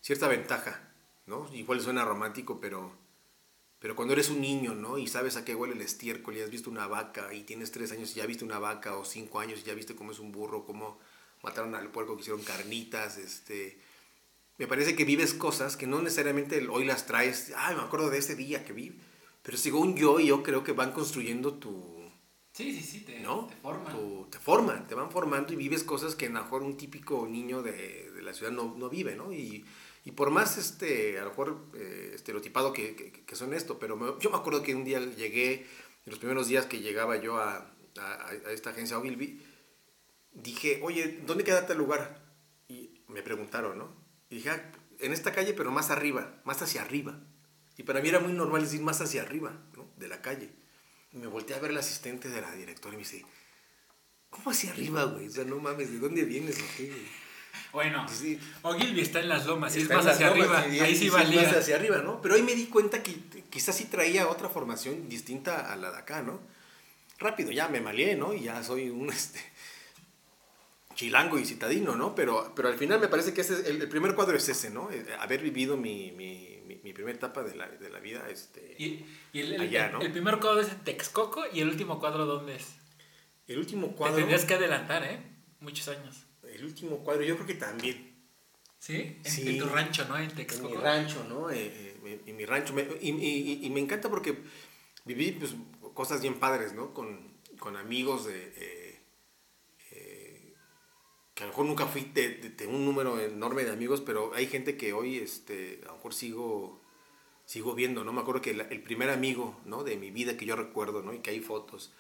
cierta 0.01 0.29
ventaja, 0.29 0.93
¿no? 1.27 1.49
Igual 1.53 1.81
suena 1.81 2.05
romántico, 2.05 2.61
pero, 2.61 2.93
pero 3.81 3.97
cuando 3.97 4.15
eres 4.15 4.31
un 4.31 4.43
niño, 4.43 4.75
¿no? 4.75 4.99
Y 4.99 5.09
sabes 5.09 5.37
a 5.37 5.45
qué 5.45 5.55
huele 5.55 5.75
el 5.75 5.83
estiércol 5.83 6.37
y 6.37 6.43
has 6.43 6.51
visto 6.51 6.71
una 6.71 6.87
vaca 6.87 7.35
y 7.35 7.43
tienes 7.45 7.73
tres 7.73 7.93
años 7.93 8.13
y 8.13 8.17
ya 8.17 8.27
viste 8.27 8.45
una 8.45 8.59
vaca 8.59 8.97
o 8.97 9.05
cinco 9.05 9.41
años 9.41 9.61
y 9.61 9.65
ya 9.65 9.75
viste 9.75 9.97
cómo 9.97 10.13
es 10.13 10.19
un 10.19 10.33
burro, 10.33 10.65
cómo 10.67 10.99
mataron 11.43 11.75
al 11.75 11.91
puerco 11.91 12.17
que 12.17 12.23
hicieron 12.23 12.43
carnitas, 12.45 13.19
este 13.19 13.79
me 14.59 14.67
parece 14.69 14.97
que 14.97 15.05
vives 15.05 15.35
cosas 15.35 15.77
que 15.77 15.87
no 15.87 16.03
necesariamente 16.03 16.67
hoy 16.69 16.85
las 16.85 17.07
traes, 17.07 17.53
ay, 17.57 17.77
me 17.77 17.83
acuerdo 17.83 18.11
de 18.11 18.19
ese 18.19 18.37
día 18.37 18.65
que 18.65 18.73
vi, 18.73 18.99
pero 19.43 19.59
según 19.59 19.97
yo, 19.97 20.21
yo 20.21 20.43
creo 20.43 20.65
que 20.65 20.73
van 20.73 20.93
construyendo 20.93 21.55
tu, 21.55 22.11
Sí, 22.53 22.73
sí, 22.75 22.83
sí, 22.83 23.01
te, 23.01 23.21
¿no? 23.21 23.47
te 23.47 23.57
forman. 23.57 23.93
Tu- 23.95 24.26
forman, 24.47 24.87
te 24.87 24.95
van 24.95 25.11
formando 25.11 25.53
y 25.53 25.57
vives 25.57 25.83
cosas 25.83 26.15
que 26.15 26.27
a 26.27 26.31
lo 26.31 26.41
mejor 26.43 26.63
un 26.63 26.77
típico 26.77 27.27
niño 27.27 27.63
de, 27.63 28.11
de 28.13 28.23
la 28.23 28.33
ciudad 28.33 28.53
no, 28.53 28.75
no 28.79 28.89
vive, 28.89 29.17
¿no? 29.17 29.33
Y, 29.33 29.65
y 30.05 30.13
por 30.13 30.31
más, 30.31 30.57
este, 30.57 31.19
a 31.19 31.25
lo 31.25 31.31
mejor, 31.31 31.65
eh, 31.75 32.13
estereotipado 32.15 32.73
que, 32.73 32.95
que, 32.95 33.11
que 33.11 33.37
son 33.37 33.53
esto, 33.55 33.81
pero 33.81 33.97
me- 33.97 34.13
yo 34.21 34.31
me 34.31 34.37
acuerdo 34.37 34.63
que 34.63 34.73
un 34.77 34.85
día 34.85 35.01
llegué, 35.01 35.53
en 36.07 36.11
los 36.13 36.21
primeros 36.21 36.47
días 36.47 36.67
que 36.67 36.79
llegaba 36.81 37.17
yo 37.17 37.39
a, 37.39 37.57
a, 37.99 38.27
a 38.29 38.53
esta 38.53 38.71
agencia 38.71 38.97
Ogilvy, 38.99 39.43
dije, 40.33 40.81
oye, 40.85 41.21
¿dónde 41.27 41.43
queda 41.45 41.67
tal 41.67 41.79
lugar? 41.79 42.23
Y 42.69 43.01
me 43.09 43.23
preguntaron, 43.23 43.77
¿no? 43.79 43.89
Y 44.31 44.37
dije, 44.37 44.51
"Ah, 44.51 44.73
en 45.01 45.13
esta 45.13 45.33
calle, 45.33 45.55
pero 45.55 45.71
más 45.73 45.91
arriba, 45.91 46.41
más 46.45 46.63
hacia 46.63 46.83
arriba. 46.83 47.19
Y 47.77 47.83
para 47.83 48.01
mí 48.01 48.09
era 48.09 48.21
muy 48.21 48.33
normal 48.33 48.63
decir 48.63 48.81
más 48.81 49.01
hacia 49.01 49.23
arriba, 49.23 49.53
¿no? 49.77 49.91
De 49.97 50.09
la 50.09 50.23
calle. 50.23 50.51
Y 51.13 51.19
me 51.19 51.27
volteé 51.27 51.57
a 51.57 51.61
ver 51.61 51.73
al 51.73 51.79
asistente 51.79 52.29
de 52.29 52.41
la 52.41 52.53
directora 52.55 52.95
y 52.95 52.99
me 52.99 53.03
dice, 53.03 53.25
¿cómo 54.31 54.51
hacia 54.51 54.71
arriba, 54.71 55.05
güey? 55.05 55.29
O 55.29 55.31
sea, 55.31 55.45
no 55.45 55.59
mames, 55.59 55.91
¿de 55.93 55.99
dónde 55.99 56.25
vienes 56.25 56.59
o 56.61 56.65
qué, 56.77 56.87
güey? 56.89 57.27
Bueno, 57.73 58.07
Sí, 58.09 58.39
Ogilvy 58.63 59.01
está 59.01 59.21
en 59.21 59.29
las 59.29 59.45
lomas, 59.47 59.75
y 59.75 59.79
es 59.79 59.83
Está 59.85 59.95
en 59.99 60.05
más 60.05 60.15
hacia 60.15 60.31
lomas 60.35 60.59
arriba. 60.65 60.75
y- 60.77 60.81
Ahí 60.81 60.97
sí 60.97 61.07
es 61.07 61.13
valía. 61.13 61.43
más 61.43 61.57
hacia 61.57 61.77
arriba, 61.77 61.99
¿no? 61.99 62.23
Pero 62.23 62.35
ahí 62.35 62.43
me 62.43 62.55
di 62.55 62.67
cuenta 62.67 63.03
que 63.03 63.15
quizás 63.51 63.77
sí 63.77 63.85
traía 63.87 64.29
otra 64.29 64.49
formación 64.49 65.09
distinta 65.09 65.73
a 65.73 65.77
la 65.77 65.91
de 65.91 65.99
acá, 65.99 66.23
¿no? 66.23 66.41
Rápido, 67.19 67.51
ya 67.51 67.69
me 67.69 67.81
malié, 67.81 68.15
¿no? 68.15 68.33
Y 68.35 68.43
ya 68.45 68.63
soy 68.63 68.89
un 68.91 69.09
este, 69.11 69.41
chilango 70.95 71.39
y 71.39 71.45
citadino, 71.45 71.97
¿no? 71.97 72.15
Pero, 72.15 72.53
pero 72.55 72.69
al 72.69 72.79
final 72.79 73.01
me 73.01 73.09
parece 73.09 73.35
que 73.35 73.43
ese 73.43 73.55
es- 73.55 73.67
el, 73.67 73.83
el 73.83 73.89
primer 73.89 74.15
cuadro 74.15 74.37
es 74.37 74.49
ese, 74.49 74.71
¿no? 74.71 74.91
Eh, 74.91 75.05
Haber 75.21 75.43
vivido 75.43 75.77
mi, 75.77 76.13
mi, 76.13 76.61
mi, 76.67 76.77
mi 76.83 76.93
primera 76.93 77.17
etapa 77.17 77.43
de 77.43 77.55
la, 77.57 77.69
de 77.69 77.91
la 77.91 77.99
vida, 78.01 78.27
este... 78.31 78.75
Y, 78.79 79.05
y 79.33 79.41
el, 79.41 79.53
el- 79.55 79.61
Allá, 79.63 79.87
el- 79.87 79.93
¿no? 79.93 80.01
el 80.01 80.13
primer 80.13 80.39
cuadro 80.39 80.61
es 80.61 80.69
en 80.71 80.79
Texcoco 80.85 81.45
y 81.53 81.61
el 81.61 81.69
último 81.69 81.99
cuadro, 82.01 82.25
¿dónde 82.27 82.57
es? 82.57 82.65
El 83.47 83.59
último 83.59 83.89
Te 83.89 83.95
cuadro... 83.95 84.17
tendrías 84.17 84.45
que 84.45 84.55
adelantar, 84.55 85.05
¿eh? 85.05 85.21
Muchos 85.61 85.89
años. 85.89 86.25
El 86.43 86.65
último 86.65 86.99
cuadro, 86.99 87.23
yo 87.25 87.35
creo 87.37 87.47
que 87.47 87.55
también. 87.55 88.15
¿Sí? 88.79 89.19
En, 89.25 89.25
Sí. 89.25 89.49
en 89.49 89.59
tu 89.59 89.67
rancho, 89.67 90.05
¿no? 90.09 90.17
En 90.17 90.25
En 90.31 90.35
Texcoco. 90.37 90.75
mi 90.75 90.77
rancho, 90.81 91.25
¿no? 91.29 91.51
Eh, 91.51 91.97
eh, 92.05 92.21
en 92.27 92.37
mi 92.37 92.45
rancho. 92.45 92.73
Me- 92.75 92.87
y, 93.01 93.11
y- 93.11 93.67
y 93.67 93.71
me 93.71 93.81
encanta 93.81 94.09
porque 94.11 94.37
viví 95.05 95.33
pues, 95.33 95.55
cosas 95.95 96.21
bien 96.23 96.35
padres, 96.39 96.73
¿no? 96.75 96.93
Con, 96.95 97.37
con 97.59 97.77
amigos 97.77 98.27
de... 98.27 98.53
eh, 98.57 99.01
eh, 99.93 100.55
que 101.35 101.43
a 101.43 101.47
lo 101.47 101.53
mejor 101.53 101.67
nunca 101.67 101.87
fui 101.87 102.03
de, 102.15 102.29
de- 102.37 102.51
de 102.51 102.67
un 102.67 102.85
número 102.85 103.21
enorme 103.21 103.65
de 103.65 103.71
amigos, 103.73 104.01
pero 104.01 104.33
hay 104.35 104.47
gente 104.47 104.77
que 104.77 104.93
hoy 104.93 105.17
este, 105.19 105.81
a 105.85 105.87
lo 105.89 105.95
mejor 105.97 106.15
sigo, 106.15 106.81
sigo 107.45 107.75
viendo, 107.75 108.05
¿no? 108.05 108.13
Me 108.13 108.21
acuerdo 108.21 108.41
que 108.43 108.55
la- 108.55 108.65
el 108.69 108.83
primer 108.83 109.11
amigo, 109.11 109.59
¿no? 109.65 109.85
De 109.85 109.97
mi 109.97 110.11
vida 110.11 110.37
que 110.37 110.47
yo 110.47 110.55
recuerdo, 110.57 111.03
¿no? 111.03 111.13
Y 111.15 111.19
que 111.21 111.31
hay 111.31 111.41
fotos. 111.41 111.93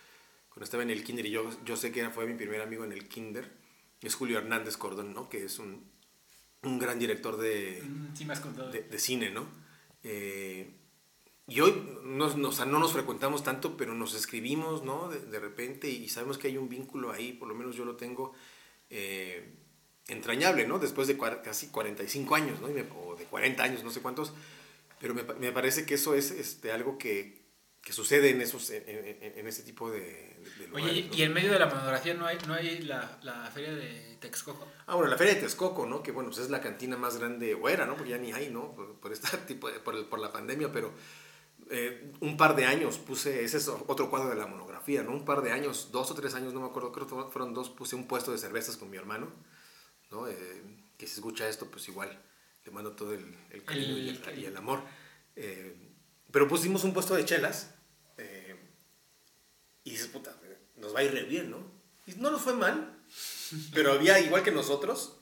Cuando 0.56 0.64
estaba 0.64 0.82
en 0.84 0.88
el 0.90 1.04
kinder 1.04 1.26
y 1.26 1.30
yo, 1.32 1.50
yo 1.66 1.76
sé 1.76 1.92
que 1.92 2.08
fue 2.08 2.24
mi 2.26 2.32
primer 2.32 2.62
amigo 2.62 2.82
en 2.82 2.92
el 2.92 3.06
kinder, 3.08 3.52
es 4.00 4.14
Julio 4.14 4.38
Hernández 4.38 4.78
Cordón, 4.78 5.12
¿no? 5.12 5.28
Que 5.28 5.44
es 5.44 5.58
un, 5.58 5.84
un 6.62 6.78
gran 6.78 6.98
director 6.98 7.36
de, 7.36 7.82
Mm, 7.84 8.16
Sí, 8.16 8.24
de, 8.72 8.80
de 8.84 8.98
cine, 8.98 9.28
¿no? 9.28 9.46
Eh, 10.02 10.70
y 11.46 11.60
hoy 11.60 11.74
no, 12.04 12.34
no, 12.38 12.48
o 12.48 12.52
sea, 12.52 12.64
no 12.64 12.78
nos 12.78 12.94
frecuentamos 12.94 13.44
tanto, 13.44 13.76
pero 13.76 13.92
nos 13.94 14.14
escribimos, 14.14 14.82
¿no? 14.82 15.10
De, 15.10 15.20
de 15.20 15.38
repente 15.40 15.90
y 15.90 16.08
sabemos 16.08 16.38
que 16.38 16.48
hay 16.48 16.56
un 16.56 16.70
vínculo 16.70 17.12
ahí, 17.12 17.34
por 17.34 17.48
lo 17.48 17.54
menos 17.54 17.76
yo 17.76 17.84
lo 17.84 17.96
tengo 17.96 18.32
eh, 18.88 19.52
entrañable, 20.08 20.66
¿no? 20.66 20.78
Después 20.78 21.06
de 21.06 21.18
cua- 21.18 21.42
casi 21.42 21.66
45 21.68 22.34
años, 22.34 22.62
¿no? 22.62 22.70
Y 22.70 22.72
me- 22.72 22.86
o 23.04 23.14
de 23.14 23.24
40 23.26 23.62
años, 23.62 23.84
no 23.84 23.90
sé 23.90 24.00
cuántos, 24.00 24.32
pero 25.00 25.12
me, 25.12 25.22
me 25.22 25.52
parece 25.52 25.84
que 25.84 25.96
eso 25.96 26.14
es 26.14 26.30
este, 26.30 26.72
algo 26.72 26.96
que, 26.96 27.44
que 27.86 27.92
sucede 27.92 28.30
en, 28.30 28.40
esos, 28.40 28.68
en, 28.70 28.82
en- 28.88 29.38
en 29.38 29.46
ese 29.46 29.62
tipo 29.62 29.88
de, 29.92 30.00
de 30.00 30.66
lugares, 30.66 30.90
Oye, 30.90 31.06
¿no? 31.08 31.14
y 31.14 31.22
en 31.22 31.32
medio 31.32 31.52
de 31.52 31.58
la 31.60 31.66
monografía 31.66 32.14
no 32.14 32.26
hay, 32.26 32.36
no 32.48 32.54
hay 32.54 32.80
la, 32.80 33.16
la 33.22 33.48
feria 33.52 33.72
de 33.76 34.16
Texcoco. 34.18 34.66
Ah, 34.88 34.96
bueno, 34.96 35.08
la 35.08 35.16
Feria 35.16 35.34
de 35.34 35.40
Texcoco, 35.42 35.86
¿no? 35.86 36.02
Que 36.02 36.10
bueno, 36.10 36.30
pues 36.30 36.40
es 36.42 36.50
la 36.50 36.60
cantina 36.60 36.96
más 36.96 37.16
grande, 37.16 37.54
o 37.54 37.68
era, 37.68 37.86
¿no? 37.86 37.94
Porque 37.94 38.10
ya 38.10 38.18
ni 38.18 38.32
hay, 38.32 38.50
¿no? 38.50 38.74
Por, 38.74 38.94
por 38.98 39.12
este 39.12 39.36
tipo 39.46 39.70
de- 39.70 39.78
por, 39.78 39.94
el- 39.94 40.06
por 40.06 40.18
la 40.18 40.32
pandemia, 40.32 40.72
pero 40.72 40.92
eh, 41.70 42.12
un 42.18 42.36
par 42.36 42.56
de 42.56 42.64
años 42.64 42.98
puse, 42.98 43.44
ese 43.44 43.58
es 43.58 43.68
otro 43.68 44.10
cuadro 44.10 44.30
de 44.30 44.34
la 44.36 44.48
monografía, 44.48 45.04
¿no? 45.04 45.12
Un 45.12 45.24
par 45.24 45.42
de 45.42 45.52
años, 45.52 45.90
dos 45.92 46.10
o 46.10 46.14
tres 46.16 46.34
años, 46.34 46.52
no 46.52 46.58
me 46.62 46.66
acuerdo, 46.66 46.90
creo 46.90 47.06
que 47.06 47.30
fueron 47.30 47.54
dos, 47.54 47.70
puse 47.70 47.94
un 47.94 48.08
puesto 48.08 48.32
de 48.32 48.38
cervezas 48.38 48.76
con 48.76 48.90
mi 48.90 48.96
hermano, 48.96 49.32
¿no? 50.10 50.26
Eh, 50.26 50.62
que 50.98 51.06
si 51.06 51.14
escucha 51.14 51.48
esto, 51.48 51.70
pues 51.70 51.86
igual 51.88 52.20
le 52.64 52.72
mando 52.72 52.96
todo 52.96 53.12
el, 53.14 53.32
el 53.50 53.62
cariño 53.64 53.96
y, 53.96 54.08
el, 54.08 54.38
y 54.40 54.44
el 54.46 54.56
amor. 54.56 54.80
Eh, 55.36 55.76
pero 56.32 56.48
pusimos 56.48 56.82
un 56.82 56.92
puesto 56.92 57.14
de 57.14 57.24
chelas 57.24 57.70
dices, 59.96 60.08
puta, 60.12 60.34
nos 60.76 60.94
va 60.94 61.00
a 61.00 61.02
ir 61.04 61.12
re 61.12 61.22
bien, 61.24 61.50
¿no? 61.50 61.58
Y 62.06 62.12
no 62.14 62.30
nos 62.30 62.42
fue 62.42 62.54
mal, 62.54 62.96
pero 63.74 63.92
había, 63.92 64.18
igual 64.20 64.42
que 64.42 64.50
nosotros, 64.52 65.16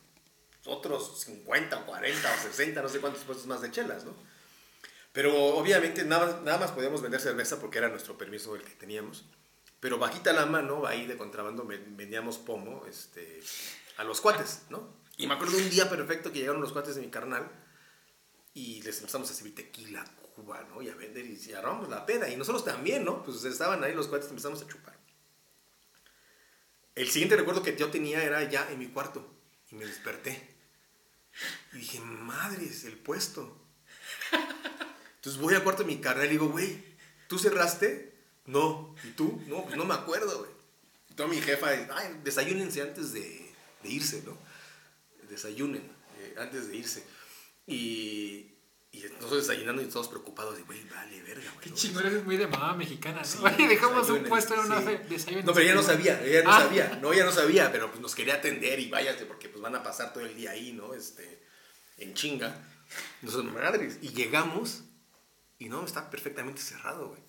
otros 0.66 1.20
50 1.20 1.78
o 1.78 1.86
40 1.86 2.34
o 2.34 2.42
60, 2.42 2.82
no 2.82 2.88
sé 2.88 3.00
cuántos 3.00 3.22
puestos 3.24 3.46
más 3.46 3.60
de 3.62 3.70
chelas, 3.70 4.04
¿no? 4.04 4.14
Pero 5.12 5.32
obviamente 5.56 6.04
nada, 6.04 6.40
nada 6.44 6.58
más 6.58 6.72
podíamos 6.72 7.00
vender 7.00 7.20
cerveza 7.20 7.60
porque 7.60 7.78
era 7.78 7.88
nuestro 7.88 8.18
permiso 8.18 8.56
el 8.56 8.62
que 8.62 8.74
teníamos. 8.74 9.24
Pero 9.80 9.98
bajita 9.98 10.32
la 10.32 10.46
mano, 10.46 10.86
ahí 10.86 11.06
de 11.06 11.16
contrabando, 11.16 11.64
ven- 11.66 11.96
vendíamos 11.96 12.38
pomo 12.38 12.84
este, 12.88 13.40
a 13.98 14.04
los 14.04 14.20
cuates, 14.20 14.62
¿no? 14.70 14.88
Y 15.16 15.26
me 15.28 15.34
acuerdo 15.34 15.56
un 15.56 15.70
día 15.70 15.88
perfecto 15.88 16.32
que 16.32 16.40
llegaron 16.40 16.60
los 16.60 16.72
cuates 16.72 16.96
de 16.96 17.02
mi 17.02 17.08
carnal 17.10 17.48
y 18.54 18.82
les 18.82 18.98
empezamos 18.98 19.30
a 19.30 19.34
servir 19.34 19.54
tequila, 19.54 20.04
Cuba, 20.34 20.66
¿no? 20.68 20.82
Y 20.82 20.88
a 20.88 20.94
vender 20.94 21.24
y, 21.24 21.40
y 21.40 21.52
agarramos 21.52 21.88
la 21.88 22.04
peda. 22.04 22.28
Y 22.28 22.36
nosotros 22.36 22.64
también, 22.64 23.04
¿no? 23.04 23.22
Pues 23.22 23.44
estaban 23.44 23.82
ahí 23.84 23.94
los 23.94 24.08
cuates 24.08 24.28
empezamos 24.28 24.62
a 24.62 24.66
chupar. 24.66 24.94
El 26.94 27.10
siguiente 27.10 27.36
recuerdo 27.36 27.62
que 27.62 27.76
yo 27.76 27.90
tenía 27.90 28.22
era 28.22 28.48
ya 28.48 28.70
en 28.70 28.78
mi 28.78 28.88
cuarto 28.88 29.28
y 29.70 29.74
me 29.74 29.86
desperté. 29.86 30.54
Y 31.72 31.78
dije, 31.78 32.00
madres, 32.00 32.84
el 32.84 32.96
puesto. 32.96 33.60
Entonces 35.16 35.40
voy 35.40 35.54
al 35.54 35.64
cuarto 35.64 35.82
de 35.82 35.88
mi 35.88 36.00
carnal 36.00 36.26
y 36.26 36.30
digo, 36.30 36.48
güey, 36.48 36.84
¿tú 37.28 37.38
cerraste? 37.38 38.14
No. 38.46 38.94
¿Y 39.04 39.10
tú? 39.10 39.42
No, 39.46 39.64
pues 39.64 39.76
no 39.76 39.84
me 39.84 39.94
acuerdo, 39.94 40.38
güey. 40.38 40.50
Y 41.10 41.14
toda 41.14 41.28
mi 41.28 41.40
jefa, 41.40 41.70
ay, 41.70 42.20
desayúnense 42.22 42.82
antes 42.82 43.12
de, 43.12 43.52
de 43.82 43.88
irse, 43.88 44.22
¿no? 44.24 44.36
Desayunen 45.28 45.82
eh, 46.20 46.34
antes 46.38 46.68
de 46.68 46.76
irse. 46.76 47.04
Y, 47.66 48.53
y 48.98 49.02
nosotros 49.14 49.46
desayunando 49.46 49.82
y 49.82 49.86
todos 49.86 50.08
preocupados, 50.08 50.56
de, 50.56 50.62
güey, 50.62 50.82
vale, 50.88 51.22
verga, 51.22 51.50
güey. 51.52 51.64
Qué 51.64 51.70
¿no? 51.70 51.76
chingón, 51.76 52.06
eres 52.06 52.24
muy 52.24 52.36
de 52.36 52.46
mamá 52.46 52.74
mexicana, 52.74 53.18
¿no? 53.18 53.24
Sí, 53.24 53.38
Oye, 53.42 53.68
dejamos 53.68 54.08
un 54.10 54.24
puesto 54.24 54.54
en 54.54 54.60
una 54.60 54.80
sí. 54.80 54.96
desayuno. 55.08 55.42
No, 55.46 55.52
pero 55.52 55.64
ella 55.66 55.74
no 55.74 55.82
sabía, 55.82 56.22
ella 56.24 56.42
no 56.42 56.50
Ah. 56.52 56.60
sabía, 56.60 56.98
no, 57.02 57.12
ella 57.12 57.24
no 57.24 57.32
sabía, 57.32 57.72
pero 57.72 57.88
pues 57.90 58.00
nos 58.00 58.14
quería 58.14 58.34
atender 58.34 58.78
y 58.80 58.88
váyate 58.90 59.24
porque 59.26 59.48
pues 59.48 59.60
van 59.62 59.74
a 59.74 59.82
pasar 59.82 60.12
todo 60.12 60.24
el 60.24 60.34
día 60.36 60.52
ahí, 60.52 60.72
¿no? 60.72 60.94
Este, 60.94 61.42
en 61.98 62.14
chinga. 62.14 62.54
Nosotros, 63.22 63.52
madres, 63.52 63.98
y 64.02 64.10
llegamos 64.10 64.84
y 65.58 65.68
no, 65.68 65.84
está 65.84 66.10
perfectamente 66.10 66.60
cerrado, 66.62 67.08
güey. 67.08 67.20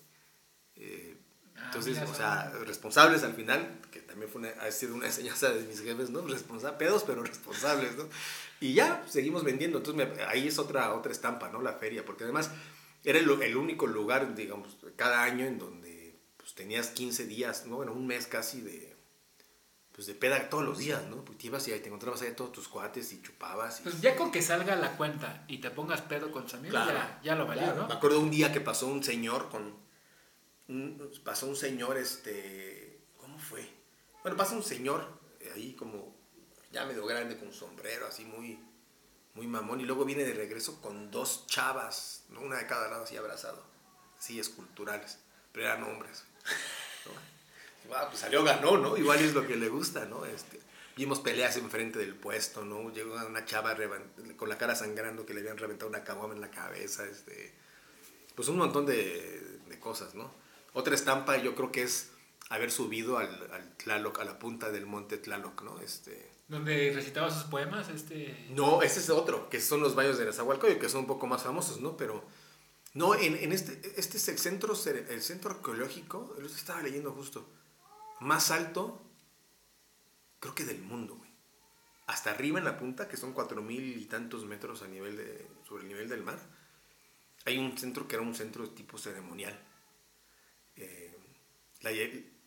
Eh, 0.76 1.16
Ah, 1.58 1.62
entonces, 1.72 1.96
o 2.06 2.14
sea, 2.14 2.50
responsables 2.66 3.22
al 3.22 3.32
final, 3.34 3.80
que 3.90 4.00
también 4.00 4.30
fue 4.30 4.42
una- 4.42 4.50
ha 4.60 4.70
sido 4.70 4.94
una 4.94 5.06
enseñanza 5.06 5.48
de 5.48 5.62
mis 5.62 5.80
jefes, 5.80 6.10
¿no? 6.10 6.20
Responsables, 6.26 6.78
pedos, 6.78 7.02
pero 7.06 7.22
responsables, 7.22 7.96
¿no? 7.96 8.06
Y 8.60 8.74
ya, 8.74 9.04
seguimos 9.08 9.44
vendiendo. 9.44 9.78
Entonces, 9.78 10.08
me- 10.16 10.22
ahí 10.24 10.48
es 10.48 10.58
otra, 10.58 10.94
otra 10.94 11.12
estampa, 11.12 11.48
¿no? 11.50 11.60
La 11.62 11.74
feria, 11.74 12.04
porque 12.04 12.24
además 12.24 12.50
era 13.04 13.18
el, 13.18 13.30
el 13.42 13.56
único 13.56 13.86
lugar, 13.86 14.34
digamos, 14.34 14.76
cada 14.96 15.22
año 15.22 15.44
en 15.46 15.58
donde 15.58 16.18
pues, 16.36 16.54
tenías 16.54 16.88
15 16.88 17.26
días, 17.26 17.66
¿no? 17.66 17.76
Bueno, 17.76 17.92
un 17.92 18.06
mes 18.06 18.26
casi 18.26 18.60
de, 18.62 18.96
pues, 19.92 20.06
de 20.06 20.14
peda 20.14 20.48
todos 20.48 20.64
los 20.64 20.78
días, 20.78 21.04
¿no? 21.08 21.24
Porque 21.24 21.40
te 21.42 21.46
ibas 21.48 21.68
y 21.68 21.72
ahí 21.72 21.80
te 21.80 21.88
encontrabas 21.88 22.22
ahí 22.22 22.32
todos 22.34 22.52
tus 22.52 22.66
cuates 22.68 23.12
y 23.12 23.20
chupabas. 23.22 23.80
Y, 23.80 23.82
Pues 23.84 24.00
ya 24.00 24.16
con 24.16 24.32
que 24.32 24.40
salga 24.42 24.74
la 24.76 24.96
cuenta 24.96 25.44
y 25.48 25.58
te 25.58 25.70
pongas 25.70 26.00
pedo 26.02 26.32
con 26.32 26.44
tus 26.44 26.54
amigos, 26.54 26.80
Claro. 26.82 26.98
ya, 26.98 27.20
ya 27.22 27.34
lo 27.36 27.46
valió, 27.46 27.64
Claro. 27.64 27.82
¿no? 27.82 27.88
Me 27.88 27.94
acuerdo 27.94 28.20
un 28.20 28.30
día 28.30 28.52
que 28.52 28.60
pasó 28.60 28.86
un 28.86 29.04
señor 29.04 29.48
con. 29.50 29.74
un- 30.68 31.10
pasó 31.24 31.46
un 31.46 31.56
señor, 31.56 31.96
este. 31.98 33.00
¿Cómo 33.18 33.38
fue? 33.38 33.68
Bueno, 34.22 34.36
pasa 34.36 34.54
un 34.56 34.62
señor 34.62 35.06
ahí 35.54 35.74
como. 35.74 36.15
Ya 36.76 36.84
medio 36.84 37.06
grande, 37.06 37.38
con 37.38 37.54
sombrero, 37.54 38.06
así 38.06 38.26
muy. 38.26 38.58
Muy 39.32 39.46
mamón. 39.46 39.80
Y 39.80 39.84
luego 39.84 40.04
viene 40.04 40.24
de 40.24 40.34
regreso 40.34 40.82
con 40.82 41.10
dos 41.10 41.46
chavas, 41.46 42.24
¿no? 42.28 42.42
Una 42.42 42.58
de 42.58 42.66
cada 42.66 42.90
lado, 42.90 43.04
así 43.04 43.16
abrazado. 43.16 43.64
Así 44.18 44.38
esculturales. 44.38 45.18
Pero 45.52 45.68
eran 45.68 45.84
hombres. 45.84 46.24
¿no? 47.06 47.12
Y, 47.82 48.08
pues 48.10 48.18
salió, 48.18 48.44
ganó, 48.44 48.76
¿no? 48.76 48.94
Igual 48.98 49.20
es 49.20 49.32
lo 49.32 49.46
que 49.46 49.56
le 49.56 49.70
gusta, 49.70 50.04
¿no? 50.04 50.26
Este, 50.26 50.60
vimos 50.98 51.20
peleas 51.20 51.56
enfrente 51.56 51.98
del 51.98 52.14
puesto, 52.14 52.62
¿no? 52.62 52.92
Llegó 52.92 53.14
una 53.24 53.46
chava 53.46 53.74
con 54.36 54.50
la 54.50 54.58
cara 54.58 54.74
sangrando 54.74 55.24
que 55.24 55.32
le 55.32 55.40
habían 55.40 55.56
reventado 55.56 55.88
una 55.88 56.04
caguama 56.04 56.34
en 56.34 56.42
la 56.42 56.50
cabeza, 56.50 57.06
este 57.06 57.54
pues 58.34 58.48
un 58.48 58.58
montón 58.58 58.84
de, 58.84 59.60
cosas, 59.80 60.14
¿no? 60.14 60.30
Otra 60.74 60.94
estampa 60.94 61.38
yo 61.38 61.54
creo 61.54 61.72
que 61.72 61.84
es 61.84 62.10
haber 62.50 62.70
subido 62.70 63.16
al 63.16 63.76
Tlaloc, 63.78 64.18
a 64.20 64.24
la 64.24 64.38
punta 64.38 64.70
del 64.70 64.84
monte 64.84 65.16
Tlaloc, 65.16 65.62
¿no? 65.62 65.80
Este, 65.80 66.35
Donde 66.48 66.92
recitaba 66.94 67.30
sus 67.30 67.44
poemas, 67.44 67.88
este... 67.88 68.46
no, 68.50 68.82
ese 68.82 69.00
es 69.00 69.10
otro, 69.10 69.50
que 69.50 69.60
son 69.60 69.80
los 69.80 69.96
valles 69.96 70.16
de 70.16 70.26
Nezahualcóyotl, 70.26 70.80
que 70.80 70.88
son 70.88 71.00
un 71.00 71.06
poco 71.06 71.26
más 71.26 71.42
famosos, 71.42 71.80
¿no? 71.80 71.96
Pero, 71.96 72.24
no, 72.94 73.16
en, 73.16 73.34
en 73.36 73.52
este, 73.52 73.80
este 73.96 74.16
es 74.16 74.28
el 74.28 74.38
centro, 74.38 74.74
el 74.74 75.22
centro 75.22 75.50
arqueológico, 75.50 76.36
lo 76.38 76.46
estaba 76.46 76.82
leyendo 76.82 77.10
justo, 77.12 77.48
más 78.20 78.52
alto, 78.52 79.02
creo 80.38 80.54
que 80.54 80.64
del 80.64 80.82
mundo, 80.82 81.16
güey. 81.16 81.30
Hasta 82.06 82.30
arriba 82.30 82.60
en 82.60 82.64
la 82.64 82.78
punta, 82.78 83.08
que 83.08 83.16
son 83.16 83.32
cuatro 83.32 83.60
mil 83.62 83.96
y 84.00 84.04
tantos 84.04 84.44
metros 84.44 84.82
a 84.82 84.86
nivel 84.86 85.16
de, 85.16 85.44
sobre 85.66 85.82
el 85.82 85.88
nivel 85.88 86.08
del 86.08 86.22
mar, 86.22 86.38
hay 87.44 87.58
un 87.58 87.76
centro 87.76 88.06
que 88.06 88.14
era 88.14 88.24
un 88.24 88.34
centro 88.34 88.64
de 88.64 88.74
tipo 88.74 88.98
ceremonial. 88.98 89.58
Eh, 90.76 91.16
la 91.80 91.90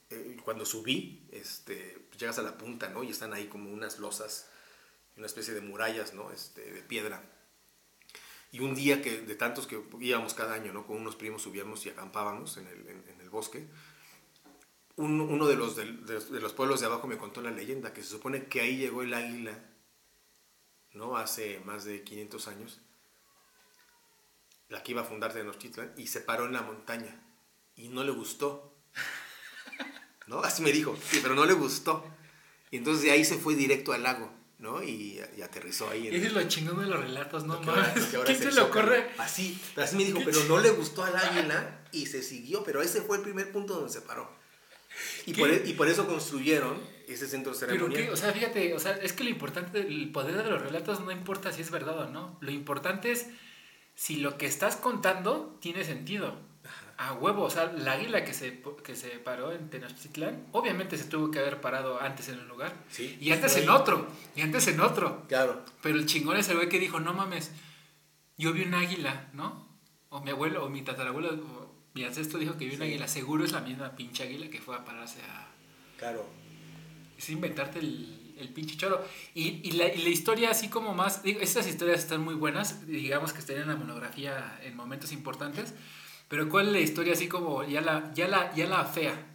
eh, 0.09 0.37
cuando 0.43 0.65
subí, 0.65 1.27
este, 1.31 2.09
llegas 2.17 2.39
a 2.39 2.43
la 2.43 2.57
punta, 2.57 2.89
¿no? 2.89 3.03
Y 3.03 3.09
están 3.11 3.33
ahí 3.33 3.47
como 3.47 3.71
unas 3.71 3.99
losas, 3.99 4.49
una 5.17 5.25
especie 5.27 5.53
de 5.53 5.61
murallas, 5.61 6.13
¿no? 6.13 6.31
Este, 6.31 6.71
de 6.71 6.81
piedra. 6.81 7.23
Y 8.51 8.61
un 8.61 8.73
día 8.75 9.01
que, 9.01 9.21
de 9.21 9.35
tantos 9.35 9.67
que 9.67 9.81
íbamos 9.99 10.33
cada 10.33 10.53
año, 10.55 10.73
¿no? 10.73 10.85
Con 10.87 10.97
unos 10.97 11.15
primos 11.15 11.43
subíamos 11.43 11.85
y 11.85 11.89
acampábamos 11.89 12.57
en 12.57 12.67
el, 12.67 12.87
en- 12.87 13.05
en 13.09 13.21
el 13.21 13.29
bosque. 13.29 13.67
Un- 14.97 15.21
uno 15.21 15.47
de 15.47 15.55
los, 15.55 15.75
del- 15.75 16.05
de, 16.05 16.19
de 16.19 16.39
los 16.41 16.53
pueblos 16.53 16.79
de 16.79 16.85
abajo 16.85 17.07
me 17.07 17.17
contó 17.17 17.41
la 17.41 17.49
leyenda, 17.51 17.91
que 17.93 18.03
se 18.03 18.09
supone 18.09 18.45
que 18.47 18.61
ahí 18.61 18.77
llegó 18.77 19.01
el 19.01 19.13
águila, 19.15 19.57
¿no? 20.93 21.17
Hace 21.17 21.59
más 21.61 21.83
de 21.83 22.03
500 22.03 22.47
años, 22.47 22.79
la 24.69 24.81
que 24.83 24.91
iba 24.91 25.01
a 25.01 25.05
fundar 25.05 25.33
Tenochtitlan, 25.33 25.93
y 25.97 26.07
se 26.07 26.21
paró 26.21 26.45
en 26.45 26.53
la 26.53 26.61
montaña. 26.61 27.19
Y 27.75 27.89
no 27.89 28.03
le 28.03 28.11
gustó. 28.11 28.75
¿No? 30.29 30.39
Así 30.43 30.61
me 30.61 30.71
dijo, 30.71 30.95
sí, 31.09 31.19
pero 31.21 31.35
no 31.35 31.45
le 31.45 31.53
gustó. 31.53 32.05
Y 32.71 32.77
entonces 32.77 33.03
de 33.03 33.11
ahí 33.11 33.25
se 33.25 33.37
fue 33.37 33.55
directo 33.55 33.91
al 33.93 34.03
lago, 34.03 34.31
¿no? 34.59 34.81
Y, 34.83 35.19
y 35.37 35.41
aterrizó 35.41 35.89
ahí. 35.89 36.07
en- 36.07 36.15
Ese 36.15 36.27
es 36.27 36.33
lo 36.33 36.47
chingón 36.47 36.79
de 36.79 36.85
los 36.85 36.99
relatos, 37.01 37.43
¿no? 37.45 37.55
ahora 37.55 37.93
¿Quién 38.25 38.37
se 38.37 38.49
el 38.49 38.55
le 38.55 38.61
ocurre? 38.61 39.09
Así, 39.17 39.59
pero 39.75 39.85
así 39.85 39.95
me 39.97 40.05
dijo, 40.05 40.19
pero 40.23 40.43
no 40.45 40.59
le 40.59 40.69
gustó 40.69 41.03
al 41.03 41.15
águila 41.17 41.81
y 41.91 42.05
se 42.05 42.21
siguió, 42.21 42.63
pero 42.63 42.81
ese 42.81 43.01
fue 43.01 43.17
el 43.17 43.23
primer 43.23 43.51
punto 43.51 43.73
donde 43.73 43.91
se 43.91 44.01
paró. 44.01 44.29
Y, 45.25 45.41
e- 45.41 45.63
y 45.65 45.73
por 45.73 45.87
eso 45.87 46.05
construyeron 46.05 46.79
ese 47.07 47.27
centro 47.27 47.53
Pero 47.53 47.71
ceremonial. 47.71 48.03
que, 48.05 48.11
o 48.11 48.17
sea, 48.17 48.31
fíjate, 48.31 48.73
o 48.75 48.79
sea, 48.79 48.91
es 48.97 49.13
que 49.13 49.23
lo 49.23 49.29
importante, 49.31 49.79
el 49.79 50.11
poder 50.11 50.35
de 50.43 50.49
los 50.49 50.61
relatos 50.61 50.99
no 50.99 51.11
importa 51.11 51.51
si 51.51 51.61
es 51.61 51.71
verdad 51.71 51.97
o 51.99 52.09
no. 52.09 52.37
Lo 52.41 52.51
importante 52.51 53.11
es 53.11 53.27
si 53.95 54.17
lo 54.17 54.37
que 54.37 54.45
estás 54.45 54.75
contando 54.75 55.57
tiene 55.61 55.83
sentido. 55.85 56.37
A 57.01 57.13
huevo, 57.13 57.43
o 57.43 57.49
sea, 57.49 57.71
la 57.71 57.93
águila 57.93 58.25
que 58.25 58.33
se, 58.33 58.61
que 58.83 58.93
se 58.93 59.07
paró 59.19 59.53
en 59.53 59.69
Tenochtitlán, 59.69 60.47
obviamente 60.51 60.97
se 60.97 61.05
tuvo 61.05 61.31
que 61.31 61.39
haber 61.39 61.61
parado 61.61 62.01
antes 62.01 62.27
en 62.27 62.39
un 62.39 62.47
lugar. 62.49 62.73
Sí, 62.89 63.17
y 63.21 63.31
antes 63.31 63.55
en 63.55 63.69
otro, 63.69 64.05
y 64.35 64.41
antes 64.41 64.67
en 64.67 64.81
otro. 64.81 65.25
Claro. 65.29 65.63
Pero 65.81 65.95
el 65.97 66.05
chingón 66.05 66.35
es 66.35 66.49
el 66.49 66.57
güey 66.57 66.67
que 66.67 66.77
dijo, 66.77 66.99
no 66.99 67.13
mames, 67.13 67.51
yo 68.37 68.51
vi 68.51 68.63
un 68.63 68.73
águila, 68.73 69.29
¿no? 69.31 69.65
O 70.09 70.19
mi 70.21 70.31
abuelo, 70.31 70.65
o 70.65 70.69
mi 70.69 70.81
tatarabuelo, 70.81 71.29
o 71.35 71.73
mi 71.93 72.03
ancestro 72.03 72.37
dijo 72.37 72.57
que 72.57 72.65
vi 72.65 72.71
un 72.71 72.77
Sí. 72.79 72.83
águila. 72.83 73.07
Seguro 73.07 73.45
es 73.45 73.53
la 73.53 73.61
misma 73.61 73.95
pinche 73.95 74.23
águila 74.23 74.49
que 74.49 74.59
fue 74.59 74.75
a 74.75 74.83
pararse 74.83 75.21
a, 75.21 75.47
Claro. 75.97 76.25
es 77.17 77.29
inventarte 77.29 77.79
el, 77.79 78.33
el 78.39 78.49
pinche 78.49 78.75
choro. 78.75 79.05
Y, 79.33 79.61
y 79.65 79.71
la, 79.71 79.87
y 79.87 80.01
la 80.03 80.09
historia 80.09 80.51
así 80.51 80.67
como 80.67 80.93
más, 80.93 81.23
digo, 81.23 81.39
estas 81.39 81.65
historias 81.65 81.99
están 81.99 82.19
muy 82.21 82.35
buenas, 82.35 82.85
digamos 82.87 83.31
que 83.31 83.39
estarían 83.39 83.63
en 83.63 83.69
la 83.69 83.75
monografía 83.77 84.59
en 84.63 84.75
momentos 84.75 85.13
importantes, 85.13 85.73
pero 86.29 86.47
¿cuál 86.47 86.67
es 86.67 86.73
la 86.73 86.79
historia 86.79 87.13
así 87.13 87.27
como 87.27 87.63
ya 87.63 87.81
la, 87.81 88.13
ya 88.13 88.27
la, 88.27 88.53
ya 88.55 88.67
la 88.67 88.85
fea? 88.85 89.25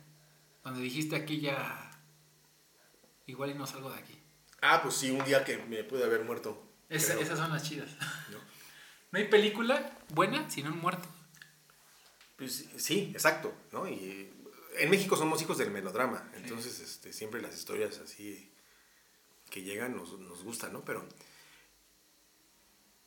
Donde 0.62 0.80
dijiste 0.80 1.16
aquí 1.16 1.40
ya, 1.40 1.90
igual 3.26 3.50
y 3.50 3.54
no 3.54 3.66
salgo 3.66 3.90
de 3.90 3.98
aquí. 3.98 4.18
Ah, 4.62 4.80
pues 4.82 4.94
sí, 4.94 5.10
un 5.10 5.22
día 5.24 5.44
que 5.44 5.58
me 5.58 5.84
pude 5.84 6.04
haber 6.04 6.24
muerto. 6.24 6.66
Pero- 6.88 7.20
esas 7.20 7.38
son 7.38 7.52
las 7.52 7.62
chidas. 7.62 7.90
¿no? 8.30 8.38
No 9.10 9.18
hay 9.18 9.28
película 9.28 9.98
buena 10.14 10.48
sin 10.48 10.66
un 10.68 10.78
muerto. 10.78 11.08
Pues 12.36 12.66
sí, 12.76 13.10
exacto, 13.12 13.52
¿no? 13.72 13.88
Y 13.88 14.32
en 14.78 14.90
México 14.90 15.16
somos 15.16 15.40
hijos 15.42 15.58
del 15.58 15.70
melodrama, 15.70 16.30
entonces 16.34 16.80
este, 16.80 17.12
siempre 17.12 17.40
las 17.40 17.56
historias 17.56 17.98
así 17.98 18.52
que 19.50 19.62
llegan 19.62 19.96
nos, 19.96 20.18
nos 20.18 20.42
gustan, 20.42 20.72
¿no? 20.72 20.84
Pero 20.84 21.06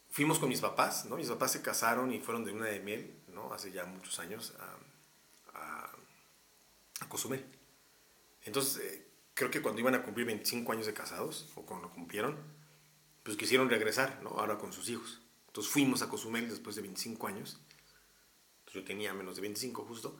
fuimos 0.10 0.40
con 0.40 0.50
mis 0.50 0.62
papás, 0.62 1.06
¿no? 1.06 1.18
Mis 1.18 1.28
papás 1.28 1.52
se 1.52 1.62
casaron 1.62 2.14
y 2.14 2.20
fueron 2.20 2.46
de 2.46 2.52
luna 2.52 2.68
de 2.68 2.80
miel, 2.80 3.14
¿no? 3.38 3.54
Hace 3.54 3.72
ya 3.72 3.86
muchos 3.86 4.20
años 4.20 4.54
a, 4.60 5.60
a, 5.60 5.92
a 7.00 7.10
Cozumel. 7.10 7.46
Entonces, 8.44 8.84
eh, 8.84 9.08
creo 9.34 9.52
que 9.52 9.62
cuando 9.62 9.80
iban 9.80 9.96
a 9.96 10.04
cumplir 10.04 10.26
25 10.26 10.72
años 10.72 10.86
de 10.88 10.94
casados, 10.94 11.52
o 11.56 11.66
cuando 11.66 11.90
cumplieron, 11.90 12.38
pues 13.24 13.38
quisieron 13.38 13.70
regresar, 13.70 14.22
¿no? 14.24 14.30
Ahora 14.32 14.58
con 14.58 14.74
sus 14.74 14.90
hijos. 14.90 15.22
Entonces 15.48 15.72
fuimos 15.72 16.02
a 16.02 16.10
Cozumel 16.10 16.50
después 16.50 16.76
de 16.76 16.82
25 16.82 17.28
años. 17.28 17.60
Yo 18.74 18.84
tenía 18.84 19.14
menos 19.14 19.36
de 19.36 19.42
25 19.42 19.86
justo. 19.86 20.18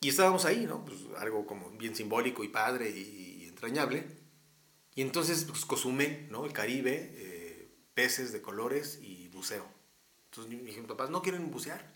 Y 0.00 0.08
estábamos 0.08 0.44
ahí, 0.44 0.66
¿no? 0.66 0.84
Pues 0.84 0.98
algo 1.18 1.46
como 1.46 1.70
bien 1.70 1.94
simbólico 1.94 2.44
y 2.44 2.48
padre 2.48 2.90
y, 2.90 3.42
y 3.42 3.48
entrañable. 3.48 4.06
Y 4.94 5.02
entonces, 5.02 5.44
pues 5.44 5.64
Cozumel, 5.64 6.28
¿no? 6.30 6.44
El 6.44 6.52
Caribe, 6.52 7.12
eh, 7.14 7.70
peces 7.94 8.32
de 8.32 8.42
colores 8.42 8.98
y 9.02 9.28
buceo. 9.28 9.66
Entonces 10.30 10.64
dijeron, 10.64 10.86
papás, 10.86 11.10
¿no 11.10 11.22
quieren 11.22 11.50
bucear? 11.50 11.91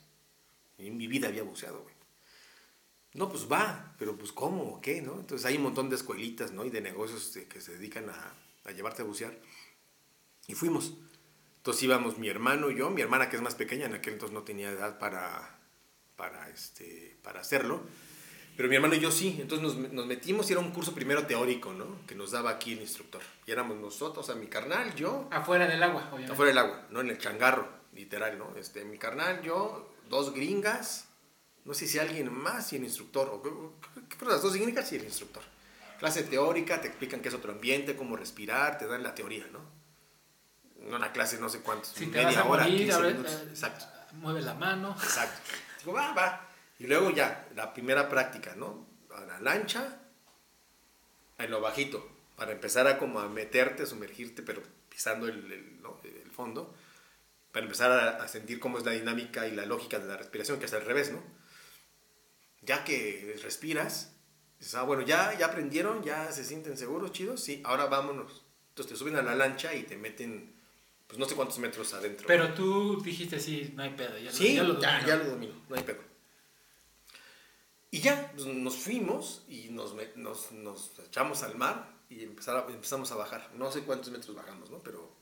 En 0.78 0.96
mi 0.96 1.06
vida 1.06 1.28
había 1.28 1.42
buceado, 1.42 1.82
güey. 1.82 1.94
No, 3.14 3.30
pues 3.30 3.50
va, 3.50 3.94
pero 3.98 4.16
pues 4.16 4.30
¿cómo? 4.32 4.80
¿Qué? 4.82 5.00
¿no? 5.00 5.14
Entonces 5.20 5.46
hay 5.46 5.56
un 5.56 5.62
montón 5.62 5.88
de 5.88 5.96
escuelitas, 5.96 6.52
¿no? 6.52 6.64
Y 6.66 6.70
de 6.70 6.80
negocios 6.82 7.32
de- 7.32 7.46
que 7.48 7.60
se 7.62 7.72
dedican 7.78 8.10
a, 8.10 8.34
a 8.64 8.72
llevarte 8.72 9.02
a 9.02 9.06
bucear. 9.06 9.34
Y 10.48 10.54
fuimos. 10.54 10.92
Entonces 11.58 11.82
íbamos 11.82 12.18
mi 12.18 12.28
hermano 12.28 12.70
y 12.70 12.76
yo, 12.76 12.90
mi 12.90 13.00
hermana 13.00 13.28
que 13.30 13.36
es 13.36 13.42
más 13.42 13.54
pequeña, 13.54 13.86
en 13.86 13.94
aquel 13.94 14.14
entonces 14.14 14.34
no 14.34 14.42
tenía 14.42 14.70
edad 14.70 14.98
para, 14.98 15.58
para, 16.16 16.48
este, 16.50 17.16
para 17.22 17.40
hacerlo. 17.40 17.80
Pero 18.56 18.68
mi 18.68 18.76
hermano 18.76 18.94
y 18.94 19.00
yo 19.00 19.10
sí, 19.10 19.36
entonces 19.40 19.76
nos, 19.78 19.92
nos 19.92 20.06
metimos 20.06 20.48
y 20.48 20.52
era 20.52 20.60
un 20.60 20.70
curso 20.70 20.94
primero 20.94 21.26
teórico, 21.26 21.72
¿no? 21.72 22.06
Que 22.06 22.14
nos 22.14 22.30
daba 22.30 22.50
aquí 22.50 22.72
el 22.74 22.80
instructor. 22.82 23.20
Y 23.46 23.50
éramos 23.50 23.78
nosotros, 23.78 24.24
o 24.24 24.32
sea, 24.32 24.40
mi 24.40 24.46
carnal, 24.46 24.94
yo, 24.94 25.28
Afuera 25.30 25.66
del 25.66 25.82
agua, 25.82 26.02
obviamente. 26.08 26.32
afuera 26.32 26.50
del 26.50 26.58
agua, 26.58 26.86
no 26.90 27.00
en 27.00 27.10
el 27.10 27.18
changarro, 27.18 27.68
literal, 27.94 28.38
¿no? 28.38 28.54
Este, 28.56 28.84
mi 28.84 28.96
carnal, 28.98 29.42
yo, 29.42 29.92
dos 30.08 30.32
gringas, 30.34 31.06
no 31.64 31.74
sé 31.74 31.86
si 31.86 31.98
alguien 31.98 32.32
más 32.32 32.72
y 32.72 32.76
el 32.76 32.84
instructor, 32.84 33.28
o 33.28 33.42
creo 33.42 33.72
las 34.30 34.42
dos 34.42 34.54
gringas 34.54 34.90
y 34.92 34.96
el 34.96 35.04
instructor. 35.04 35.42
Clase 35.98 36.22
teórica, 36.24 36.80
te 36.80 36.88
explican 36.88 37.20
qué 37.20 37.28
es 37.28 37.34
otro 37.34 37.52
ambiente, 37.52 37.96
cómo 37.96 38.16
respirar, 38.16 38.78
te 38.78 38.86
dan 38.86 39.02
la 39.02 39.14
teoría, 39.14 39.46
¿no? 39.52 39.60
Una 40.94 41.10
clase 41.12 41.38
no 41.40 41.48
sé 41.48 41.60
cuántos, 41.60 41.88
Si 41.88 42.06
te 42.06 42.18
media 42.18 42.26
vas 42.26 42.36
a 42.36 42.44
hora, 42.44 42.62
morir, 42.64 42.78
15 42.78 42.92
abre- 42.94 43.12
minutos. 43.12 43.32
eh, 43.32 43.46
Exacto. 43.48 43.84
mueve 44.12 44.42
la 44.42 44.54
mano. 44.54 44.94
Exacto. 45.02 45.40
Digo, 45.80 45.92
va, 45.94 46.12
va. 46.12 46.48
Y 46.78 46.86
luego 46.86 47.10
ya, 47.10 47.48
la 47.56 47.72
primera 47.72 48.08
práctica, 48.08 48.54
¿no? 48.56 48.86
A 49.14 49.22
la 49.22 49.40
lancha, 49.40 49.98
en 51.38 51.50
lo 51.50 51.60
bajito, 51.60 52.06
para 52.36 52.52
empezar 52.52 52.86
a 52.86 52.98
como 52.98 53.18
a 53.20 53.28
meterte, 53.28 53.82
a 53.84 53.86
sumergirte, 53.86 54.42
pero 54.42 54.62
pisando 54.88 55.26
el, 55.26 55.50
el- 55.50 55.82
¿no? 55.82 55.98
el 56.04 56.30
fondo, 56.30 56.74
para 57.56 57.64
empezar 57.64 57.90
a, 57.90 58.22
a 58.22 58.28
sentir 58.28 58.60
cómo 58.60 58.76
es 58.76 58.84
la 58.84 58.92
dinámica 58.92 59.48
y 59.48 59.52
la 59.52 59.64
lógica 59.64 59.98
de 59.98 60.06
la 60.06 60.18
respiración, 60.18 60.58
que 60.58 60.66
es 60.66 60.74
al 60.74 60.84
revés, 60.84 61.10
¿no? 61.10 61.22
Ya 62.60 62.84
que 62.84 63.34
respiras, 63.42 64.12
dices, 64.58 64.74
ah, 64.74 64.82
bueno, 64.82 65.00
ya, 65.00 65.32
ya 65.38 65.46
aprendieron, 65.46 66.02
ya 66.04 66.30
se 66.32 66.44
sienten 66.44 66.76
seguros, 66.76 67.12
chidos, 67.12 67.42
sí, 67.42 67.62
ahora 67.64 67.86
vámonos. 67.86 68.44
Entonces 68.68 68.92
te 68.92 68.98
suben 68.98 69.16
a 69.16 69.22
la 69.22 69.34
lancha 69.34 69.74
y 69.74 69.84
te 69.84 69.96
meten, 69.96 70.54
pues 71.06 71.18
no 71.18 71.24
sé 71.24 71.34
cuántos 71.34 71.58
metros 71.58 71.94
adentro. 71.94 72.26
Pero 72.26 72.52
tú 72.52 73.00
dijiste, 73.02 73.40
sí, 73.40 73.72
no 73.74 73.84
hay 73.84 73.94
pedo. 73.94 74.18
Ya, 74.18 74.24
lo- 74.30 74.36
Sí, 74.36 74.54
ya 74.54 74.62
lo 74.62 74.78
ya, 74.78 74.90
domino. 74.92 75.06
ya 75.08 75.16
lo 75.16 75.24
domino, 75.30 75.54
no 75.70 75.76
hay 75.76 75.82
pedo. 75.82 76.02
Y 77.90 78.00
ya, 78.00 78.32
pues, 78.34 78.44
nos 78.48 78.76
fuimos 78.76 79.44
y 79.48 79.70
nos, 79.70 79.94
nos, 80.14 80.52
nos 80.52 80.90
echamos 81.06 81.42
al 81.42 81.56
mar 81.56 81.90
y 82.10 82.22
empezar 82.22 82.66
empezamos 82.68 83.10
a 83.12 83.14
bajar. 83.16 83.50
No 83.54 83.72
sé 83.72 83.80
cuántos 83.80 84.10
metros 84.10 84.36
bajamos, 84.36 84.68
¿no? 84.70 84.80
Pero 84.82 85.15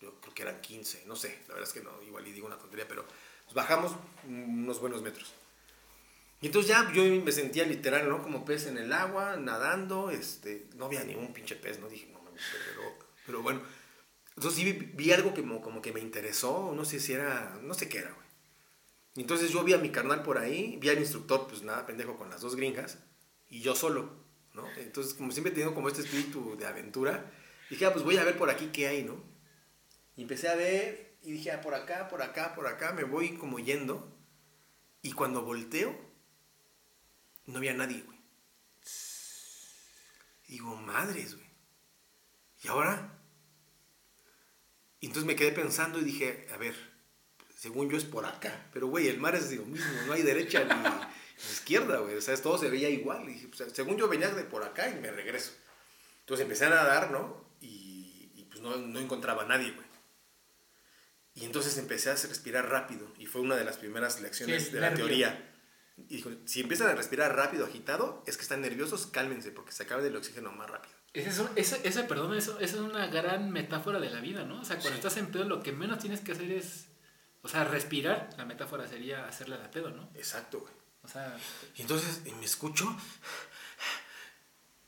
yo 0.00 0.20
creo 0.20 0.34
que 0.34 0.42
eran 0.42 0.60
15, 0.60 1.04
no 1.06 1.16
sé, 1.16 1.38
la 1.48 1.54
verdad 1.54 1.68
es 1.68 1.74
que 1.74 1.82
no, 1.82 1.90
igual 2.02 2.26
y 2.26 2.32
digo 2.32 2.46
una 2.46 2.58
tontería, 2.58 2.86
pero 2.88 3.04
pues, 3.44 3.54
bajamos 3.54 3.92
unos 4.26 4.80
buenos 4.80 5.02
metros. 5.02 5.32
Y 6.40 6.46
entonces 6.46 6.70
ya 6.70 6.92
yo 6.92 7.02
me 7.02 7.32
sentía 7.32 7.64
literal, 7.64 8.08
¿no? 8.08 8.22
Como 8.22 8.44
pez 8.44 8.66
en 8.66 8.78
el 8.78 8.92
agua, 8.92 9.36
nadando, 9.36 10.10
este, 10.10 10.68
no 10.76 10.84
había 10.84 11.02
ningún 11.02 11.32
pinche 11.32 11.56
pez, 11.56 11.80
¿no? 11.80 11.88
Dije, 11.88 12.06
no 12.12 12.22
mames, 12.22 12.42
pero, 12.52 12.82
pero 13.26 13.42
bueno. 13.42 13.60
Entonces 14.36 14.60
sí 14.60 14.64
vi, 14.64 14.72
vi 14.72 15.10
algo 15.10 15.34
que 15.34 15.40
como, 15.40 15.60
como 15.60 15.82
que 15.82 15.92
me 15.92 15.98
interesó, 15.98 16.72
no 16.76 16.84
sé 16.84 17.00
si 17.00 17.12
era, 17.12 17.58
no 17.62 17.74
sé 17.74 17.88
qué 17.88 17.98
era, 17.98 18.12
güey. 18.12 18.28
Y 19.16 19.22
entonces 19.22 19.50
yo 19.50 19.64
vi 19.64 19.72
a 19.72 19.78
mi 19.78 19.90
carnal 19.90 20.22
por 20.22 20.38
ahí, 20.38 20.78
vi 20.80 20.90
al 20.90 20.98
instructor, 20.98 21.48
pues 21.48 21.62
nada, 21.62 21.86
pendejo, 21.86 22.16
con 22.16 22.30
las 22.30 22.40
dos 22.40 22.54
gringas, 22.54 22.98
y 23.48 23.60
yo 23.62 23.74
solo, 23.74 24.12
¿no? 24.54 24.64
Entonces, 24.76 25.14
como 25.14 25.32
siempre 25.32 25.50
he 25.50 25.54
tenido 25.54 25.74
como 25.74 25.88
este 25.88 26.02
espíritu 26.02 26.56
de 26.56 26.66
aventura, 26.66 27.32
dije, 27.68 27.84
ah, 27.84 27.92
pues 27.92 28.04
voy 28.04 28.16
a 28.16 28.22
ver 28.22 28.38
por 28.38 28.48
aquí 28.48 28.70
qué 28.72 28.86
hay, 28.86 29.02
¿no? 29.02 29.20
Y 30.18 30.22
empecé 30.22 30.48
a 30.48 30.56
ver, 30.56 31.16
y 31.22 31.30
dije, 31.30 31.52
ah, 31.52 31.60
por 31.60 31.76
acá, 31.76 32.08
por 32.08 32.22
acá, 32.22 32.56
por 32.56 32.66
acá, 32.66 32.92
me 32.92 33.04
voy 33.04 33.36
como 33.36 33.60
yendo, 33.60 34.12
y 35.00 35.12
cuando 35.12 35.42
volteo, 35.42 35.96
no 37.46 37.58
había 37.58 37.72
nadie, 37.72 38.02
güey. 38.02 38.18
Digo, 40.48 40.74
madres, 40.74 41.36
güey. 41.36 41.46
¿Y 42.64 42.66
ahora? 42.66 43.16
Entonces 45.00 45.24
me 45.24 45.36
quedé 45.36 45.52
pensando 45.52 46.00
y 46.00 46.04
dije, 46.04 46.48
a 46.52 46.56
ver, 46.56 46.74
según 47.56 47.88
yo 47.88 47.96
es 47.96 48.04
por 48.04 48.26
acá. 48.26 48.68
Pero, 48.72 48.88
güey, 48.88 49.06
el 49.06 49.20
mar 49.20 49.36
es 49.36 49.52
lo 49.52 49.66
mismo, 49.66 50.02
no 50.08 50.14
hay 50.14 50.22
derecha 50.22 50.64
ni, 50.64 51.44
izquierda, 51.52 51.98
güey. 51.98 52.16
O 52.16 52.20
sea, 52.20 52.36
todo 52.42 52.58
se 52.58 52.68
veía 52.68 52.90
igual. 52.90 53.22
Y 53.28 53.34
dije, 53.34 53.46
pues, 53.56 53.70
según 53.72 53.96
yo 53.96 54.08
venía 54.08 54.30
de 54.30 54.42
por 54.42 54.64
acá 54.64 54.90
y 54.90 54.96
me 54.96 55.12
regreso. 55.12 55.52
Entonces 56.22 56.42
empecé 56.42 56.64
a 56.64 56.70
nadar, 56.70 57.12
¿no? 57.12 57.52
Y, 57.60 58.32
y, 58.34 58.42
pues 58.50 58.60
no, 58.60 58.76
no 58.78 58.98
encontraba 58.98 59.44
a 59.44 59.46
nadie, 59.46 59.70
güey. 59.70 59.87
Y 61.40 61.44
entonces 61.44 61.78
empecé 61.78 62.10
a 62.10 62.14
respirar 62.14 62.68
rápido. 62.68 63.06
Y 63.18 63.26
fue 63.26 63.40
una 63.40 63.54
de 63.56 63.64
las 63.64 63.76
primeras 63.76 64.20
lecciones 64.20 64.64
Sí, 64.66 64.70
de 64.72 64.80
la 64.80 64.90
nervio. 64.90 65.06
teoría. 65.06 65.54
Y 66.08 66.16
dijo, 66.16 66.30
si 66.46 66.60
empiezan 66.60 66.88
a 66.88 66.94
respirar 66.94 67.34
rápido, 67.36 67.64
agitado, 67.66 68.22
es 68.26 68.36
que 68.36 68.42
están 68.42 68.60
nerviosos, 68.60 69.06
cálmense, 69.06 69.50
porque 69.52 69.72
se 69.72 69.82
acaba 69.84 70.02
el 70.04 70.14
oxígeno 70.16 70.52
más 70.52 70.68
rápido. 70.70 70.94
Ese, 71.12 71.28
es 71.30 71.38
un- 71.38 71.50
ese, 71.56 71.80
ese, 71.88 72.04
perdón, 72.04 72.34
eso, 72.36 72.58
eso 72.60 72.76
es 72.76 72.82
una 72.82 73.06
gran 73.08 73.50
metáfora 73.50 73.98
de 73.98 74.10
la 74.10 74.20
vida, 74.20 74.44
¿no? 74.44 74.60
O 74.60 74.64
sea, 74.64 74.78
cuando 74.78 74.96
estás 74.96 75.16
en 75.16 75.26
pedo, 75.32 75.44
lo 75.44 75.62
que 75.62 75.72
menos 75.72 75.98
tienes 75.98 76.20
que 76.20 76.32
hacer 76.32 76.50
es. 76.52 76.86
O 77.42 77.48
sea, 77.48 77.64
respirar. 77.64 78.30
La 78.36 78.44
metáfora 78.44 78.86
sería 78.88 79.26
hacerle 79.26 79.58
la 79.58 79.70
pedo, 79.70 79.90
¿no? 79.90 80.10
Exacto, 80.14 80.60
güey. 80.60 80.72
O 81.02 81.08
sea, 81.08 81.36
Y 81.76 81.82
entonces 81.82 82.20
y 82.26 82.32
me 82.32 82.44
escucho 82.44 82.94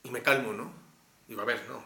y 0.03 0.11
me 0.11 0.23
calmo, 0.23 0.53
¿no? 0.53 0.73
Digo, 1.27 1.41
a 1.41 1.45
ver, 1.45 1.63
no. 1.69 1.85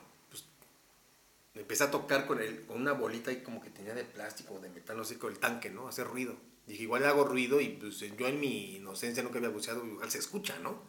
Empecé 1.54 1.84
a 1.84 1.90
tocar 1.90 2.26
con, 2.26 2.40
el, 2.40 2.66
con 2.66 2.80
una 2.80 2.92
bolita 2.92 3.30
y 3.30 3.42
como 3.42 3.60
que 3.60 3.70
tenía 3.70 3.94
de 3.94 4.04
plástico 4.04 4.54
o 4.54 4.60
de 4.60 4.70
metal, 4.70 4.96
no 4.96 5.04
sé, 5.04 5.18
con 5.18 5.32
el 5.32 5.38
tanque, 5.38 5.70
¿no? 5.70 5.86
Hacer 5.86 6.06
ruido. 6.06 6.36
Dije, 6.66 6.82
igual 6.82 7.04
hago 7.04 7.24
ruido 7.24 7.60
y 7.60 7.68
pues 7.68 7.98
yo 8.00 8.26
en 8.26 8.40
mi 8.40 8.76
inocencia 8.76 9.22
nunca 9.22 9.38
había 9.38 9.50
buceado, 9.50 9.86
igual 9.86 10.10
se 10.10 10.18
escucha, 10.18 10.58
¿no? 10.58 10.82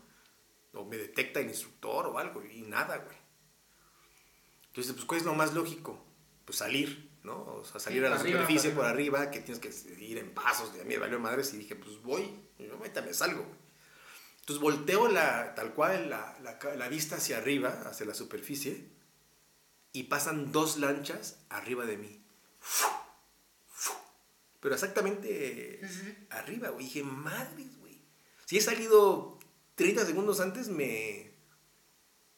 O 0.73 0.85
me 0.85 0.97
detecta 0.97 1.39
el 1.39 1.47
instructor 1.47 2.07
o 2.07 2.17
algo 2.17 2.43
y 2.43 2.61
nada, 2.63 2.97
güey. 2.97 3.17
Entonces, 4.67 4.93
pues, 4.93 5.05
¿cuál 5.05 5.19
es 5.19 5.25
lo 5.25 5.35
más 5.35 5.53
lógico? 5.53 6.03
Pues 6.45 6.57
salir, 6.57 7.11
¿no? 7.23 7.45
O 7.45 7.63
sea, 7.63 7.79
salir 7.79 8.01
Sí, 8.01 8.05
a 8.05 8.09
la 8.09 8.15
arriba, 8.15 8.39
superficie 8.39 8.71
para 8.71 8.81
por 8.81 8.85
arriba, 8.87 9.31
que 9.31 9.39
tienes 9.41 9.59
que 9.59 9.69
ir 10.03 10.17
en 10.17 10.33
pasos, 10.33 10.73
de 10.73 10.81
a 10.81 10.83
mí 10.83 10.89
me 10.89 10.97
valió 10.97 11.19
madres 11.19 11.53
y 11.53 11.57
dije, 11.57 11.75
pues 11.75 12.01
voy, 12.01 12.39
yo 12.59 12.73
ahorita 12.75 13.01
me 13.03 13.13
salgo, 13.13 13.43
güey. 13.43 13.65
Entonces 14.39 14.61
volteo 14.61 15.07
la, 15.07 15.55
tal 15.55 15.73
cual 15.73 16.09
la, 16.09 16.37
la 16.41 16.59
la 16.75 16.89
vista 16.89 17.15
hacia 17.15 17.37
arriba, 17.37 17.69
hacia 17.85 18.05
la 18.05 18.13
superficie, 18.13 18.94
y 19.95 20.03
pasan 20.03 20.51
dos 20.51 20.77
lanchas 20.77 21.39
arriba 21.49 21.85
de 21.85 21.97
mí. 21.97 22.21
Pero 24.59 24.73
exactamente 24.75 25.79
arriba, 26.31 26.69
güey. 26.69 26.85
Dije, 26.85 27.03
madres, 27.03 27.77
güey. 27.79 28.01
Si 28.45 28.57
he 28.57 28.61
salido 28.61 29.39
30 29.75 30.05
segundos 30.05 30.39
antes, 30.39 30.69
me, 30.69 31.31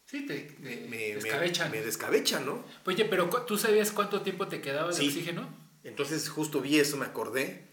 sí, 0.05 0.25
te, 0.25 0.39
te 0.41 0.59
me, 0.59 0.87
me, 0.87 0.97
descabechan. 1.15 1.71
me 1.71 1.81
descabecha, 1.81 2.39
¿no? 2.41 2.63
Oye, 2.85 3.05
pero 3.05 3.29
¿tú 3.45 3.57
sabías 3.57 3.91
cuánto 3.91 4.21
tiempo 4.21 4.47
te 4.47 4.61
quedaba 4.61 4.89
de 4.89 4.93
Sí. 4.95 5.07
oxígeno? 5.07 5.47
Entonces 5.83 6.27
justo 6.29 6.59
vi 6.61 6.79
eso, 6.79 6.97
me 6.97 7.05
acordé. 7.05 7.65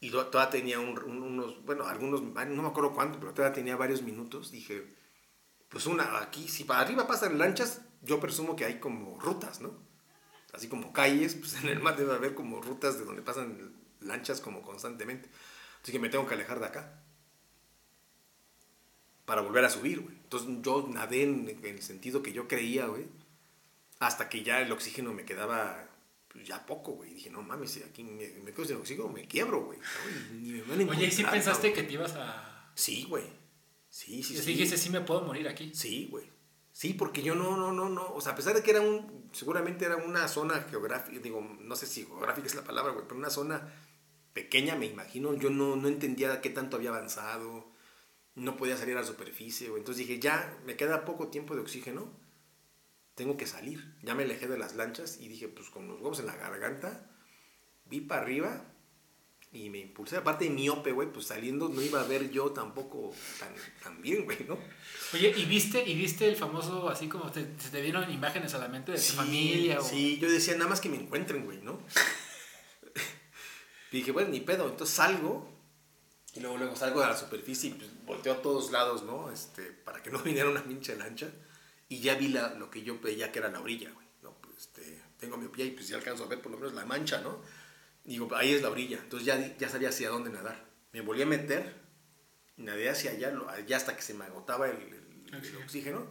Y 0.00 0.10
to- 0.10 0.26
todavía 0.26 0.50
tenía 0.50 0.78
un- 0.80 0.98
un- 1.02 1.22
unos, 1.22 1.62
bueno, 1.64 1.86
algunos, 1.86 2.22
no 2.22 2.62
me 2.62 2.68
acuerdo 2.68 2.92
cuánto, 2.94 3.18
pero 3.20 3.34
todavía 3.34 3.54
tenía 3.54 3.76
varios 3.76 4.02
minutos. 4.02 4.50
Dije, 4.52 4.94
pues 5.68 5.86
una, 5.86 6.18
aquí, 6.18 6.48
si 6.48 6.64
para 6.64 6.80
arriba 6.80 7.06
pasan 7.06 7.38
lanchas, 7.38 7.82
yo 8.06 8.20
presumo 8.20 8.56
que 8.56 8.64
hay 8.64 8.78
como 8.80 9.18
rutas, 9.20 9.60
¿no? 9.60 9.74
Así 10.52 10.68
como 10.68 10.92
calles, 10.92 11.34
pues 11.34 11.54
en 11.62 11.68
el 11.68 11.80
mar 11.80 11.96
debe 11.96 12.14
haber 12.14 12.34
como 12.34 12.62
rutas 12.62 12.98
de 12.98 13.04
donde 13.04 13.20
pasan 13.20 13.74
lanchas 14.00 14.40
como 14.40 14.62
constantemente. 14.62 15.28
Así 15.82 15.92
que 15.92 15.98
me 15.98 16.08
tengo 16.08 16.26
que 16.26 16.34
alejar 16.34 16.60
de 16.60 16.66
acá. 16.66 17.02
Para 19.26 19.42
volver 19.42 19.64
a 19.64 19.70
subir, 19.70 20.00
güey. 20.00 20.14
Entonces 20.14 20.48
yo 20.62 20.88
nadé 20.90 21.24
en, 21.24 21.48
en 21.48 21.64
el 21.66 21.82
sentido 21.82 22.22
que 22.22 22.32
yo 22.32 22.48
creía, 22.48 22.86
güey. 22.86 23.06
Hasta 23.98 24.28
que 24.28 24.42
ya 24.42 24.60
el 24.62 24.72
oxígeno 24.72 25.12
me 25.12 25.24
quedaba 25.24 25.88
pues, 26.28 26.46
ya 26.46 26.64
poco, 26.64 26.92
güey. 26.92 27.14
Dije, 27.14 27.30
no 27.30 27.42
mames, 27.42 27.72
si 27.72 27.82
aquí 27.82 28.04
me, 28.04 28.28
me 28.44 28.52
quedo 28.52 28.64
sin 28.64 28.76
oxígeno, 28.76 29.08
me 29.08 29.26
quiebro, 29.26 29.64
güey. 29.64 29.78
Oye, 30.88 31.06
¿y 31.06 31.10
si 31.10 31.24
pensaste 31.24 31.72
que 31.72 31.82
te 31.82 31.92
ibas 31.94 32.14
a...? 32.14 32.70
Sí, 32.74 33.06
güey. 33.08 33.24
Sí, 33.88 34.22
sí, 34.22 34.34
y 34.34 34.36
sí. 34.38 34.52
dijiste, 34.52 34.76
sí 34.76 34.90
me 34.90 35.00
puedo 35.00 35.22
morir 35.22 35.48
aquí. 35.48 35.72
Sí, 35.74 36.08
güey. 36.10 36.35
Sí, 36.76 36.92
porque 36.92 37.22
yo 37.22 37.34
no, 37.34 37.56
no, 37.56 37.72
no, 37.72 37.88
no. 37.88 38.06
O 38.12 38.20
sea, 38.20 38.32
a 38.32 38.36
pesar 38.36 38.54
de 38.54 38.62
que 38.62 38.70
era 38.70 38.82
un. 38.82 39.30
Seguramente 39.32 39.86
era 39.86 39.96
una 39.96 40.28
zona 40.28 40.60
geográfica. 40.68 41.18
Digo, 41.20 41.40
no 41.40 41.74
sé 41.74 41.86
si 41.86 42.04
geográfica 42.04 42.46
es 42.46 42.54
la 42.54 42.64
palabra, 42.64 42.92
güey, 42.92 43.06
pero 43.06 43.16
una 43.16 43.30
zona 43.30 43.72
pequeña, 44.34 44.76
me 44.76 44.84
imagino. 44.84 45.32
Yo 45.32 45.48
no, 45.48 45.76
no 45.76 45.88
entendía 45.88 46.42
qué 46.42 46.50
tanto 46.50 46.76
había 46.76 46.90
avanzado. 46.90 47.72
No 48.34 48.58
podía 48.58 48.76
salir 48.76 48.94
a 48.94 49.00
la 49.00 49.06
superficie. 49.06 49.68
Entonces 49.68 50.06
dije, 50.06 50.20
ya, 50.20 50.54
me 50.66 50.76
queda 50.76 51.06
poco 51.06 51.28
tiempo 51.28 51.54
de 51.54 51.62
oxígeno. 51.62 52.12
Tengo 53.14 53.38
que 53.38 53.46
salir. 53.46 53.96
Ya 54.02 54.14
me 54.14 54.24
alejé 54.24 54.46
de 54.46 54.58
las 54.58 54.74
lanchas 54.76 55.18
y 55.18 55.28
dije, 55.28 55.48
pues 55.48 55.70
con 55.70 55.88
los 55.88 55.98
huevos 55.98 56.20
en 56.20 56.26
la 56.26 56.36
garganta, 56.36 57.10
vi 57.86 58.02
para 58.02 58.20
arriba 58.20 58.75
y 59.52 59.70
me 59.70 59.78
impulsé. 59.78 60.16
Aparte 60.16 60.44
de 60.44 60.50
miope, 60.50 60.92
güey, 60.92 61.10
pues 61.10 61.26
saliendo 61.26 61.68
no 61.68 61.80
iba 61.80 62.00
a 62.00 62.04
ver 62.04 62.30
yo 62.30 62.50
tampoco 62.50 63.14
tan, 63.38 63.54
tan 63.82 64.02
bien, 64.02 64.24
güey, 64.24 64.44
¿no? 64.46 64.58
Oye, 65.14 65.32
¿y 65.36 65.44
viste, 65.44 65.82
¿y 65.88 65.94
viste 65.94 66.28
el 66.28 66.36
famoso, 66.36 66.88
así 66.88 67.08
como 67.08 67.30
te, 67.30 67.46
se 67.58 67.70
te 67.70 67.80
dieron 67.80 68.10
imágenes 68.12 68.54
a 68.54 68.58
la 68.58 68.68
mente 68.68 68.92
de 68.92 68.98
tu 68.98 69.12
familia? 69.14 69.80
O... 69.80 69.84
Sí, 69.84 70.18
yo 70.18 70.30
decía 70.30 70.54
nada 70.54 70.68
más 70.68 70.80
que 70.80 70.88
me 70.88 70.96
encuentren, 70.96 71.44
güey, 71.44 71.62
¿no? 71.62 71.80
y 73.92 73.98
dije, 73.98 74.12
bueno, 74.12 74.30
ni 74.30 74.40
pedo. 74.40 74.68
Entonces 74.68 74.94
salgo 74.96 75.56
y 76.36 76.40
luego, 76.40 76.58
luego 76.58 76.76
salgo 76.76 77.02
a 77.02 77.08
la 77.08 77.16
superficie 77.16 77.70
y 77.70 77.72
pues, 77.74 77.90
volteo 78.04 78.34
a 78.34 78.42
todos 78.42 78.70
lados, 78.70 79.04
¿no? 79.04 79.30
Este, 79.30 79.62
para 79.62 80.02
que 80.02 80.10
no 80.10 80.18
viniera 80.22 80.50
una 80.50 80.62
pinche 80.62 80.94
lancha. 80.96 81.30
Y 81.88 82.00
ya 82.00 82.14
vi 82.14 82.28
la, 82.28 82.54
lo 82.54 82.70
que 82.70 82.82
yo 82.82 82.98
veía 83.00 83.32
que 83.32 83.38
era 83.38 83.48
la 83.48 83.60
orilla, 83.60 83.90
güey. 83.92 84.06
¿no? 84.22 84.34
Pues, 84.42 84.56
este, 84.58 85.02
tengo 85.18 85.36
mi 85.38 85.48
pie 85.48 85.66
y 85.66 85.70
pues 85.70 85.88
ya 85.88 85.96
alcanzo 85.96 86.24
a 86.24 86.28
ver 86.28 86.42
por 86.42 86.52
lo 86.52 86.58
menos 86.58 86.74
la 86.74 86.84
mancha, 86.84 87.20
¿no? 87.22 87.40
Digo, 88.06 88.28
ahí 88.36 88.52
es 88.54 88.62
la 88.62 88.70
orilla. 88.70 88.98
Entonces 89.02 89.26
ya, 89.26 89.56
ya 89.58 89.68
sabía 89.68 89.88
hacia 89.90 90.08
dónde 90.08 90.30
nadar. 90.30 90.64
Me 90.92 91.00
volví 91.00 91.22
a 91.22 91.26
meter, 91.26 91.74
nadé 92.56 92.88
hacia 92.88 93.10
allá, 93.10 93.32
allá 93.50 93.76
hasta 93.76 93.94
que 93.96 94.02
se 94.02 94.14
me 94.14 94.24
agotaba 94.24 94.68
el, 94.68 94.76
el- 94.76 95.34
el 95.44 95.56
Oxígeno. 95.58 96.06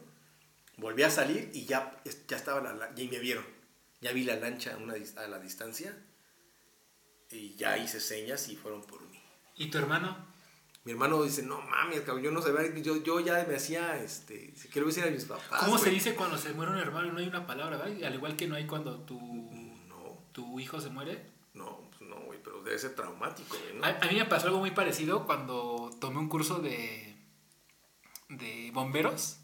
Volví 0.78 1.04
a 1.04 1.10
salir 1.10 1.50
y 1.54 1.66
ya, 1.66 2.02
ya 2.28 2.36
estaba 2.38 2.62
la, 2.62 2.74
la- 2.74 2.92
y 3.02 3.08
me 3.08 3.20
vieron. 3.20 3.46
Ya 4.02 4.12
vi 4.12 4.24
la 4.26 4.36
lancha 4.36 4.74
a, 4.74 4.78
una, 4.78 4.94
a 4.94 5.28
la 5.28 5.40
distancia 5.40 5.98
y 7.32 7.56
ya 7.56 7.78
hice 7.78 8.00
señas 8.00 8.48
y 8.50 8.56
fueron 8.56 8.82
por 8.84 9.02
mí. 9.10 9.20
¿Y 9.56 9.70
tu 9.70 9.78
hermano? 9.78 10.34
Mi 10.84 10.92
hermano 10.92 11.24
dice, 11.24 11.42
no 11.42 11.62
mames, 11.62 12.02
cabrón, 12.02 12.24
yo 12.24 12.32
no 12.32 12.42
sabía, 12.42 12.72
yo, 12.76 13.02
yo 13.02 13.20
ya 13.20 13.44
me 13.50 13.56
hacía, 13.56 14.00
este, 14.04 14.54
quiero 14.72 14.86
decir 14.88 15.04
a 15.04 15.10
mis 15.10 15.26
papás. 15.26 15.62
¿Cómo 15.64 15.78
se 15.78 15.86
güey". 15.86 15.96
dice 15.96 16.14
cuando 16.14 16.38
se 16.38 16.54
muere 16.54 16.74
un 16.74 16.78
hermano? 16.78 17.12
No 17.12 17.20
hay 17.20 17.28
una 17.28 17.48
palabra, 17.48 17.78
¿verdad? 17.78 18.04
Al 18.04 18.14
igual 18.14 18.36
que 18.36 18.48
no 18.48 18.56
hay 18.56 18.68
cuando 18.68 19.00
tu, 19.00 19.20
No, 19.88 20.20
tu 20.32 20.60
hijo 20.60 20.80
se 20.80 20.90
muere. 20.90 21.26
no, 21.56 21.90
pues 21.90 22.02
no, 22.08 22.18
güey, 22.26 22.38
pero 22.44 22.54
debe 22.66 22.78
ser 22.80 22.96
traumático, 22.96 23.56
güey, 23.58 23.76
¿no? 23.76 23.86
A, 23.86 23.90
a 23.90 24.12
mí 24.12 24.16
me 24.18 24.26
pasó 24.26 24.48
algo 24.48 24.60
muy 24.60 24.72
parecido 24.72 25.26
cuando 25.26 25.90
tomé 26.02 26.20
un 26.20 26.28
curso 26.28 26.60
de, 26.60 27.16
de 28.30 28.72
bomberos 28.74 29.38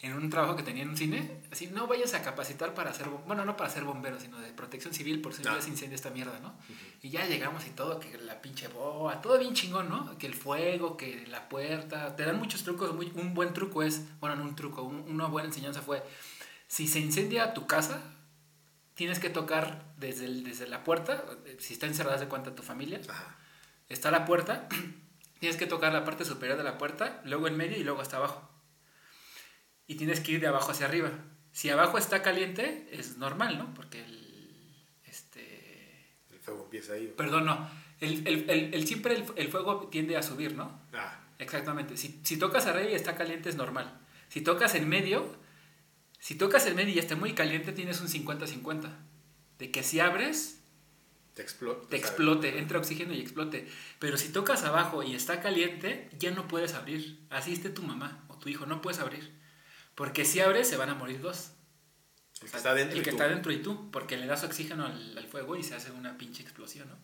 en 0.00 0.12
un 0.12 0.28
trabajo 0.30 0.54
que 0.56 0.62
tenía 0.62 0.82
en 0.82 0.90
un 0.90 0.96
cine. 0.96 1.40
Así, 1.50 1.66
no 1.68 1.86
vayas 1.86 2.14
a 2.14 2.22
capacitar 2.22 2.74
para 2.74 2.92
ser, 2.92 3.08
bueno, 3.08 3.44
no 3.44 3.56
para 3.56 3.70
ser 3.70 3.82
bombero, 3.84 4.20
sino 4.20 4.38
de 4.38 4.52
protección 4.52 4.92
civil 4.94 5.20
por 5.20 5.32
si 5.34 5.40
un 5.42 5.48
Ah. 5.48 5.52
día 5.54 5.62
se 5.62 5.70
incendia 5.70 5.96
esta 5.96 6.10
mierda, 6.10 6.38
¿no? 6.40 6.54
Y 7.02 7.08
ya 7.10 7.26
llegamos 7.26 7.66
y 7.66 7.70
todo, 7.70 7.98
que 7.98 8.16
la 8.18 8.40
pinche 8.42 8.68
boa, 8.68 9.20
todo 9.22 9.38
bien 9.38 9.54
chingón, 9.54 9.88
¿no? 9.88 10.16
Que 10.18 10.26
el 10.26 10.34
fuego, 10.34 10.96
que 10.96 11.26
la 11.26 11.48
puerta, 11.48 12.14
te 12.14 12.24
dan 12.24 12.38
muchos 12.38 12.62
trucos. 12.62 12.94
Muy, 12.94 13.10
un 13.16 13.34
buen 13.34 13.52
truco 13.54 13.82
es, 13.82 14.02
bueno, 14.20 14.36
no 14.36 14.44
un 14.44 14.54
truco, 14.54 14.82
un- 14.82 15.00
una 15.08 15.26
buena 15.26 15.48
enseñanza 15.48 15.80
fue, 15.82 16.04
si 16.68 16.86
se 16.86 17.00
incendia 17.00 17.54
tu 17.54 17.66
casa, 17.66 18.00
tienes 18.96 19.20
que 19.20 19.30
tocar 19.30 19.84
desde, 19.96 20.24
el- 20.24 20.42
desde 20.42 20.66
la 20.66 20.82
puerta, 20.82 21.24
eh, 21.46 21.56
si 21.60 21.74
está 21.74 21.86
encerrada 21.86 22.18
de 22.18 22.26
cuenta 22.26 22.54
tu 22.56 22.64
familia, 22.64 23.00
Ajá. 23.08 23.36
está 23.88 24.10
la 24.10 24.24
puerta, 24.24 24.68
tienes 25.38 25.56
que 25.56 25.66
tocar 25.66 25.92
la 25.92 26.04
parte 26.04 26.24
superior 26.24 26.58
de 26.58 26.64
la 26.64 26.78
puerta, 26.78 27.20
luego 27.24 27.46
en 27.46 27.56
medio 27.56 27.76
y 27.76 27.84
luego 27.84 28.00
hasta 28.00 28.16
abajo. 28.16 28.50
Y 29.86 29.94
tienes 29.94 30.18
que 30.20 30.32
ir 30.32 30.40
de 30.40 30.48
abajo 30.48 30.72
hacia 30.72 30.86
arriba. 30.86 31.10
Si 31.52 31.70
abajo 31.70 31.96
está 31.98 32.20
caliente, 32.22 32.88
es 32.90 33.18
normal, 33.18 33.56
¿no? 33.56 33.72
Porque 33.74 34.02
el, 34.04 34.74
este, 35.04 36.08
El 36.30 36.40
fuego 36.40 36.64
empieza 36.64 36.94
ahí. 36.94 37.04
güey. 37.04 37.16
perdón, 37.16 37.44
no. 37.46 37.70
El, 38.00 38.26
el- 38.26 38.50
el- 38.50 38.74
el- 38.74 38.86
siempre 38.86 39.14
el, 39.14 39.24
el 39.36 39.48
fuego 39.48 39.88
tiende 39.88 40.16
a 40.16 40.22
subir, 40.22 40.54
¿no? 40.54 40.80
Ah, 40.92 41.20
Exactamente. 41.38 41.96
Si, 41.98 42.20
si 42.24 42.38
tocas 42.38 42.66
arriba 42.66 42.90
y 42.90 42.94
está 42.94 43.14
caliente, 43.14 43.48
es 43.50 43.56
normal. 43.56 44.00
Si 44.28 44.40
tocas 44.40 44.74
en 44.74 44.88
medio, 44.88 45.36
si 46.26 46.34
tocas 46.34 46.66
en 46.66 46.74
medio 46.74 46.92
y 46.92 46.98
está 46.98 47.14
muy 47.14 47.34
caliente, 47.34 47.70
tienes 47.70 48.00
un 48.00 48.08
50-50. 48.08 48.90
De 49.60 49.70
que 49.70 49.84
si 49.84 50.00
abres, 50.00 50.60
te 51.34 51.42
explote, 51.42 52.58
entra 52.58 52.80
oxígeno 52.80 53.14
y 53.14 53.20
explote. 53.20 53.68
Pero 54.00 54.16
si 54.16 54.30
tocas 54.30 54.64
abajo 54.64 55.04
y 55.04 55.14
está 55.14 55.40
caliente, 55.40 56.10
ya 56.18 56.32
no 56.32 56.48
puedes 56.48 56.74
abrir. 56.74 57.24
Así 57.30 57.52
esté 57.52 57.70
tu 57.70 57.84
mamá 57.84 58.24
o 58.26 58.34
tu 58.38 58.48
hijo, 58.48 58.66
no 58.66 58.82
puedes 58.82 58.98
abrir. 58.98 59.38
Porque 59.94 60.24
si 60.24 60.40
abres, 60.40 60.66
se 60.68 60.76
van 60.76 60.90
a 60.90 60.96
morir 60.96 61.20
dos. 61.20 61.52
El 62.42 62.50
que 62.50 62.56
está 62.56 62.74
dentro 62.74 62.96
El 62.96 63.02
y 63.02 63.04
que 63.04 63.10
tú. 63.10 63.16
está 63.16 63.28
dentro 63.28 63.52
y 63.52 63.62
tú, 63.62 63.92
porque 63.92 64.16
le 64.16 64.26
das 64.26 64.42
oxígeno 64.42 64.84
al, 64.84 65.16
al 65.16 65.28
fuego 65.28 65.54
y 65.54 65.62
se 65.62 65.76
hace 65.76 65.92
una 65.92 66.18
pinche 66.18 66.42
explosión, 66.42 66.88
¿no? 66.88 66.98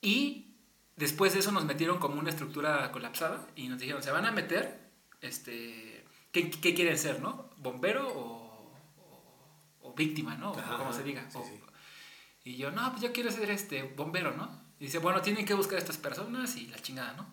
Y 0.00 0.54
después 0.96 1.34
de 1.34 1.40
eso 1.40 1.52
nos 1.52 1.66
metieron 1.66 1.98
como 1.98 2.18
una 2.18 2.30
estructura 2.30 2.90
colapsada 2.90 3.46
y 3.54 3.68
nos 3.68 3.78
dijeron, 3.78 4.02
se 4.02 4.12
van 4.12 4.24
a 4.24 4.32
meter, 4.32 4.80
este, 5.20 5.87
¿qué, 6.32 6.50
qué 6.50 6.74
quieren 6.74 6.98
ser, 6.98 7.20
no? 7.20 7.50
¿Bombero 7.58 8.08
o, 8.08 8.72
o- 9.00 9.88
o 9.88 9.94
víctima, 9.94 10.36
no? 10.36 10.52
O 10.52 10.58
Ajá, 10.58 10.76
como 10.78 10.92
se 10.92 11.02
diga. 11.02 11.28
sí, 11.30 11.38
O- 11.38 11.44
sí. 11.44 11.60
Y 12.44 12.56
yo, 12.56 12.70
no, 12.70 12.90
pues 12.90 13.02
yo 13.02 13.12
quiero 13.12 13.30
ser 13.30 13.50
este 13.50 13.82
bombero, 13.82 14.34
¿no? 14.36 14.48
Y 14.80 14.84
dice, 14.86 14.98
bueno, 14.98 15.20
tienen 15.20 15.44
que 15.44 15.54
buscar 15.54 15.76
a 15.76 15.78
estas 15.80 15.98
personas 15.98 16.56
y 16.56 16.66
la 16.68 16.78
chingada, 16.78 17.12
¿no? 17.14 17.26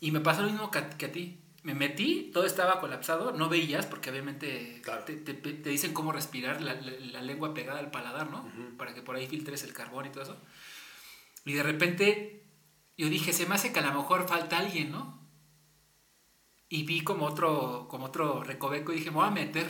Y 0.00 0.10
me 0.10 0.20
pasó 0.20 0.42
lo 0.42 0.50
mismo 0.50 0.70
que 0.70 0.78
a, 0.78 0.90
que 0.90 1.06
a 1.06 1.12
ti. 1.12 1.40
Me 1.62 1.74
metí, 1.74 2.30
todo 2.34 2.44
estaba 2.44 2.78
colapsado, 2.78 3.32
no 3.32 3.48
veías 3.48 3.86
porque 3.86 4.10
obviamente 4.10 4.82
Claro. 4.82 5.04
te, 5.04 5.14
te- 5.16 5.32
te 5.34 5.70
dicen 5.70 5.94
cómo 5.94 6.12
respirar, 6.12 6.60
la, 6.60 6.74
la- 6.74 6.92
la 7.00 7.22
lengua 7.22 7.54
pegada 7.54 7.78
al 7.78 7.90
paladar, 7.90 8.30
¿no? 8.30 8.40
Ujú. 8.40 8.76
Para 8.76 8.92
que 8.92 9.00
por 9.00 9.16
ahí 9.16 9.26
filtres 9.26 9.62
el 9.64 9.72
carbón 9.72 10.04
y 10.04 10.10
todo 10.10 10.24
eso. 10.24 10.36
Y 11.46 11.54
de 11.54 11.62
repente 11.62 12.44
yo 12.98 13.08
dije, 13.08 13.32
se 13.32 13.46
me 13.46 13.54
hace 13.54 13.72
que 13.72 13.78
a 13.78 13.82
lo 13.82 13.94
mejor 13.94 14.28
falta 14.28 14.58
alguien, 14.58 14.92
¿no? 14.92 15.23
Y 16.74 16.82
vi 16.84 17.02
como 17.02 17.26
otro, 17.26 17.86
como 17.88 18.06
otro 18.06 18.42
recoveco 18.42 18.92
y 18.92 18.96
dije, 18.96 19.10
me 19.10 19.16
voy 19.18 19.28
a 19.28 19.30
meter. 19.30 19.66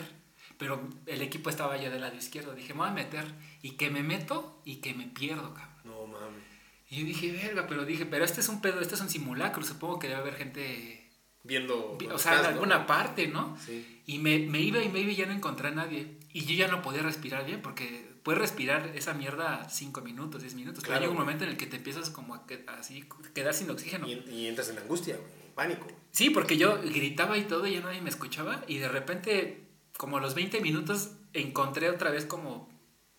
Pero 0.57 0.87
el 1.05 1.21
equipo 1.21 1.49
estaba 1.49 1.75
ya 1.77 1.89
del 1.89 2.01
lado 2.01 2.15
izquierdo. 2.15 2.53
Dije, 2.55 2.73
me 2.73 2.79
voy 2.79 2.89
a 2.89 2.93
meter. 2.93 3.25
Y 3.61 3.71
que 3.71 3.89
me 3.89 4.01
meto 4.01 4.61
y 4.65 4.77
que 4.77 4.93
me 4.93 5.05
pierdo, 5.07 5.53
cabrón. 5.53 5.75
No 5.83 6.07
mames. 6.07 6.41
Y 6.89 6.99
yo 7.01 7.05
dije, 7.05 7.31
verga, 7.31 7.67
pero 7.67 7.85
dije, 7.85 8.05
pero 8.05 8.23
este 8.25 8.41
es 8.41 8.49
un 8.49 8.61
pedo, 8.61 8.79
este 8.79 8.95
es 8.95 9.01
un 9.01 9.09
simulacro. 9.09 9.63
Supongo 9.63 9.99
que 9.99 10.07
debe 10.07 10.19
haber 10.21 10.35
gente, 10.35 11.11
Viendo. 11.43 11.95
vi- 11.99 12.07
o 12.07 12.17
sea, 12.17 12.39
en 12.39 12.45
alguna 12.45 12.87
parte, 12.87 13.27
¿no? 13.27 13.57
Sí. 13.63 14.01
Y 14.07 14.19
me, 14.19 14.39
me 14.39 14.59
iba 14.61 14.81
y 14.83 14.89
me 14.89 14.99
iba 15.01 15.11
y 15.11 15.15
ya 15.15 15.25
no 15.25 15.33
encontré 15.33 15.67
a 15.67 15.71
nadie. 15.71 16.17
Y 16.33 16.45
yo 16.45 16.55
ya 16.55 16.67
no 16.67 16.81
podía 16.81 17.01
respirar 17.03 17.45
bien 17.45 17.61
porque 17.61 18.15
puedes 18.23 18.39
respirar 18.41 18.91
esa 18.95 19.13
mierda 19.13 19.69
5 19.69 20.01
minutos, 20.01 20.41
10 20.41 20.55
minutos. 20.55 20.79
pero 20.81 20.93
Claro, 20.93 21.01
llega 21.01 21.11
un 21.11 21.19
momento 21.19 21.43
en 21.43 21.51
el 21.51 21.57
que 21.57 21.67
te 21.67 21.77
empiezas 21.77 22.09
como 22.09 22.33
a 22.35 22.43
así, 22.79 23.03
quedar 23.35 23.53
sin 23.53 23.69
oxígeno. 23.69 24.07
Y, 24.07 24.13
y 24.31 24.47
entras 24.47 24.69
en 24.69 24.77
angustia, 24.79 25.15
güey, 25.17 25.44
pánico. 25.55 25.87
Sí, 26.11 26.29
porque 26.29 26.57
yo 26.57 26.79
gritaba 26.81 27.37
y 27.37 27.43
todo 27.43 27.65
y 27.67 27.73
ya 27.73 27.81
nadie 27.81 28.01
me 28.01 28.09
escuchaba. 28.09 28.63
Y 28.67 28.77
de 28.77 28.87
repente, 28.87 29.67
como 29.97 30.17
a 30.17 30.21
los 30.21 30.35
20 30.35 30.61
minutos, 30.61 31.11
encontré 31.33 31.89
otra 31.89 32.11
vez 32.11 32.25
como... 32.25 32.69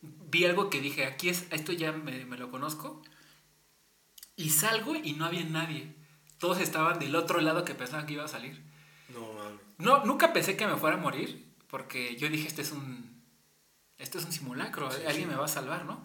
Vi 0.01 0.45
algo 0.45 0.71
que 0.71 0.81
dije, 0.81 1.07
aquí 1.07 1.29
es, 1.29 1.47
esto 1.51 1.73
ya 1.73 1.93
me, 1.93 2.25
me 2.25 2.37
lo 2.37 2.51
conozco. 2.51 3.03
Y 4.37 4.51
salgo 4.51 4.95
y 4.95 5.15
no 5.15 5.25
había 5.25 5.45
nadie. 5.45 5.95
Todos 6.39 6.61
estaban 6.61 6.99
del 6.99 7.15
otro 7.17 7.41
lado 7.41 7.65
que 7.65 7.75
pensaban 7.75 8.07
que 8.07 8.13
iba 8.15 8.25
a 8.25 8.29
salir. 8.29 8.63
No 9.13 9.33
mames. 9.33 9.61
No, 9.79 10.05
nunca 10.05 10.33
pensé 10.33 10.57
que 10.57 10.67
me 10.67 10.77
fuera 10.77 10.97
a 10.97 11.01
morir, 11.01 11.47
porque 11.69 12.17
yo 12.17 12.29
dije, 12.29 12.47
este 12.47 12.63
es 12.63 12.73
un, 12.73 13.23
este 13.99 14.19
es 14.19 14.25
un 14.25 14.33
simulacro, 14.33 14.91
Sí, 14.91 15.03
alguien 15.07 15.25
sí. 15.29 15.31
me 15.31 15.37
va 15.37 15.47
a 15.47 15.49
salvar, 15.49 15.85
¿no? 15.85 16.05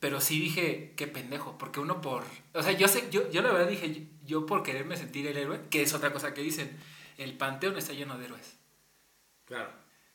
Pero 0.00 0.20
sí 0.20 0.40
dije, 0.40 0.94
qué 0.96 1.06
pendejo, 1.06 1.56
porque 1.58 1.78
uno 1.78 2.00
por... 2.00 2.24
O 2.54 2.62
sea, 2.62 2.72
yo 2.72 2.88
sé, 2.88 3.08
yo, 3.10 3.30
yo 3.30 3.42
la 3.42 3.52
verdad 3.52 3.68
dije, 3.68 3.92
yo, 3.94 4.00
yo 4.24 4.46
por 4.46 4.62
quererme 4.62 4.96
sentir 4.96 5.26
el 5.26 5.36
héroe, 5.36 5.60
que 5.70 5.82
es 5.82 5.92
otra 5.94 6.12
cosa 6.12 6.32
que 6.34 6.40
dicen, 6.40 6.74
el 7.18 7.36
panteón 7.36 7.76
está 7.76 7.92
lleno 7.92 8.16
de 8.18 8.24
héroes. 8.24 8.56
Claro. 9.44 9.70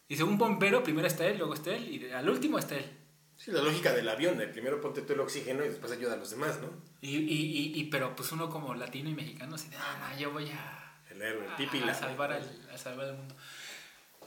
Dice, 0.10 0.24
un 0.24 0.38
bombero, 0.38 0.84
primero 0.84 1.07
está 1.07 1.26
él, 1.28 1.38
luego 1.38 1.53
está 1.53 1.74
él, 1.76 1.88
y 1.90 2.12
al 2.12 2.28
último 2.30 2.57
está 2.60 2.76
él. 2.76 2.91
Sí, 3.38 3.52
la 3.52 3.62
lógica 3.62 3.94
del 3.94 4.07
avión. 4.10 4.38
de 4.38 4.48
primero 4.48 4.82
ponte 4.82 5.02
tú 5.02 5.14
el 5.14 5.20
oxígeno 5.20 5.64
y 5.64 5.68
después 5.68 5.91
ayuda 5.91 6.14
a 6.14 6.18
los 6.18 6.32
demás, 6.32 6.60
¿no? 6.62 6.70
Y, 7.02 7.18
y, 7.18 7.22
y, 7.22 7.80
y- 7.80 7.84
pero 7.86 8.16
pues 8.16 8.32
uno 8.32 8.49
como 8.49 8.74
latino 8.76 9.10
y 9.10 9.14
mexicano, 9.14 9.56
así 9.56 9.70
de, 9.70 9.78
ah, 9.78 10.10
no, 10.14 10.20
yo 10.20 10.32
voy 10.32 10.49
a... 10.49 11.02
El 11.12 11.22
héroe, 11.22 11.45
el 11.45 11.52
a- 11.52 11.57
pipi. 11.57 11.80
a, 11.84 11.94
salvar 11.94 12.32
al, 12.32 12.70
a 12.74 12.78
salvar 12.78 13.07
al 13.07 13.18
mundo. 13.18 13.36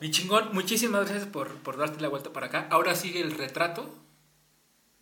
Mi 0.00 0.10
chingón, 0.12 0.50
muchísimas 0.52 1.08
gracias 1.08 1.26
por, 1.28 1.52
por 1.62 1.76
darte 1.78 2.00
la 2.00 2.08
vuelta 2.08 2.32
para 2.32 2.46
acá. 2.46 2.68
Ahora 2.70 2.94
sigue 2.94 3.20
el 3.20 3.32
retrato. 3.32 3.92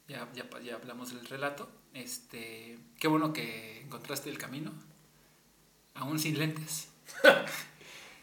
Ya, 0.08 0.28
ya, 0.34 0.48
ya 0.60 0.76
hablamos 0.76 1.12
del 1.14 1.26
relato. 1.26 1.68
Este, 1.94 2.78
qué 2.98 3.08
bueno 3.08 3.32
que 3.32 3.80
encontraste 3.82 4.30
el 4.30 4.38
camino. 4.38 4.72
Aún 5.94 6.18
sin 6.18 6.38
lentes. 6.38 6.88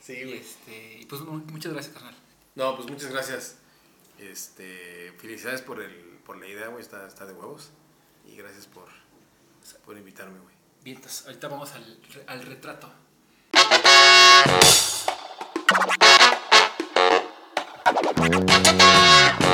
Sí, 0.02 0.12
Y 0.12 0.24
güey. 0.26 0.38
este, 0.40 0.98
y 1.00 1.06
pues 1.06 1.22
mu- 1.22 1.38
muchas 1.46 1.72
gracias, 1.72 1.94
carnal. 1.94 2.14
No, 2.56 2.76
pues 2.76 2.90
muchas 2.90 3.10
gracias. 3.10 3.56
Este, 4.20 5.14
felicidades 5.18 5.62
por, 5.62 5.82
el, 5.82 5.96
por 6.26 6.36
la 6.36 6.46
idea, 6.46 6.68
güey. 6.68 6.82
Está, 6.82 7.08
está 7.08 7.26
de 7.26 7.32
huevos. 7.32 7.70
Y 8.28 8.36
gracias 8.36 8.68
por, 8.68 8.90
por 9.86 9.98
invitarme, 9.98 10.40
güey. 10.40 10.54
Vientos, 10.84 11.26
ahorita 11.26 11.48
vamos 11.48 11.72
al, 11.72 12.00
al 12.28 12.46
retrato. 12.46 12.92